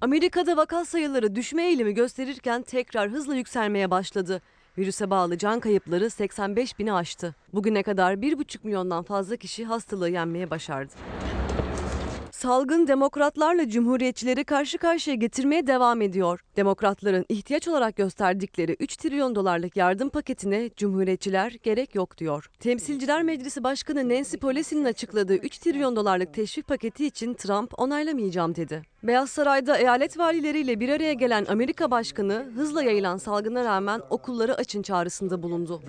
Amerika'da 0.01 0.57
vaka 0.57 0.85
sayıları 0.85 1.35
düşme 1.35 1.63
eğilimi 1.63 1.93
gösterirken 1.93 2.61
tekrar 2.61 3.09
hızla 3.09 3.35
yükselmeye 3.35 3.91
başladı. 3.91 4.41
Virüse 4.77 5.09
bağlı 5.09 5.37
can 5.37 5.59
kayıpları 5.59 6.09
85 6.09 6.79
bini 6.79 6.93
aştı. 6.93 7.35
Bugüne 7.53 7.83
kadar 7.83 8.13
1,5 8.13 8.57
milyondan 8.63 9.03
fazla 9.03 9.35
kişi 9.35 9.65
hastalığı 9.65 10.09
yenmeye 10.09 10.49
başardı. 10.49 10.93
Salgın 12.39 12.87
demokratlarla 12.87 13.69
cumhuriyetçileri 13.69 14.43
karşı 14.43 14.77
karşıya 14.77 15.15
getirmeye 15.15 15.67
devam 15.67 16.01
ediyor. 16.01 16.39
Demokratların 16.55 17.25
ihtiyaç 17.29 17.67
olarak 17.67 17.95
gösterdikleri 17.95 18.75
3 18.79 18.97
trilyon 18.97 19.35
dolarlık 19.35 19.77
yardım 19.77 20.09
paketine 20.09 20.69
cumhuriyetçiler 20.77 21.55
gerek 21.63 21.95
yok 21.95 22.17
diyor. 22.17 22.49
Temsilciler 22.59 23.23
Meclisi 23.23 23.63
Başkanı 23.63 24.09
Nancy 24.09 24.37
Pelosi'nin 24.37 24.85
açıkladığı 24.85 25.35
3 25.35 25.57
trilyon 25.57 25.95
dolarlık 25.95 26.33
teşvik 26.33 26.67
paketi 26.67 27.05
için 27.05 27.33
Trump 27.33 27.79
onaylamayacağım 27.79 28.55
dedi. 28.55 28.81
Beyaz 29.03 29.29
Saray'da 29.29 29.77
eyalet 29.77 30.17
valileriyle 30.17 30.79
bir 30.79 30.89
araya 30.89 31.13
gelen 31.13 31.45
Amerika 31.49 31.91
Başkanı 31.91 32.45
hızla 32.55 32.83
yayılan 32.83 33.17
salgına 33.17 33.65
rağmen 33.65 34.01
okulları 34.09 34.55
açın 34.55 34.81
çağrısında 34.81 35.43
bulundu. 35.43 35.81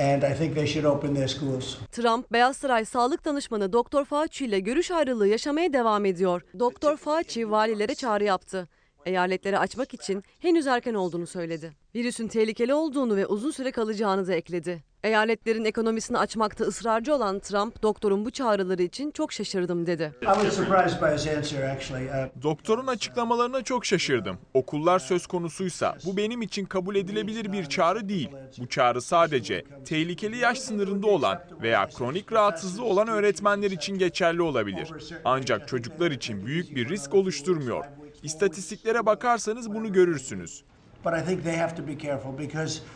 And 0.00 0.22
I 0.22 0.34
think 0.34 0.54
they 0.54 0.66
should 0.66 0.84
open 0.84 1.14
their 1.14 1.28
schools. 1.28 1.76
Trump, 1.92 2.32
Beyaz 2.32 2.56
Saray 2.56 2.84
Sağlık 2.84 3.24
Danışmanı 3.24 3.72
Doktor 3.72 4.04
Fauci 4.04 4.44
ile 4.44 4.60
görüş 4.60 4.90
ayrılığı 4.90 5.28
yaşamaya 5.28 5.72
devam 5.72 6.04
ediyor. 6.04 6.42
Doktor 6.58 6.96
Fauci 6.96 7.50
valilere 7.50 7.94
çağrı 7.94 8.24
yaptı. 8.24 8.68
Eyaletleri 9.06 9.58
açmak 9.58 9.94
için 9.94 10.24
henüz 10.40 10.66
erken 10.66 10.94
olduğunu 10.94 11.26
söyledi. 11.26 11.72
Virüsün 11.94 12.28
tehlikeli 12.28 12.74
olduğunu 12.74 13.16
ve 13.16 13.26
uzun 13.26 13.50
süre 13.50 13.70
kalacağını 13.70 14.26
da 14.26 14.34
ekledi. 14.34 14.82
Eyaletlerin 15.04 15.64
ekonomisini 15.64 16.18
açmakta 16.18 16.64
ısrarcı 16.64 17.14
olan 17.14 17.38
Trump, 17.38 17.82
doktorun 17.82 18.24
bu 18.24 18.30
çağrıları 18.30 18.82
için 18.82 19.10
çok 19.10 19.32
şaşırdım 19.32 19.86
dedi. 19.86 20.12
I 20.22 20.24
was 20.24 20.56
surprised 20.56 21.02
by 21.02 21.14
his 21.14 21.36
answer 21.36 21.62
actually. 21.62 22.06
Uh, 22.06 22.42
Doktorun 22.42 22.86
açıklamalarına 22.86 23.62
çok 23.62 23.86
şaşırdım. 23.86 24.38
Okullar 24.54 24.98
söz 24.98 25.26
konusuysa 25.26 25.96
bu 26.04 26.16
benim 26.16 26.42
için 26.42 26.64
kabul 26.64 26.96
edilebilir 26.96 27.52
bir 27.52 27.64
çağrı 27.64 28.08
değil. 28.08 28.30
Bu 28.58 28.68
çağrı 28.68 29.02
sadece 29.02 29.64
tehlikeli 29.84 30.36
yaş 30.36 30.58
sınırında 30.58 31.06
olan 31.06 31.42
veya 31.62 31.88
kronik 31.88 32.32
rahatsızlığı 32.32 32.84
olan 32.84 33.08
öğretmenler 33.08 33.70
için 33.70 33.98
geçerli 33.98 34.42
olabilir. 34.42 34.88
Ancak 35.24 35.68
çocuklar 35.68 36.10
için 36.10 36.46
büyük 36.46 36.76
bir 36.76 36.88
risk 36.88 37.14
oluşturmuyor. 37.14 37.84
İstatistiklere 38.22 39.06
bakarsanız 39.06 39.74
bunu 39.74 39.92
görürsünüz. 39.92 40.64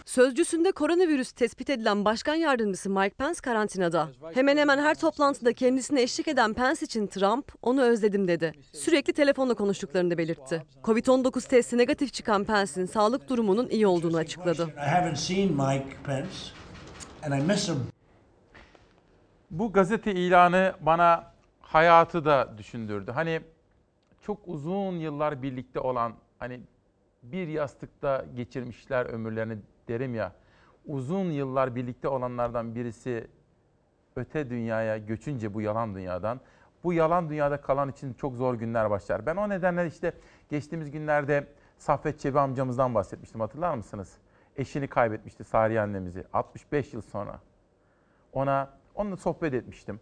Sözcüsünde 0.04 0.72
koronavirüs 0.72 1.32
tespit 1.32 1.70
edilen 1.70 2.04
başkan 2.04 2.34
yardımcısı 2.34 2.90
Mike 2.90 3.14
Pence 3.18 3.40
karantinada. 3.40 4.08
Hemen 4.34 4.56
hemen 4.56 4.78
her 4.78 4.94
toplantıda 4.94 5.52
kendisine 5.52 6.02
eşlik 6.02 6.28
eden 6.28 6.54
Pence 6.54 6.86
için 6.86 7.06
Trump 7.06 7.52
onu 7.62 7.82
özledim 7.82 8.28
dedi. 8.28 8.52
Sürekli 8.72 9.12
telefonla 9.12 9.54
konuştuklarını 9.54 10.18
belirtti. 10.18 10.62
Covid-19 10.84 11.48
testi 11.48 11.78
negatif 11.78 12.12
çıkan 12.12 12.44
Pence'in 12.44 12.86
sağlık 12.86 13.28
durumunun 13.28 13.68
iyi 13.68 13.86
olduğunu 13.86 14.16
açıkladı. 14.16 14.68
Bu 19.50 19.72
gazete 19.72 20.12
ilanı 20.12 20.72
bana 20.80 21.32
hayatı 21.60 22.24
da 22.24 22.54
düşündürdü. 22.58 23.10
Hani 23.10 23.40
çok 24.22 24.48
uzun 24.48 24.92
yıllar 24.92 25.42
birlikte 25.42 25.80
olan 25.80 26.12
hani 26.38 26.60
bir 27.22 27.48
yastıkta 27.48 28.24
geçirmişler 28.36 29.06
ömürlerini 29.06 29.58
derim 29.88 30.14
ya. 30.14 30.32
Uzun 30.86 31.30
yıllar 31.30 31.74
birlikte 31.74 32.08
olanlardan 32.08 32.74
birisi 32.74 33.26
öte 34.16 34.50
dünyaya 34.50 34.98
göçünce 34.98 35.54
bu 35.54 35.60
yalan 35.60 35.94
dünyadan 35.94 36.40
bu 36.84 36.92
yalan 36.92 37.30
dünyada 37.30 37.60
kalan 37.60 37.88
için 37.88 38.14
çok 38.14 38.36
zor 38.36 38.54
günler 38.54 38.90
başlar. 38.90 39.26
Ben 39.26 39.36
o 39.36 39.48
nedenle 39.48 39.86
işte 39.86 40.12
geçtiğimiz 40.48 40.90
günlerde 40.90 41.46
Saffet 41.78 42.20
Çebi 42.20 42.40
amcamızdan 42.40 42.94
bahsetmiştim 42.94 43.40
hatırlar 43.40 43.74
mısınız? 43.74 44.16
Eşini 44.56 44.88
kaybetmişti 44.88 45.44
Sariye 45.44 45.80
annemizi 45.80 46.24
65 46.32 46.92
yıl 46.94 47.02
sonra. 47.02 47.40
Ona 48.32 48.70
onunla 48.94 49.16
sohbet 49.16 49.54
etmiştim. 49.54 50.00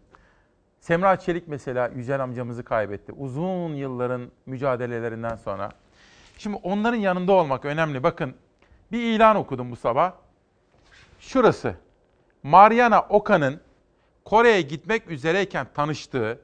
Semra 0.81 1.19
Çelik 1.19 1.47
mesela 1.47 1.87
Yücel 1.95 2.23
amcamızı 2.23 2.63
kaybetti. 2.63 3.11
Uzun 3.11 3.73
yılların 3.73 4.31
mücadelelerinden 4.45 5.35
sonra. 5.35 5.71
Şimdi 6.37 6.59
onların 6.63 6.97
yanında 6.97 7.31
olmak 7.31 7.65
önemli. 7.65 8.03
Bakın 8.03 8.35
bir 8.91 9.01
ilan 9.01 9.35
okudum 9.35 9.71
bu 9.71 9.75
sabah. 9.75 10.13
Şurası. 11.19 11.75
Mariana 12.43 13.01
Oka'nın 13.01 13.61
Kore'ye 14.25 14.61
gitmek 14.61 15.09
üzereyken 15.09 15.67
tanıştığı 15.73 16.39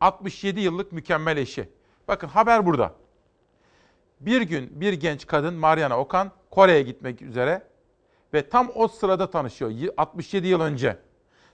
67 0.00 0.60
yıllık 0.60 0.92
mükemmel 0.92 1.36
eşi. 1.36 1.68
Bakın 2.08 2.28
haber 2.28 2.66
burada. 2.66 2.92
Bir 4.20 4.42
gün 4.42 4.80
bir 4.80 4.92
genç 4.92 5.26
kadın 5.26 5.54
Mariana 5.54 5.98
Okan 5.98 6.30
Kore'ye 6.50 6.82
gitmek 6.82 7.22
üzere 7.22 7.62
ve 8.34 8.48
tam 8.48 8.70
o 8.74 8.88
sırada 8.88 9.30
tanışıyor 9.30 9.72
67 9.96 10.46
yıl 10.46 10.60
önce. 10.60 10.98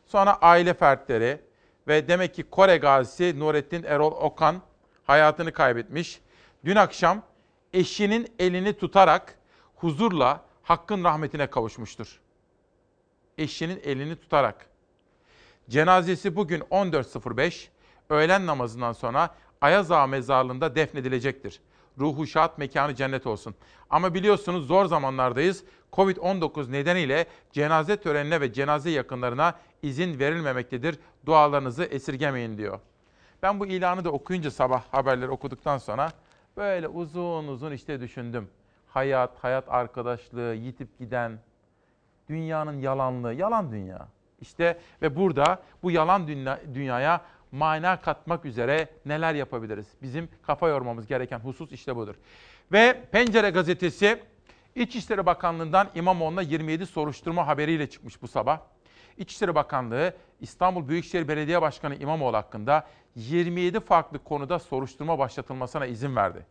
Sonra 0.06 0.38
aile 0.40 0.74
fertleri 0.74 1.40
ve 1.88 2.08
demek 2.08 2.34
ki 2.34 2.42
Kore 2.42 2.76
gazisi 2.76 3.38
Nurettin 3.38 3.82
Erol 3.82 4.12
Okan 4.12 4.62
hayatını 5.04 5.52
kaybetmiş. 5.52 6.20
Dün 6.64 6.76
akşam 6.76 7.22
eşinin 7.72 8.32
elini 8.38 8.72
tutarak 8.72 9.38
huzurla 9.76 10.44
hakkın 10.62 11.04
rahmetine 11.04 11.46
kavuşmuştur. 11.46 12.20
Eşinin 13.38 13.80
elini 13.84 14.16
tutarak. 14.16 14.66
Cenazesi 15.68 16.36
bugün 16.36 16.60
14.05 16.60 17.68
öğlen 18.10 18.46
namazından 18.46 18.92
sonra 18.92 19.34
Ayaz 19.60 19.90
Ağa 19.90 20.06
mezarlığında 20.06 20.74
defnedilecektir. 20.74 21.60
Ruhu 22.02 22.26
şad, 22.26 22.50
mekanı 22.56 22.94
cennet 22.94 23.26
olsun. 23.26 23.54
Ama 23.90 24.14
biliyorsunuz 24.14 24.66
zor 24.66 24.86
zamanlardayız. 24.86 25.64
Covid-19 25.92 26.72
nedeniyle 26.72 27.26
cenaze 27.52 27.96
törenine 27.96 28.40
ve 28.40 28.52
cenaze 28.52 28.90
yakınlarına 28.90 29.54
izin 29.82 30.18
verilmemektedir. 30.18 30.98
Dualarınızı 31.26 31.84
esirgemeyin 31.84 32.58
diyor. 32.58 32.80
Ben 33.42 33.60
bu 33.60 33.66
ilanı 33.66 34.04
da 34.04 34.10
okuyunca 34.10 34.50
sabah 34.50 34.82
haberleri 34.90 35.30
okuduktan 35.30 35.78
sonra 35.78 36.12
böyle 36.56 36.88
uzun 36.88 37.48
uzun 37.48 37.72
işte 37.72 38.00
düşündüm. 38.00 38.48
Hayat, 38.88 39.44
hayat 39.44 39.64
arkadaşlığı, 39.68 40.54
yitip 40.54 40.98
giden, 40.98 41.38
dünyanın 42.28 42.80
yalanlığı, 42.80 43.34
yalan 43.34 43.72
dünya. 43.72 44.08
İşte 44.40 44.78
ve 45.02 45.16
burada 45.16 45.62
bu 45.82 45.90
yalan 45.90 46.28
dünya, 46.28 46.60
dünyaya 46.74 47.20
mana 47.52 48.00
katmak 48.00 48.44
üzere 48.44 48.88
neler 49.06 49.34
yapabiliriz? 49.34 49.86
Bizim 50.02 50.28
kafa 50.42 50.68
yormamız 50.68 51.06
gereken 51.06 51.38
husus 51.38 51.72
işte 51.72 51.96
budur. 51.96 52.14
Ve 52.72 53.04
Pencere 53.12 53.50
gazetesi 53.50 54.22
İçişleri 54.74 55.26
Bakanlığı'ndan 55.26 55.88
İmamoğlu'na 55.94 56.42
27 56.42 56.86
soruşturma 56.86 57.46
haberiyle 57.46 57.90
çıkmış 57.90 58.22
bu 58.22 58.28
sabah. 58.28 58.60
İçişleri 59.18 59.54
Bakanlığı 59.54 60.14
İstanbul 60.40 60.88
Büyükşehir 60.88 61.28
Belediye 61.28 61.62
Başkanı 61.62 61.96
İmamoğlu 61.96 62.36
hakkında 62.36 62.86
27 63.16 63.80
farklı 63.80 64.18
konuda 64.18 64.58
soruşturma 64.58 65.18
başlatılmasına 65.18 65.86
izin 65.86 66.16
verdi. 66.16 66.46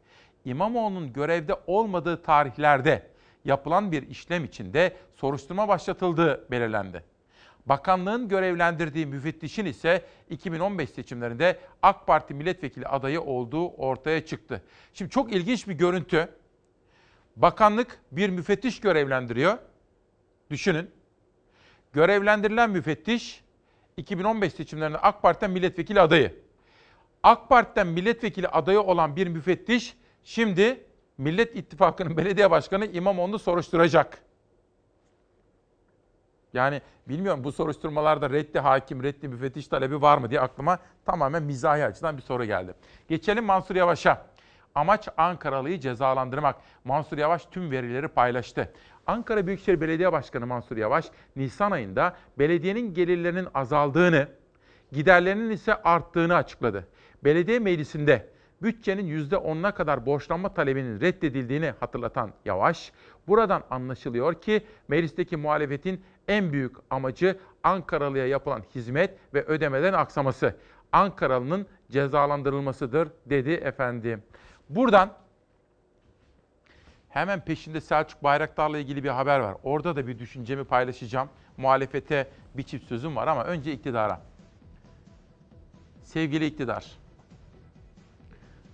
İmamoğlu'nun 0.46 1.14
görevde 1.14 1.56
olmadığı 1.68 2.22
tarihlerde 2.22 3.08
yapılan 3.46 3.92
bir 3.92 4.10
işlem 4.10 4.46
içinde 4.46 4.98
soruşturma 5.16 5.68
başlatıldığı 5.68 6.52
belirlendi. 6.52 7.11
Bakanlığın 7.66 8.28
görevlendirdiği 8.28 9.06
müfettişin 9.06 9.66
ise 9.66 10.06
2015 10.30 10.90
seçimlerinde 10.90 11.60
AK 11.82 12.08
Parti 12.08 12.34
milletvekili 12.34 12.88
adayı 12.88 13.22
olduğu 13.22 13.68
ortaya 13.68 14.26
çıktı. 14.26 14.62
Şimdi 14.94 15.12
çok 15.12 15.34
ilginç 15.34 15.68
bir 15.68 15.74
görüntü. 15.74 16.30
Bakanlık 17.36 18.00
bir 18.12 18.30
müfettiş 18.30 18.80
görevlendiriyor. 18.80 19.58
Düşünün. 20.50 20.92
Görevlendirilen 21.94 22.70
müfettiş 22.70 23.44
2015 23.98 24.54
seçimlerinde 24.54 24.98
AK 24.98 25.22
Parti'den 25.22 25.52
milletvekili 25.52 26.02
adayı. 26.02 26.36
AK 27.24 27.50
Parti'den 27.50 27.88
milletvekili 27.88 28.48
adayı 28.48 28.82
olan 28.82 29.16
bir 29.16 29.28
müfettiş 29.28 29.98
şimdi 30.24 30.84
Millet 31.18 31.56
İttifakı'nın 31.56 32.18
belediye 32.18 32.52
başkanı 32.52 32.86
İmamoğlu'nu 32.86 33.40
soruşturacak. 33.40 34.22
Yani 36.54 36.82
bilmiyorum 37.08 37.44
bu 37.44 37.52
soruşturmalarda 37.52 38.30
reddi 38.30 38.60
hakim, 38.60 39.04
reddi 39.04 39.28
müfettiş 39.28 39.68
talebi 39.68 40.02
var 40.02 40.18
mı 40.18 40.30
diye 40.30 40.42
aklıma 40.42 40.80
tamamen 41.06 41.44
mizahi 41.44 41.86
açıdan 41.86 42.18
bir 42.18 42.22
soru 42.22 42.46
geldi. 42.46 42.74
Geçelim 43.08 43.46
Mansur 43.46 43.76
Yavaş'a. 43.76 44.26
Amaç 44.76 45.08
Ankaralı'yı 45.18 45.80
cezalandırmak. 45.80 46.56
Mansur 46.84 47.18
Yavaş 47.18 47.46
tüm 47.46 47.72
verileri 47.72 48.08
paylaştı. 48.08 48.74
Ankara 49.08 49.48
Büyükşehir 49.48 49.82
Belediye 49.82 50.12
Başkanı 50.12 50.48
Mansur 50.48 50.78
Yavaş, 50.78 51.06
Nisan 51.36 51.72
ayında 51.72 52.16
belediyenin 52.40 52.94
gelirlerinin 52.94 53.48
azaldığını, 53.54 54.28
giderlerinin 54.92 55.50
ise 55.50 55.76
arttığını 55.76 56.36
açıkladı. 56.36 56.88
Belediye 57.24 57.60
meclisinde 57.60 58.30
bütçenin 58.62 59.28
%10'una 59.30 59.74
kadar 59.74 60.06
borçlanma 60.06 60.54
talebinin 60.54 61.02
reddedildiğini 61.02 61.74
hatırlatan 61.80 62.32
Yavaş, 62.46 62.92
buradan 63.28 63.64
anlaşılıyor 63.70 64.34
ki 64.34 64.66
meclisteki 64.88 65.38
muhalefetin 65.38 66.04
en 66.28 66.54
büyük 66.54 66.76
amacı 66.90 67.40
Ankaralı'ya 67.64 68.28
yapılan 68.28 68.64
hizmet 68.76 69.18
ve 69.34 69.44
ödemelerin 69.44 69.94
aksaması. 69.94 70.56
Ankaralı'nın 70.92 71.68
cezalandırılmasıdır 71.92 73.10
dedi 73.26 73.52
efendim. 73.52 74.24
Buradan 74.70 75.14
hemen 77.10 77.46
peşinde 77.46 77.82
Selçuk 77.82 78.24
Bayraktar'la 78.24 78.78
ilgili 78.78 79.04
bir 79.04 79.10
haber 79.10 79.40
var. 79.40 79.58
Orada 79.64 79.96
da 79.96 80.08
bir 80.08 80.20
düşüncemi 80.20 80.64
paylaşacağım. 80.64 81.30
Muhalefete 81.58 82.28
bir 82.58 82.64
çift 82.64 82.88
sözüm 82.88 83.16
var 83.16 83.28
ama 83.28 83.44
önce 83.44 83.74
iktidara. 83.74 84.22
Sevgili 86.04 86.46
iktidar, 86.46 86.92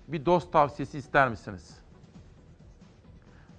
bir 0.08 0.26
dost 0.26 0.52
tavsiyesi 0.52 0.98
ister 0.98 1.30
misiniz? 1.30 1.78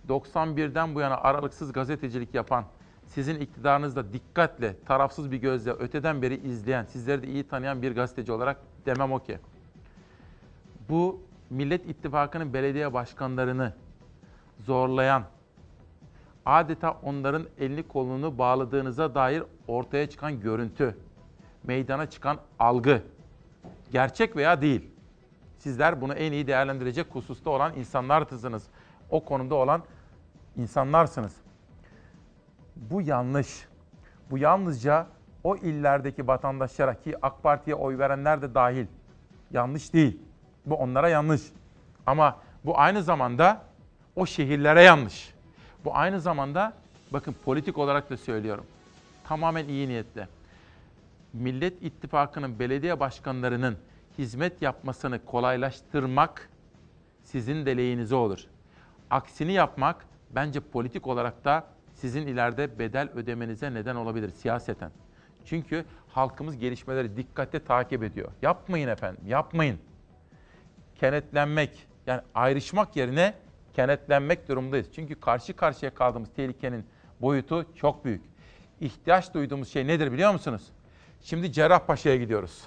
91'den 0.08 0.94
bu 0.94 1.00
yana 1.00 1.16
aralıksız 1.16 1.72
gazetecilik 1.72 2.34
yapan, 2.34 2.64
sizin 3.06 3.40
iktidarınızda 3.40 4.12
dikkatle, 4.12 4.76
tarafsız 4.86 5.30
bir 5.30 5.36
gözle 5.36 5.70
öteden 5.70 6.22
beri 6.22 6.36
izleyen, 6.36 6.84
sizleri 6.84 7.22
de 7.22 7.26
iyi 7.26 7.48
tanıyan 7.48 7.82
bir 7.82 7.94
gazeteci 7.94 8.32
olarak 8.32 8.60
demem 8.86 9.12
o 9.12 9.18
ki. 9.18 9.38
Bu 10.88 11.20
Millet 11.50 11.88
İttifakı'nın 11.88 12.54
belediye 12.54 12.92
başkanlarını 12.92 13.72
zorlayan, 14.66 15.22
adeta 16.46 16.98
onların 17.02 17.46
elini 17.58 17.82
kolunu 17.82 18.38
bağladığınıza 18.38 19.14
dair 19.14 19.42
ortaya 19.66 20.10
çıkan 20.10 20.40
görüntü, 20.40 20.96
meydana 21.64 22.10
çıkan 22.10 22.38
algı, 22.58 23.02
gerçek 23.92 24.36
veya 24.36 24.60
değil. 24.60 24.90
Sizler 25.59 26.01
bunu 26.01 26.14
en 26.14 26.32
iyi 26.32 26.47
değerlendirecek 26.47 27.06
hususta 27.14 27.51
olan 27.51 27.74
insanlarsınız. 27.74 28.62
O 29.10 29.24
konuda 29.24 29.55
olan 29.55 29.82
insanlarsınız. 30.56 31.32
Bu 32.76 33.02
yanlış. 33.02 33.66
Bu 34.30 34.39
yalnızca 34.39 35.06
o 35.44 35.56
illerdeki 35.56 36.26
vatandaşlara 36.26 36.94
ki 36.94 37.14
AK 37.22 37.43
Parti'ye 37.43 37.74
oy 37.76 37.98
verenler 37.98 38.43
de 38.43 38.55
dahil. 38.55 38.86
Yanlış 39.51 39.93
değil. 39.93 40.18
Bu 40.66 40.74
onlara 40.74 41.09
yanlış. 41.09 41.43
Ama 42.06 42.36
bu 42.64 42.78
aynı 42.78 43.02
zamanda 43.02 43.62
o 44.16 44.26
şehirlere 44.26 44.82
yanlış. 44.82 45.35
Bu 45.85 45.97
aynı 45.97 46.20
zamanda 46.20 46.72
bakın 47.10 47.36
politik 47.44 47.78
olarak 47.78 48.10
da 48.10 48.16
söylüyorum. 48.16 48.64
Tamamen 49.24 49.68
iyi 49.68 49.89
niyetle. 49.89 50.28
Millet 51.32 51.82
İttifakı'nın 51.82 52.59
belediye 52.59 53.01
başkanlarının 53.01 53.78
hizmet 54.19 54.62
yapmasını 54.62 55.24
kolaylaştırmak 55.24 56.51
sizin 57.23 57.66
de 57.66 57.77
lehinize 57.77 58.15
olur. 58.15 58.45
Aksini 59.11 59.53
yapmak 59.53 60.07
bence 60.31 60.61
politik 60.61 61.07
olarak 61.07 61.45
da 61.45 61.66
sizin 61.95 62.27
ileride 62.27 62.78
bedel 62.78 63.09
ödemenize 63.15 63.74
neden 63.74 63.95
olabilir 63.95 64.31
siyaseten. 64.31 64.90
Çünkü 65.45 65.85
halkımız 66.09 66.59
gelişmeleri 66.59 67.16
dikkatle 67.16 67.65
takip 67.65 68.03
ediyor. 68.03 68.32
Yapmayın 68.43 68.89
efendim, 68.89 69.20
yapmayın. 69.27 69.78
Kenetlenmek, 70.95 71.86
yani 72.07 72.20
ayrışmak 72.35 72.97
yerine 72.97 73.35
kenetlenmek 73.74 74.49
durumundayız. 74.49 74.86
Çünkü 74.95 75.20
karşı 75.20 75.57
karşıya 75.57 75.95
kaldığımız 75.95 76.28
tehlikenin 76.36 76.85
boyutu 77.20 77.66
çok 77.74 78.05
büyük. 78.05 78.23
İhtiyaç 78.81 79.35
duyduğumuz 79.35 79.69
şey 79.69 79.86
nedir 79.86 80.12
biliyor 80.12 80.32
musunuz? 80.32 80.62
Şimdi 81.23 81.53
Cerrahpaşa'ya 81.53 82.16
gidiyoruz. 82.16 82.65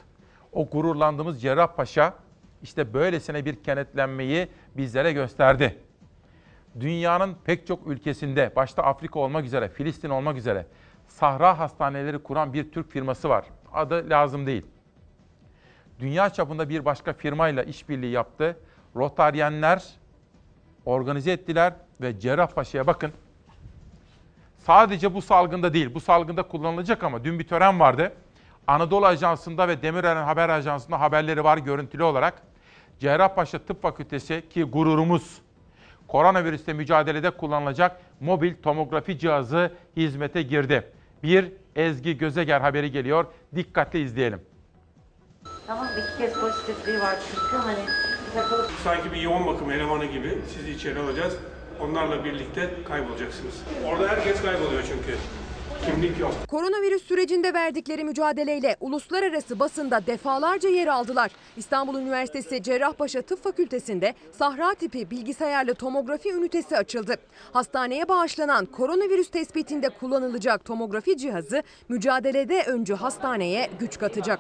O 0.52 0.70
gururlandığımız 0.70 1.42
Cerrahpaşa 1.42 2.14
işte 2.64 2.94
böylesine 2.94 3.46
bir 3.46 3.64
kenetlenmeyi 3.64 4.48
bizlere 4.78 5.14
gösterdi. 5.14 5.78
Dünyanın 6.80 7.36
pek 7.46 7.68
çok 7.68 7.88
ülkesinde, 7.88 8.52
başta 8.56 8.84
Afrika 8.84 9.20
olmak 9.20 9.46
üzere, 9.46 9.70
Filistin 9.70 10.10
olmak 10.10 10.38
üzere 10.38 10.66
sahra 11.08 11.60
hastaneleri 11.60 12.20
kuran 12.20 12.54
bir 12.54 12.72
Türk 12.72 12.92
firması 12.92 13.30
var. 13.30 13.46
Adı 13.74 14.10
lazım 14.10 14.46
değil. 14.48 14.66
dünya 16.00 16.30
çapında 16.30 16.70
bir 16.70 16.86
başka 16.86 17.14
firmayla 17.14 17.64
işbirliği 17.64 18.12
yaptı. 18.12 18.58
Rotaryenler 18.96 19.86
organize 20.86 21.32
ettiler 21.32 21.74
ve 22.02 22.20
Cerrahpaşa'ya 22.20 22.88
bakın. 22.88 23.12
Sadece 24.58 25.14
bu 25.14 25.22
salgında 25.22 25.74
değil, 25.74 25.94
bu 25.94 26.00
salgında 26.00 26.44
kullanılacak 26.44 27.04
ama 27.04 27.24
dün 27.24 27.40
bir 27.40 27.48
tören 27.48 27.80
vardı. 27.80 28.14
Anadolu 28.68 29.06
Ajansı'nda 29.06 29.68
ve 29.68 29.82
Demirören 29.82 30.24
Haber 30.24 30.50
Ajansı'nda 30.50 31.00
haberleri 31.00 31.44
var 31.44 31.58
görüntülü 31.58 32.04
olarak. 32.04 32.34
Cerrahpaşa 33.00 33.60
Tıp 33.60 33.82
Fakültesi 33.82 34.44
ki 34.50 34.64
gururumuz 34.64 35.42
koronavirüsle 36.08 36.74
mücadelede 36.74 37.32
kullanılacak 37.32 38.02
mobil 38.20 38.54
tomografi 38.64 39.20
cihazı 39.20 39.72
hizmete 39.98 40.42
girdi. 40.42 40.92
Bir 41.24 41.52
Ezgi 41.76 42.18
Gözeger 42.18 42.62
haberi 42.62 42.92
geliyor. 42.92 43.26
Dikkatle 43.56 44.02
izleyelim. 44.02 44.42
Tamam 45.68 45.88
iki 45.88 46.18
kez 46.18 46.40
pozitifliği 46.42 47.00
var 47.00 47.16
çünkü 47.28 47.64
hani 47.64 47.86
takılıp 48.36 48.72
Sanki 48.84 49.12
bir 49.12 49.22
yoğun 49.22 49.48
bakım 49.48 49.72
elemanı 49.72 50.06
gibi 50.06 50.38
sizi 50.54 50.72
içeri 50.72 51.00
alacağız. 51.00 51.38
Onlarla 51.80 52.26
birlikte 52.26 52.70
kaybolacaksınız. 52.88 53.62
Orada 53.86 54.08
herkes 54.08 54.42
kayboluyor 54.42 54.84
çünkü. 54.84 55.18
Kimlik 55.86 56.20
yok. 56.20 56.32
Koronavirüs 56.48 57.04
sürecinde 57.04 57.54
verdikleri 57.54 58.04
mücadeleyle 58.04 58.76
uluslararası 58.80 59.60
basında 59.60 60.06
defalarca 60.08 60.70
yer 60.70 60.88
aldılar. 60.88 61.32
İstanbul 61.58 62.00
Üniversitesi 62.00 62.64
Cerrahpaşa 62.64 63.22
Tıp 63.22 63.44
Fakültesi'nde 63.44 64.14
Sahra 64.32 64.74
tipi 64.74 65.10
bilgisayarlı 65.12 65.74
tomografi 65.74 66.30
ünitesi 66.34 66.78
açıldı. 66.78 67.16
Hastaneye 67.54 68.10
bağışlanan 68.10 68.66
koronavirüs 68.66 69.30
tespitinde 69.30 69.90
kullanılacak 69.90 70.66
tomografi 70.66 71.18
cihazı 71.18 71.64
mücadelede 71.90 72.64
öncü 72.64 72.94
hastaneye 72.94 73.70
güç 73.80 74.00
katacak. 74.00 74.40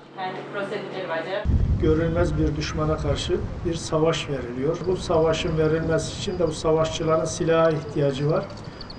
Görülmez 1.81 2.37
bir 2.37 2.55
düşmana 2.55 2.97
karşı 2.97 3.37
bir 3.65 3.73
savaş 3.73 4.29
veriliyor. 4.29 4.77
Bu 4.87 4.97
savaşın 4.97 5.57
verilmesi 5.57 6.17
için 6.17 6.39
de 6.39 6.47
bu 6.47 6.51
savaşçıların 6.51 7.25
silaha 7.25 7.71
ihtiyacı 7.71 8.29
var. 8.29 8.45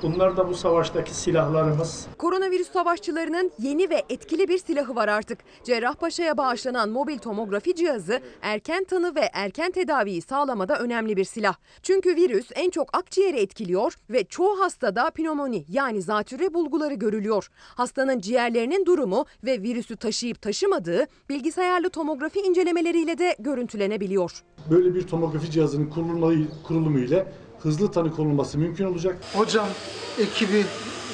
Bunlar 0.03 0.37
da 0.37 0.49
bu 0.49 0.55
savaştaki 0.55 1.15
silahlarımız. 1.15 2.07
Koronavirüs 2.19 2.73
savaşçılarının 2.73 3.53
yeni 3.59 3.91
ve 3.91 4.03
etkili 4.09 4.49
bir 4.49 4.59
silahı 4.59 4.97
var 4.97 5.09
artık. 5.09 5.39
Cerrahpaşa'ya 5.65 6.37
bağışlanan 6.37 6.91
mobil 6.91 7.19
tomografi 7.19 7.75
cihazı 7.75 8.21
erken 8.43 8.85
tanı 8.85 9.15
ve 9.15 9.31
erken 9.33 9.71
tedaviyi 9.71 10.23
sağlamada 10.23 10.79
önemli 10.79 11.17
bir 11.17 11.25
silah. 11.25 11.55
Çünkü 11.83 12.17
virüs 12.17 12.51
en 12.55 12.71
çok 12.71 12.97
akciğeri 12.97 13.37
etkiliyor 13.37 13.95
ve 14.11 14.25
çoğu 14.25 14.61
hastada 14.61 15.11
pnömoni 15.11 15.65
yani 15.69 16.03
zatürre 16.03 16.55
bulguları 16.55 16.95
görülüyor. 16.95 17.49
Hastanın 17.75 18.19
ciğerlerinin 18.19 18.87
durumu 18.87 19.25
ve 19.45 19.63
virüsü 19.63 19.97
taşıyıp 19.97 20.43
taşımadığı 20.43 21.07
bilgisayarlı 21.31 21.91
tomografi 21.91 22.41
incelemeleriyle 22.41 23.19
de 23.19 23.37
görüntülenebiliyor. 23.39 24.43
Böyle 24.71 24.95
bir 24.95 25.07
tomografi 25.07 25.51
cihazının 25.51 25.91
kurulumu, 26.65 26.99
ile 26.99 27.33
hızlı 27.63 27.93
tanı 27.93 28.17
konulması 28.17 28.59
mümkün 28.59 28.85
olacak. 28.85 29.17
Hocam, 29.35 29.69
ekibi, 30.19 30.65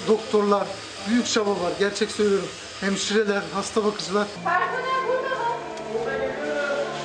doktorlar, 0.09 0.67
büyük 1.09 1.27
çaba 1.27 1.51
var. 1.51 1.73
Gerçek 1.79 2.11
söylüyorum. 2.11 2.49
Hemşireler, 2.81 3.43
hasta 3.55 3.85
bakıcılar. 3.85 4.27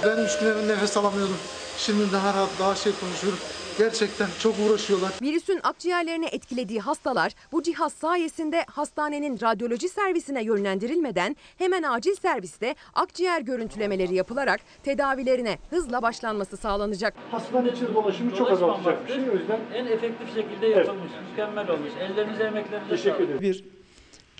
Ben 0.05 0.17
üç 0.17 0.39
gün 0.39 0.67
nefes 0.67 0.97
alamıyordum. 0.97 1.37
Şimdi 1.77 2.11
daha 2.11 2.33
rahat, 2.33 2.49
daha 2.59 2.75
şey 2.75 2.93
konuşuyorum. 2.99 3.39
Gerçekten 3.77 4.27
çok 4.39 4.55
uğraşıyorlar. 4.59 5.11
Virüsün 5.21 5.59
akciğerlerini 5.63 6.25
etkilediği 6.25 6.79
hastalar 6.79 7.31
bu 7.51 7.63
cihaz 7.63 7.93
sayesinde 7.93 8.65
hastanenin 8.71 9.39
radyoloji 9.41 9.89
servisine 9.89 10.43
yönlendirilmeden 10.43 11.35
hemen 11.57 11.83
acil 11.83 12.15
serviste 12.15 12.75
akciğer 12.93 13.41
görüntülemeleri 13.41 14.15
yapılarak 14.15 14.59
tedavilerine 14.83 15.57
hızla 15.69 16.01
başlanması 16.01 16.57
sağlanacak. 16.57 17.13
Hastane 17.31 17.69
içi 17.69 17.93
dolaşımı 17.93 18.35
çok 18.35 18.51
azaltacak 18.51 19.07
bir 19.07 19.13
şey. 19.13 19.29
O 19.29 19.33
yüzden 19.33 19.59
en 19.73 19.85
efektif 19.85 20.35
şekilde 20.35 20.67
yapılmış, 20.67 21.11
mükemmel 21.29 21.69
olmuş. 21.69 21.91
Ellerinize, 21.99 22.43
emeklerinize 22.43 22.95
Teşekkür 22.95 23.23
ederim. 23.23 23.41
Bir 23.41 23.63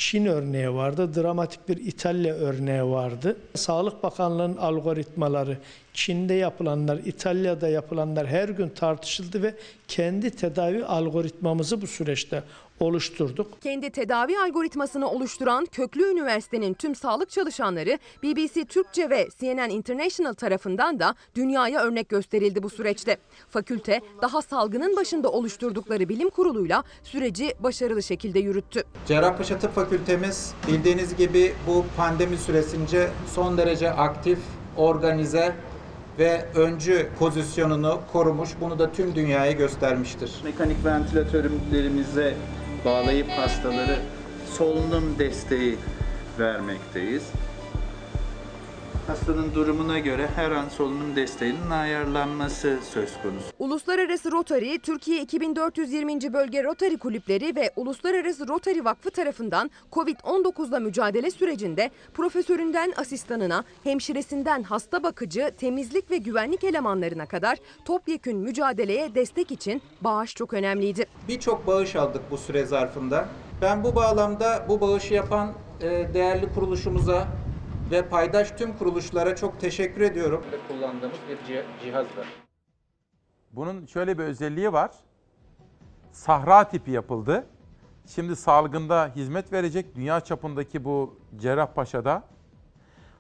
Çin 0.04 0.26
örneği 0.26 0.74
vardı, 0.74 1.16
dramatik 1.16 1.70
bir 1.70 1.78
İtalya 1.78 2.36
örneği 2.36 2.84
vardı. 2.84 3.38
Sağlık 3.56 4.04
Bakanlığı'nın 4.04 4.58
algoritmaları, 4.58 5.58
Çin'de 5.94 6.34
yapılanlar, 6.34 6.98
İtalya'da 7.06 7.68
yapılanlar 7.68 8.28
her 8.28 8.50
gün 8.50 8.70
tartışıldı 8.70 9.44
ve 9.44 9.56
kendi 9.88 10.32
tedavi 10.32 10.86
algoritmamızı 10.86 11.82
bu 11.82 11.88
süreçte 11.88 12.44
oluşturduk. 12.84 13.62
Kendi 13.62 13.90
tedavi 13.90 14.40
algoritmasını 14.40 15.10
oluşturan 15.10 15.66
Köklü 15.66 16.04
Üniversite'nin 16.12 16.74
tüm 16.74 16.96
sağlık 16.96 17.30
çalışanları 17.30 18.00
BBC 18.24 18.66
Türkçe 18.66 19.10
ve 19.10 19.28
CNN 19.40 19.70
International 19.70 20.34
tarafından 20.34 21.00
da 21.00 21.16
dünyaya 21.36 21.82
örnek 21.82 22.10
gösterildi 22.10 22.64
bu 22.64 22.70
süreçte. 22.70 23.18
Fakülte 23.50 24.02
daha 24.22 24.42
salgının 24.42 24.96
başında 24.96 25.32
oluşturdukları 25.32 26.10
bilim 26.10 26.30
kuruluyla 26.30 26.84
süreci 27.04 27.54
başarılı 27.60 28.04
şekilde 28.04 28.40
yürüttü. 28.40 28.84
Cerrahpaşa 29.08 29.60
Tıp 29.60 29.76
Fakültemiz 29.76 30.54
bildiğiniz 30.68 31.16
gibi 31.16 31.54
bu 31.68 31.86
pandemi 31.98 32.38
süresince 32.38 33.10
son 33.36 33.58
derece 33.58 33.92
aktif, 33.92 34.40
organize 34.78 35.56
ve 36.20 36.46
öncü 36.56 37.08
pozisyonunu 37.20 38.00
korumuş. 38.14 38.50
Bunu 38.62 38.80
da 38.80 38.92
tüm 38.92 39.16
dünyaya 39.16 39.52
göstermiştir. 39.52 40.32
Mekanik 40.44 40.86
ventilatörlerimize 40.86 42.36
bağlayıp 42.86 43.30
hastaları 43.30 44.00
solunum 44.58 45.20
desteği 45.20 45.78
vermekteyiz. 46.40 47.24
Hastanın 49.08 49.56
durumuna 49.56 50.00
göre 50.00 50.28
her 50.36 50.52
an 50.52 50.70
solunum 50.70 51.16
desteğinin 51.16 51.70
ayarlanması 51.70 52.80
söz 52.94 53.22
konusu. 53.22 53.46
Uluslararası 53.60 54.32
Rotary, 54.32 54.78
Türkiye 54.78 55.22
2420. 55.22 56.34
Bölge 56.34 56.64
Rotary 56.64 56.98
Kulüpleri 56.98 57.56
ve 57.56 57.72
Uluslararası 57.76 58.48
Rotary 58.48 58.84
Vakfı 58.84 59.12
tarafından 59.12 59.72
Covid-19'la 59.92 60.80
mücadele 60.80 61.32
sürecinde 61.32 61.92
profesöründen 62.14 62.94
asistanına, 62.98 63.64
hemşiresinden 63.84 64.64
hasta 64.64 65.04
bakıcı, 65.04 65.52
temizlik 65.58 66.12
ve 66.12 66.18
güvenlik 66.18 66.64
elemanlarına 66.64 67.26
kadar 67.26 67.58
topyekün 67.86 68.38
mücadeleye 68.38 69.16
destek 69.16 69.52
için 69.52 69.82
bağış 70.02 70.36
çok 70.36 70.54
önemliydi. 70.54 71.06
Birçok 71.28 71.68
bağış 71.68 71.96
aldık 71.96 72.22
bu 72.32 72.38
süre 72.38 72.66
zarfında. 72.66 73.28
Ben 73.62 73.84
bu 73.84 73.96
bağlamda 73.96 74.66
bu 74.70 74.82
bağışı 74.82 75.14
yapan 75.14 75.54
e, 75.82 76.14
değerli 76.14 76.54
kuruluşumuza 76.54 77.28
ve 77.92 78.10
paydaş 78.10 78.52
tüm 78.52 78.78
kuruluşlara 78.78 79.36
çok 79.36 79.60
teşekkür 79.60 80.02
ediyorum. 80.02 80.44
Kullandığımız 80.68 81.18
bir 81.30 81.64
cihazdır. 81.84 82.28
Bunun 83.52 83.86
şöyle 83.86 84.18
bir 84.18 84.24
özelliği 84.24 84.74
var. 84.74 84.92
Sahra 86.12 86.64
tipi 86.64 86.92
yapıldı. 86.92 87.46
Şimdi 88.08 88.36
salgında 88.36 89.12
hizmet 89.16 89.54
verecek 89.54 89.96
dünya 89.96 90.20
çapındaki 90.20 90.84
bu 90.84 91.20
Cerrahpaşa'da. 91.38 92.24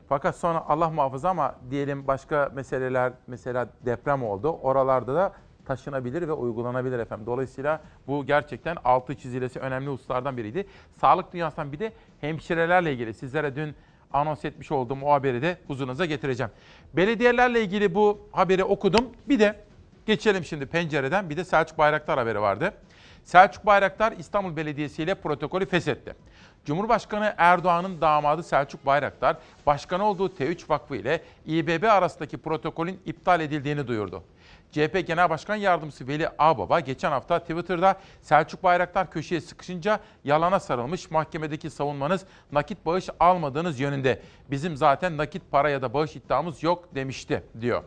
Fakat 0.09 0.35
sonra 0.35 0.65
Allah 0.67 0.89
muhafaza 0.89 1.29
ama 1.29 1.55
diyelim 1.69 2.07
başka 2.07 2.51
meseleler 2.55 3.13
mesela 3.27 3.69
deprem 3.85 4.23
oldu. 4.23 4.49
Oralarda 4.49 5.15
da 5.15 5.33
taşınabilir 5.65 6.27
ve 6.27 6.33
uygulanabilir 6.33 6.99
efendim. 6.99 7.25
Dolayısıyla 7.25 7.81
bu 8.07 8.25
gerçekten 8.25 8.77
altı 8.85 9.15
çizilesi 9.15 9.59
önemli 9.59 9.89
hususlardan 9.89 10.37
biriydi. 10.37 10.67
Sağlık 11.01 11.33
dünyasından 11.33 11.71
bir 11.71 11.79
de 11.79 11.93
hemşirelerle 12.21 12.93
ilgili 12.93 13.13
sizlere 13.13 13.55
dün 13.55 13.75
anons 14.13 14.45
etmiş 14.45 14.71
olduğum 14.71 14.97
o 15.03 15.13
haberi 15.13 15.41
de 15.41 15.57
huzurunuza 15.67 16.05
getireceğim. 16.05 16.51
Belediyelerle 16.93 17.61
ilgili 17.61 17.95
bu 17.95 18.27
haberi 18.31 18.63
okudum. 18.63 19.09
Bir 19.29 19.39
de 19.39 19.55
geçelim 20.05 20.45
şimdi 20.45 20.65
pencereden 20.65 21.29
bir 21.29 21.37
de 21.37 21.43
Selçuk 21.43 21.77
Bayraktar 21.77 22.19
haberi 22.19 22.41
vardı. 22.41 22.73
Selçuk 23.23 23.65
Bayraktar 23.65 24.13
İstanbul 24.19 24.55
Belediyesi 24.55 25.03
ile 25.03 25.15
protokolü 25.15 25.65
feshetti. 25.65 26.13
Cumhurbaşkanı 26.65 27.33
Erdoğan'ın 27.37 28.01
damadı 28.01 28.43
Selçuk 28.43 28.85
Bayraktar, 28.85 29.37
başkan 29.65 29.99
olduğu 29.99 30.27
T3 30.27 30.69
Vakfı 30.69 30.95
ile 30.95 31.21
İBB 31.45 31.83
arasındaki 31.83 32.37
protokolün 32.37 32.99
iptal 33.05 33.41
edildiğini 33.41 33.87
duyurdu. 33.87 34.23
CHP 34.73 35.07
Genel 35.07 35.29
Başkan 35.29 35.55
Yardımcısı 35.55 36.07
Veli 36.07 36.29
Ağbaba 36.39 36.79
geçen 36.79 37.11
hafta 37.11 37.39
Twitter'da 37.39 37.95
Selçuk 38.21 38.63
Bayraktar 38.63 39.11
köşeye 39.11 39.41
sıkışınca 39.41 39.99
yalana 40.23 40.59
sarılmış 40.59 41.11
mahkemedeki 41.11 41.69
savunmanız 41.69 42.25
nakit 42.51 42.85
bağış 42.85 43.09
almadığınız 43.19 43.79
yönünde. 43.79 44.21
Bizim 44.51 44.77
zaten 44.77 45.17
nakit 45.17 45.51
para 45.51 45.69
ya 45.69 45.81
da 45.81 45.93
bağış 45.93 46.15
iddiamız 46.15 46.63
yok 46.63 46.95
demişti 46.95 47.43
diyor. 47.61 47.83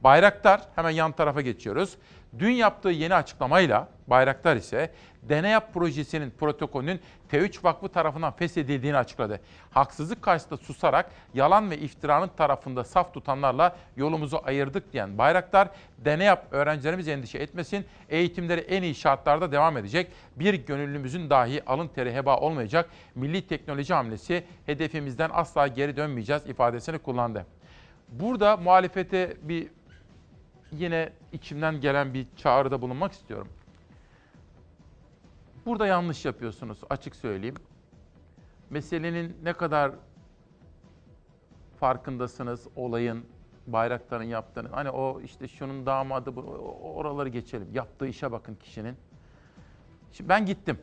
Bayraktar 0.00 0.60
hemen 0.74 0.90
yan 0.90 1.12
tarafa 1.12 1.40
geçiyoruz. 1.40 1.96
Dün 2.38 2.50
yaptığı 2.50 2.88
yeni 2.88 3.14
açıklamayla 3.14 3.88
Bayraktar 4.06 4.56
ise 4.56 4.90
Deneyap 5.22 5.74
projesinin 5.74 6.30
protokolünün 6.30 7.00
T3 7.32 7.64
Vakfı 7.64 7.88
tarafından 7.88 8.32
feshedildiğini 8.32 8.96
açıkladı. 8.96 9.40
Haksızlık 9.70 10.22
karşısında 10.22 10.56
susarak 10.56 11.10
yalan 11.34 11.70
ve 11.70 11.78
iftiranın 11.78 12.30
tarafında 12.36 12.84
saf 12.84 13.14
tutanlarla 13.14 13.76
yolumuzu 13.96 14.40
ayırdık 14.44 14.92
diyen 14.92 15.18
Bayraktar, 15.18 15.68
Deneyap 15.98 16.46
öğrencilerimiz 16.50 17.08
endişe 17.08 17.38
etmesin, 17.38 17.84
eğitimleri 18.08 18.60
en 18.60 18.82
iyi 18.82 18.94
şartlarda 18.94 19.52
devam 19.52 19.76
edecek, 19.76 20.12
bir 20.36 20.54
gönüllümüzün 20.54 21.30
dahi 21.30 21.62
alın 21.66 21.88
teri 21.88 22.14
heba 22.14 22.36
olmayacak, 22.36 22.90
milli 23.14 23.46
teknoloji 23.46 23.94
hamlesi 23.94 24.44
hedefimizden 24.66 25.30
asla 25.32 25.66
geri 25.66 25.96
dönmeyeceğiz 25.96 26.46
ifadesini 26.46 26.98
kullandı. 26.98 27.46
Burada 28.08 28.56
muhalefete 28.56 29.36
bir 29.42 29.68
yine 30.76 31.12
içimden 31.32 31.80
gelen 31.80 32.14
bir 32.14 32.26
çağrıda 32.36 32.82
bulunmak 32.82 33.12
istiyorum. 33.12 33.48
Burada 35.66 35.86
yanlış 35.86 36.24
yapıyorsunuz 36.24 36.78
açık 36.90 37.16
söyleyeyim. 37.16 37.54
Meselenin 38.70 39.36
ne 39.42 39.52
kadar 39.52 39.92
farkındasınız 41.80 42.68
olayın, 42.76 43.24
bayrakların 43.66 44.24
yaptığını. 44.24 44.68
Hani 44.68 44.90
o 44.90 45.20
işte 45.20 45.48
şunun 45.48 45.86
damadı, 45.86 46.36
bu, 46.36 46.40
oraları 46.82 47.28
geçelim. 47.28 47.68
Yaptığı 47.72 48.06
işe 48.06 48.32
bakın 48.32 48.54
kişinin. 48.54 48.96
Şimdi 50.12 50.28
ben 50.28 50.46
gittim. 50.46 50.78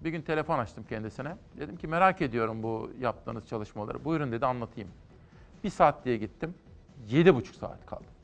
Bir 0.00 0.10
gün 0.10 0.22
telefon 0.22 0.58
açtım 0.58 0.84
kendisine. 0.88 1.36
Dedim 1.58 1.76
ki 1.76 1.86
merak 1.86 2.22
ediyorum 2.22 2.62
bu 2.62 2.90
yaptığınız 3.00 3.46
çalışmaları. 3.46 4.04
Buyurun 4.04 4.32
dedi 4.32 4.46
anlatayım. 4.46 4.90
Bir 5.64 5.70
saat 5.70 6.04
diye 6.04 6.16
gittim. 6.16 6.54
Yedi 7.08 7.34
buçuk 7.34 7.54
saat 7.54 7.86
kaldım. 7.86 8.17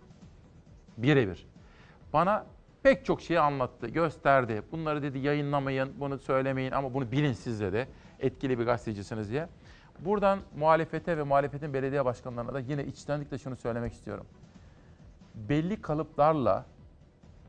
Birebir. 0.98 1.46
Bana 2.12 2.46
pek 2.82 3.04
çok 3.04 3.20
şeyi 3.22 3.40
anlattı, 3.40 3.86
gösterdi. 3.86 4.62
Bunları 4.72 5.02
dedi 5.02 5.18
yayınlamayın, 5.18 5.92
bunu 6.00 6.18
söylemeyin 6.18 6.72
ama 6.72 6.94
bunu 6.94 7.12
bilin 7.12 7.32
siz 7.32 7.60
dedi. 7.60 7.88
Etkili 8.20 8.58
bir 8.58 8.64
gazetecisiniz 8.64 9.30
diye. 9.30 9.48
Buradan 9.98 10.38
muhalefete 10.56 11.18
ve 11.18 11.22
muhalefetin 11.22 11.74
belediye 11.74 12.04
başkanlarına 12.04 12.54
da 12.54 12.60
yine 12.60 12.84
içtenlikle 12.84 13.38
şunu 13.38 13.56
söylemek 13.56 13.92
istiyorum. 13.92 14.26
Belli 15.34 15.82
kalıplarla, 15.82 16.64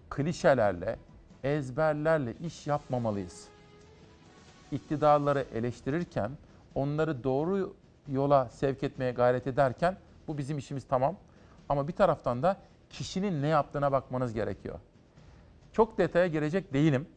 klişelerle, 0.09 0.99
ezberlerle 1.43 2.33
iş 2.33 2.67
yapmamalıyız. 2.67 3.47
İktidarları 4.71 5.45
eleştirirken, 5.53 6.31
onları 6.75 7.23
doğru 7.23 7.73
yola 8.07 8.49
sevk 8.49 8.83
etmeye 8.83 9.11
gayret 9.11 9.47
ederken 9.47 9.97
bu 10.27 10.37
bizim 10.37 10.57
işimiz 10.57 10.87
tamam. 10.87 11.15
Ama 11.69 11.87
bir 11.87 11.93
taraftan 11.93 12.43
da 12.43 12.57
kişinin 12.89 13.41
ne 13.41 13.47
yaptığına 13.47 13.91
bakmanız 13.91 14.33
gerekiyor. 14.33 14.79
Çok 15.71 15.97
detaya 15.97 16.27
girecek 16.27 16.73
değilim. 16.73 17.07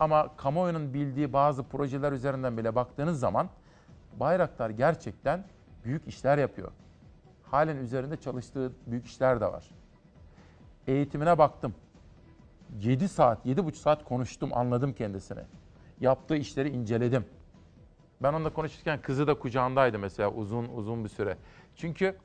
Ama 0.00 0.36
kamuoyunun 0.36 0.94
bildiği 0.94 1.32
bazı 1.32 1.62
projeler 1.62 2.12
üzerinden 2.12 2.58
bile 2.58 2.74
baktığınız 2.74 3.20
zaman 3.20 3.48
Bayraktar 4.20 4.70
gerçekten 4.70 5.44
büyük 5.84 6.08
işler 6.08 6.38
yapıyor. 6.38 6.72
Halen 7.42 7.76
üzerinde 7.76 8.16
çalıştığı 8.16 8.72
büyük 8.86 9.06
işler 9.06 9.40
de 9.40 9.46
var. 9.46 9.64
Eğitimine 10.86 11.38
baktım. 11.38 11.74
7 12.80 13.08
saat, 13.08 13.46
7,5 13.46 13.72
saat 13.72 14.04
konuştum, 14.04 14.50
anladım 14.54 14.92
kendisini. 14.92 15.40
Yaptığı 16.00 16.36
işleri 16.36 16.68
inceledim. 16.68 17.24
Ben 18.22 18.32
onunla 18.32 18.52
konuşurken 18.52 19.02
kızı 19.02 19.26
da 19.26 19.38
kucağındaydı 19.38 19.98
mesela 19.98 20.30
uzun 20.32 20.64
uzun 20.64 21.04
bir 21.04 21.08
süre. 21.08 21.36
Çünkü 21.76 22.16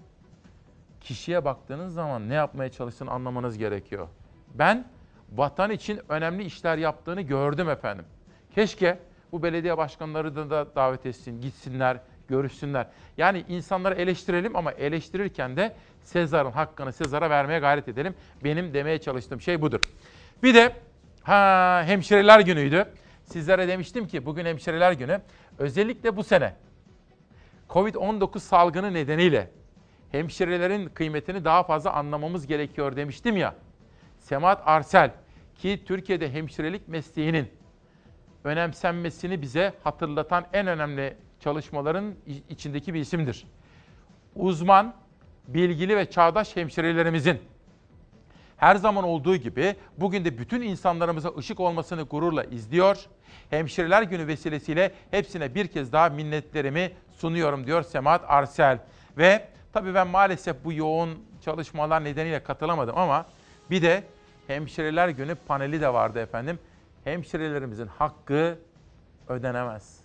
kişiye 1.06 1.46
baktığınız 1.46 1.94
zaman 1.94 2.30
ne 2.30 2.34
yapmaya 2.34 2.72
çalıştığını 2.72 3.12
anlamanız 3.12 3.58
gerekiyor. 3.58 4.08
Ben 4.54 4.88
vatan 5.32 5.72
için 5.72 6.02
önemli 6.10 6.44
işler 6.44 6.78
yaptığını 6.78 7.22
gördüm 7.22 7.70
efendim. 7.70 8.06
Keşke 8.56 9.00
bu 9.32 9.44
belediye 9.44 9.78
başkanları 9.78 10.36
da, 10.36 10.50
da 10.50 10.76
davet 10.76 11.06
etsin, 11.06 11.42
gitsinler, 11.42 11.98
görüşsünler. 12.28 12.88
Yani 13.18 13.46
insanları 13.50 13.96
eleştirelim 13.96 14.56
ama 14.56 14.72
eleştirirken 14.72 15.58
de 15.58 15.76
Sezar'ın 16.04 16.52
hakkını 16.52 16.94
Sezar'a 16.94 17.30
vermeye 17.30 17.60
gayret 17.60 17.88
edelim. 17.88 18.16
Benim 18.44 18.74
demeye 18.74 19.02
çalıştığım 19.02 19.42
şey 19.42 19.62
budur. 19.62 19.80
Bir 20.44 20.54
de 20.54 20.76
ha 21.24 21.84
hemşireler 21.86 22.40
günüydü. 22.40 22.86
Sizlere 23.24 23.68
demiştim 23.68 24.08
ki 24.08 24.26
bugün 24.26 24.46
hemşireler 24.46 24.92
günü. 24.92 25.22
Özellikle 25.58 26.18
bu 26.18 26.24
sene 26.24 26.54
Covid-19 27.70 28.40
salgını 28.40 28.94
nedeniyle 28.94 29.50
hemşirelerin 30.16 30.90
kıymetini 30.90 31.46
daha 31.46 31.64
fazla 31.64 31.94
anlamamız 31.94 32.48
gerekiyor 32.48 32.96
demiştim 32.96 33.38
ya. 33.38 33.56
Semahat 34.20 34.62
Arsel 34.66 35.12
ki 35.56 35.84
Türkiye'de 35.86 36.34
hemşirelik 36.34 36.88
mesleğinin 36.88 37.48
önemsenmesini 38.44 39.42
bize 39.42 39.74
hatırlatan 39.84 40.46
en 40.54 40.68
önemli 40.68 41.18
çalışmaların 41.40 42.16
içindeki 42.50 42.94
bir 42.94 43.00
isimdir. 43.00 43.48
Uzman, 44.36 44.96
bilgili 45.48 45.98
ve 45.98 46.10
çağdaş 46.10 46.56
hemşirelerimizin 46.56 47.42
her 48.58 48.76
zaman 48.76 49.04
olduğu 49.04 49.36
gibi 49.36 49.76
bugün 49.98 50.26
de 50.26 50.38
bütün 50.38 50.62
insanlarımıza 50.62 51.32
ışık 51.38 51.60
olmasını 51.60 52.02
gururla 52.02 52.44
izliyor. 52.44 52.98
Hemşireler 53.50 54.04
Günü 54.04 54.28
vesilesiyle 54.28 54.92
hepsine 55.12 55.56
bir 55.56 55.68
kez 55.68 55.92
daha 55.92 56.10
minnetlerimi 56.10 56.92
sunuyorum 57.18 57.68
diyor 57.68 57.84
Semahat 57.84 58.24
Arsel. 58.28 58.80
Ve 59.18 59.48
tabii 59.76 59.94
ben 59.94 60.08
maalesef 60.08 60.56
bu 60.64 60.74
yoğun 60.74 61.20
çalışmalar 61.42 62.04
nedeniyle 62.04 62.44
katılamadım 62.44 62.98
ama 62.98 63.26
bir 63.70 63.82
de 63.82 64.04
Hemşireler 64.48 65.10
Günü 65.10 65.36
paneli 65.36 65.82
de 65.82 65.94
vardı 65.94 66.20
efendim. 66.20 66.60
Hemşirelerimizin 67.04 67.88
hakkı 67.88 68.60
ödenemez. 69.28 70.05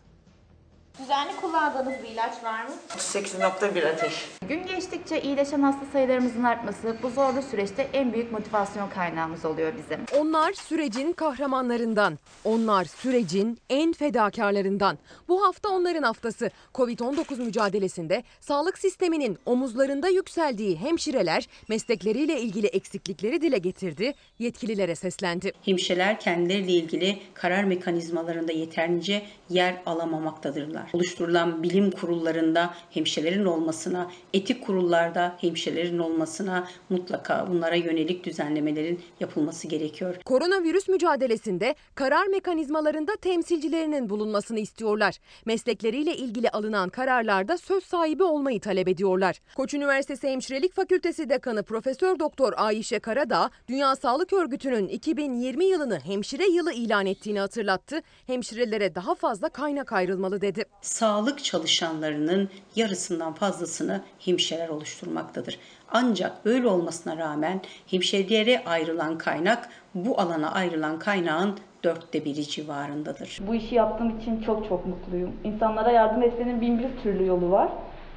Düzenli 1.02 1.36
kullandığınız 1.40 2.02
bir 2.02 2.08
ilaç 2.08 2.44
var 2.44 2.64
mı? 2.64 2.70
8.1 2.88 3.92
ateş. 3.92 4.28
Gün 4.48 4.66
geçtikçe 4.66 5.22
iyileşen 5.22 5.62
hasta 5.62 5.86
sayılarımızın 5.92 6.44
artması 6.44 6.96
bu 7.02 7.10
zorlu 7.10 7.42
süreçte 7.42 7.88
en 7.92 8.12
büyük 8.12 8.32
motivasyon 8.32 8.88
kaynağımız 8.88 9.44
oluyor 9.44 9.72
bizim. 9.76 10.20
Onlar 10.20 10.52
sürecin 10.52 11.12
kahramanlarından. 11.12 12.18
Onlar 12.44 12.84
sürecin 12.84 13.58
en 13.70 13.92
fedakarlarından. 13.92 14.98
Bu 15.28 15.46
hafta 15.46 15.68
onların 15.68 16.02
haftası. 16.02 16.50
Covid-19 16.74 17.42
mücadelesinde 17.44 18.24
sağlık 18.40 18.78
sisteminin 18.78 19.38
omuzlarında 19.46 20.08
yükseldiği 20.08 20.76
hemşireler 20.76 21.48
meslekleriyle 21.68 22.40
ilgili 22.40 22.66
eksiklikleri 22.66 23.40
dile 23.42 23.58
getirdi, 23.58 24.14
yetkililere 24.38 24.94
seslendi. 24.94 25.52
Hemşireler 25.64 26.20
kendileriyle 26.20 26.72
ilgili 26.72 27.18
karar 27.34 27.64
mekanizmalarında 27.64 28.52
yeterince 28.52 29.22
yer 29.48 29.82
alamamaktadırlar. 29.86 30.89
Oluşturulan 30.92 31.62
bilim 31.62 31.90
kurullarında 31.90 32.74
hemşirelerin 32.90 33.44
olmasına, 33.44 34.10
etik 34.34 34.66
kurullarda 34.66 35.36
hemşirelerin 35.40 35.98
olmasına 35.98 36.68
mutlaka 36.90 37.46
bunlara 37.50 37.74
yönelik 37.74 38.24
düzenlemelerin 38.24 39.00
yapılması 39.20 39.68
gerekiyor. 39.68 40.16
Koronavirüs 40.24 40.88
mücadelesinde 40.88 41.74
karar 41.94 42.26
mekanizmalarında 42.26 43.16
temsilcilerinin 43.16 44.10
bulunmasını 44.10 44.60
istiyorlar. 44.60 45.16
Meslekleriyle 45.44 46.16
ilgili 46.16 46.50
alınan 46.50 46.88
kararlarda 46.88 47.58
söz 47.58 47.84
sahibi 47.84 48.22
olmayı 48.22 48.60
talep 48.60 48.88
ediyorlar. 48.88 49.40
Koç 49.56 49.74
Üniversitesi 49.74 50.28
Hemşirelik 50.28 50.74
Fakültesi 50.74 51.30
Dekanı 51.30 51.62
Profesör 51.62 52.18
Doktor 52.18 52.52
Ayşe 52.56 52.98
Karadağ, 52.98 53.50
Dünya 53.68 53.96
Sağlık 53.96 54.32
Örgütü'nün 54.32 54.88
2020 54.88 55.64
yılını 55.64 56.00
hemşire 56.00 56.46
yılı 56.46 56.72
ilan 56.72 57.06
ettiğini 57.06 57.40
hatırlattı. 57.40 58.02
Hemşirelere 58.26 58.94
daha 58.94 59.14
fazla 59.14 59.48
kaynak 59.48 59.92
ayrılmalı 59.92 60.40
dedi. 60.40 60.64
Sağlık 60.82 61.44
çalışanlarının 61.44 62.48
yarısından 62.76 63.34
fazlasını 63.34 64.02
hemşireler 64.18 64.68
oluşturmaktadır. 64.68 65.58
Ancak 65.92 66.44
böyle 66.44 66.68
olmasına 66.68 67.16
rağmen 67.16 67.60
hemşirelere 67.86 68.64
ayrılan 68.64 69.18
kaynak 69.18 69.68
bu 69.94 70.20
alana 70.20 70.52
ayrılan 70.52 70.98
kaynağın 70.98 71.58
dörtte 71.84 72.24
biri 72.24 72.48
civarındadır. 72.48 73.38
Bu 73.46 73.54
işi 73.54 73.74
yaptığım 73.74 74.18
için 74.18 74.42
çok 74.42 74.68
çok 74.68 74.86
mutluyum. 74.86 75.32
İnsanlara 75.44 75.90
yardım 75.90 76.22
etmenin 76.22 76.60
bin 76.60 76.78
bir 76.78 77.02
türlü 77.02 77.26
yolu 77.26 77.50
var. 77.50 77.68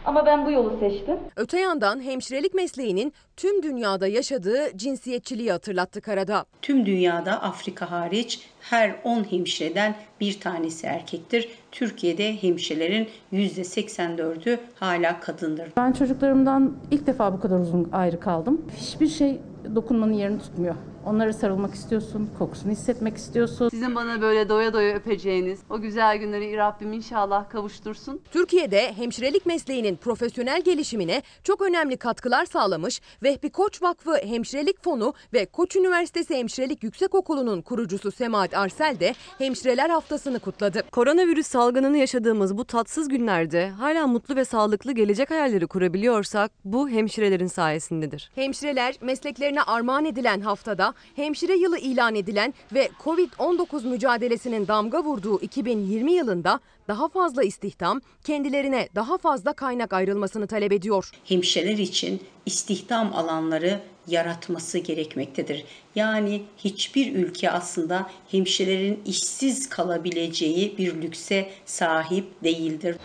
Ama 0.05 0.25
ben 0.25 0.45
bu 0.45 0.51
yolu 0.51 0.79
seçtim. 0.79 1.17
Öte 1.35 1.59
yandan 1.59 2.03
hemşirelik 2.03 2.53
mesleğinin 2.53 3.13
tüm 3.37 3.63
dünyada 3.63 4.07
yaşadığı 4.07 4.77
cinsiyetçiliği 4.77 5.51
hatırlattı 5.51 6.01
Karadağ. 6.01 6.45
Tüm 6.61 6.85
dünyada 6.85 7.41
Afrika 7.41 7.91
hariç 7.91 8.39
her 8.61 8.95
10 9.03 9.31
hemşireden 9.31 9.95
bir 10.21 10.39
tanesi 10.39 10.87
erkektir. 10.87 11.49
Türkiye'de 11.73 12.43
hemşirelerin 12.43 13.07
%84'ü 13.33 14.59
hala 14.75 15.19
kadındır. 15.19 15.71
Ben 15.77 15.91
çocuklarımdan 15.91 16.73
ilk 16.91 17.07
defa 17.07 17.33
bu 17.33 17.39
kadar 17.39 17.59
uzun 17.59 17.89
ayrı 17.91 18.19
kaldım. 18.19 18.61
Hiçbir 18.77 19.07
şey 19.07 19.39
dokunmanın 19.75 20.13
yerini 20.13 20.39
tutmuyor. 20.39 20.75
Onlara 21.05 21.33
sarılmak 21.33 21.73
istiyorsun, 21.73 22.29
kokusunu 22.39 22.71
hissetmek 22.71 23.17
istiyorsun. 23.17 23.69
Sizin 23.69 23.95
bana 23.95 24.21
böyle 24.21 24.49
doya 24.49 24.73
doya 24.73 24.95
öpeceğiniz 24.95 25.59
o 25.69 25.81
güzel 25.81 26.17
günleri 26.17 26.57
Rabbim 26.57 26.93
inşallah 26.93 27.49
kavuştursun. 27.49 28.21
Türkiye'de 28.31 28.93
hemşirelik 28.93 29.45
mesleğinin 29.45 29.95
profesyonel 29.95 30.61
gelişimine 30.61 31.21
çok 31.43 31.61
önemli 31.61 31.97
katkılar 31.97 32.45
sağlamış 32.45 33.01
Vehbi 33.23 33.49
Koç 33.49 33.81
Vakfı 33.81 34.15
Hemşirelik 34.15 34.83
Fonu 34.83 35.13
ve 35.33 35.45
Koç 35.45 35.75
Üniversitesi 35.75 36.35
Hemşirelik 36.35 36.83
Yüksekokulu'nun 36.83 37.61
kurucusu 37.61 38.11
Semahat 38.11 38.43
Ahmet 38.43 38.57
Arsel 38.57 38.99
de 38.99 39.13
hemşireler 39.37 39.89
haftasını 39.89 40.39
kutladı. 40.39 40.83
Koronavirüs 40.91 41.47
salgınını 41.63 41.97
yaşadığımız 41.97 42.57
bu 42.57 42.65
tatsız 42.65 43.09
günlerde 43.09 43.69
hala 43.69 44.07
mutlu 44.07 44.35
ve 44.35 44.45
sağlıklı 44.45 44.91
gelecek 44.91 45.31
hayalleri 45.31 45.67
kurabiliyorsak 45.67 46.51
bu 46.65 46.89
hemşirelerin 46.89 47.47
sayesindedir. 47.47 48.31
Hemşireler 48.35 48.95
mesleklerine 49.01 49.61
armağan 49.61 50.05
edilen 50.05 50.41
haftada 50.41 50.93
hemşire 51.15 51.55
yılı 51.55 51.77
ilan 51.77 52.15
edilen 52.15 52.53
ve 52.73 52.89
Covid-19 53.03 53.87
mücadelesinin 53.87 54.67
damga 54.67 55.03
vurduğu 55.03 55.41
2020 55.41 56.11
yılında 56.13 56.59
daha 56.87 57.09
fazla 57.09 57.43
istihdam, 57.43 58.01
kendilerine 58.23 58.89
daha 58.95 59.17
fazla 59.17 59.53
kaynak 59.53 59.93
ayrılmasını 59.93 60.47
talep 60.47 60.71
ediyor. 60.71 61.11
Hemşireler 61.25 61.77
için 61.77 62.21
istihdam 62.45 63.13
alanları 63.13 63.79
yaratması 64.07 64.77
gerekmektedir. 64.77 65.65
Yani 65.95 66.41
hiçbir 66.57 67.15
ülke 67.15 67.51
aslında 67.51 68.09
hemşirelerin 68.31 69.01
işsiz 69.05 69.69
kalabileceği 69.69 70.77
bir 70.77 71.01
lükse 71.01 71.49
sahip 71.65 72.43
değildir. 72.43 72.95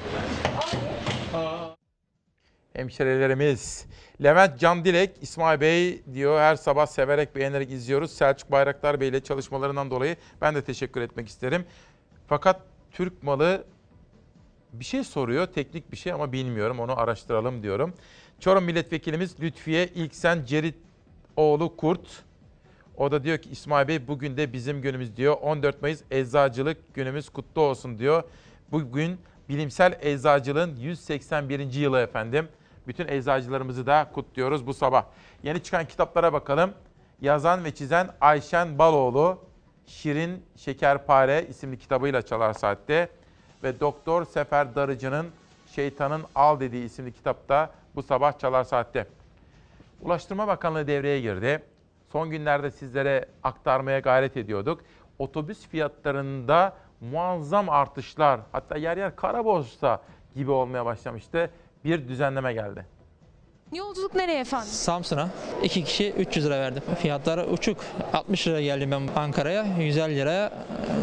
Hemşirelerimiz. 2.73 3.87
Levent 4.23 4.61
Can 4.61 4.85
Dilek, 4.85 5.11
İsmail 5.21 5.61
Bey 5.61 6.03
diyor 6.15 6.41
her 6.41 6.57
sabah 6.57 6.87
severek 6.87 7.37
beğenerek 7.37 7.71
izliyoruz. 7.71 8.11
Selçuk 8.11 8.51
Bayraktar 8.51 9.01
Bey 9.01 9.09
ile 9.09 9.21
çalışmalarından 9.21 9.91
dolayı 9.91 10.17
ben 10.41 10.55
de 10.55 10.65
teşekkür 10.65 11.01
etmek 11.01 11.29
isterim. 11.29 11.65
Fakat 12.27 12.61
Türk 12.99 13.23
malı 13.23 13.65
bir 14.73 14.85
şey 14.85 15.05
soruyor, 15.05 15.47
teknik 15.47 15.93
bir 15.93 15.97
şey 15.97 16.13
ama 16.13 16.33
bilmiyorum 16.33 16.81
onu 16.81 17.01
araştıralım 17.01 17.63
diyorum. 17.63 17.95
Çorum 18.41 18.65
Milletvekilimiz 18.65 19.41
Lütfiye 19.41 19.87
İlksen 19.87 20.45
Ceritoğlu 20.45 21.77
Kurt. 21.77 22.25
O 22.97 23.11
da 23.11 23.25
diyor 23.25 23.39
ki 23.39 23.51
İsmail 23.51 23.89
Bey 23.89 24.09
bugün 24.09 24.37
de 24.37 24.53
bizim 24.53 24.83
günümüz 24.83 25.17
diyor. 25.17 25.37
14 25.43 25.83
Mayıs 25.83 26.03
Eczacılık 26.11 26.95
Günümüz 26.95 27.29
kutlu 27.29 27.63
olsun 27.63 27.99
diyor. 27.99 28.23
Bugün 28.73 29.21
bilimsel 29.49 29.99
eczacılığın 30.03 30.77
181. 30.77 31.73
yılı 31.73 32.01
efendim. 32.01 32.49
Bütün 32.87 33.09
eczacılarımızı 33.09 33.87
da 33.87 34.11
kutluyoruz 34.15 34.67
bu 34.67 34.75
sabah. 34.75 35.05
Yeni 35.43 35.63
çıkan 35.63 35.89
kitaplara 35.89 36.33
bakalım. 36.33 36.71
Yazan 37.21 37.65
ve 37.65 37.75
çizen 37.75 38.11
Ayşen 38.21 38.79
Baloğlu, 38.79 39.48
Şirin 39.89 40.45
Şekerpare 40.57 41.47
isimli 41.49 41.79
kitabıyla 41.79 42.23
Çalar 42.23 42.53
Saat'te 42.53 43.09
ve 43.63 43.81
Doktor 43.81 44.25
Sefer 44.25 44.75
Darıcı'nın 44.75 45.27
Şeytanın 45.67 46.25
Al 46.35 46.61
dediği 46.61 46.85
isimli 46.85 47.13
kitapta 47.13 47.71
bu 47.95 48.03
sabah 48.03 48.39
Çalar 48.39 48.65
Saat'te. 48.65 49.07
Ulaştırma 50.03 50.49
Bakanlığı 50.49 50.87
devreye 50.87 51.21
girdi. 51.21 51.63
Son 52.13 52.31
günlerde 52.31 52.71
sizlere 52.71 53.27
aktarmaya 53.43 53.99
gayret 53.99 54.37
ediyorduk. 54.37 54.81
Otobüs 55.19 55.67
fiyatlarında 55.67 56.77
muazzam 57.01 57.69
artışlar, 57.69 58.41
hatta 58.53 58.77
yer 58.77 58.97
yer 58.97 59.17
kara 59.17 59.45
borsa 59.45 60.03
gibi 60.35 60.51
olmaya 60.51 60.85
başlamıştı. 60.85 61.51
Bir 61.85 62.09
düzenleme 62.09 62.53
geldi. 62.53 62.98
Yolculuk 63.73 64.15
nereye 64.15 64.41
efendim? 64.41 64.69
Samsun'a. 64.73 65.31
iki 65.63 65.85
kişi 65.85 66.11
300 66.11 66.47
lira 66.47 66.61
verdim. 66.61 66.83
Fiyatlar 67.03 67.39
uçuk. 67.53 67.79
60 68.13 68.47
lira 68.47 68.61
geldim 68.61 68.91
ben 68.91 69.09
Ankara'ya. 69.17 69.67
150 69.81 70.17
liraya 70.17 70.53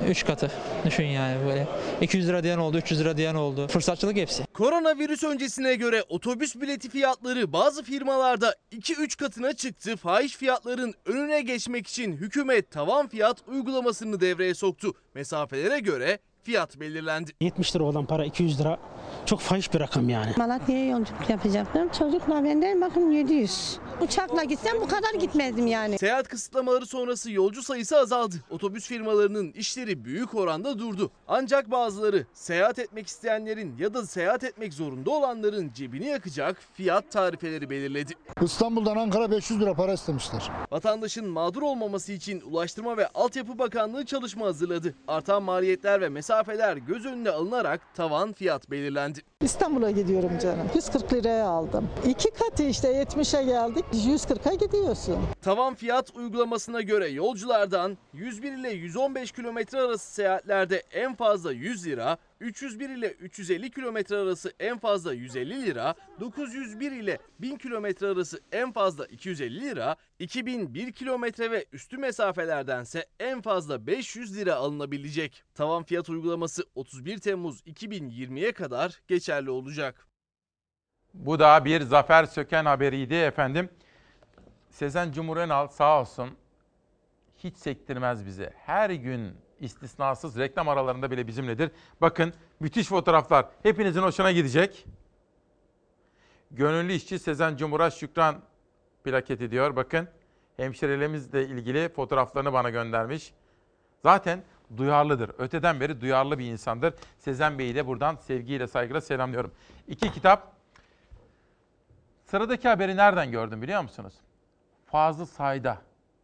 3 0.10 0.26
katı. 0.26 0.52
Düşün 0.86 1.06
yani 1.06 1.46
böyle. 1.48 1.68
200 2.02 2.28
lira 2.28 2.44
diyen 2.44 2.58
oldu, 2.58 2.78
300 2.78 3.00
lira 3.00 3.18
diyen 3.18 3.36
oldu. 3.36 3.68
Fırsatçılık 3.68 4.18
hepsi. 4.18 4.46
Koronavirüs 4.54 5.24
öncesine 5.24 5.76
göre 5.76 6.04
otobüs 6.10 6.56
bileti 6.56 6.90
fiyatları 6.90 7.54
bazı 7.54 7.84
firmalarda 7.84 8.56
2-3 8.72 9.18
katına 9.18 9.54
çıktı. 9.54 9.96
Fahiş 9.96 10.38
fiyatların 10.38 10.94
önüne 11.06 11.42
geçmek 11.42 11.88
için 11.88 12.14
hükümet 12.18 12.72
tavan 12.72 13.08
fiyat 13.08 13.38
uygulamasını 13.48 14.22
devreye 14.22 14.54
soktu. 14.54 14.94
Mesafelere 15.14 15.80
göre 15.80 16.20
fiyat 16.46 16.80
belirlendi. 16.80 17.32
70 17.42 17.76
lira 17.76 17.84
olan 17.84 18.06
para 18.06 18.26
200 18.26 18.60
lira 18.60 18.78
çok 19.26 19.40
fahiş 19.40 19.74
bir 19.74 19.80
rakam 19.80 20.10
yani. 20.10 20.32
Malatya'ya 20.38 20.86
yolculuk 20.86 21.30
yapacaktım. 21.30 21.90
Çocukla 22.00 22.44
benden 22.44 22.82
bakın 22.82 23.12
700. 23.12 23.78
Uçakla 24.02 24.44
gitsem 24.44 24.82
bu 24.82 24.88
kadar 24.88 25.14
gitmezdim 25.20 25.68
yani. 25.68 25.98
Seyahat 25.98 26.28
kısıtlamaları 26.28 26.86
sonrası 26.86 27.32
yolcu 27.32 27.64
sayısı 27.64 27.98
azaldı. 27.98 28.36
Otobüs 28.50 28.88
firmalarının 28.88 29.52
işleri 29.52 30.06
büyük 30.06 30.36
oranda 30.36 30.80
durdu. 30.80 31.12
Ancak 31.28 31.72
bazıları 31.72 32.26
seyahat 32.34 32.80
etmek 32.80 33.08
isteyenlerin 33.08 33.78
ya 33.78 33.94
da 33.94 34.06
seyahat 34.06 34.44
etmek 34.44 34.74
zorunda 34.74 35.12
olanların 35.12 35.72
cebini 35.74 36.06
yakacak 36.08 36.58
fiyat 36.74 37.12
tarifeleri 37.12 37.70
belirledi. 37.70 38.14
İstanbul'dan 38.42 38.98
Ankara 38.98 39.32
500 39.32 39.62
lira 39.62 39.74
para 39.74 39.94
istemişler. 39.94 40.52
Vatandaşın 40.72 41.28
mağdur 41.28 41.62
olmaması 41.62 42.12
için 42.12 42.42
Ulaştırma 42.42 42.98
ve 42.98 43.08
Altyapı 43.08 43.60
Bakanlığı 43.60 44.06
çalışma 44.06 44.46
hazırladı. 44.46 44.94
Artan 45.08 45.44
maliyetler 45.44 46.02
ve 46.02 46.10
mesafeler 46.10 46.78
göz 46.78 47.06
önüne 47.06 47.30
alınarak 47.30 47.82
tavan 47.96 48.34
fiyat 48.34 48.72
belirlendi. 48.72 49.20
İstanbul'a 49.42 49.92
gidiyorum 49.92 50.32
canım. 50.44 50.68
140 50.76 51.14
liraya 51.14 51.46
aldım. 51.48 51.90
İki 52.08 52.30
katı 52.32 52.64
işte 52.64 52.88
70'e 53.04 53.44
geldik. 53.44 53.85
140'a 53.94 54.54
gidiyorsun. 54.54 55.18
Tavan 55.42 55.76
fiyat 55.76 56.16
uygulamasına 56.16 56.82
göre 56.82 57.08
yolculardan 57.08 57.98
101 58.14 58.52
ile 58.52 58.70
115 58.70 59.32
kilometre 59.32 59.80
arası 59.80 60.14
seyahatlerde 60.14 60.84
en 60.92 61.16
fazla 61.16 61.52
100 61.52 61.86
lira, 61.86 62.18
301 62.40 62.90
ile 62.90 63.12
350 63.12 63.72
kilometre 63.72 64.16
arası 64.16 64.54
en 64.60 64.78
fazla 64.78 65.14
150 65.14 65.66
lira, 65.66 65.96
901 66.20 66.92
ile 66.92 67.18
1000 67.40 67.56
kilometre 67.56 68.08
arası 68.08 68.40
en 68.52 68.72
fazla 68.72 69.06
250 69.06 69.62
lira, 69.62 69.96
2001 70.20 70.92
kilometre 70.92 71.52
ve 71.52 71.66
üstü 71.74 71.98
mesafelerdense 71.98 73.06
en 73.20 73.42
fazla 73.42 73.88
500 73.88 74.38
lira 74.38 74.56
alınabilecek. 74.56 75.44
Tavan 75.56 75.84
fiyat 75.84 76.10
uygulaması 76.10 76.64
31 76.76 77.18
Temmuz 77.18 77.62
2020'ye 77.62 78.52
kadar 78.52 79.02
geçerli 79.08 79.50
olacak. 79.50 80.08
Bu 81.16 81.40
da 81.40 81.66
bir 81.66 81.82
Zafer 81.82 82.24
Söken 82.26 82.66
haberiydi 82.66 83.14
efendim. 83.14 83.70
Sezen 84.70 85.12
Cumhur 85.12 85.38
Önal 85.38 85.68
sağ 85.68 86.02
olsun 86.02 86.30
hiç 87.38 87.58
sektirmez 87.58 88.26
bize. 88.26 88.54
Her 88.58 88.90
gün 88.90 89.38
istisnasız 89.60 90.38
reklam 90.38 90.70
aralarında 90.70 91.12
bile 91.12 91.28
bizimledir. 91.28 91.72
Bakın 92.02 92.34
müthiş 92.60 92.88
fotoğraflar. 92.88 93.46
Hepinizin 93.64 94.02
hoşuna 94.02 94.32
gidecek. 94.32 94.86
Gönüllü 96.52 96.94
işçi 96.94 97.20
Sezen 97.20 97.58
Cumhur'a 97.58 97.92
şükran 97.92 98.42
plaketi 99.04 99.52
diyor. 99.52 99.76
Bakın 99.76 100.08
hemşirelerimizle 100.58 101.46
ilgili 101.46 101.90
fotoğraflarını 101.90 102.54
bana 102.54 102.70
göndermiş. 102.70 103.34
Zaten 104.04 104.44
duyarlıdır. 104.78 105.32
Öteden 105.38 105.80
beri 105.80 106.02
duyarlı 106.02 106.40
bir 106.40 106.46
insandır. 106.46 106.94
Sezen 107.18 107.60
Bey'i 107.60 107.76
de 107.76 107.88
buradan 107.88 108.16
sevgiyle 108.16 108.68
saygıyla 108.68 109.02
selamlıyorum. 109.02 109.52
İki 109.88 110.12
kitap. 110.12 110.55
Sıradaki 112.36 112.68
haberi 112.68 112.98
nereden 112.98 113.32
gördüm 113.32 113.62
biliyor 113.62 113.82
musunuz? 113.82 114.14
Fazıl 114.86 115.26
Say'da. 115.26 115.78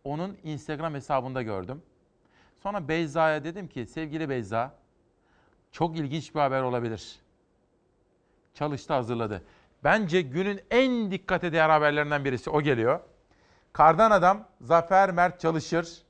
Onun 0.03 0.37
Instagram 0.43 0.93
hesabında 0.93 1.41
gördüm. 1.41 1.81
Sonra 2.63 2.87
Beyza'ya 2.87 3.43
dedim 3.43 3.67
ki 3.67 3.85
sevgili 3.85 4.29
Beyza 4.29 4.73
çok 5.71 5.97
ilginç 5.97 6.35
bir 6.35 6.39
haber 6.39 6.61
olabilir. 6.61 7.19
Çalıştı 8.53 8.93
hazırladı. 8.93 9.43
Bence 9.83 10.21
günün 10.21 10.61
en 10.71 11.11
dikkat 11.11 11.41
değer 11.41 11.69
haberlerinden 11.69 12.25
birisi 12.25 12.49
o 12.49 12.61
geliyor. 12.61 12.99
Kardan 13.73 14.11
Adam 14.11 14.47
Zafer 14.61 15.11
Mert 15.11 15.39
Çalışır. 15.39 16.01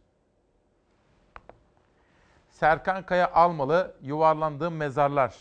Serkan 2.49 3.05
Kaya 3.05 3.31
Almalı 3.31 3.95
Yuvarlandığım 4.01 4.75
Mezarlar. 4.75 5.35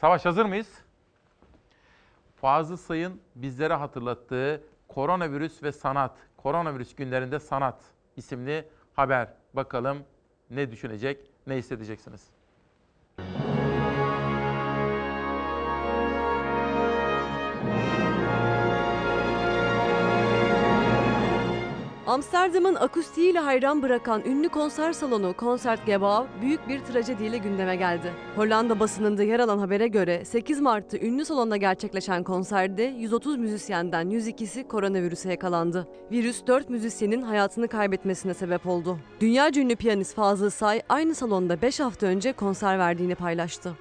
Savaş 0.00 0.24
hazır 0.24 0.44
mıyız? 0.44 0.85
Fazıl 2.36 2.76
Say'ın 2.76 3.20
bizlere 3.34 3.74
hatırlattığı 3.74 4.62
Koronavirüs 4.88 5.62
ve 5.62 5.72
Sanat, 5.72 6.16
Koronavirüs 6.36 6.94
günlerinde 6.94 7.38
sanat 7.38 7.80
isimli 8.16 8.68
haber. 8.92 9.28
Bakalım 9.54 9.98
ne 10.50 10.70
düşünecek, 10.70 11.30
ne 11.46 11.56
hissedeceksiniz? 11.56 12.35
Amsterdam'ın 22.06 22.74
akustiğiyle 22.74 23.38
hayran 23.38 23.82
bırakan 23.82 24.22
ünlü 24.24 24.48
konser 24.48 24.92
salonu 24.92 25.34
Concertgebouw 25.38 26.40
büyük 26.40 26.68
bir 26.68 26.80
trajediyle 26.80 27.38
gündeme 27.38 27.76
geldi. 27.76 28.12
Hollanda 28.36 28.80
basınında 28.80 29.22
yer 29.22 29.40
alan 29.40 29.58
habere 29.58 29.88
göre 29.88 30.24
8 30.24 30.60
Mart'ta 30.60 30.98
ünlü 30.98 31.24
salonda 31.24 31.56
gerçekleşen 31.56 32.22
konserde 32.22 32.82
130 32.82 33.36
müzisyenden 33.36 34.10
102'si 34.10 34.68
koronavirüse 34.68 35.30
yakalandı. 35.30 35.88
Virüs 36.12 36.46
4 36.46 36.70
müzisyenin 36.70 37.22
hayatını 37.22 37.68
kaybetmesine 37.68 38.34
sebep 38.34 38.66
oldu. 38.66 38.98
Dünya 39.20 39.50
ünlü 39.56 39.76
piyanist 39.76 40.14
Fazıl 40.14 40.50
Say 40.50 40.82
aynı 40.88 41.14
salonda 41.14 41.62
5 41.62 41.80
hafta 41.80 42.06
önce 42.06 42.32
konser 42.32 42.78
verdiğini 42.78 43.14
paylaştı. 43.14 43.72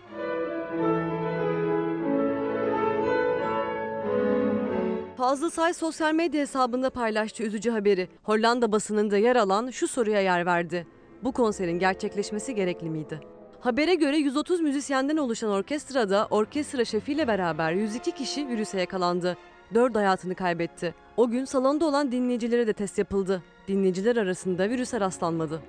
Fazıl 5.17 5.49
Say 5.49 5.73
sosyal 5.73 6.13
medya 6.13 6.41
hesabında 6.41 6.89
paylaştığı 6.89 7.43
üzücü 7.43 7.71
haberi 7.71 8.09
Hollanda 8.23 8.71
basınında 8.71 9.17
yer 9.17 9.35
alan 9.35 9.69
şu 9.69 9.87
soruya 9.87 10.21
yer 10.21 10.45
verdi. 10.45 10.87
Bu 11.23 11.31
konserin 11.31 11.79
gerçekleşmesi 11.79 12.55
gerekli 12.55 12.89
miydi? 12.89 13.19
Habere 13.59 13.95
göre 13.95 14.17
130 14.17 14.61
müzisyenden 14.61 15.17
oluşan 15.17 15.49
orkestrada 15.49 16.27
orkestra 16.29 16.85
şefiyle 16.85 17.27
beraber 17.27 17.71
102 17.71 18.11
kişi 18.11 18.47
virüse 18.47 18.79
yakalandı. 18.79 19.37
4 19.73 19.95
hayatını 19.95 20.35
kaybetti. 20.35 20.95
O 21.17 21.29
gün 21.29 21.45
salonda 21.45 21.85
olan 21.85 22.11
dinleyicilere 22.11 22.67
de 22.67 22.73
test 22.73 22.97
yapıldı. 22.97 23.43
Dinleyiciler 23.67 24.15
arasında 24.15 24.69
virüse 24.69 24.99
rastlanmadı. 24.99 25.61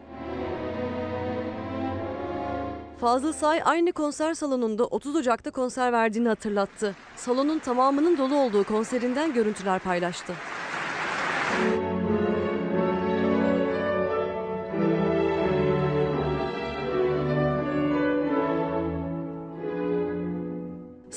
Fazıl 3.01 3.33
Say 3.33 3.61
aynı 3.65 3.93
konser 3.93 4.35
salonunda 4.35 4.85
30 4.85 5.17
Ocak'ta 5.17 5.51
konser 5.51 5.93
verdiğini 5.93 6.29
hatırlattı. 6.29 6.95
Salonun 7.17 7.59
tamamının 7.59 8.19
dolu 8.19 8.37
olduğu 8.37 8.65
konserinden 8.65 9.35
görüntüler 9.35 9.79
paylaştı. 9.79 10.33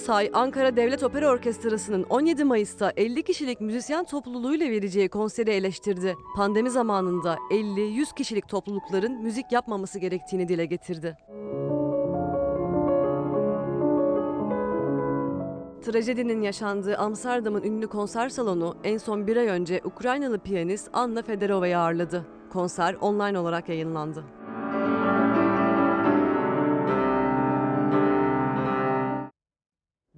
Say, 0.09 0.29
Ankara 0.33 0.75
Devlet 0.75 1.03
Opera 1.03 1.29
Orkestrası'nın 1.29 2.03
17 2.03 2.43
Mayıs'ta 2.43 2.93
50 2.97 3.23
kişilik 3.23 3.61
müzisyen 3.61 4.05
topluluğuyla 4.05 4.69
vereceği 4.69 5.09
konseri 5.09 5.51
eleştirdi. 5.51 6.15
Pandemi 6.35 6.69
zamanında 6.69 7.37
50-100 7.51 8.15
kişilik 8.15 8.49
toplulukların 8.49 9.21
müzik 9.23 9.51
yapmaması 9.51 9.99
gerektiğini 9.99 10.47
dile 10.47 10.65
getirdi. 10.65 11.17
Trajedinin 15.85 16.41
yaşandığı 16.41 16.97
Amsterdam'ın 16.97 17.63
ünlü 17.63 17.87
konser 17.87 18.29
salonu 18.29 18.77
en 18.83 18.97
son 18.97 19.27
bir 19.27 19.37
ay 19.37 19.47
önce 19.47 19.81
Ukraynalı 19.83 20.39
piyanist 20.39 20.89
Anna 20.93 21.21
Federova'yı 21.21 21.79
ağırladı. 21.79 22.25
Konser 22.49 22.93
online 22.93 23.39
olarak 23.39 23.69
yayınlandı. 23.69 24.23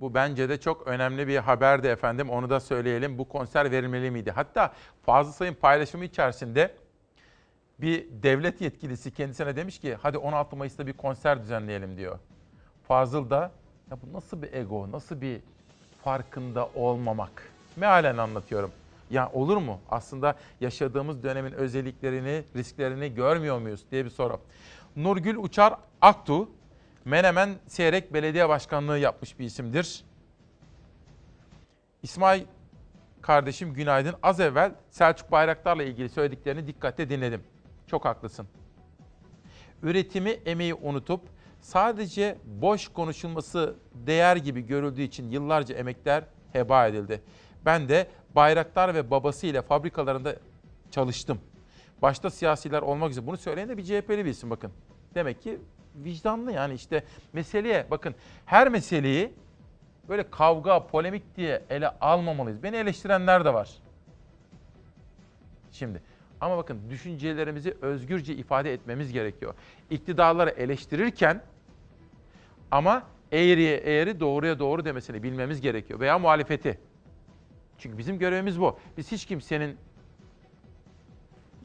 Bu 0.01 0.13
bence 0.13 0.49
de 0.49 0.59
çok 0.59 0.87
önemli 0.87 1.27
bir 1.27 1.37
haberdi 1.37 1.87
efendim. 1.87 2.29
Onu 2.29 2.49
da 2.49 2.59
söyleyelim. 2.59 3.17
Bu 3.17 3.29
konser 3.29 3.71
verilmeli 3.71 4.11
miydi? 4.11 4.31
Hatta 4.31 4.73
Fazıl 5.05 5.31
Say'ın 5.31 5.53
paylaşımı 5.53 6.05
içerisinde 6.05 6.75
bir 7.81 8.05
devlet 8.23 8.61
yetkilisi 8.61 9.13
kendisine 9.13 9.55
demiş 9.55 9.79
ki 9.79 9.97
hadi 10.01 10.17
16 10.17 10.55
Mayıs'ta 10.55 10.87
bir 10.87 10.93
konser 10.93 11.41
düzenleyelim 11.41 11.97
diyor. 11.97 12.19
Fazıl 12.87 13.29
da 13.29 13.51
ya 13.91 13.97
bu 14.01 14.13
nasıl 14.13 14.41
bir 14.41 14.53
ego, 14.53 14.91
nasıl 14.91 15.21
bir 15.21 15.41
farkında 16.03 16.69
olmamak? 16.75 17.51
Mealen 17.75 18.17
anlatıyorum. 18.17 18.71
Ya 19.09 19.31
olur 19.33 19.57
mu? 19.57 19.79
Aslında 19.89 20.35
yaşadığımız 20.61 21.23
dönemin 21.23 21.51
özelliklerini, 21.51 22.43
risklerini 22.55 23.13
görmüyor 23.13 23.59
muyuz 23.59 23.85
diye 23.91 24.05
bir 24.05 24.09
soru. 24.09 24.39
Nurgül 24.95 25.35
Uçar 25.35 25.75
Aktu, 26.01 26.49
Menemen 27.05 27.55
Seyrek 27.67 28.13
Belediye 28.13 28.49
Başkanlığı 28.49 28.97
yapmış 28.97 29.39
bir 29.39 29.45
isimdir. 29.45 30.03
İsmail 32.03 32.43
kardeşim 33.21 33.73
günaydın. 33.73 34.15
Az 34.23 34.39
evvel 34.39 34.75
Selçuk 34.89 35.31
Bayraktar'la 35.31 35.83
ilgili 35.83 36.09
söylediklerini 36.09 36.67
dikkatle 36.67 37.09
dinledim. 37.09 37.43
Çok 37.87 38.05
haklısın. 38.05 38.47
Üretimi, 39.83 40.29
emeği 40.29 40.73
unutup 40.73 41.21
sadece 41.61 42.37
boş 42.45 42.87
konuşulması 42.87 43.75
değer 43.93 44.35
gibi 44.35 44.61
görüldüğü 44.61 45.01
için 45.01 45.29
yıllarca 45.29 45.75
emekler 45.75 46.23
heba 46.53 46.87
edildi. 46.87 47.21
Ben 47.65 47.89
de 47.89 48.07
Bayraktar 48.35 48.93
ve 48.93 49.11
babası 49.11 49.47
ile 49.47 49.61
fabrikalarında 49.61 50.35
çalıştım. 50.91 51.41
Başta 52.01 52.29
siyasiler 52.29 52.81
olmak 52.81 53.11
üzere 53.11 53.27
bunu 53.27 53.37
söyleyen 53.37 53.69
de 53.69 53.77
bir 53.77 53.83
CHP'li 53.83 54.25
bir 54.25 54.29
isim 54.29 54.49
bakın. 54.49 54.71
Demek 55.15 55.41
ki 55.41 55.59
vicdanlı 55.95 56.51
yani 56.51 56.73
işte 56.73 57.03
meseleye 57.33 57.85
bakın 57.91 58.15
her 58.45 58.69
meseleyi 58.69 59.33
böyle 60.09 60.29
kavga, 60.31 60.87
polemik 60.87 61.35
diye 61.35 61.63
ele 61.69 61.89
almamalıyız. 61.89 62.63
Beni 62.63 62.75
eleştirenler 62.75 63.45
de 63.45 63.53
var. 63.53 63.69
Şimdi 65.71 66.01
ama 66.41 66.57
bakın 66.57 66.89
düşüncelerimizi 66.89 67.77
özgürce 67.81 68.35
ifade 68.35 68.73
etmemiz 68.73 69.11
gerekiyor. 69.11 69.53
İktidarları 69.89 70.49
eleştirirken 70.49 71.41
ama 72.71 73.03
eğriye 73.31 73.77
eğri 73.77 74.19
doğruya 74.19 74.59
doğru 74.59 74.85
demesini 74.85 75.23
bilmemiz 75.23 75.61
gerekiyor. 75.61 75.99
Veya 75.99 76.19
muhalefeti. 76.19 76.79
Çünkü 77.77 77.97
bizim 77.97 78.19
görevimiz 78.19 78.59
bu. 78.59 78.79
Biz 78.97 79.11
hiç 79.11 79.25
kimsenin 79.25 79.77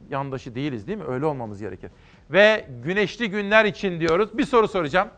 yandaşı 0.09 0.55
değiliz 0.55 0.87
değil 0.87 0.97
mi? 0.97 1.03
Öyle 1.03 1.25
olmamız 1.25 1.59
gerekir. 1.59 1.91
Ve 2.31 2.67
güneşli 2.83 3.29
günler 3.29 3.65
için 3.65 3.99
diyoruz. 3.99 4.37
Bir 4.37 4.45
soru 4.45 4.67
soracağım. 4.67 5.09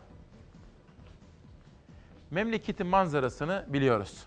Memleketin 2.30 2.86
manzarasını 2.86 3.66
biliyoruz. 3.68 4.26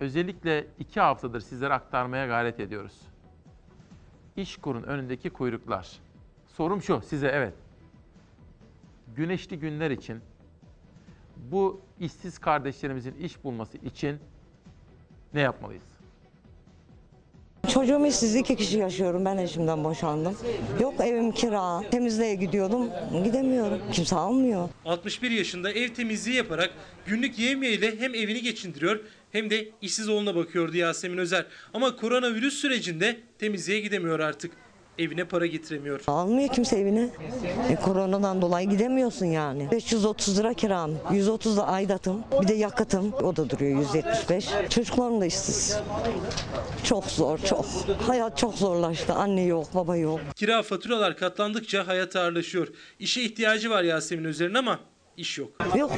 Özellikle 0.00 0.66
iki 0.78 1.00
haftadır 1.00 1.40
sizlere 1.40 1.74
aktarmaya 1.74 2.26
gayret 2.26 2.60
ediyoruz. 2.60 3.00
İşkur'un 4.36 4.82
önündeki 4.82 5.30
kuyruklar. 5.30 5.98
Sorum 6.46 6.82
şu 6.82 7.00
size 7.00 7.28
evet. 7.28 7.54
Güneşli 9.16 9.58
günler 9.58 9.90
için 9.90 10.20
bu 11.36 11.80
işsiz 12.00 12.38
kardeşlerimizin 12.38 13.14
iş 13.14 13.44
bulması 13.44 13.78
için 13.78 14.18
ne 15.34 15.40
yapmalıyız? 15.40 15.95
Çocuğum 17.72 18.06
işsiz 18.06 18.34
iki 18.34 18.56
kişi 18.56 18.78
yaşıyorum. 18.78 19.24
Ben 19.24 19.36
eşimden 19.36 19.84
boşandım. 19.84 20.36
Yok 20.80 20.94
evim 21.00 21.32
kira. 21.32 21.82
Temizliğe 21.90 22.34
gidiyordum. 22.34 22.90
Gidemiyorum. 23.24 23.80
Kimse 23.92 24.16
almıyor. 24.16 24.68
61 24.84 25.30
yaşında 25.30 25.72
ev 25.72 25.88
temizliği 25.88 26.36
yaparak 26.36 26.70
günlük 27.06 27.38
yevmiyeyle 27.38 28.00
hem 28.00 28.14
evini 28.14 28.42
geçindiriyor 28.42 29.00
hem 29.32 29.50
de 29.50 29.68
işsiz 29.82 30.08
oğluna 30.08 30.34
bakıyordu 30.34 30.76
Yasemin 30.76 31.18
Özer. 31.18 31.46
Ama 31.74 31.96
koronavirüs 31.96 32.54
sürecinde 32.54 33.16
temizliğe 33.38 33.80
gidemiyor 33.80 34.20
artık. 34.20 34.52
Evine 34.98 35.24
para 35.24 35.46
getiremiyor. 35.46 36.00
Almıyor 36.06 36.48
kimse 36.48 36.78
evine. 36.78 37.08
E, 37.70 37.76
koronadan 37.76 38.42
dolayı 38.42 38.70
gidemiyorsun 38.70 39.26
yani. 39.26 39.68
530 39.70 40.38
lira 40.38 40.54
kiram, 40.54 40.90
130 41.12 41.56
da 41.56 41.66
aidatım, 41.66 42.22
bir 42.42 42.48
de 42.48 42.54
yakıtım. 42.54 43.12
O 43.12 43.36
da 43.36 43.50
duruyor 43.50 43.78
175. 43.78 44.48
Çocuklarım 44.70 45.20
da 45.20 45.26
işsiz. 45.26 45.78
Çok 46.84 47.04
zor, 47.04 47.38
çok. 47.38 47.66
Hayat 48.06 48.38
çok 48.38 48.54
zorlaştı. 48.54 49.12
Anne 49.14 49.42
yok, 49.42 49.66
baba 49.74 49.96
yok. 49.96 50.20
Kira 50.36 50.62
faturalar 50.62 51.16
katlandıkça 51.16 51.86
hayat 51.86 52.16
ağırlaşıyor. 52.16 52.68
İşe 52.98 53.22
ihtiyacı 53.22 53.70
var 53.70 53.82
Yasemin 53.82 54.24
Özer'in 54.24 54.54
ama 54.54 54.78
iş 55.16 55.38
yok. 55.38 55.48
Yok. 55.76 55.90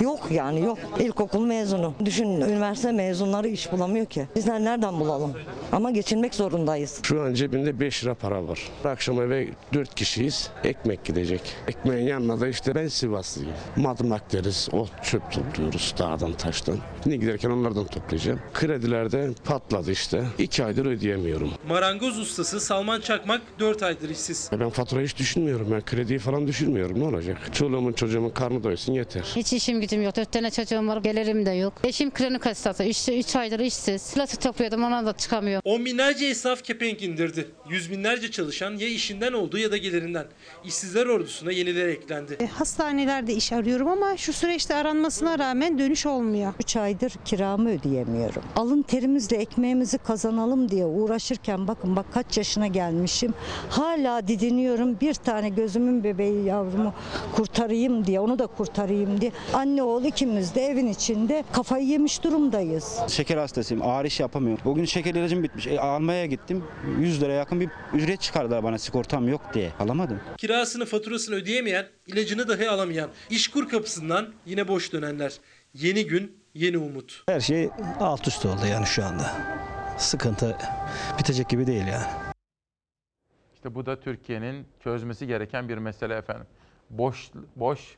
Yok 0.00 0.20
yani 0.30 0.60
yok. 0.60 0.78
İlkokul 1.00 1.40
mezunu. 1.46 1.94
Düşün 2.04 2.26
üniversite 2.40 2.92
mezunları 2.92 3.48
iş 3.48 3.72
bulamıyor 3.72 4.06
ki. 4.06 4.26
Bizler 4.36 4.60
nereden 4.60 5.00
bulalım? 5.00 5.32
Ama 5.72 5.90
geçinmek 5.90 6.34
zorundayız. 6.34 7.00
Şu 7.02 7.22
an 7.22 7.34
cebimde 7.34 7.80
5 7.80 8.04
lira 8.04 8.14
para 8.14 8.48
var. 8.48 8.60
Akşam 8.84 9.20
eve 9.22 9.48
4 9.74 9.94
kişiyiz. 9.94 10.50
Ekmek 10.64 11.04
gidecek. 11.04 11.40
Ekmeğin 11.68 12.06
yanına 12.06 12.40
da 12.40 12.48
işte 12.48 12.74
ben 12.74 12.88
Sivaslıyım. 12.88 13.52
Madımak 13.76 14.32
deriz. 14.32 14.68
O 14.72 14.86
çöp 15.02 15.32
topluyoruz 15.32 15.94
dağdan 15.98 16.32
taştan. 16.32 16.78
Ne 17.06 17.16
giderken 17.16 17.50
onlardan 17.50 17.84
toplayacağım. 17.86 18.40
Kredilerde 18.54 19.30
patladı 19.44 19.90
işte. 19.92 20.24
2 20.38 20.64
aydır 20.64 20.86
ödeyemiyorum. 20.86 21.50
Marangoz 21.68 22.18
ustası 22.18 22.60
Salman 22.60 23.00
Çakmak 23.00 23.40
4 23.58 23.82
aydır 23.82 24.10
işsiz. 24.10 24.50
Ben 24.60 24.70
faturayı 24.70 25.06
hiç 25.06 25.16
düşünmüyorum. 25.18 25.68
Ben 25.70 25.84
krediyi 25.84 26.18
falan 26.18 26.46
düşünmüyorum. 26.46 27.00
Ne 27.00 27.04
olacak? 27.04 27.36
Çoluğumun 27.52 27.92
çocuğumun 27.92 28.25
karnı 28.34 28.64
doysun 28.64 28.92
yeter. 28.92 29.22
Hiç 29.36 29.52
işim 29.52 29.80
gücüm 29.80 30.02
yok. 30.02 30.16
Dört 30.16 30.32
tane 30.32 30.50
çocuğum 30.50 30.86
var. 30.88 30.96
Gelirim 30.96 31.46
de 31.46 31.50
yok. 31.50 31.72
Eşim 31.84 32.10
kronik 32.10 32.46
hastası. 32.46 32.84
İşte 32.84 33.18
3 33.18 33.36
aydır 33.36 33.60
işsiz. 33.60 34.14
Plastik 34.14 34.40
topluyordum 34.40 34.84
ona 34.84 35.06
da 35.06 35.12
çıkamıyor. 35.12 35.60
On 35.64 35.84
binlerce 35.84 36.26
esnaf 36.26 36.62
kepenk 36.64 37.02
indirdi. 37.02 37.48
Yüz 37.70 37.90
binlerce 37.90 38.30
çalışan 38.30 38.76
ya 38.76 38.88
işinden 38.88 39.32
oldu 39.32 39.58
ya 39.58 39.70
da 39.70 39.76
gelirinden. 39.76 40.26
İşsizler 40.64 41.06
ordusuna 41.06 41.52
yeniler 41.52 41.88
eklendi. 41.88 42.36
E, 42.40 42.46
Hastanelerde 42.46 43.34
iş 43.34 43.52
arıyorum 43.52 43.88
ama 43.88 44.16
şu 44.16 44.32
süreçte 44.32 44.74
aranmasına 44.74 45.38
rağmen 45.38 45.78
dönüş 45.78 46.06
olmuyor. 46.06 46.52
3 46.60 46.76
aydır 46.76 47.12
kiramı 47.24 47.70
ödeyemiyorum. 47.70 48.42
Alın 48.56 48.82
terimizle 48.82 49.36
ekmeğimizi 49.36 49.98
kazanalım 49.98 50.68
diye 50.68 50.84
uğraşırken 50.84 51.68
bakın 51.68 51.96
bak 51.96 52.06
kaç 52.14 52.38
yaşına 52.38 52.66
gelmişim. 52.66 53.34
Hala 53.70 54.28
didiniyorum. 54.28 55.00
Bir 55.00 55.14
tane 55.14 55.48
gözümün 55.48 56.04
bebeği 56.04 56.44
yavrumu 56.44 56.94
kurtarayım 57.34 58.06
diye, 58.06 58.15
onu 58.20 58.38
da 58.38 58.46
kurtarayım 58.46 59.20
diye. 59.20 59.32
Anne 59.54 59.82
oğul 59.82 60.04
ikimiz 60.04 60.54
de 60.54 60.62
evin 60.66 60.86
içinde 60.86 61.44
kafayı 61.52 61.86
yemiş 61.86 62.24
durumdayız. 62.24 62.98
Şeker 63.08 63.36
hastasıyım. 63.36 63.82
Ağır 63.82 64.04
iş 64.04 64.20
yapamıyorum. 64.20 64.64
Bugün 64.64 64.84
şeker 64.84 65.14
ilacım 65.14 65.42
bitmiş. 65.42 65.66
E, 65.66 65.80
almaya 65.80 66.26
gittim. 66.26 66.64
100 67.00 67.22
lira 67.22 67.32
yakın 67.32 67.60
bir 67.60 67.68
ücret 67.94 68.20
çıkardılar 68.20 68.62
bana 68.64 68.78
sigortam 68.78 69.28
yok 69.28 69.40
diye. 69.54 69.72
Alamadım. 69.80 70.20
Kirasını 70.36 70.86
faturasını 70.86 71.34
ödeyemeyen, 71.36 71.86
ilacını 72.06 72.48
dahi 72.48 72.70
alamayan, 72.70 73.10
işkur 73.30 73.68
kapısından 73.68 74.26
yine 74.46 74.68
boş 74.68 74.92
dönenler. 74.92 75.32
Yeni 75.74 76.06
gün, 76.06 76.36
yeni 76.54 76.78
umut. 76.78 77.22
Her 77.28 77.40
şey 77.40 77.70
alt 78.00 78.28
üst 78.28 78.46
oldu 78.46 78.66
yani 78.70 78.86
şu 78.86 79.04
anda. 79.04 79.32
Sıkıntı 79.98 80.58
bitecek 81.18 81.48
gibi 81.48 81.66
değil 81.66 81.86
yani. 81.86 82.06
İşte 83.54 83.74
bu 83.74 83.86
da 83.86 84.00
Türkiye'nin 84.00 84.66
çözmesi 84.84 85.26
gereken 85.26 85.68
bir 85.68 85.78
mesele 85.78 86.14
efendim. 86.14 86.46
Boş 86.90 87.30
boş 87.56 87.96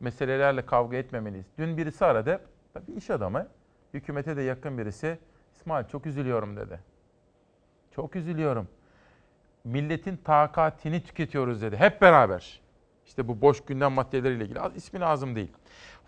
meselelerle 0.00 0.66
kavga 0.66 0.96
etmemeliyiz. 0.96 1.46
Dün 1.58 1.76
birisi 1.76 2.04
aradı. 2.04 2.40
Bir 2.88 2.96
iş 2.96 3.10
adamı, 3.10 3.48
hükümete 3.94 4.36
de 4.36 4.42
yakın 4.42 4.78
birisi. 4.78 5.18
İsmail 5.54 5.86
çok 5.86 6.06
üzülüyorum 6.06 6.56
dedi. 6.56 6.80
Çok 7.90 8.16
üzülüyorum. 8.16 8.68
Milletin 9.64 10.16
takatini 10.16 11.02
tüketiyoruz 11.02 11.62
dedi. 11.62 11.76
Hep 11.76 12.00
beraber. 12.00 12.60
İşte 13.06 13.28
bu 13.28 13.40
boş 13.40 13.64
gündem 13.64 13.92
maddeleriyle 13.92 14.44
ilgili. 14.44 14.58
İsmi 14.76 15.00
lazım 15.00 15.36
değil. 15.36 15.52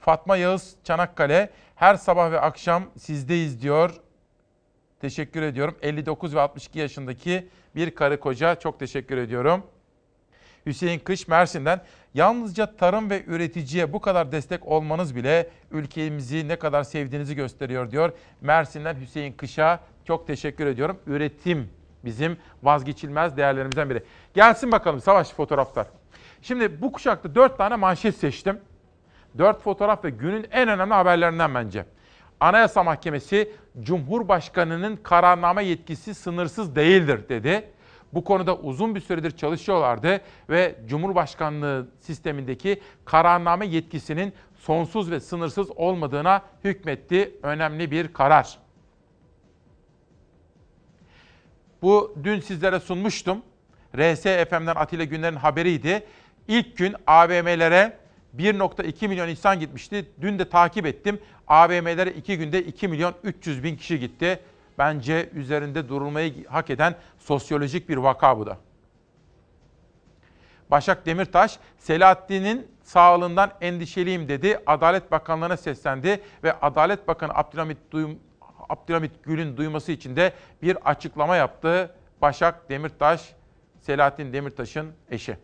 Fatma 0.00 0.36
Yağız 0.36 0.76
Çanakkale 0.84 1.50
her 1.74 1.94
sabah 1.94 2.30
ve 2.30 2.40
akşam 2.40 2.84
sizdeyiz 2.98 3.62
diyor. 3.62 4.00
Teşekkür 5.00 5.42
ediyorum. 5.42 5.76
59 5.82 6.34
ve 6.34 6.40
62 6.40 6.78
yaşındaki 6.78 7.48
bir 7.74 7.94
karı 7.94 8.20
koca 8.20 8.54
çok 8.54 8.78
teşekkür 8.78 9.16
ediyorum. 9.16 9.62
Hüseyin 10.66 10.98
Kış 10.98 11.28
Mersin'den 11.28 11.80
yalnızca 12.14 12.76
tarım 12.76 13.10
ve 13.10 13.24
üreticiye 13.26 13.92
bu 13.92 14.00
kadar 14.00 14.32
destek 14.32 14.66
olmanız 14.66 15.16
bile 15.16 15.50
ülkemizi 15.70 16.48
ne 16.48 16.56
kadar 16.56 16.82
sevdiğinizi 16.82 17.34
gösteriyor 17.34 17.90
diyor. 17.90 18.12
Mersin'den 18.40 19.00
Hüseyin 19.00 19.32
Kış'a 19.32 19.80
çok 20.04 20.26
teşekkür 20.26 20.66
ediyorum. 20.66 20.98
Üretim 21.06 21.70
bizim 22.04 22.36
vazgeçilmez 22.62 23.36
değerlerimizden 23.36 23.90
biri. 23.90 24.02
Gelsin 24.34 24.72
bakalım 24.72 25.00
savaş 25.00 25.30
fotoğraflar. 25.30 25.86
Şimdi 26.42 26.82
bu 26.82 26.92
kuşakta 26.92 27.34
dört 27.34 27.58
tane 27.58 27.76
manşet 27.76 28.16
seçtim. 28.16 28.60
Dört 29.38 29.62
fotoğraf 29.62 30.04
ve 30.04 30.10
günün 30.10 30.46
en 30.50 30.68
önemli 30.68 30.94
haberlerinden 30.94 31.54
bence. 31.54 31.84
Anayasa 32.40 32.82
Mahkemesi 32.82 33.52
Cumhurbaşkanı'nın 33.82 34.96
kararname 34.96 35.64
yetkisi 35.64 36.14
sınırsız 36.14 36.76
değildir 36.76 37.28
dedi. 37.28 37.70
Bu 38.12 38.24
konuda 38.24 38.56
uzun 38.56 38.94
bir 38.94 39.00
süredir 39.00 39.30
çalışıyorlardı 39.30 40.20
ve 40.50 40.76
Cumhurbaşkanlığı 40.86 41.88
sistemindeki 42.00 42.80
kararname 43.04 43.66
yetkisinin 43.66 44.32
sonsuz 44.58 45.10
ve 45.10 45.20
sınırsız 45.20 45.70
olmadığına 45.70 46.42
hükmetti. 46.64 47.34
Önemli 47.42 47.90
bir 47.90 48.12
karar. 48.12 48.58
Bu 51.82 52.14
dün 52.24 52.40
sizlere 52.40 52.80
sunmuştum. 52.80 53.42
RSFM'den 53.96 54.74
Atilla 54.76 55.04
Günler'in 55.04 55.36
haberiydi. 55.36 56.06
İlk 56.48 56.76
gün 56.76 56.94
AVM'lere 57.06 57.96
1.2 58.36 59.08
milyon 59.08 59.28
insan 59.28 59.60
gitmişti. 59.60 60.06
Dün 60.20 60.38
de 60.38 60.48
takip 60.48 60.86
ettim. 60.86 61.18
AVM'lere 61.46 62.10
2 62.10 62.38
günde 62.38 62.64
2 62.64 62.88
milyon 62.88 63.14
300 63.24 63.64
bin 63.64 63.76
kişi 63.76 64.00
gitti. 64.00 64.40
Bence 64.78 65.30
üzerinde 65.34 65.88
durulmayı 65.88 66.46
hak 66.46 66.70
eden 66.70 66.94
sosyolojik 67.18 67.88
bir 67.88 67.96
vaka 67.96 68.38
bu 68.38 68.46
da. 68.46 68.58
Başak 70.70 71.06
Demirtaş, 71.06 71.58
Selahattin'in 71.78 72.68
sağlığından 72.82 73.50
endişeliyim 73.60 74.28
dedi. 74.28 74.60
Adalet 74.66 75.10
Bakanlığı'na 75.10 75.56
seslendi 75.56 76.20
ve 76.44 76.52
Adalet 76.52 77.08
Bakanı 77.08 77.34
Abdülhamit, 77.34 77.78
Duyum, 77.90 78.18
Abdülhamit 78.68 79.24
Gül'ün 79.24 79.56
duyması 79.56 79.92
için 79.92 80.16
de 80.16 80.32
bir 80.62 80.90
açıklama 80.90 81.36
yaptı. 81.36 81.94
Başak 82.22 82.70
Demirtaş, 82.70 83.34
Selahattin 83.80 84.32
Demirtaş'ın 84.32 84.92
eşi. 85.10 85.36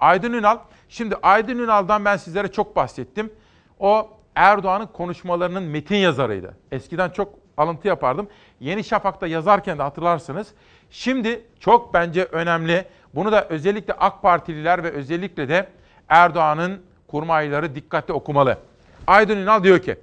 Aydın 0.00 0.32
Ünal, 0.32 0.58
şimdi 0.88 1.16
Aydın 1.22 1.58
Ünal'dan 1.58 2.04
ben 2.04 2.16
sizlere 2.16 2.52
çok 2.52 2.76
bahsettim. 2.76 3.32
O 3.78 4.10
Erdoğan'ın 4.36 4.86
konuşmalarının 4.86 5.62
metin 5.62 5.96
yazarıydı. 5.96 6.56
Eskiden 6.72 7.10
çok 7.10 7.34
alıntı 7.56 7.88
yapardım. 7.88 8.28
Yeni 8.60 8.84
Şafak'ta 8.84 9.26
yazarken 9.26 9.78
de 9.78 9.82
hatırlarsınız. 9.82 10.48
Şimdi 10.90 11.44
çok 11.60 11.94
bence 11.94 12.24
önemli. 12.24 12.84
Bunu 13.14 13.32
da 13.32 13.48
özellikle 13.48 13.92
AK 13.92 14.22
Partililer 14.22 14.84
ve 14.84 14.90
özellikle 14.90 15.48
de 15.48 15.68
Erdoğan'ın 16.08 16.82
kurmayları 17.06 17.74
dikkatli 17.74 18.14
okumalı. 18.14 18.58
Aydın 19.06 19.36
Ünal 19.36 19.64
diyor 19.64 19.78
ki, 19.78 19.96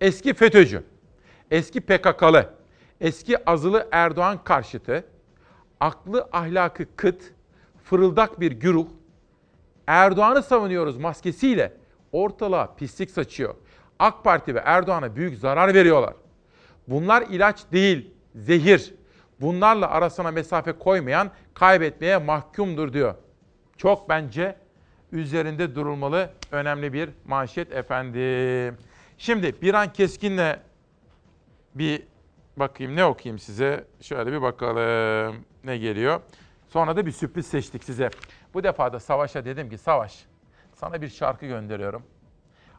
eski 0.00 0.34
FETÖ'cü, 0.34 0.82
eski 1.50 1.80
PKK'lı, 1.80 2.50
eski 3.00 3.50
azılı 3.50 3.88
Erdoğan 3.92 4.44
karşıtı, 4.44 5.04
aklı 5.80 6.28
ahlakı 6.32 6.96
kıt, 6.96 7.22
fırıldak 7.84 8.40
bir 8.40 8.52
güruh, 8.52 8.86
Erdoğan'ı 9.86 10.42
savunuyoruz 10.42 10.96
maskesiyle 10.96 11.72
ortalığa 12.12 12.74
pislik 12.74 13.10
saçıyor. 13.10 13.54
AK 14.02 14.24
Parti 14.24 14.54
ve 14.54 14.62
Erdoğan'a 14.64 15.16
büyük 15.16 15.38
zarar 15.38 15.74
veriyorlar. 15.74 16.14
Bunlar 16.88 17.22
ilaç 17.22 17.72
değil, 17.72 18.10
zehir. 18.34 18.94
Bunlarla 19.40 19.90
arasına 19.90 20.30
mesafe 20.30 20.72
koymayan 20.72 21.30
kaybetmeye 21.54 22.18
mahkumdur 22.18 22.92
diyor. 22.92 23.14
Çok 23.76 24.08
bence 24.08 24.56
üzerinde 25.12 25.74
durulmalı 25.74 26.30
önemli 26.52 26.92
bir 26.92 27.10
manşet 27.24 27.72
efendim. 27.72 28.76
Şimdi 29.18 29.62
bir 29.62 29.74
an 29.74 29.92
Keskin'le 29.92 30.56
bir 31.74 32.02
bakayım 32.56 32.96
ne 32.96 33.04
okuyayım 33.04 33.38
size. 33.38 33.84
Şöyle 34.00 34.32
bir 34.32 34.42
bakalım 34.42 35.36
ne 35.64 35.78
geliyor. 35.78 36.20
Sonra 36.68 36.96
da 36.96 37.06
bir 37.06 37.12
sürpriz 37.12 37.46
seçtik 37.46 37.84
size. 37.84 38.10
Bu 38.54 38.64
defa 38.64 38.92
da 38.92 39.00
Savaş'a 39.00 39.44
dedim 39.44 39.70
ki 39.70 39.78
Savaş 39.78 40.24
sana 40.74 41.02
bir 41.02 41.08
şarkı 41.08 41.46
gönderiyorum. 41.46 42.02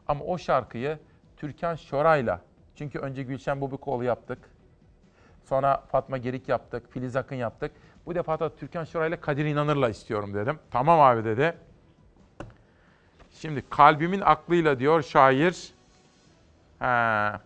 Ama 0.08 0.24
o 0.24 0.38
şarkıyı 0.38 0.98
Türkan 1.36 1.74
Şoray'la, 1.74 2.40
çünkü 2.76 2.98
önce 2.98 3.22
Gülşen 3.22 3.60
Bubikoğlu 3.60 4.04
yaptık. 4.04 4.38
Sonra 5.44 5.84
Fatma 5.88 6.18
Gerik 6.18 6.48
yaptık, 6.48 6.92
Filiz 6.92 7.16
Akın 7.16 7.36
yaptık. 7.36 7.72
Bu 8.06 8.14
defa 8.14 8.40
da 8.40 8.56
Türkan 8.56 8.84
Şoray'la 8.84 9.20
Kadir 9.20 9.44
İnanır'la 9.44 9.88
istiyorum 9.88 10.34
dedim. 10.34 10.58
Tamam 10.70 11.00
abi 11.00 11.24
dedi. 11.24 11.54
Şimdi 13.30 13.64
kalbimin 13.70 14.20
aklıyla 14.20 14.78
diyor 14.78 15.02
şair. 15.02 15.74
Ha. 16.78 17.40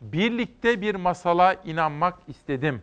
Birlikte 0.00 0.80
bir 0.80 0.94
masala 0.94 1.54
inanmak 1.54 2.18
istedim. 2.28 2.82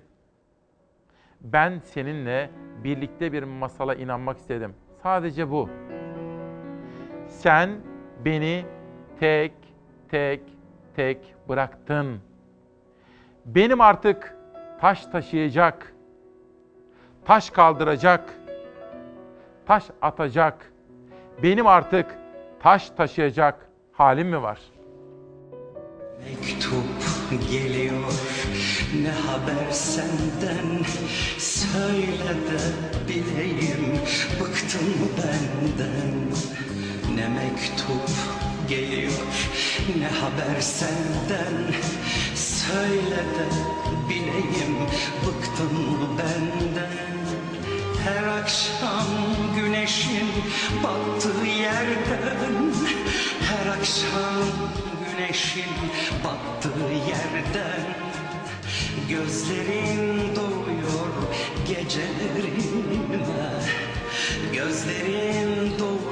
Ben 1.42 1.82
seninle 1.86 2.50
birlikte 2.84 3.34
bir 3.34 3.44
masala 3.44 3.96
inanmak 3.96 4.38
istedim. 4.38 4.76
Sadece 5.04 5.52
bu. 5.52 5.70
Sen 7.28 7.70
beni 8.26 8.66
tek 9.20 9.54
tek 10.12 10.42
tek 10.96 11.36
bıraktın. 11.50 12.20
Benim 13.46 13.82
artık 13.82 14.36
taş 14.82 15.06
taşıyacak, 15.06 15.94
taş 17.26 17.50
kaldıracak, 17.50 18.34
taş 19.66 19.84
atacak, 20.02 20.72
benim 21.44 21.68
artık 21.68 22.06
taş 22.60 22.90
taşıyacak 22.90 23.70
halim 23.92 24.28
mi 24.28 24.42
var? 24.42 24.60
Mektup 26.20 27.52
geliyor 27.52 28.04
ne 29.04 29.10
haber 29.10 29.72
senden 29.72 30.84
Söyle 31.38 32.34
de 32.48 32.60
bileyim 33.08 34.00
bıktın 34.40 34.88
mı 34.90 35.08
benden 35.18 36.30
Ne 37.16 37.28
mektup 37.30 38.10
geliyor. 38.70 39.12
Ne 40.00 40.08
haber 40.08 40.62
senden? 40.62 41.74
Söyle 42.36 43.16
de 43.16 43.48
bileyim 44.10 44.78
bıktın 45.26 45.74
mı 45.74 46.08
benden? 46.18 47.18
Her 48.04 48.28
akşam 48.40 49.08
güneşin 49.56 50.28
battığı 50.84 51.48
yerden 51.48 52.74
Her 53.50 53.72
akşam 53.72 54.44
güneşin 55.06 55.74
battığı 56.24 56.94
yerden. 57.10 57.98
Gözlerin 59.10 60.36
doluyor 60.36 61.14
gecelerime 61.68 63.26
Gözlerin 64.54 65.80
doluyor 65.80 66.07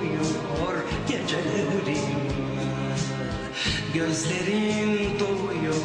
Gözlerin 3.95 5.19
doluyor 5.19 5.75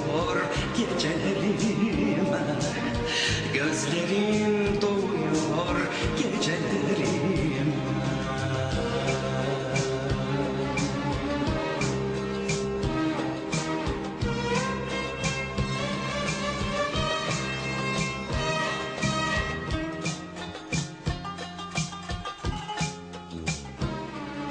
gecelerime 0.77 2.17
Gözlerin 3.55 4.81
doluyor 4.81 5.37
gecelerime 6.17 7.41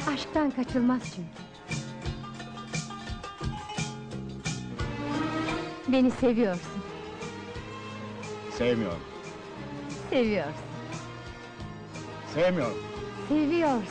Aşktan 0.07 0.51
kaçılmaz 0.51 1.01
çünkü. 1.15 1.48
Beni 5.91 6.11
seviyorsun. 6.11 6.81
Sevmiyorum. 8.57 8.99
seviyorsun? 10.09 10.53
Sevmiyorum. 12.33 12.77
Seviyorsun. 13.29 13.83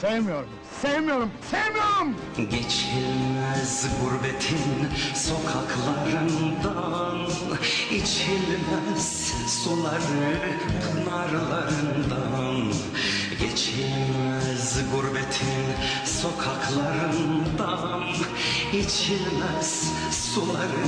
Sevmiyorum. 0.00 0.48
Sevmiyorum. 0.82 1.30
Sevmiyorum. 1.50 2.14
Geçilmez 2.36 3.86
gurbetin 4.00 4.88
sokaklarından 5.14 7.26
içilmez 7.90 9.32
suları 9.46 10.36
pınarlarından 10.82 12.72
Geçilmez 13.40 14.78
gurbetin 14.92 15.66
sokaklarından 16.04 18.04
içilmez 18.72 19.92
suları 20.34 20.86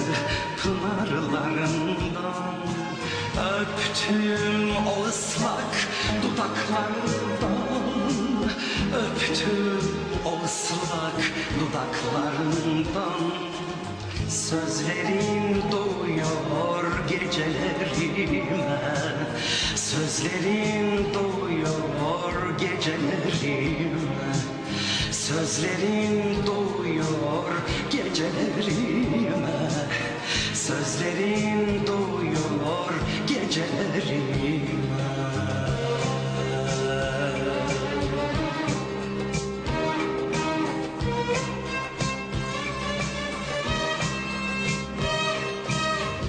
pınarlarından 0.63 2.55
Öptüm 3.61 4.77
o 4.77 5.09
ıslak 5.09 5.75
dudaklarından 6.23 7.59
Öptüm 8.95 9.97
o 10.25 10.45
ıslak 10.45 11.21
dudaklarından 11.61 13.21
Sözlerin 14.29 15.63
doyuyor 15.73 17.09
gecelerime 17.09 18.79
Sözlerin 19.77 21.15
doyuyor 21.15 22.59
gecelerime 22.61 24.33
Sözlerin 25.11 26.47
doyuyor 26.47 27.53
gecelerime 28.13 29.71
Sözlerin 30.55 31.87
doyuyor 31.87 32.93
gecelerime. 33.27 34.43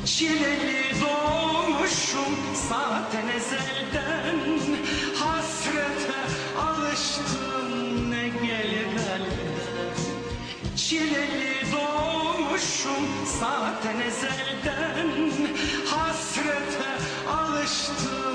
Çileli 0.05 0.83
doğmuşum 1.01 2.35
zaten 2.69 3.27
ezelden 3.37 4.39
Hasrete 5.15 6.19
alıştım 6.59 8.11
ne 8.11 8.27
gelir 8.27 8.87
elden 9.15 9.93
Çileli 10.75 11.62
doğmuşum 12.63 13.27
zaten 13.39 13.99
ezelden 13.99 15.31
Hasrete 15.85 16.97
alıştım 17.31 18.33